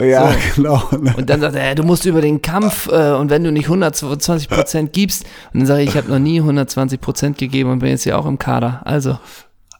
Ja, 0.00 0.34
genau. 0.56 0.82
Und 1.16 1.28
dann 1.28 1.40
sagt 1.40 1.56
er, 1.56 1.74
du 1.74 1.82
musst 1.82 2.06
über 2.06 2.22
den 2.22 2.40
Kampf 2.40 2.88
äh, 2.90 3.12
und 3.12 3.28
wenn 3.28 3.44
du 3.44 3.52
nicht 3.52 3.66
120 3.66 4.48
Prozent 4.48 4.92
gibst. 4.94 5.24
Und 5.52 5.60
dann 5.60 5.66
sage 5.66 5.82
ich, 5.82 5.90
ich 5.90 5.96
habe 5.96 6.08
noch 6.10 6.18
nie 6.18 6.38
120 6.40 7.00
Prozent 7.00 7.36
gegeben 7.38 7.70
und 7.70 7.80
bin 7.80 7.90
jetzt 7.90 8.06
ja 8.06 8.16
auch 8.16 8.24
im 8.26 8.38
Kader. 8.38 8.80
Also, 8.84 9.18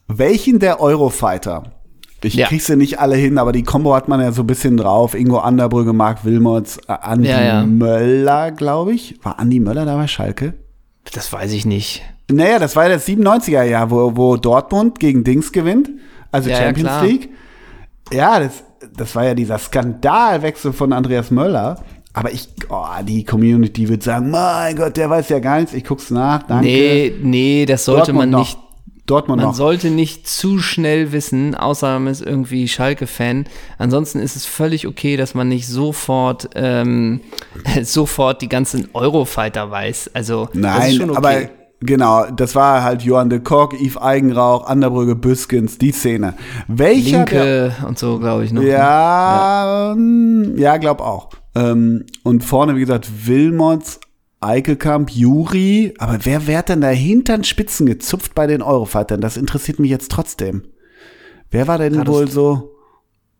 Welchen 0.07 0.59
der 0.59 0.79
Eurofighter? 0.79 1.63
Ich 2.23 2.35
Ja. 2.35 2.45
krieg 2.47 2.61
sie 2.61 2.75
nicht 2.75 2.99
alle 2.99 3.15
hin, 3.15 3.39
aber 3.39 3.51
die 3.51 3.63
Combo 3.63 3.95
hat 3.95 4.07
man 4.07 4.19
ja 4.21 4.31
so 4.31 4.43
ein 4.43 4.47
bisschen 4.47 4.77
drauf. 4.77 5.15
Ingo 5.15 5.39
Anderbrügge, 5.39 5.91
Marc 5.91 6.23
Wilmots, 6.23 6.77
Andi 6.87 7.27
Ja, 7.29 7.41
ja. 7.41 7.65
Möller, 7.65 8.51
glaube 8.51 8.93
ich. 8.93 9.15
War 9.23 9.39
Andi 9.39 9.59
Möller 9.59 9.85
da 9.85 9.95
bei 9.95 10.05
Schalke? 10.07 10.53
das 11.13 11.33
weiß 11.33 11.51
ich 11.53 11.65
nicht. 11.65 12.03
Naja, 12.31 12.59
das 12.59 12.75
war 12.75 12.83
ja 12.83 12.95
das 12.95 13.07
97er 13.07 13.63
Jahr, 13.63 13.89
wo, 13.91 14.15
wo 14.15 14.37
Dortmund 14.37 14.99
gegen 14.99 15.23
Dings 15.23 15.51
gewinnt, 15.51 15.89
also 16.31 16.49
Ja, 16.49 16.57
ja, 16.57 16.63
Champions 16.65 16.89
klar. 16.89 17.05
League. 17.05 17.29
Ja, 18.11 18.39
das, 18.39 18.63
das 18.95 19.15
war 19.15 19.25
ja 19.25 19.33
dieser 19.33 19.57
Skandalwechsel 19.57 20.73
von 20.73 20.93
Andreas 20.93 21.31
Möller. 21.31 21.83
Aber 22.13 22.31
ich, 22.33 22.49
oh, 22.69 22.85
die 23.03 23.23
Community 23.23 23.87
wird 23.87 24.03
sagen, 24.03 24.31
mein 24.31 24.75
Gott, 24.75 24.97
der 24.97 25.09
weiß 25.09 25.29
ja 25.29 25.39
gar 25.39 25.59
nichts. 25.59 25.73
Ich 25.73 25.85
guck's 25.85 26.11
nach, 26.11 26.43
danke. 26.43 26.65
Nee, 26.65 27.13
nee, 27.21 27.65
das 27.65 27.85
sollte 27.85 28.11
Dortmund 28.11 28.17
man 28.17 28.29
noch. 28.31 28.39
nicht. 28.39 28.59
Dortmund 29.07 29.37
Man 29.41 29.47
noch. 29.49 29.55
sollte 29.55 29.89
nicht 29.89 30.27
zu 30.27 30.59
schnell 30.59 31.11
wissen, 31.11 31.55
außer 31.55 31.99
man 31.99 32.11
ist 32.11 32.21
irgendwie 32.21 32.67
Schalke-Fan. 32.67 33.45
Ansonsten 33.77 34.19
ist 34.19 34.35
es 34.35 34.45
völlig 34.45 34.87
okay, 34.87 35.17
dass 35.17 35.33
man 35.33 35.49
nicht 35.49 35.67
sofort, 35.67 36.49
ähm, 36.55 37.21
sofort 37.81 38.41
die 38.41 38.47
ganzen 38.49 38.89
Eurofighter 38.93 39.71
weiß. 39.71 40.11
Also, 40.13 40.49
Nein, 40.53 40.93
schon 40.95 41.09
okay. 41.09 41.17
aber 41.17 41.60
genau, 41.81 42.25
das 42.31 42.55
war 42.55 42.83
halt 42.83 43.01
Johann 43.01 43.29
de 43.29 43.39
Kock, 43.39 43.73
Yves 43.73 43.97
Eigenrauch, 43.97 44.65
Anderbrügge, 44.65 45.15
Büskens, 45.15 45.77
die 45.77 45.91
Szene. 45.91 46.35
Welcher 46.67 47.25
der, 47.25 47.65
Linke 47.65 47.87
und 47.87 47.99
so, 47.99 48.19
glaube 48.19 48.45
ich, 48.45 48.53
noch. 48.53 48.63
Ja, 48.63 49.93
ja, 49.93 50.55
ja 50.55 50.77
glaub 50.77 51.01
auch. 51.01 51.29
Ähm, 51.53 52.05
und 52.23 52.43
vorne, 52.43 52.75
wie 52.75 52.81
gesagt, 52.81 53.27
Wilmots, 53.27 53.99
Eickelkamp, 54.39 55.11
Juri. 55.11 55.93
Aber 55.97 56.19
wer 56.23 56.47
wird 56.47 56.69
denn 56.69 56.81
da 56.81 56.89
hintern 56.89 57.43
Spitzen 57.43 57.85
gezupft 57.85 58.33
bei 58.33 58.47
den 58.47 58.61
Eurofightern? 58.61 59.21
Das 59.21 59.37
interessiert 59.37 59.79
mich 59.79 59.91
jetzt 59.91 60.11
trotzdem. 60.11 60.63
Wer 61.49 61.67
war 61.67 61.77
denn 61.77 61.97
Hattest- 61.97 62.17
wohl 62.17 62.27
so? 62.27 62.75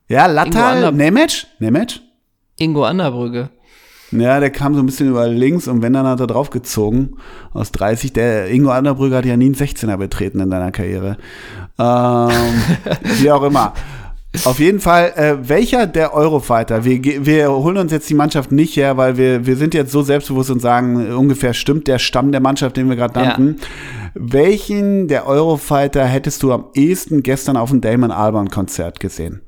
Ja, 0.08 0.26
Lattal, 0.26 0.92
Nemec? 0.92 1.48
Nemec? 1.60 2.02
Ingo 2.58 2.84
Anderbrügge. 2.84 3.50
Ja, 4.12 4.40
der 4.40 4.50
kam 4.50 4.74
so 4.76 4.82
ein 4.82 4.86
bisschen 4.86 5.10
über 5.10 5.28
links 5.28 5.68
und 5.68 5.82
wenn 5.82 5.94
dann 5.94 6.06
hat 6.06 6.20
er 6.20 6.28
draufgezogen 6.28 7.16
aus 7.54 7.72
30. 7.72 8.14
Der 8.14 8.50
Ingo 8.50 8.70
Anderbrügge 8.72 9.16
hat 9.16 9.26
ja 9.26 9.38
nie 9.38 9.46
einen 9.46 9.56
16er 9.56 9.98
betreten 9.98 10.40
in 10.40 10.50
seiner 10.50 10.72
Karriere. 10.72 11.18
Ähm, 11.80 12.30
wie 13.20 13.32
auch 13.32 13.44
immer. 13.44 13.74
Auf 14.46 14.60
jeden 14.60 14.80
Fall, 14.80 15.12
äh, 15.18 15.50
welcher 15.50 15.88
der 15.88 16.14
Eurofighter, 16.14 16.86
wir, 16.86 17.02
wir 17.26 17.52
holen 17.52 17.76
uns 17.78 17.92
jetzt 17.92 18.10
die 18.10 18.14
Mannschaft 18.14 18.54
nicht 18.54 18.78
her, 18.78 18.96
weil 18.96 19.18
wir, 19.18 19.46
wir 19.46 19.58
sind 19.58 19.74
jetzt 19.74 19.92
so 19.92 20.04
selbstbewusst 20.04 20.50
und 20.50 20.62
sagen, 20.62 21.06
äh, 21.10 21.14
ungefähr 21.14 21.54
stimmt 21.54 21.88
der 21.88 22.00
Stamm 22.00 22.32
der 22.32 22.40
Mannschaft, 22.40 22.78
den 22.78 22.88
wir 22.88 22.96
gerade 22.96 23.20
Ja. 23.20 23.26
nannten. 23.26 23.58
Welchen 24.14 25.10
der 25.10 25.28
Eurofighter 25.28 26.06
hättest 26.06 26.44
du 26.44 26.54
am 26.54 26.66
ehesten 26.74 27.24
gestern 27.24 27.58
auf 27.58 27.72
dem 27.72 27.82
Damon 27.82 28.12
Albarn 28.12 28.50
Konzert 28.50 29.00
gesehen? 29.02 29.42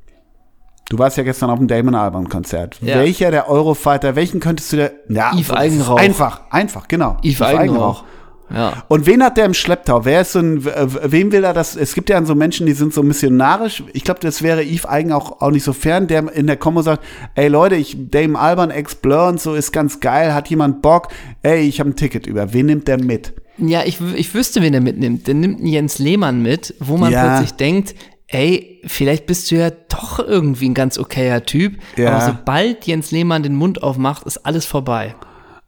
Du 0.88 0.98
warst 0.98 1.16
ja 1.16 1.22
gestern 1.22 1.50
auf 1.50 1.58
dem 1.58 1.66
Damon 1.68 1.94
Albarn 1.94 2.28
Konzert. 2.28 2.78
Ja. 2.82 2.96
Welcher 2.98 3.30
der 3.30 3.48
Eurofighter, 3.48 4.16
welchen 4.16 4.40
könntest 4.40 4.72
du 4.72 4.76
der, 4.76 4.92
ja, 5.08 5.32
Yves 5.34 5.50
Eigenrauch. 5.50 5.98
Einfach, 5.98 6.42
einfach, 6.50 6.88
genau. 6.88 7.16
Yves 7.22 7.40
Eigenrauch. 7.42 8.04
Ja. 8.50 8.84
Und 8.88 9.06
wen 9.06 9.24
hat 9.24 9.38
der 9.38 9.46
im 9.46 9.54
Schlepptau? 9.54 10.04
Wer 10.04 10.20
ist 10.20 10.32
so 10.32 10.38
ein, 10.40 10.62
wem 10.64 11.32
will 11.32 11.44
er 11.44 11.54
das? 11.54 11.76
Es 11.76 11.94
gibt 11.94 12.10
ja 12.10 12.22
so 12.24 12.34
Menschen, 12.34 12.66
die 12.66 12.74
sind 12.74 12.92
so 12.92 13.02
missionarisch. 13.02 13.82
Ich 13.94 14.04
glaube, 14.04 14.20
das 14.20 14.42
wäre 14.42 14.62
Yves 14.62 14.84
Eigen 14.86 15.12
auch, 15.12 15.40
auch 15.40 15.50
nicht 15.50 15.64
so 15.64 15.72
fern, 15.72 16.06
der 16.06 16.30
in 16.34 16.46
der 16.46 16.58
Kombo 16.58 16.82
sagt, 16.82 17.02
ey 17.34 17.48
Leute, 17.48 17.76
ich, 17.76 17.96
Dame 18.10 18.38
Alban, 18.38 18.70
ex 18.70 18.94
Blur 18.96 19.28
und 19.28 19.40
so 19.40 19.54
ist 19.54 19.72
ganz 19.72 19.98
geil, 20.00 20.34
hat 20.34 20.48
jemand 20.48 20.82
Bock? 20.82 21.08
Ey, 21.42 21.62
ich 21.62 21.80
habe 21.80 21.90
ein 21.90 21.96
Ticket 21.96 22.26
über. 22.26 22.52
Wen 22.52 22.66
nimmt 22.66 22.86
der 22.86 23.02
mit? 23.02 23.32
Ja, 23.56 23.82
ich, 23.84 23.98
ich 24.14 24.34
wüsste, 24.34 24.60
wen 24.60 24.74
er 24.74 24.80
mitnimmt. 24.82 25.26
Der 25.26 25.34
nimmt 25.34 25.58
einen 25.60 25.66
Jens 25.66 25.98
Lehmann 25.98 26.42
mit, 26.42 26.74
wo 26.80 26.98
man 26.98 27.12
Ja. 27.12 27.24
plötzlich 27.38 27.52
denkt, 27.56 27.94
ey, 28.28 28.80
vielleicht 28.86 29.26
bist 29.26 29.50
du 29.50 29.56
ja 29.56 29.70
doch 29.70 30.18
irgendwie 30.18 30.68
ein 30.68 30.74
ganz 30.74 30.98
okayer 30.98 31.44
Typ. 31.44 31.78
Ja. 31.96 32.12
Aber 32.12 32.26
sobald 32.26 32.86
Jens 32.86 33.10
Lehmann 33.10 33.42
den 33.42 33.54
Mund 33.54 33.82
aufmacht, 33.82 34.24
ist 34.24 34.38
alles 34.46 34.66
vorbei. 34.66 35.14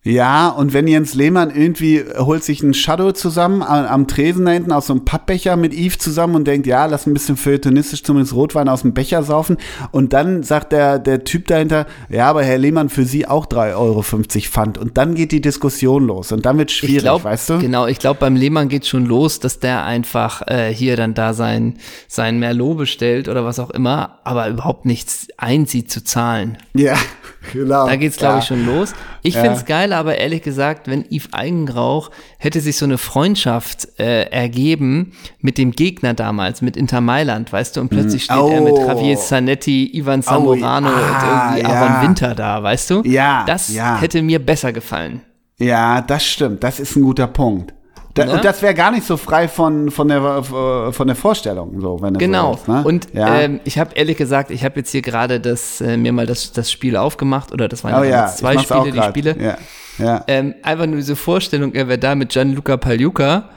Ja, 0.07 0.51
und 0.51 0.73
wenn 0.73 0.87
Jens 0.87 1.15
Lehmann 1.15 1.51
irgendwie 1.51 2.05
holt 2.17 2.45
sich 2.45 2.63
einen 2.63 2.75
Shadow 2.75 3.11
zusammen 3.11 3.61
am, 3.61 3.87
am 3.87 4.07
Tresen 4.07 4.45
da 4.45 4.53
hinten 4.53 4.71
aus 4.71 4.87
so 4.87 4.93
einem 4.93 5.05
Pappbecher 5.05 5.57
mit 5.57 5.75
Yves 5.75 5.99
zusammen 5.99 6.37
und 6.37 6.47
denkt, 6.47 6.69
ja, 6.69 6.87
lass 6.87 7.09
ein 7.09 7.13
bisschen 7.13 7.37
feuilletonistisch 7.37 8.05
zumindest 8.05 8.33
Rotwein 8.33 8.69
aus 8.69 8.83
dem 8.83 8.95
Becher 8.95 9.25
saufen. 9.25 9.57
Und 9.91 10.13
dann 10.13 10.45
sagt 10.45 10.71
der, 10.71 11.01
der 11.01 11.25
Typ 11.25 11.49
dahinter, 11.49 11.87
ja, 12.09 12.31
aber 12.31 12.45
Herr 12.45 12.57
Lehmann, 12.57 12.89
für 12.89 13.05
Sie 13.05 13.27
auch 13.27 13.47
3,50 13.47 13.77
Euro 13.77 14.03
Pfand. 14.03 14.79
Und 14.79 14.97
dann 14.97 15.17
geht 15.17 15.33
die 15.33 15.41
Diskussion 15.41 16.07
los. 16.07 16.31
Und 16.31 16.47
dann 16.47 16.57
wird 16.57 16.71
schwierig, 16.71 16.99
ich 16.99 17.03
glaube, 17.03 17.25
weißt 17.25 17.51
du? 17.51 17.59
Genau, 17.59 17.89
ich 17.89 17.99
glaube, 17.99 18.21
beim 18.21 18.37
Lehmann 18.37 18.69
geht 18.69 18.87
schon 18.87 19.07
los, 19.07 19.41
dass 19.41 19.59
der 19.59 19.85
einfach 19.85 20.43
äh, 20.47 20.73
hier 20.73 20.97
dann 20.97 21.15
da 21.15 21.35
sein, 21.35 21.79
sein 22.07 22.39
Merlot 22.39 22.79
bestellt 22.79 23.29
oder 23.29 23.45
was 23.45 23.59
auch 23.59 23.71
immer, 23.71 24.21
aber 24.23 24.49
überhaupt 24.49 24.87
nichts 24.87 25.27
einsieht 25.37 25.91
zu 25.91 26.05
zahlen. 26.05 26.59
Ja, 26.75 26.95
genau. 27.53 27.89
Da 27.89 27.97
geht's, 27.97 28.19
glaube 28.19 28.35
ja. 28.35 28.39
ich, 28.39 28.45
schon 28.47 28.65
los. 28.67 28.93
Ich 29.23 29.35
Ja. 29.35 29.43
find's 29.43 29.65
geil, 29.65 29.93
aber 29.97 30.19
ehrlich 30.19 30.43
gesagt, 30.43 30.89
wenn 30.89 31.05
Yves 31.11 31.33
Eigenrauch 31.33 32.11
hätte 32.39 32.61
sich 32.61 32.77
so 32.77 32.85
eine 32.85 32.99
Freundschaft 32.99 33.89
äh, 33.99 34.25
ergeben 34.31 35.13
mit 35.41 35.59
dem 35.59 35.73
Gegner 35.73 36.15
damals, 36.15 36.63
mit 36.63 36.77
Inter 36.77 37.01
Mailand, 37.01 37.53
weißt 37.53 37.77
du, 37.77 37.81
und 37.81 37.89
plötzlich 37.89 38.25
steht 38.25 38.37
er 38.37 38.61
mit 38.61 38.75
Oh. 38.75 38.87
Javier 38.87 39.17
Zanetti, 39.17 39.91
Ivan 39.97 40.23
Zamorano 40.23 40.89
ah, 40.89 40.93
und 40.93 41.59
irgendwie 41.59 41.63
ja. 41.63 41.81
Aaron 41.83 42.09
Winter 42.09 42.35
da, 42.35 42.63
weißt 42.63 42.91
du? 42.91 43.03
Ja, 43.05 43.45
Das 43.47 43.73
ja. 43.75 44.01
hätte 44.01 44.23
mir 44.23 44.39
besser 44.39 44.73
gefallen. 44.73 45.23
Ja, 45.59 46.03
das 46.03 46.25
stimmt. 46.25 46.63
Das 46.63 46.81
ist 46.81 46.97
ein 46.97 47.03
guter 47.03 47.27
Punkt. 47.27 47.73
Da, 48.17 48.25
Ne? 48.25 48.33
Und 48.33 48.45
das 48.45 48.63
wäre 48.63 48.75
gar 48.75 48.91
nicht 48.91 49.07
so 49.07 49.17
frei 49.17 49.47
von, 49.47 49.91
von, 49.91 50.09
der, 50.09 50.19
äh, 50.21 50.93
von 50.93 51.07
der 51.07 51.15
Vorstellung, 51.17 51.81
so, 51.81 52.01
wenn 52.03 52.15
Genau. 52.15 52.53
so 52.55 52.59
willst, 52.67 52.69
ne? 52.69 52.83
Und 52.85 53.09
ja. 53.15 53.41
ähm, 53.41 53.61
ich 53.65 53.79
habe 53.79 53.91
ehrlich 53.95 54.17
gesagt, 54.17 54.51
ich 54.51 54.65
habe 54.65 54.81
jetzt 54.81 54.91
hier 54.91 55.03
gerade 55.03 55.39
das 55.39 55.81
äh, 55.81 55.97
mir 55.97 56.13
mal 56.13 56.27
das, 56.27 56.51
das 56.53 56.71
Spiel 56.73 56.97
aufgemacht 56.97 57.53
oder 57.53 57.69
das 57.69 57.85
waren 57.85 58.01
oh 58.01 58.05
ja 58.05 58.27
zwei 58.27 58.59
Spiele, 58.59 58.91
die. 58.91 59.03
Spiele. 59.03 59.37
Ja, 59.39 59.59
ja. 60.05 60.25
Ähm, 60.27 60.55
einfach 60.63 60.87
nur 60.87 60.97
diese 60.97 61.15
Vorstellung, 61.17 61.75
er 61.75 61.89
wäre 61.89 61.99
da 61.99 62.15
mit 62.15 62.31
Gianluca 62.31 62.77
Pagliuca 62.77 63.51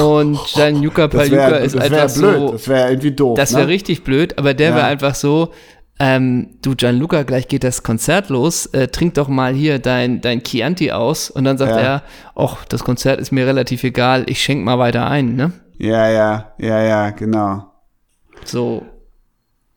und 0.00 0.38
Gianluca 0.54 1.08
Pagliuca 1.08 1.50
wäre 1.50 1.58
ist 1.58 1.74
das 1.76 1.90
wär 1.90 2.02
einfach 2.02 2.16
blöd, 2.16 2.38
so, 2.38 2.52
das 2.52 2.68
wäre 2.68 2.88
irgendwie 2.90 3.10
doof. 3.12 3.36
das 3.36 3.52
wäre 3.52 3.66
ne? 3.66 3.68
richtig 3.72 4.04
blöd, 4.04 4.38
aber 4.38 4.54
der 4.54 4.70
Ja. 4.70 4.76
wäre 4.76 4.86
einfach 4.86 5.14
so, 5.14 5.52
ähm, 5.98 6.50
du 6.62 6.74
Gianluca, 6.74 7.22
gleich 7.22 7.48
geht 7.48 7.64
das 7.64 7.82
Konzert 7.82 8.28
los, 8.28 8.66
äh, 8.66 8.88
trink 8.88 9.14
doch 9.14 9.28
mal 9.28 9.52
hier 9.54 9.78
dein, 9.78 10.20
dein 10.20 10.42
Chianti 10.42 10.90
aus 10.92 11.30
und 11.30 11.44
dann 11.44 11.58
sagt 11.58 11.72
Ja. 11.72 11.78
er, 11.80 12.02
ach, 12.34 12.64
das 12.64 12.82
Konzert 12.84 13.20
ist 13.20 13.30
mir 13.32 13.46
relativ 13.46 13.84
egal, 13.84 14.24
ich 14.28 14.42
schenk 14.42 14.64
mal 14.64 14.78
weiter 14.78 15.06
ein, 15.08 15.36
ne? 15.36 15.52
Ja, 15.78 16.08
ja, 16.08 16.52
ja, 16.58 16.82
ja, 16.82 17.10
genau. 17.10 17.66
So, 18.44 18.82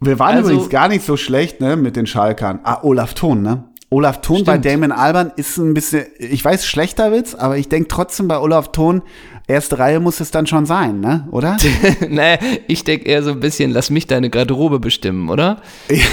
Wir 0.02 0.20
waren 0.20 0.36
Also- 0.38 0.50
übrigens 0.52 0.70
gar 0.70 0.88
nicht 0.90 1.06
so 1.06 1.16
schlecht, 1.18 1.62
ne, 1.62 1.76
mit 1.78 1.96
den 1.96 2.06
Schalkern. 2.06 2.60
Ah, 2.64 2.80
Olaf 2.84 3.14
Thon, 3.14 3.42
ne? 3.42 3.64
Olaf 3.90 4.20
Thon 4.22 4.44
bei 4.44 4.54
Stimmt. 4.60 4.66
Damon 4.66 4.92
Alban 4.92 5.32
ist 5.38 5.58
ein 5.58 5.74
bisschen, 5.74 6.06
ich 6.20 6.44
weiß, 6.44 6.66
schlechter 6.66 7.12
Witz, 7.12 7.34
aber 7.34 7.58
ich 7.58 7.70
denke 7.70 7.88
trotzdem 7.88 8.28
bei 8.28 8.38
Olaf 8.38 8.72
Thon, 8.72 9.04
erste 9.48 9.78
Reihe 9.78 10.00
muss 10.00 10.20
es 10.20 10.32
dann 10.32 10.48
schon 10.48 10.66
sein, 10.66 11.00
ne? 11.00 11.28
Oder? 11.32 11.58
naja, 12.10 12.38
ich 12.68 12.84
denke 12.84 13.06
eher 13.06 13.22
so 13.24 13.32
ein 13.32 13.40
bisschen, 13.40 13.72
lass 13.72 13.90
mich 13.90 14.08
deine 14.08 14.30
Garderobe 14.30 14.80
bestimmen, 14.80 15.30
oder? 15.30 15.58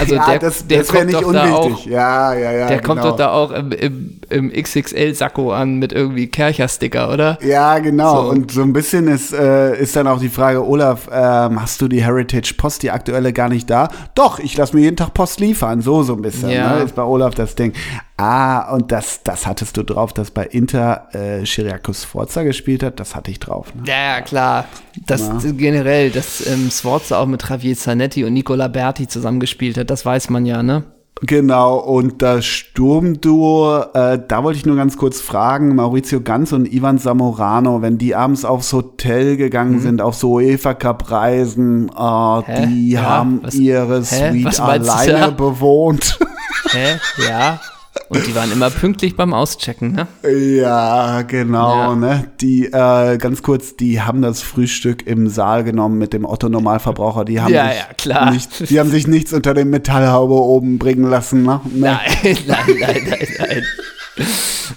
Also 0.01 0.15
ja, 0.15 0.27
der, 0.27 0.39
das, 0.39 0.67
der 0.67 0.79
das 0.79 0.93
wäre 0.93 1.07
nicht 1.07 1.23
unwichtig. 1.23 1.53
auch, 1.53 1.87
ja, 1.87 2.35
ja, 2.35 2.53
ja. 2.53 2.69
der 2.69 2.79
genau. 2.79 2.89
kommt 2.89 3.05
doch 3.05 3.17
da 3.17 3.33
auch 3.33 3.51
im, 3.51 3.73
im, 3.73 4.21
im 4.29 4.53
XXL-Sakko 4.53 5.53
an 5.53 5.79
mit 5.79 5.93
irgendwie 5.93 6.27
Kercher-Sticker, 6.27 7.11
oder? 7.13 7.39
Ja, 7.43 7.79
genau. 7.79 8.25
So. 8.25 8.31
Und 8.31 8.51
so 8.51 8.63
ein 8.63 8.73
bisschen 8.73 9.09
ist, 9.09 9.33
äh, 9.33 9.81
ist 9.81 9.97
dann 9.97 10.07
auch 10.07 10.21
die 10.21 10.29
Frage, 10.29 10.67
Olaf, 10.67 11.09
ähm, 11.13 11.61
hast 11.61 11.81
du 11.81 11.89
die 11.89 12.05
Heritage 12.05 12.55
Post, 12.57 12.83
die 12.83 12.91
aktuelle, 12.91 13.33
gar 13.33 13.49
nicht 13.49 13.71
da? 13.71 13.89
Doch, 14.15 14.39
ich 14.39 14.57
lasse 14.57 14.77
mir 14.77 14.83
jeden 14.83 14.97
Tag 14.97 15.15
Post 15.15 15.41
liefern. 15.41 15.81
So, 15.81 16.03
so 16.03 16.15
ein 16.15 16.23
bisschen. 16.23 16.51
Ja. 16.51 16.77
Ne? 16.77 16.85
Ist 16.85 16.95
bei 16.95 17.03
Olaf 17.03 17.35
das 17.35 17.55
Ding. 17.55 17.73
Ah, 18.19 18.73
und 18.75 18.93
das, 18.93 19.23
das 19.25 19.47
hattest 19.47 19.77
du 19.77 19.83
drauf, 19.83 20.13
dass 20.13 20.31
bei 20.31 20.45
Inter 20.45 21.09
äh, 21.13 21.45
Chiriakos 21.45 22.05
Sforza 22.05 22.43
gespielt 22.43 22.83
hat. 22.83 23.01
Das 23.01 23.17
hatte 23.17 23.31
ich 23.31 23.41
drauf. 23.41 23.75
Ne? 23.75 23.83
Ja, 23.87 24.15
ja, 24.17 24.21
klar. 24.21 24.67
Das 25.07 25.29
generell, 25.57 26.11
dass 26.11 26.47
ähm, 26.47 26.71
Sforza 26.71 27.19
auch 27.19 27.27
mit 27.27 27.49
Javier 27.49 27.77
Zanetti 27.77 28.25
und 28.25 28.35
Nicola 28.35 28.69
Berti 28.69 29.09
zusammengespielt 29.09 29.77
hat, 29.79 29.91
das 29.91 30.05
weiß 30.05 30.31
man 30.31 30.47
ja, 30.47 30.63
ne? 30.63 30.85
Genau, 31.25 31.77
und 31.79 32.21
das 32.21 32.45
Sturmduo, 32.45 33.81
äh, 33.95 34.19
da 34.27 34.43
wollte 34.43 34.59
ich 34.59 34.67
nur 34.67 34.75
ganz 34.77 34.97
kurz 34.97 35.21
fragen, 35.21 35.75
Maurizio 35.77 36.21
Ganz 36.21 36.53
und 36.53 36.67
Ivan 36.73 36.99
Zamorano, 36.99 37.81
wenn 37.81 37.97
die 37.97 38.15
abends 38.17 38.45
aufs 38.45 38.73
Hotel 38.73 39.37
gegangen 39.37 39.79
sind, 39.81 40.01
auf 40.03 40.17
so 40.17 40.33
UEFA 40.33 40.75
Cup 40.75 41.11
Reisen, 41.11 41.91
Hä? 41.97 42.67
die 42.67 42.91
Ja, 42.91 43.03
haben 43.03 43.41
was- 43.43 43.55
ihre? 43.55 44.03
Suite 44.05 44.61
alleine 44.61 45.31
bewohnt. 45.33 46.19
Hä? 46.71 46.99
Ja. 47.29 47.61
Und 48.15 48.27
die 48.27 48.35
waren 48.35 48.53
immer 48.53 48.69
pünktlich 48.71 49.17
beim 49.17 49.33
Auschecken, 49.33 49.93
ne? 49.93 50.07
ja, 50.31 51.23
genau, 51.23 51.75
Ja. 51.75 51.95
ne? 51.95 52.25
Die, 52.41 52.67
äh, 52.67 53.17
ganz 53.17 53.43
kurz, 53.43 53.75
die 53.77 54.03
haben 54.03 54.21
das 54.21 54.43
Frühstück 54.43 55.07
im 55.07 55.29
Saal 55.29 55.65
genommen 55.65 55.97
mit 55.99 56.13
dem 56.13 56.25
Otto 56.27 56.49
Normalverbraucher. 56.51 57.25
Die 57.25 57.41
haben 57.41 57.53
Ja, 57.55 57.69
sich 57.69 57.79
ja, 57.79 57.95
klar. 57.97 58.31
Nicht, 58.31 58.69
die 58.71 58.79
haben 58.79 58.91
sich 58.91 59.07
nichts 59.07 59.33
unter 59.33 59.55
dem 59.55 59.71
Metallhaube 59.71 60.35
oben 60.35 60.79
bringen 60.79 61.09
lassen, 61.09 61.43
ne? 61.43 61.61
Ne? 61.73 61.99
Nein, 62.23 62.37
nein, 62.47 62.59
nein, 62.81 63.03
nein, 63.09 63.29
nein. 63.39 63.63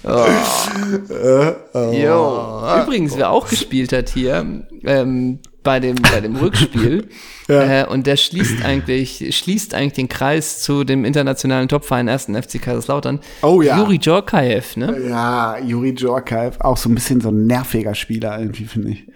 Oh. 0.04 1.92
Jo. 1.92 2.62
Übrigens, 2.82 3.16
wer 3.16 3.30
auch 3.30 3.48
gespielt 3.48 3.92
hat 3.92 4.08
hier 4.08 4.44
ähm, 4.84 5.38
bei, 5.66 5.80
dem, 5.80 5.96
bei 5.96 6.20
dem 6.22 6.36
Rückspiel, 6.36 7.08
Ja. 7.48 7.82
äh, 7.82 7.86
und 7.86 8.06
der 8.06 8.16
schließt 8.16 8.64
eigentlich, 8.64 9.36
schließt 9.36 9.74
eigentlich 9.74 9.92
den 9.92 10.08
Kreis 10.08 10.62
zu 10.62 10.82
dem 10.84 11.04
internationalen 11.04 11.68
Topverein 11.68 12.08
1. 12.08 12.24
FC 12.26 12.60
Kaiserslautern. 12.60 13.20
Oh 13.42 13.60
ja. 13.62 13.78
Juri 13.78 13.98
Djorkaev, 13.98 14.76
ne? 14.76 14.96
Ja, 15.08 15.58
Juri 15.58 15.94
Djorkaev, 15.94 16.56
auch 16.60 16.76
so 16.76 16.88
ein 16.88 16.94
bisschen 16.94 17.20
so 17.20 17.28
ein 17.28 17.46
nerviger 17.46 17.94
Spieler 17.94 18.38
irgendwie, 18.40 18.64
finde 18.64 18.90
ich. 18.92 19.06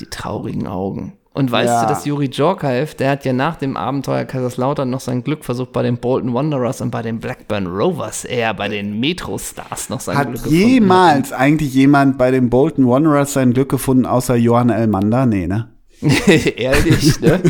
Die 0.00 0.06
traurigen 0.06 0.66
Augen. 0.66 1.14
Und 1.32 1.52
weißt 1.52 1.68
Ja. 1.68 1.82
du, 1.82 1.88
dass 1.88 2.04
Juri 2.04 2.28
Djorkaev, 2.28 2.94
der 2.96 3.12
hat 3.12 3.24
ja 3.24 3.32
nach 3.32 3.54
dem 3.56 3.76
Abenteuer 3.76 4.24
Kaiserslautern 4.24 4.90
noch 4.90 4.98
sein 5.00 5.22
Glück 5.22 5.44
versucht 5.44 5.72
bei 5.72 5.82
den 5.82 5.98
Bolton 5.98 6.34
Wanderers 6.34 6.80
und 6.80 6.90
bei 6.90 7.02
den 7.02 7.20
Blackburn 7.20 7.68
Rovers, 7.68 8.24
eher 8.24 8.52
bei 8.52 8.68
den 8.68 8.98
Metro 8.98 9.38
Stars 9.38 9.88
noch 9.90 10.00
sein 10.00 10.18
Hat 10.18 10.26
Glück 10.26 10.42
gefunden. 10.42 10.56
jemals 10.58 11.32
eigentlich 11.32 11.72
jemand 11.72 12.18
bei 12.18 12.32
den 12.32 12.50
Bolton 12.50 12.88
Wanderers 12.88 13.32
sein 13.34 13.52
Glück 13.52 13.68
gefunden, 13.68 14.06
außer 14.06 14.34
Johann 14.34 14.70
Elmander? 14.70 15.24
Nee, 15.26 15.46
ne? 15.46 15.68
Ehrlich, 16.56 17.20
ne? 17.20 17.40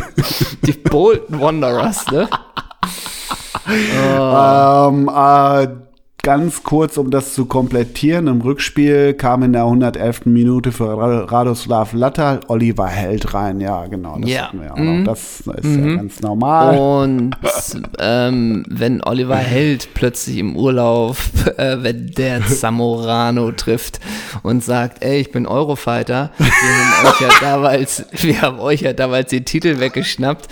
Die 0.63 0.73
Bolton 0.73 1.39
Wanderers, 1.41 2.05
ne? 2.11 2.29
Ähm, 3.67 5.07
äh, 5.07 5.67
ganz 6.23 6.63
kurz, 6.63 6.97
um 6.97 7.09
das 7.09 7.33
zu 7.33 7.45
komplettieren, 7.45 8.27
im 8.27 8.41
Rückspiel 8.41 9.13
kam 9.13 9.41
in 9.43 9.53
der 9.53 9.63
111. 9.65 10.21
Minute 10.25 10.71
für 10.71 10.95
Ra- 10.97 11.23
Radoslav 11.25 11.93
Latta 11.93 12.39
Oliver 12.47 12.87
Held 12.87 13.33
rein. 13.33 13.59
Ja, 13.59 13.87
genau, 13.87 14.17
das 14.19 14.29
Ja. 14.29 14.41
hatten 14.47 14.61
wir 14.61 14.73
auch 14.73 14.77
Mhm. 14.77 15.03
noch. 15.03 15.11
Das 15.13 15.41
ist 15.41 15.65
ja 15.65 15.95
ganz 15.95 16.21
normal. 16.21 16.77
Und 16.77 17.35
ähm, 17.99 18.63
wenn 18.69 19.03
Oliver 19.03 19.35
Held 19.37 19.93
plötzlich 19.93 20.37
im 20.37 20.55
Urlaub, 20.55 21.17
äh, 21.57 21.77
wenn 21.81 22.07
der 22.11 22.45
Zamorano 22.45 23.51
trifft 23.53 23.99
und 24.43 24.63
sagt, 24.63 25.03
ey, 25.03 25.19
ich 25.21 25.31
bin 25.31 25.47
Eurofighter, 25.47 26.31
wir 26.37 26.47
haben 26.47 27.07
euch 27.07 27.21
ja 27.21 27.29
damals, 27.41 28.05
wir 28.21 28.41
haben 28.41 28.59
euch 28.59 28.81
ja 28.81 28.93
damals 28.93 29.29
den 29.31 29.45
Titel 29.45 29.79
weggeschnappt, 29.79 30.47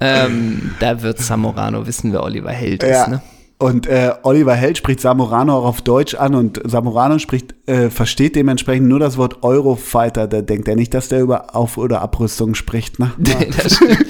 ähm, 0.00 0.72
da 0.80 1.02
wird 1.02 1.18
Zamorano 1.18 1.86
wissen, 1.86 2.12
wer 2.12 2.22
Oliver 2.22 2.50
Held 2.52 2.82
Ja. 2.82 3.02
ist, 3.02 3.08
ne? 3.08 3.22
Und 3.58 3.88
äh, 3.88 4.12
Oliver 4.22 4.54
Held 4.54 4.78
spricht 4.78 5.00
Samorano 5.00 5.58
auch 5.58 5.64
auf 5.64 5.82
Deutsch 5.82 6.14
an 6.14 6.36
und 6.36 6.60
Samorano 6.64 7.18
spricht, 7.18 7.56
äh, 7.66 7.90
versteht 7.90 8.36
dementsprechend 8.36 8.86
nur 8.86 9.00
das 9.00 9.16
Wort 9.16 9.42
Eurofighter. 9.42 10.28
Da 10.28 10.42
denkt 10.42 10.68
er 10.68 10.76
nicht, 10.76 10.94
dass 10.94 11.08
der 11.08 11.20
über 11.22 11.56
Auf- 11.56 11.76
oder 11.76 12.00
Abrüstung 12.00 12.54
spricht. 12.54 12.98
Ne? 12.98 13.10
Ja. 13.26 13.44
Das 13.62 13.76
stimmt. 13.76 14.06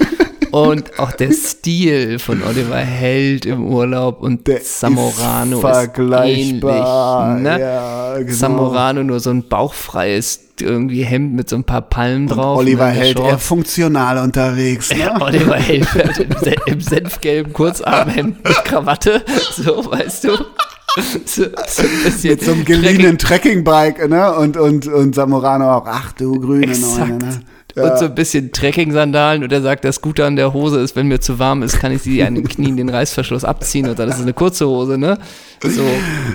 Und 0.51 0.99
auch 0.99 1.11
der 1.11 1.31
Stil 1.31 2.19
von 2.19 2.41
Oliver 2.43 2.77
Held 2.77 3.45
im 3.45 3.65
Urlaub 3.67 4.21
und 4.21 4.47
Der 4.47 4.61
Zamorano 4.63 5.57
ist 5.59 5.63
ist, 5.63 5.69
vergleichbar. 5.69 7.37
ähnlich. 7.37 7.43
Ne? 7.43 7.59
Ja, 7.59 8.17
genau. 8.17 8.33
Zamorano 8.33 9.03
nur 9.03 9.19
so 9.19 9.29
ein 9.29 9.43
bauchfreies 9.47 10.41
irgendwie 10.61 11.03
Hemd 11.03 11.35
mit 11.35 11.49
so 11.49 11.55
ein 11.55 11.63
paar 11.63 11.81
Palmen 11.81 12.27
drauf. 12.27 12.57
Oliver 12.59 12.87
ne, 12.87 12.91
Held 12.91 13.19
eher 13.19 13.29
Shorts. 13.29 13.45
funktional 13.47 14.17
unterwegs. 14.17 14.89
Ne? 14.91 14.99
Ja, 14.99 15.21
Oliver 15.21 15.55
Held 15.55 15.85
fährt 15.85 16.19
im, 16.19 16.31
im 16.65 16.81
senfgelben 16.81 17.53
Kurzarmhemd 17.53 18.43
mit 18.43 18.65
Krawatte, 18.65 19.23
so, 19.55 19.89
weißt 19.89 20.25
du. 20.25 20.29
so, 21.25 21.43
so 21.67 21.83
Mit 22.27 22.43
so 22.43 22.51
einem 22.51 22.65
geliehenen 22.65 23.17
Trekkingbike, 23.17 24.09
ne? 24.09 24.33
Und, 24.35 24.57
und, 24.57 24.87
und 24.87 25.15
Samurano 25.15 25.77
auch, 25.77 25.85
ach 25.87 26.11
du 26.13 26.39
grüne 26.39 26.77
Neune, 26.77 27.17
ne? 27.19 27.39
Ja. 27.79 27.91
Und 27.91 27.99
so 27.99 28.05
ein 28.05 28.15
bisschen 28.15 28.51
Trekking-Sandalen 28.51 29.43
und 29.43 29.51
er 29.51 29.61
sagt, 29.61 29.85
das 29.85 30.01
Gute 30.01 30.25
an 30.25 30.35
der 30.35 30.53
Hose 30.53 30.79
ist, 30.79 30.95
wenn 30.95 31.07
mir 31.07 31.19
zu 31.19 31.39
warm 31.39 31.63
ist, 31.63 31.79
kann 31.79 31.91
ich 31.91 32.01
sie 32.01 32.23
an 32.23 32.35
den 32.35 32.47
Knien 32.47 32.77
den 32.77 32.89
Reißverschluss 32.89 33.43
abziehen 33.43 33.87
und 33.89 33.97
dann 33.97 34.09
ist 34.09 34.15
es 34.15 34.21
eine 34.21 34.33
kurze 34.33 34.67
Hose, 34.67 34.97
ne? 34.97 35.17
So. 35.63 35.83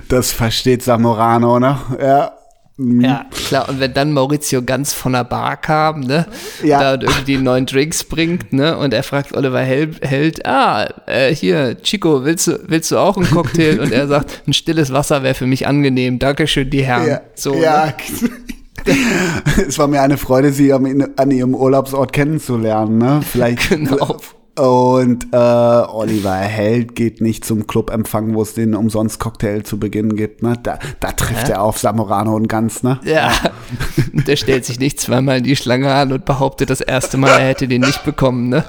Das 0.09 0.33
versteht 0.33 0.83
Samorano, 0.83 1.59
ne? 1.59 1.79
Ja. 2.01 2.33
Mhm. 2.77 3.03
Ja, 3.03 3.27
klar. 3.47 3.69
Und 3.69 3.79
wenn 3.79 3.95
dann 3.95 4.13
Maurizio 4.13 4.63
ganz 4.63 4.93
von 4.93 5.13
der 5.13 5.23
Bar 5.23 5.57
kam, 5.57 6.01
ne, 6.01 6.27
ja. 6.63 6.81
da 6.81 6.95
und 6.95 7.05
irgendwie 7.05 7.37
neuen 7.37 7.67
Drinks 7.67 8.03
bringt, 8.03 8.53
ne, 8.53 8.77
und 8.77 8.93
er 8.93 9.05
fragt 9.05 9.37
Oliver 9.37 9.61
Held, 9.61 10.05
Held 10.05 10.45
ah, 10.45 10.89
äh, 11.07 11.33
hier, 11.33 11.81
Chico, 11.83 12.25
willst 12.25 12.49
du, 12.49 12.59
willst 12.67 12.91
du 12.91 12.99
auch 12.99 13.17
einen 13.17 13.31
Cocktail? 13.31 13.79
und 13.79 13.93
er 13.93 14.09
sagt, 14.09 14.43
ein 14.49 14.53
stilles 14.53 14.93
Wasser 14.93 15.23
wäre 15.23 15.35
für 15.35 15.47
mich 15.47 15.69
angenehm. 15.69 16.19
Dankeschön, 16.19 16.69
die 16.69 16.83
Herren. 16.83 17.07
Ja. 17.07 17.21
So, 17.37 17.55
ja. 17.55 17.87
Ne? 17.87 17.95
es 19.69 19.79
war 19.79 19.89
mir 19.89 20.03
eine 20.03 20.17
Freude, 20.17 20.53
sie 20.53 20.73
an 20.73 21.31
ihrem 21.31 21.55
Urlaubsort 21.55 22.13
kennenzulernen, 22.13 22.99
ne? 22.99 23.21
Vielleicht. 23.23 23.71
Genau. 23.75 24.19
Und 24.57 25.33
äh, 25.33 25.37
Oliver 25.37 26.37
Held 26.37 26.95
geht 26.95 27.21
nicht 27.21 27.45
zum 27.45 27.67
Clubempfang, 27.67 28.35
wo 28.35 28.43
es 28.43 28.55
den 28.55 28.77
umsonst 28.77 29.19
Cocktail 29.19 29.63
zu 29.65 29.81
Beginn 29.81 30.15
gibt. 30.15 30.45
Ne? 30.45 30.55
Da, 30.63 30.79
da 31.01 31.11
trifft 31.11 31.49
ja. 31.49 31.55
er 31.57 31.63
auf 31.63 31.79
Samorano 31.79 32.37
und 32.37 32.47
ganz, 32.47 32.85
ne? 32.85 33.01
Ja. 33.03 33.33
Der 34.13 34.37
stellt 34.37 34.65
sich 34.65 34.79
nicht 34.79 35.01
zweimal 35.01 35.39
in 35.39 35.45
die 35.45 35.57
Schlange 35.57 35.93
an 35.93 36.13
und 36.13 36.25
behauptet 36.25 36.71
das 36.71 36.81
erste 36.81 37.17
Mal, 37.17 37.31
er 37.31 37.49
hätte 37.49 37.67
den 37.67 37.81
nicht 37.81 38.05
bekommen, 38.05 38.49
ne? 38.49 38.65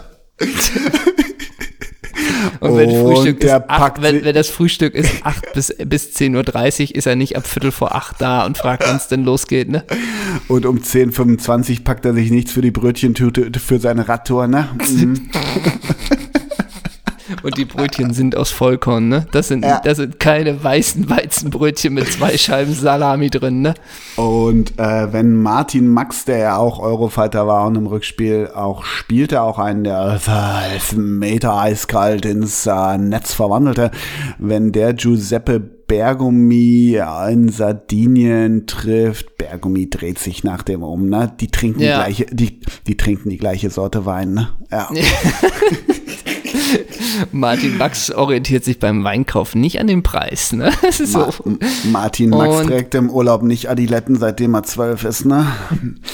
Und 2.60 2.78
wenn, 2.78 2.90
Frühstück 2.90 3.44
ist 3.44 3.54
acht, 3.68 4.02
wenn, 4.02 4.24
wenn, 4.24 4.36
das 4.36 4.50
Frühstück 4.50 4.94
ist 4.94 5.26
8 5.26 5.54
bis, 5.54 5.76
bis 5.86 6.16
10.30 6.16 6.90
Uhr, 6.90 6.96
ist 6.96 7.06
er 7.06 7.16
nicht 7.16 7.38
ab 7.38 7.48
Viertel 7.48 7.72
vor 7.72 7.96
8 7.96 8.20
da 8.20 8.46
und 8.46 8.58
fragt, 8.58 8.84
wann 8.88 8.98
es 8.98 9.08
denn 9.08 9.24
losgeht, 9.24 9.70
ne? 9.70 9.84
Und 10.48 10.66
um 10.66 10.78
10.25 10.78 11.80
Uhr 11.80 11.84
packt 11.84 12.06
er 12.06 12.14
sich 12.14 12.32
nichts 12.32 12.52
für 12.52 12.62
die 12.62 12.72
Brötchentüte 12.72 13.60
für 13.60 13.80
seine 13.80 14.08
Radtour, 14.08 14.48
ne? 14.48 14.70
Mhm. 14.90 15.30
Und 17.44 17.58
die 17.58 17.66
Brötchen 17.66 18.14
sind 18.14 18.36
aus 18.36 18.52
Vollkorn, 18.52 19.08
ne? 19.10 19.28
Das 19.32 19.48
sind, 19.48 19.64
ja. 19.64 19.82
das 19.84 19.98
sind 19.98 20.20
keine 20.20 20.64
weißen 20.64 21.10
Weizenbrötchen 21.10 21.94
mit 21.94 22.12
zwei 22.12 22.38
Scheiben 22.38 22.74
Salami 22.74 23.30
drin, 23.30 23.62
ne? 23.62 23.74
Und 24.16 24.78
äh, 24.78 25.12
wenn 25.12 25.42
Martin 25.42 25.88
Max, 25.88 26.26
der 26.26 26.38
ja 26.38 26.58
auch 26.58 26.80
Eurofighter 26.80 27.48
war 27.48 27.66
und 27.68 27.76
im 27.76 27.88
Rückspiel 27.88 28.52
auch 28.54 28.84
spielte, 28.84 29.42
auch 29.42 29.60
einen, 29.60 29.84
der 29.84 30.20
Meter 30.96 31.58
eiskalt 31.58 32.26
ins 32.26 32.66
äh, 32.66 32.98
Netz 32.98 33.34
verwandelte, 33.34 33.92
wenn 34.38 34.72
der 34.72 34.94
Giuseppe 34.94 35.60
Bergumi 35.60 37.00
in 37.30 37.50
Sardinien 37.50 38.66
trifft. 38.66 39.38
Bergumi 39.38 39.90
dreht 39.90 40.20
sich 40.20 40.44
nach 40.44 40.64
dem 40.64 40.84
um, 40.84 41.10
ne? 41.10 41.32
Die 41.40 41.48
trinken 41.48 41.82
ja. 41.82 41.88
die 41.88 42.04
gleiche, 42.04 42.36
die, 42.36 42.60
die 42.88 42.98
trinken 42.98 43.30
die 43.30 43.38
gleiche 43.38 43.70
Sorte 43.70 44.06
Wein, 44.06 44.34
ne? 44.34 44.50
Ja. 44.72 44.90
Martin 47.32 47.78
Max 47.78 48.12
orientiert 48.12 48.64
sich 48.64 48.80
beim 48.80 49.04
Weinkauf 49.04 49.56
nicht 49.56 49.80
an 49.80 49.88
dem 49.88 50.04
Preis. 50.04 50.54
Ne? 50.54 50.72
So. 51.06 51.30
Ma 51.44 51.58
Martin 51.92 52.30
Max 52.30 52.56
und 52.62 52.68
trägt 52.68 52.96
im 52.96 53.10
Urlaub 53.10 53.44
nicht 53.44 53.70
Adiletten, 53.70 54.16
seitdem 54.16 54.54
er 54.56 54.64
zwölf 54.64 55.04
ist. 55.04 55.26
Ne? 55.26 55.48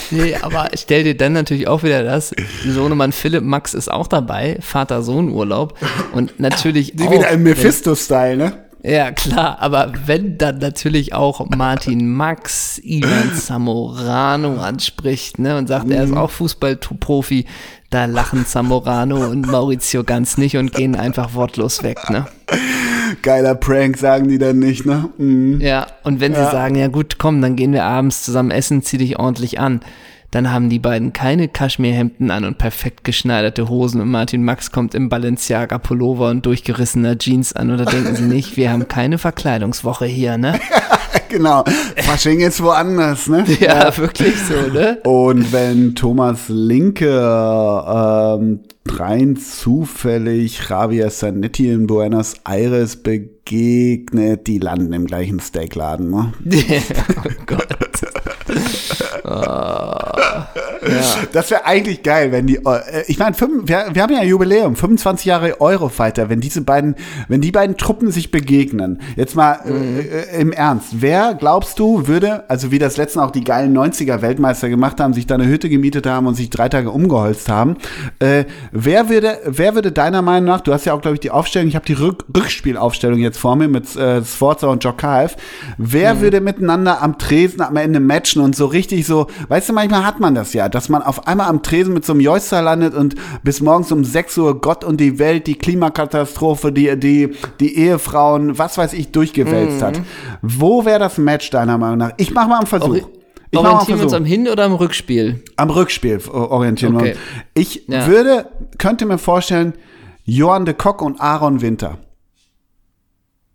Nee, 0.09 0.35
aber 0.41 0.69
stell 0.75 1.03
dir 1.03 1.15
dann 1.15 1.33
natürlich 1.33 1.67
auch 1.67 1.83
wieder 1.83 2.03
das, 2.03 2.33
Sohnemann 2.65 3.11
Philipp 3.11 3.43
Max 3.43 3.73
ist 3.73 3.91
auch 3.91 4.07
dabei, 4.07 4.57
Vater-Sohn-Urlaub 4.61 5.77
und 6.13 6.39
natürlich 6.39 6.93
auch, 7.01 7.11
wieder 7.11 7.29
im 7.29 7.43
Mephisto-Style, 7.43 8.37
ne? 8.37 8.53
Ja, 8.83 9.11
klar, 9.11 9.57
aber 9.59 9.93
wenn 10.07 10.39
dann 10.39 10.57
natürlich 10.57 11.13
auch 11.13 11.47
Martin 11.49 12.09
Max 12.09 12.81
Ivan 12.83 13.33
Zamorano 13.35 14.59
anspricht, 14.59 15.37
ne, 15.37 15.57
und 15.57 15.67
sagt, 15.67 15.89
er 15.91 16.03
ist 16.03 16.11
mhm. 16.11 16.17
auch 16.17 16.31
Fußballprofi, 16.31 17.45
da 17.91 18.05
lachen 18.05 18.45
Zamorano 18.45 19.27
und 19.27 19.45
Maurizio 19.47 20.03
ganz 20.03 20.37
nicht 20.37 20.57
und 20.57 20.73
gehen 20.73 20.95
einfach 20.95 21.35
wortlos 21.35 21.83
weg, 21.83 22.09
ne? 22.09 22.25
Geiler 23.21 23.55
Prank, 23.55 23.97
sagen 23.97 24.29
die 24.29 24.39
dann 24.39 24.57
nicht, 24.59 24.85
ne? 24.85 25.09
Mhm. 25.17 25.61
Ja, 25.61 25.85
und 26.03 26.19
wenn 26.19 26.33
ja. 26.33 26.45
sie 26.45 26.51
sagen, 26.51 26.75
ja 26.75 26.87
gut, 26.87 27.19
komm, 27.19 27.41
dann 27.41 27.55
gehen 27.55 27.73
wir 27.73 27.83
abends 27.83 28.23
zusammen 28.23 28.49
essen, 28.49 28.81
zieh 28.81 28.97
dich 28.97 29.19
ordentlich 29.19 29.59
an 29.59 29.81
dann 30.31 30.51
haben 30.51 30.69
die 30.69 30.79
beiden 30.79 31.11
keine 31.11 31.49
Kaschmirhemden 31.49 32.31
an 32.31 32.45
und 32.45 32.57
perfekt 32.57 33.03
geschneiderte 33.03 33.67
Hosen 33.67 33.99
und 34.01 34.09
Martin 34.09 34.43
Max 34.43 34.71
kommt 34.71 34.95
im 34.95 35.09
Balenciaga 35.09 35.77
Pullover 35.77 36.29
und 36.29 36.45
durchgerissener 36.45 37.17
Jeans 37.17 37.53
an 37.53 37.69
oder 37.71 37.85
denken 37.85 38.15
sie 38.15 38.23
nicht, 38.23 38.55
wir 38.55 38.71
haben 38.71 38.87
keine 38.87 39.17
Verkleidungswoche 39.17 40.05
hier, 40.05 40.37
ne? 40.37 40.57
genau. 41.29 41.65
Fasching 41.97 42.39
ist 42.39 42.63
woanders, 42.63 43.27
ne? 43.27 43.45
Ja, 43.59 43.89
ja, 43.89 43.97
wirklich 43.97 44.35
so, 44.41 44.71
ne? 44.71 44.99
Und 45.03 45.51
wenn 45.51 45.95
Thomas 45.95 46.47
Linke 46.47 47.09
ähm, 47.09 48.61
rein 48.87 49.35
zufällig 49.35 50.61
Javier 50.69 51.09
Zanetti 51.09 51.69
in 51.69 51.87
Buenos 51.87 52.35
Aires 52.47 52.95
begegnet, 52.95 54.47
die 54.47 54.59
landen 54.59 54.93
im 54.93 55.05
gleichen 55.05 55.41
Steakladen, 55.41 56.09
ne? 56.09 56.33
oh 57.17 57.29
Gott. 57.45 57.67
Ah, 59.23 60.47
ja. 60.81 61.01
Das 61.31 61.51
wäre 61.51 61.65
eigentlich 61.65 62.01
geil, 62.01 62.31
wenn 62.31 62.47
die, 62.47 62.57
äh, 62.57 63.03
ich 63.07 63.19
meine, 63.19 63.35
wir, 63.39 63.85
wir 63.93 64.01
haben 64.01 64.13
ja 64.13 64.19
ein 64.19 64.27
Jubiläum, 64.27 64.75
25 64.75 65.25
Jahre 65.25 65.61
Eurofighter, 65.61 66.29
wenn 66.29 66.41
diese 66.41 66.61
beiden, 66.61 66.95
wenn 67.27 67.41
die 67.41 67.51
beiden 67.51 67.77
Truppen 67.77 68.11
sich 68.11 68.31
begegnen. 68.31 69.01
Jetzt 69.15 69.35
mal 69.35 69.59
äh, 69.65 69.69
mhm. 69.69 69.99
äh, 69.99 70.41
im 70.41 70.51
Ernst, 70.51 71.01
wer 71.01 71.35
glaubst 71.35 71.77
du 71.77 72.07
würde, 72.07 72.49
also 72.49 72.71
wie 72.71 72.79
das 72.79 72.97
letzten 72.97 73.19
auch 73.19 73.31
die 73.31 73.43
geilen 73.43 73.77
90er 73.77 74.21
Weltmeister 74.21 74.69
gemacht 74.69 74.99
haben, 74.99 75.13
sich 75.13 75.27
da 75.27 75.35
eine 75.35 75.47
Hütte 75.47 75.69
gemietet 75.69 76.07
haben 76.07 76.25
und 76.25 76.35
sich 76.35 76.49
drei 76.49 76.69
Tage 76.69 76.89
umgeholzt 76.89 77.47
haben, 77.47 77.77
äh, 78.19 78.45
wer 78.71 79.09
würde, 79.09 79.37
wer 79.45 79.75
würde 79.75 79.91
deiner 79.91 80.21
Meinung 80.21 80.47
nach, 80.47 80.61
du 80.61 80.73
hast 80.73 80.85
ja 80.85 80.93
auch, 80.93 81.01
glaube 81.01 81.15
ich, 81.15 81.21
die 81.21 81.31
Aufstellung, 81.31 81.67
ich 81.67 81.75
habe 81.75 81.85
die 81.85 81.93
Rück 81.93 82.25
Rückspielaufstellung 82.35 83.19
jetzt 83.19 83.37
vor 83.37 83.55
mir 83.55 83.67
mit 83.67 83.95
äh, 83.95 84.23
Sforza 84.23 84.67
und 84.67 84.83
Jokaev, 84.83 85.35
wer 85.77 86.15
mhm. 86.15 86.21
würde 86.21 86.41
miteinander 86.41 87.01
am 87.01 87.19
Tresen 87.19 87.61
am 87.61 87.75
Ende 87.77 87.99
matchen 87.99 88.41
und 88.41 88.55
so 88.55 88.65
richtig 88.65 89.05
so, 89.05 89.10
weißt 89.47 89.69
du, 89.69 89.73
manchmal 89.73 90.05
hat 90.05 90.19
man 90.19 90.35
das 90.35 90.53
ja, 90.53 90.69
dass 90.69 90.89
man 90.89 91.01
auf 91.01 91.27
einmal 91.27 91.47
am 91.47 91.63
Tresen 91.63 91.93
mit 91.93 92.05
so 92.05 92.13
einem 92.13 92.21
Joyster 92.21 92.61
landet 92.61 92.93
und 92.93 93.15
bis 93.43 93.61
morgens 93.61 93.91
um 93.91 94.03
6 94.03 94.37
Uhr 94.37 94.61
Gott 94.61 94.83
und 94.83 94.99
die 94.99 95.19
Welt, 95.19 95.47
die 95.47 95.55
Klimakatastrophe, 95.55 96.71
die, 96.71 96.99
die, 96.99 97.35
die 97.59 97.77
Ehefrauen, 97.77 98.57
was 98.57 98.77
weiß 98.77 98.93
ich, 98.93 99.11
durchgewälzt 99.11 99.81
mhm. 99.81 99.85
hat. 99.85 100.01
Wo 100.41 100.85
wäre 100.85 100.99
das 100.99 101.17
Match 101.17 101.49
deiner 101.49 101.77
Meinung 101.77 101.97
nach? 101.97 102.11
Ich 102.17 102.31
mache 102.33 102.49
mal 102.49 102.57
einen 102.57 102.67
Versuch. 102.67 102.89
Okay. 102.89 103.05
Ich 103.51 103.59
orientieren 103.59 103.99
wir 103.99 104.05
uns 104.05 104.13
am 104.13 104.23
Hin- 104.23 104.47
oder 104.47 104.63
am 104.63 104.73
Rückspiel? 104.73 105.43
Am 105.57 105.69
Rückspiel 105.69 106.21
orientieren 106.29 106.95
okay. 106.95 107.03
wir 107.03 107.11
uns. 107.11 107.19
Ich 107.53 107.87
ja. 107.87 108.07
würde, 108.07 108.49
könnte 108.77 109.05
mir 109.05 109.17
vorstellen, 109.17 109.73
Johann 110.23 110.63
de 110.63 110.73
Kock 110.73 111.01
und 111.01 111.19
Aaron 111.19 111.61
Winter. 111.61 111.97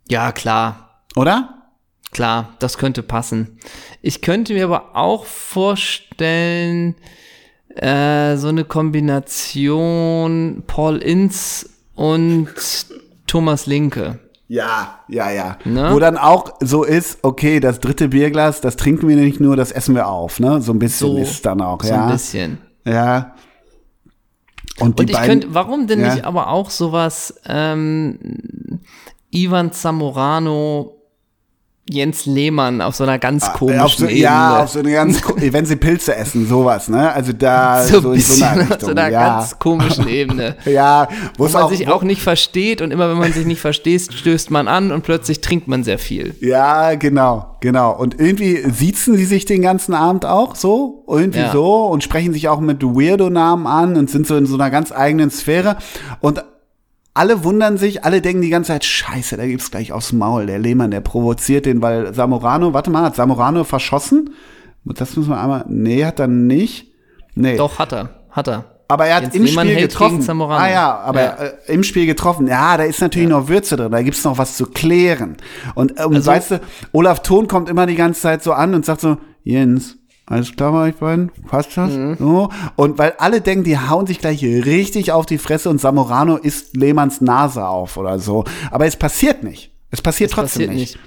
Ja, 0.07 0.31
klar. 0.31 1.01
Oder? 1.15 1.56
Klar, 2.11 2.55
das 2.59 2.77
könnte 2.77 3.03
passen. 3.03 3.59
Ich 4.01 4.21
könnte 4.21 4.53
mir 4.53 4.65
aber 4.65 4.95
auch 4.95 5.25
vorstellen, 5.25 6.95
äh, 7.75 8.37
so 8.37 8.47
eine 8.47 8.63
Kombination 8.65 10.63
Paul 10.67 10.97
Inz 10.97 11.69
und 11.95 12.49
Thomas 13.27 13.65
Linke. 13.65 14.19
Ja, 14.47 15.01
ja, 15.09 15.29
ja. 15.29 15.57
Ne? 15.65 15.89
Wo 15.91 15.99
dann 15.99 16.17
auch 16.17 16.53
so 16.61 16.83
ist, 16.83 17.19
okay, 17.23 17.59
das 17.59 17.81
dritte 17.81 18.07
Bierglas, 18.07 18.61
das 18.61 18.77
trinken 18.77 19.07
wir 19.09 19.17
nicht 19.17 19.41
nur, 19.41 19.57
das 19.57 19.73
essen 19.73 19.93
wir 19.93 20.07
auf, 20.07 20.39
ne? 20.39 20.61
So 20.61 20.71
ein 20.71 20.79
bisschen 20.79 21.07
so, 21.09 21.17
ist 21.17 21.31
es 21.31 21.41
dann 21.41 21.59
auch, 21.61 21.83
so 21.83 21.89
ja. 21.89 21.95
So 21.95 22.03
ein 22.03 22.11
bisschen. 22.11 22.57
Ja. 22.85 23.35
Und, 24.79 24.99
die 24.99 25.03
und 25.03 25.09
ich 25.09 25.21
könnte, 25.21 25.53
warum 25.53 25.87
denn 25.87 25.99
ja? 25.99 26.13
nicht 26.13 26.25
aber 26.25 26.47
auch 26.47 26.69
sowas, 26.69 27.41
ähm, 27.45 28.79
Ivan 29.29 29.73
Zamorano 29.73 30.96
Jens 31.89 32.25
Lehmann 32.25 32.81
auf 32.81 32.95
so 32.95 33.03
einer 33.03 33.17
ganz 33.17 33.45
ah, 33.45 33.53
komischen 33.53 33.81
auf 33.81 33.93
so, 33.93 34.05
Ebene. 34.05 34.19
Ja, 34.19 34.63
auf 34.63 34.69
so 34.69 34.79
eine 34.79 34.91
ganz, 34.91 35.21
wenn 35.37 35.65
sie 35.65 35.75
Pilze 35.77 36.15
essen, 36.15 36.47
sowas, 36.47 36.89
ne? 36.89 37.11
Also 37.13 37.33
da 37.33 37.83
so, 37.83 38.01
so 38.01 38.11
in 38.11 38.19
so 38.19 38.43
einer 38.43 38.59
Richtung. 38.61 38.75
Auf 38.75 38.81
so 38.81 38.91
einer 38.91 39.09
ja. 39.09 39.27
ganz 39.27 39.59
komischen 39.59 40.07
Ebene. 40.07 40.57
ja, 40.65 41.07
wo 41.37 41.47
man 41.47 41.63
auch, 41.63 41.69
sich 41.69 41.87
auch 41.87 42.03
nicht 42.03 42.21
versteht 42.21 42.81
und 42.81 42.91
immer 42.91 43.09
wenn 43.09 43.17
man 43.17 43.31
sich 43.31 43.45
nicht 43.45 43.61
versteht, 43.61 44.13
stößt 44.13 44.51
man 44.51 44.67
an 44.67 44.91
und 44.91 45.03
plötzlich 45.03 45.41
trinkt 45.41 45.67
man 45.67 45.83
sehr 45.83 45.99
viel. 45.99 46.35
Ja, 46.41 46.95
genau, 46.95 47.55
genau. 47.61 47.95
Und 47.95 48.19
irgendwie 48.19 48.69
siezen 48.69 49.15
sie 49.15 49.25
sich 49.25 49.45
den 49.45 49.61
ganzen 49.61 49.93
Abend 49.93 50.25
auch 50.25 50.55
so, 50.55 51.05
irgendwie 51.07 51.39
ja. 51.39 51.51
so 51.51 51.85
und 51.85 52.03
sprechen 52.03 52.33
sich 52.33 52.49
auch 52.49 52.59
mit 52.59 52.83
Weirdo-Namen 52.83 53.65
an 53.65 53.95
und 53.95 54.09
sind 54.09 54.27
so 54.27 54.35
in 54.35 54.45
so 54.45 54.55
einer 54.55 54.69
ganz 54.69 54.91
eigenen 54.91 55.31
Sphäre 55.31 55.77
und 56.19 56.43
alle 57.17 57.43
wundern 57.43 57.77
sich, 57.77 58.03
alle 58.05 58.21
denken 58.21 58.41
die 58.41 58.49
ganze 58.49 58.69
Zeit, 58.69 58.85
scheiße, 58.85 59.37
da 59.37 59.45
gibt's 59.45 59.71
gleich 59.71 59.91
aufs 59.91 60.13
Maul. 60.13 60.45
Der 60.45 60.59
Lehmann, 60.59 60.91
der 60.91 61.01
provoziert 61.01 61.65
den, 61.65 61.81
weil 61.81 62.13
Samorano, 62.13 62.73
warte 62.73 62.89
mal, 62.89 63.03
hat 63.03 63.15
Samorano 63.15 63.63
verschossen? 63.63 64.31
Das 64.85 65.15
müssen 65.17 65.29
wir 65.29 65.41
einmal, 65.41 65.65
nee, 65.67 66.05
hat 66.05 66.19
er 66.19 66.27
nicht. 66.27 66.87
Nee. 67.35 67.57
Doch, 67.57 67.77
hat 67.79 67.91
er, 67.93 68.09
hat 68.31 68.47
er. 68.47 68.65
Aber 68.89 69.05
er 69.05 69.15
hat 69.17 69.23
Jens 69.23 69.35
im 69.35 69.43
Lehmann 69.43 69.67
Spiel 69.67 69.81
getroffen. 69.81 70.29
Ah 70.49 70.69
ja, 70.69 70.97
aber 70.99 71.21
Ja. 71.21 71.33
Äh, 71.33 71.51
im 71.73 71.83
Spiel 71.83 72.05
getroffen. 72.05 72.47
Ja, 72.47 72.77
da 72.77 72.83
ist 72.83 73.01
natürlich 73.01 73.27
noch 73.27 73.49
Würze 73.49 73.75
drin, 73.75 73.91
da 73.91 74.01
gibt's 74.01 74.23
noch 74.23 74.37
was 74.37 74.55
zu 74.55 74.65
klären. 74.67 75.35
Und, 75.75 75.99
ähm, 75.99 76.13
Also- 76.13 76.31
weißt 76.31 76.51
du, 76.51 76.61
Olaf 76.93 77.21
Thon 77.21 77.47
kommt 77.47 77.67
immer 77.69 77.85
die 77.85 77.95
ganze 77.95 78.21
Zeit 78.21 78.43
so 78.43 78.53
an 78.53 78.73
und 78.73 78.85
sagt 78.85 79.01
so, 79.01 79.17
Jens, 79.43 79.97
alles 80.29 80.53
klar 80.53 80.73
bei 80.73 80.89
euch 80.89 80.95
beiden? 80.95 81.31
Passt 81.47 81.77
das? 81.77 81.93
Mhm. 81.93 82.17
So. 82.19 82.49
Und 82.75 82.97
weil 82.97 83.13
alle 83.17 83.39
denken, 83.39 83.63
die 83.63 83.79
hauen 83.79 84.05
sich 84.05 84.19
gleich 84.19 84.43
richtig 84.43 85.13
auf 85.13 85.25
die 85.25 85.37
Fresse 85.37 85.69
und 85.69 85.79
Samorano 85.79 86.35
isst 86.35 86.75
Lehmanns 86.75 87.21
Nase 87.21 87.65
auf 87.65 87.95
oder 87.95 88.19
so. 88.19 88.43
Aber 88.69 88.85
es 88.85 88.97
passiert 88.97 89.43
nicht. 89.43 89.71
Es 89.89 90.01
passiert 90.01 90.31
trotzdem 90.31 90.67
passiert 90.67 90.73
nicht. 90.73 90.95
nicht. 90.95 90.99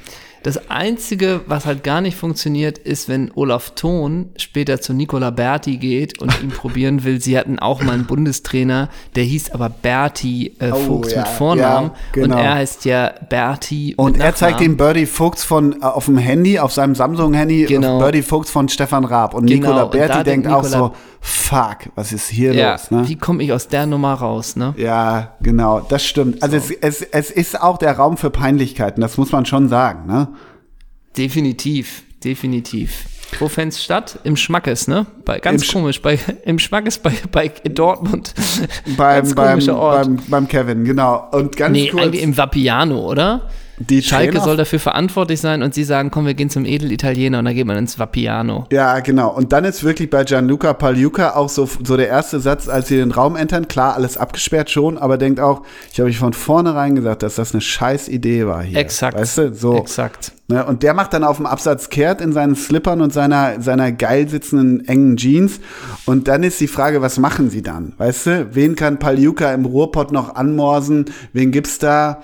Das 0.43 0.71
Einzige, 0.71 1.43
was 1.47 1.67
halt 1.67 1.85
gar 1.85 2.01
nicht 2.01 2.17
funktioniert, 2.17 2.79
ist, 2.79 3.09
wenn 3.11 3.31
Olaf 3.35 3.73
Thon 3.75 4.31
später 4.37 4.81
zu 4.81 4.95
Nicola 4.95 5.31
Berti 5.31 5.77
geht 5.77 6.21
und 6.21 6.33
ihn 6.43 6.49
probieren 6.51 7.05
will. 7.05 7.21
Sie 7.21 7.39
hatten 7.39 7.59
auch 7.59 7.83
mal 7.83 7.93
einen 7.93 8.07
Bundestrainer, 8.07 8.89
der 9.17 9.25
hieß 9.25 9.51
aber 9.51 9.69
Berti 9.69 10.55
äh, 10.59 10.71
Oh, 10.73 10.77
Fuchs 10.77 11.13
ja, 11.13 11.19
mit 11.21 11.29
Vornamen. 11.29 11.91
ja, 11.91 11.95
genau. 12.13 12.37
Und 12.37 12.43
er 12.43 12.55
heißt 12.55 12.85
ja 12.87 13.13
Berti 13.29 13.95
Und 13.97 14.19
er 14.19 14.35
zeigt 14.35 14.61
ihm 14.63 14.77
Birdie 14.77 15.07
Fuchs 15.07 15.45
von 15.45 15.83
äh, 15.83 15.85
auf 15.85 16.07
dem 16.07 16.17
Handy, 16.17 16.59
auf 16.59 16.73
seinem 16.73 16.95
Samsung-Handy, 16.95 17.67
Genau. 17.67 17.99
Birdie 17.99 18.23
Fuchs 18.23 18.51
von 18.51 18.69
Stefan 18.69 19.05
Raab. 19.05 19.35
Und 19.35 19.47
Genau, 19.47 19.69
Nicola 19.69 19.85
Berti 19.87 20.13
denkt 20.25 20.27
denkt 20.27 20.47
auch 20.49 20.63
Nicola- 20.63 20.79
so, 20.79 20.93
fuck, 21.21 21.91
was 21.95 22.13
ist 22.13 22.29
hier 22.29 22.55
Ja, 22.55 22.73
los? 22.73 22.91
Ne? 22.91 23.09
wie 23.09 23.17
komme 23.17 23.43
ich 23.43 23.53
aus 23.53 23.69
der 23.69 23.87
Nummer 23.87 24.15
raus, 24.15 24.57
ne? 24.57 24.75
Ja, 24.77 25.37
genau, 25.43 25.81
das 25.81 26.05
stimmt. 26.05 26.43
Also 26.43 26.57
es, 26.57 26.71
es, 26.71 27.03
es 27.03 27.31
ist 27.31 27.61
auch 27.61 27.79
der 27.79 27.93
Raum 27.97 28.17
für 28.17 28.31
Peinlichkeiten, 28.31 29.01
das 29.01 29.17
muss 29.19 29.31
man 29.33 29.45
schon 29.47 29.69
sagen. 29.69 30.07
Ne? 30.07 30.29
Definitiv, 31.17 32.03
definitiv. 32.25 33.05
Wo 33.39 33.49
fänd's 33.49 33.83
statt? 33.83 34.19
Im 34.25 34.37
Schmackes, 34.37 34.89
ne? 34.89 35.07
Bei, 35.25 35.39
ganz 35.39 35.63
Im 35.63 35.69
Sch- 35.69 35.73
komisch, 35.73 36.03
bei, 36.03 36.19
im 36.45 36.59
Schmackes 36.59 36.99
bei, 36.99 37.13
bei 37.31 37.49
Dortmund. 37.49 38.35
Beim, 38.97 39.23
ganz 39.23 39.35
beim, 39.35 39.69
Ort. 39.77 40.05
beim, 40.05 40.17
beim 40.29 40.49
Kevin, 40.49 40.85
genau. 40.85 41.29
Und 41.33 41.57
ganz 41.57 41.73
nee, 41.73 41.89
kurz, 41.91 42.03
eigentlich 42.03 42.23
im 42.23 42.37
Vapiano, 42.37 42.99
oder? 43.09 43.49
Die 43.81 44.03
Schalke 44.03 44.33
Trainer- 44.33 44.45
soll 44.45 44.57
dafür 44.57 44.79
verantwortlich 44.79 45.41
sein 45.41 45.63
und 45.63 45.75
sie 45.75 45.85
sagen, 45.85 46.11
komm, 46.11 46.27
wir 46.27 46.35
gehen 46.35 46.51
zum 46.51 46.65
Edelitaliener 46.65 47.39
und 47.39 47.47
dann 47.47 47.55
geht 47.55 47.67
man 47.67 47.77
ins 47.77 47.99
Vapiano. 47.99 48.67
Ja, 48.71 49.01
genau. 49.01 49.35
Und 49.35 49.53
dann 49.53 49.65
ist 49.65 49.83
wirklich 49.83 50.11
bei 50.11 50.25
Gianluca 50.25 50.75
Pagliuca 50.75 51.35
auch 51.35 51.49
so, 51.49 51.69
so 51.83 51.97
der 51.97 52.09
erste 52.09 52.41
Satz, 52.41 52.69
als 52.69 52.89
sie 52.89 52.97
den 52.97 53.11
Raum 53.11 53.37
entern, 53.37 53.69
klar, 53.69 53.95
alles 53.95 54.17
abgesperrt 54.17 54.71
schon, 54.71 54.99
aber 54.99 55.19
denkt 55.19 55.41
auch, 55.41 55.63
ich 55.93 55.99
habe 55.99 56.11
euch 56.11 56.19
von 56.19 56.33
vornherein 56.33 56.95
gesagt, 56.95 57.23
dass 57.23 57.37
das 57.37 57.53
eine 57.53 57.61
scheiß 57.61 58.09
Idee 58.09 58.47
war 58.47 58.63
hier. 58.63 58.79
Exakt. 58.79 59.17
Weißt 59.17 59.39
du, 59.39 59.55
so. 59.55 59.77
Exakt. 59.77 60.33
Ne, 60.49 60.65
und 60.67 60.83
der 60.83 60.95
macht 60.95 61.13
dann 61.13 61.23
auf 61.23 61.37
dem 61.37 61.47
Absatz 61.47 61.91
kehrt 61.91 62.21
in 62.21 62.33
seinen 62.33 62.57
Slippern 62.57 63.01
und 63.01 63.13
seiner, 63.13 63.63
seiner 63.63 63.93
geil 63.93 64.29
sitzenden 64.29 64.87
engen 64.89 65.17
Jeans. 65.17 65.61
Und 66.07 66.27
dann 66.27 66.43
ist 66.43 66.61
die 66.61 66.67
Frage, 66.67 67.03
was 67.03 67.19
machen 67.19 67.51
sie 67.51 67.63
dann? 67.63 67.93
Weißt 67.99 68.27
du, 68.27 68.49
wen 68.53 68.75
kann 68.75 68.99
Pagliuca 68.99 69.55
im 69.55 69.65
Ruhrpott 69.65 70.11
noch 70.11 70.35
anmorsen? 70.35 71.05
Wen 71.33 71.53
gibt's 71.53 71.79
da? 71.79 72.23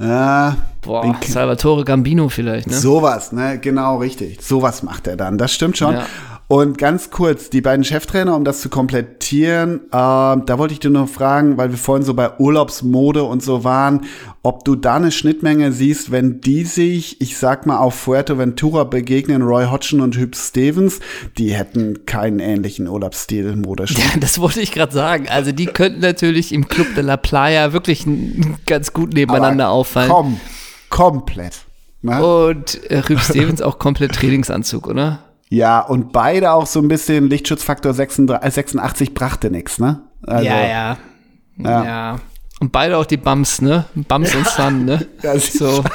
Ja, 0.00 0.56
Boah, 0.80 1.14
Salvatore 1.26 1.84
Gambino 1.84 2.30
vielleicht, 2.30 2.68
ne? 2.68 2.74
Sowas, 2.74 3.32
ne? 3.32 3.58
Genau, 3.58 3.98
richtig. 3.98 4.40
Sowas 4.40 4.82
macht 4.82 5.06
er 5.06 5.16
dann. 5.16 5.36
Das 5.36 5.52
stimmt 5.52 5.76
schon. 5.76 5.92
Ja. 5.94 6.06
Und 6.50 6.78
ganz 6.78 7.10
kurz, 7.10 7.48
die 7.48 7.60
beiden 7.60 7.84
Cheftrainer, 7.84 8.34
um 8.34 8.42
das 8.42 8.60
zu 8.60 8.70
komplettieren, 8.70 9.82
äh, 9.84 9.90
da 9.92 10.58
wollte 10.58 10.74
ich 10.74 10.80
dir 10.80 10.90
nur 10.90 11.06
fragen, 11.06 11.56
weil 11.56 11.70
wir 11.70 11.78
vorhin 11.78 12.04
so 12.04 12.12
bei 12.12 12.40
Urlaubsmode 12.40 13.22
und 13.22 13.40
so 13.40 13.62
waren, 13.62 14.00
ob 14.42 14.64
du 14.64 14.74
da 14.74 14.96
eine 14.96 15.12
Schnittmenge 15.12 15.70
siehst, 15.70 16.10
wenn 16.10 16.40
die 16.40 16.64
sich, 16.64 17.20
ich 17.20 17.38
sag 17.38 17.66
mal, 17.66 17.78
auf 17.78 17.94
Fuerteventura 17.94 18.82
begegnen, 18.82 19.42
Roy 19.42 19.66
Hodgson 19.66 20.00
und 20.00 20.16
Hüb 20.16 20.34
Stevens, 20.34 20.98
die 21.38 21.54
hätten 21.54 22.04
keinen 22.04 22.40
ähnlichen 22.40 22.88
Urlaubsstil 22.88 23.54
modisch. 23.54 23.92
Ja, 23.96 24.18
das 24.18 24.40
wollte 24.40 24.60
ich 24.60 24.72
gerade 24.72 24.92
sagen. 24.92 25.28
Also 25.28 25.52
die 25.52 25.66
könnten 25.66 26.00
natürlich 26.00 26.52
im 26.52 26.66
Club 26.66 26.96
de 26.96 27.04
la 27.04 27.16
Playa 27.16 27.72
wirklich 27.72 28.04
ganz 28.66 28.92
gut 28.92 29.14
nebeneinander 29.14 29.66
Aber 29.66 29.74
auffallen. 29.74 30.10
Komm, 30.10 30.40
komplett. 30.88 31.60
Ne? 32.02 32.20
Und 32.26 32.90
äh, 32.90 33.04
Stevens 33.20 33.62
auch 33.62 33.78
komplett 33.78 34.16
Trainingsanzug, 34.16 34.88
oder? 34.88 35.29
Ja, 35.50 35.80
und 35.80 36.12
beide 36.12 36.52
auch 36.52 36.66
so 36.66 36.80
ein 36.80 36.88
bisschen 36.88 37.28
Lichtschutzfaktor 37.28 37.92
36, 37.92 38.46
äh, 38.46 38.50
86 38.50 39.14
brachte 39.14 39.50
nix, 39.50 39.78
ne? 39.78 40.02
Also, 40.26 40.44
ja, 40.46 40.60
ja, 40.60 40.98
Ja. 41.58 41.84
ja. 41.84 42.16
Und 42.60 42.72
beide 42.72 42.96
auch 42.96 43.06
die 43.06 43.16
Bums, 43.16 43.60
ne? 43.60 43.84
Bums 43.94 44.34
und 44.34 44.46
Sun, 44.46 44.84
ne? 44.84 45.06
Ja, 45.22 45.38
so. 45.38 45.82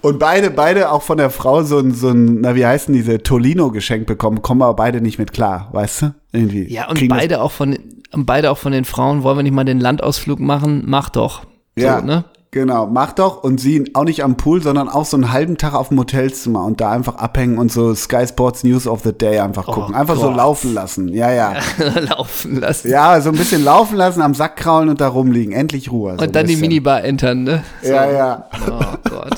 Und 0.00 0.18
beide, 0.18 0.50
beide 0.50 0.90
auch 0.90 1.02
von 1.02 1.18
der 1.18 1.30
Frau 1.30 1.62
so 1.62 1.78
ein, 1.78 1.92
so 1.92 2.10
ein, 2.10 2.40
na, 2.40 2.54
wie 2.54 2.66
heißen 2.66 2.92
diese, 2.92 3.22
Tolino 3.22 3.70
geschenkt 3.70 4.06
bekommen, 4.06 4.42
kommen 4.42 4.62
aber 4.62 4.74
beide 4.74 5.00
nicht 5.00 5.18
mit 5.18 5.32
klar, 5.32 5.68
weißt 5.72 6.02
du? 6.02 6.14
Irgendwie. 6.32 6.72
Ja, 6.72 6.88
und 6.88 7.06
beide 7.08 7.40
auch 7.40 7.52
von 7.52 7.78
und 8.12 8.24
beide 8.24 8.50
auch 8.50 8.58
von 8.58 8.72
den 8.72 8.84
Frauen, 8.84 9.22
wollen 9.22 9.38
wir 9.38 9.42
nicht 9.42 9.52
mal 9.52 9.64
den 9.64 9.80
Landausflug 9.80 10.40
machen? 10.40 10.84
Mach 10.86 11.08
doch. 11.10 11.42
So, 11.76 11.84
Ja, 11.84 12.00
ne? 12.00 12.24
Genau. 12.56 12.86
Mach 12.86 13.12
doch. 13.12 13.42
Und 13.44 13.60
sie 13.60 13.90
auch 13.94 14.04
nicht 14.04 14.24
am 14.24 14.36
Pool, 14.36 14.62
sondern 14.62 14.88
auch 14.88 15.04
so 15.04 15.16
einen 15.16 15.32
halben 15.32 15.56
Tag 15.58 15.74
auf 15.74 15.88
dem 15.88 15.98
Hotelzimmer 16.00 16.64
und 16.64 16.80
da 16.80 16.90
einfach 16.90 17.16
abhängen 17.16 17.58
und 17.58 17.70
so 17.70 17.94
Sky 17.94 18.26
Sports 18.26 18.64
News 18.64 18.86
of 18.88 19.02
the 19.04 19.12
Day 19.12 19.38
einfach 19.38 19.66
gucken. 19.66 19.94
Einfach 19.94 20.16
so 20.16 20.22
Oh 20.22 20.28
Gott. 20.28 20.36
laufen 20.38 20.74
lassen. 20.74 21.08
Ja, 21.08 21.30
ja. 21.32 21.54
Laufen 22.10 22.60
lassen. 22.60 22.90
Ja, 22.90 23.20
so 23.20 23.28
ein 23.30 23.36
bisschen 23.36 23.62
laufen 23.64 23.96
lassen, 23.96 24.22
am 24.22 24.34
Sack 24.34 24.56
kraulen 24.56 24.88
und 24.88 25.00
da 25.00 25.08
rumliegen. 25.08 25.52
Endlich 25.52 25.92
Ruhe. 25.92 26.16
so 26.18 26.24
und 26.24 26.34
dann 26.34 26.46
die. 26.46 26.56
Minibar 26.56 27.04
entern, 27.04 27.44
ne? 27.44 27.62
So. 27.82 27.92
Ja, 27.92 28.10
ja. 28.10 28.44
Oh 28.68 29.08
Gott. 29.10 29.36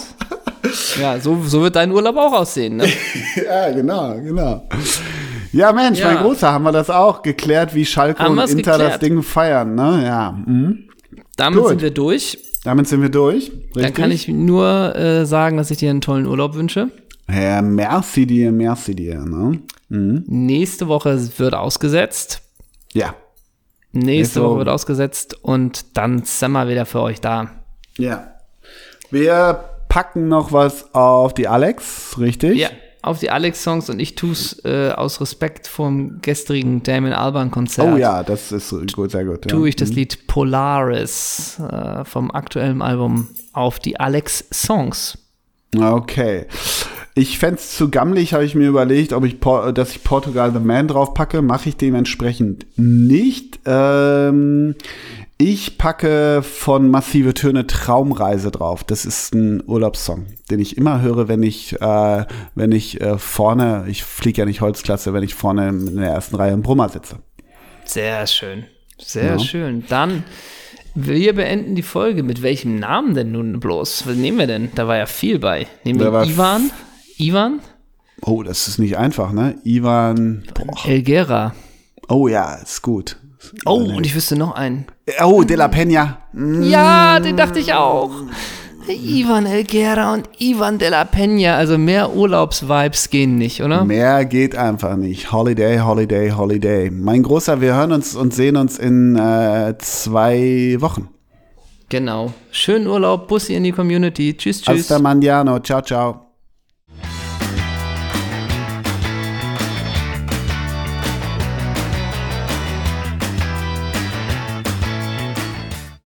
Ja, 1.01 1.19
so, 1.21 1.39
so 1.47 1.63
wird 1.63 1.77
dein 1.77 1.91
Urlaub 1.93 2.17
auch 2.17 2.33
aussehen, 2.33 2.77
ne? 2.77 2.85
Ja, 3.37 3.71
genau, 3.71 4.15
genau. 4.15 4.63
Ja, 5.53 5.73
Mensch, 5.73 5.99
Ja. 5.99 6.13
mein 6.13 6.19
Großer, 6.23 6.53
haben 6.53 6.65
wir 6.65 6.73
das 6.73 6.91
auch 6.91 7.23
geklärt, 7.23 7.75
wie 7.75 7.85
Schalke 7.87 8.23
Haben 8.23 8.39
und 8.39 8.51
Inter 8.51 8.73
das 8.73 8.79
geklärt. 8.95 9.03
Ding 9.03 9.23
feiern, 9.23 9.75
ne? 9.75 10.03
Ja. 10.05 10.33
Mhm. 10.33 10.85
Damit 11.37 11.61
Gut. 11.61 11.69
sind 11.69 11.83
wir 11.83 11.91
durch. 11.91 12.39
Damit 12.65 12.89
sind 12.89 13.03
wir 13.03 13.09
durch. 13.09 13.51
Richtig? 13.51 13.83
Dann 13.83 13.95
kann 13.95 14.11
ich 14.11 14.29
nur 14.29 14.95
äh, 14.97 15.27
sagen, 15.27 15.57
dass 15.57 15.71
ich 15.71 15.79
dir 15.79 15.91
einen 15.91 16.01
tollen 16.01 16.27
Urlaub 16.27 16.55
wünsche. 16.55 16.91
Ja, 17.31 17.63
merci 17.63 18.27
dir, 18.27 18.51
merci 18.53 18.95
dir, 18.95 19.25
ne? 19.25 19.61
Mhm. 19.89 20.25
Nächste 20.27 20.89
Woche 20.89 21.19
wird 21.39 21.55
ausgesetzt. 21.55 22.43
Ja. 22.93 23.15
Nächste 23.93 24.07
Nächste 24.07 24.41
Woche 24.43 24.51
Woche. 24.51 24.59
wird 24.59 24.69
ausgesetzt 24.69 25.37
und 25.43 25.97
dann 25.97 26.23
sind 26.25 26.53
wir 26.53 26.69
wieder 26.69 26.87
für 26.87 27.01
euch 27.01 27.21
da. 27.21 27.51
Ja. 27.97 28.35
Wir 29.11 29.65
packen 29.89 30.29
noch 30.29 30.53
was 30.53 30.95
auf 30.95 31.33
die 31.35 31.49
Alex, 31.49 32.19
richtig? 32.19 32.59
Ja, 32.59 32.69
auf 33.09 33.19
die 33.19 33.31
Alex-Songs 33.31 33.91
und 33.91 33.99
ich 34.01 34.15
tue 34.15 34.33
es 34.33 34.65
äh, 34.65 34.91
aus 34.91 35.21
Respekt 35.21 35.67
vom 35.67 36.21
gestrigen 36.21 36.83
Damon 36.83 37.13
Alban-Konzert. 37.13 37.95
Oh 37.95 37.97
ja, 37.97 38.23
das 38.23 38.53
ist 38.53 38.71
gut, 38.93 39.11
sehr 39.11 39.25
gut. 39.25 39.45
Ja. 39.45 39.51
Tue 39.51 39.71
ich 39.71 39.77
das 39.77 39.91
Lied 39.91 40.27
Polaris 40.27 41.59
äh, 41.59 42.05
vom 42.05 42.31
aktuellen 42.31 42.83
Album 42.83 43.29
auf 43.53 43.79
die 43.79 43.99
Alex-Songs. 43.99 45.19
Okay. 45.77 46.47
Ich 47.15 47.39
fände 47.39 47.57
es 47.57 47.77
zu 47.77 47.91
gammelig, 47.91 48.33
habe 48.33 48.45
ich 48.45 48.55
mir 48.55 48.69
überlegt, 48.69 49.13
ob 49.13 49.25
ich, 49.25 49.41
Por- 49.41 49.73
dass 49.73 49.91
ich 49.91 50.05
Portugal 50.05 50.53
the 50.53 50.61
Man 50.61 50.87
drauf 50.89 51.15
packe. 51.15 51.43
Mache 51.43 51.71
ich 51.71 51.77
dementsprechend 51.77 52.67
nicht. 52.77 53.59
Ähm, 53.67 54.77
ich 55.41 55.79
packe 55.79 56.43
von 56.43 56.91
Massive 56.91 57.33
Töne 57.33 57.67
Traumreise 57.67 58.51
drauf. 58.51 58.83
Das 58.85 59.05
ist 59.05 59.35
ein 59.35 59.63
Urlaubssong, 59.67 60.27
den 60.51 60.59
ich 60.59 60.77
immer 60.77 61.01
höre, 61.01 61.29
wenn 61.29 61.43
ich, 61.45 61.81
äh, 61.81 62.25
wenn 62.57 62.73
ich 62.73 63.01
äh, 63.01 63.19
vorne, 63.19 63.85
ich 63.89 64.03
fliege 64.05 64.43
ja 64.43 64.45
nicht 64.47 64.61
Holzklasse, 64.61 65.15
wenn 65.15 65.23
ich 65.23 65.35
vorne 65.35 65.69
in 65.69 65.97
der 65.97 66.11
ersten 66.11 66.35
Reihe 66.37 66.53
im 66.53 66.63
Brummer 66.63 66.89
sitze. 66.89 67.21
Sehr 67.85 68.27
schön. 68.27 68.65
Sehr 68.99 69.33
Ja. 69.35 69.39
schön. 69.39 69.85
Dann, 69.89 70.25
wir 70.97 71.35
beenden 71.35 71.77
die 71.77 71.83
Folge. 71.83 72.25
Mit 72.25 72.43
welchem 72.43 72.77
Namen 72.77 73.15
denn 73.15 73.31
nun 73.31 73.61
bloß? 73.61 74.09
Was 74.09 74.17
nehmen 74.17 74.39
wir 74.39 74.49
denn? 74.49 74.71
Da 74.75 74.89
war 74.89 74.97
ja 74.97 75.07
viel 75.07 75.39
bei. 75.39 75.69
Nehmen 75.85 76.01
wir 76.01 76.25
Ivan? 76.25 76.71
Ivan? 77.17 77.61
Oh, 78.23 78.43
das 78.43 78.67
ist 78.67 78.79
nicht 78.79 78.97
einfach, 78.99 79.31
ne? 79.33 79.57
Ivan. 79.63 80.43
Boah. 80.53 80.85
Elgera. 80.89 81.55
Oh 82.09 82.27
ja, 82.27 82.55
ist 82.57 82.83
gut. 82.83 83.17
Oh, 83.65 83.75
und 83.77 84.05
ich 84.05 84.17
wüsste 84.17 84.35
noch 84.37 84.53
einen. 84.57 84.87
Oh, 85.23 85.43
De 85.43 85.57
La 85.57 85.69
Peña. 85.69 86.19
Ja, 86.35 87.21
den 87.21 87.37
dachte 87.37 87.59
ich 87.59 87.75
auch. 87.75 88.11
Ivan 88.89 89.47
Elgera 89.47 90.15
und 90.15 90.29
Ivan 90.39 90.79
de 90.79 90.89
la 90.89 91.03
Peña. 91.05 91.57
Also 91.57 91.79
mehr 91.79 92.15
Urlaubsvibes 92.15 93.11
gehen 93.11 93.37
nicht, 93.37 93.63
oder? 93.63 93.85
Mehr 93.85 94.25
geht 94.25 94.57
einfach 94.57 94.97
nicht. 94.97 95.33
Holiday, 95.33 95.79
Holiday, 95.81 96.31
Holiday. 96.31 96.91
Mein 96.91 97.23
Großer, 97.23 97.61
wir 97.61 97.75
hören 97.75 97.93
uns 97.93 98.17
und 98.17 98.33
sehen 98.35 98.57
uns 98.57 98.79
in 98.79 99.17
äh, 99.17 99.75
zwei 99.79 100.77
Wochen. 100.81 101.09
Genau. 101.89 102.33
Schönen 102.51 102.87
Urlaub, 102.87 103.29
Bussi 103.29 103.55
in 103.55 103.65
die 103.65 103.73
Community. 103.73 104.37
Tschüss, 104.37 104.63
tschüss. 104.63 104.91
Hasta 104.91 104.99
mañana. 104.99 105.63
Ciao, 105.63 105.81
ciao. 105.83 106.28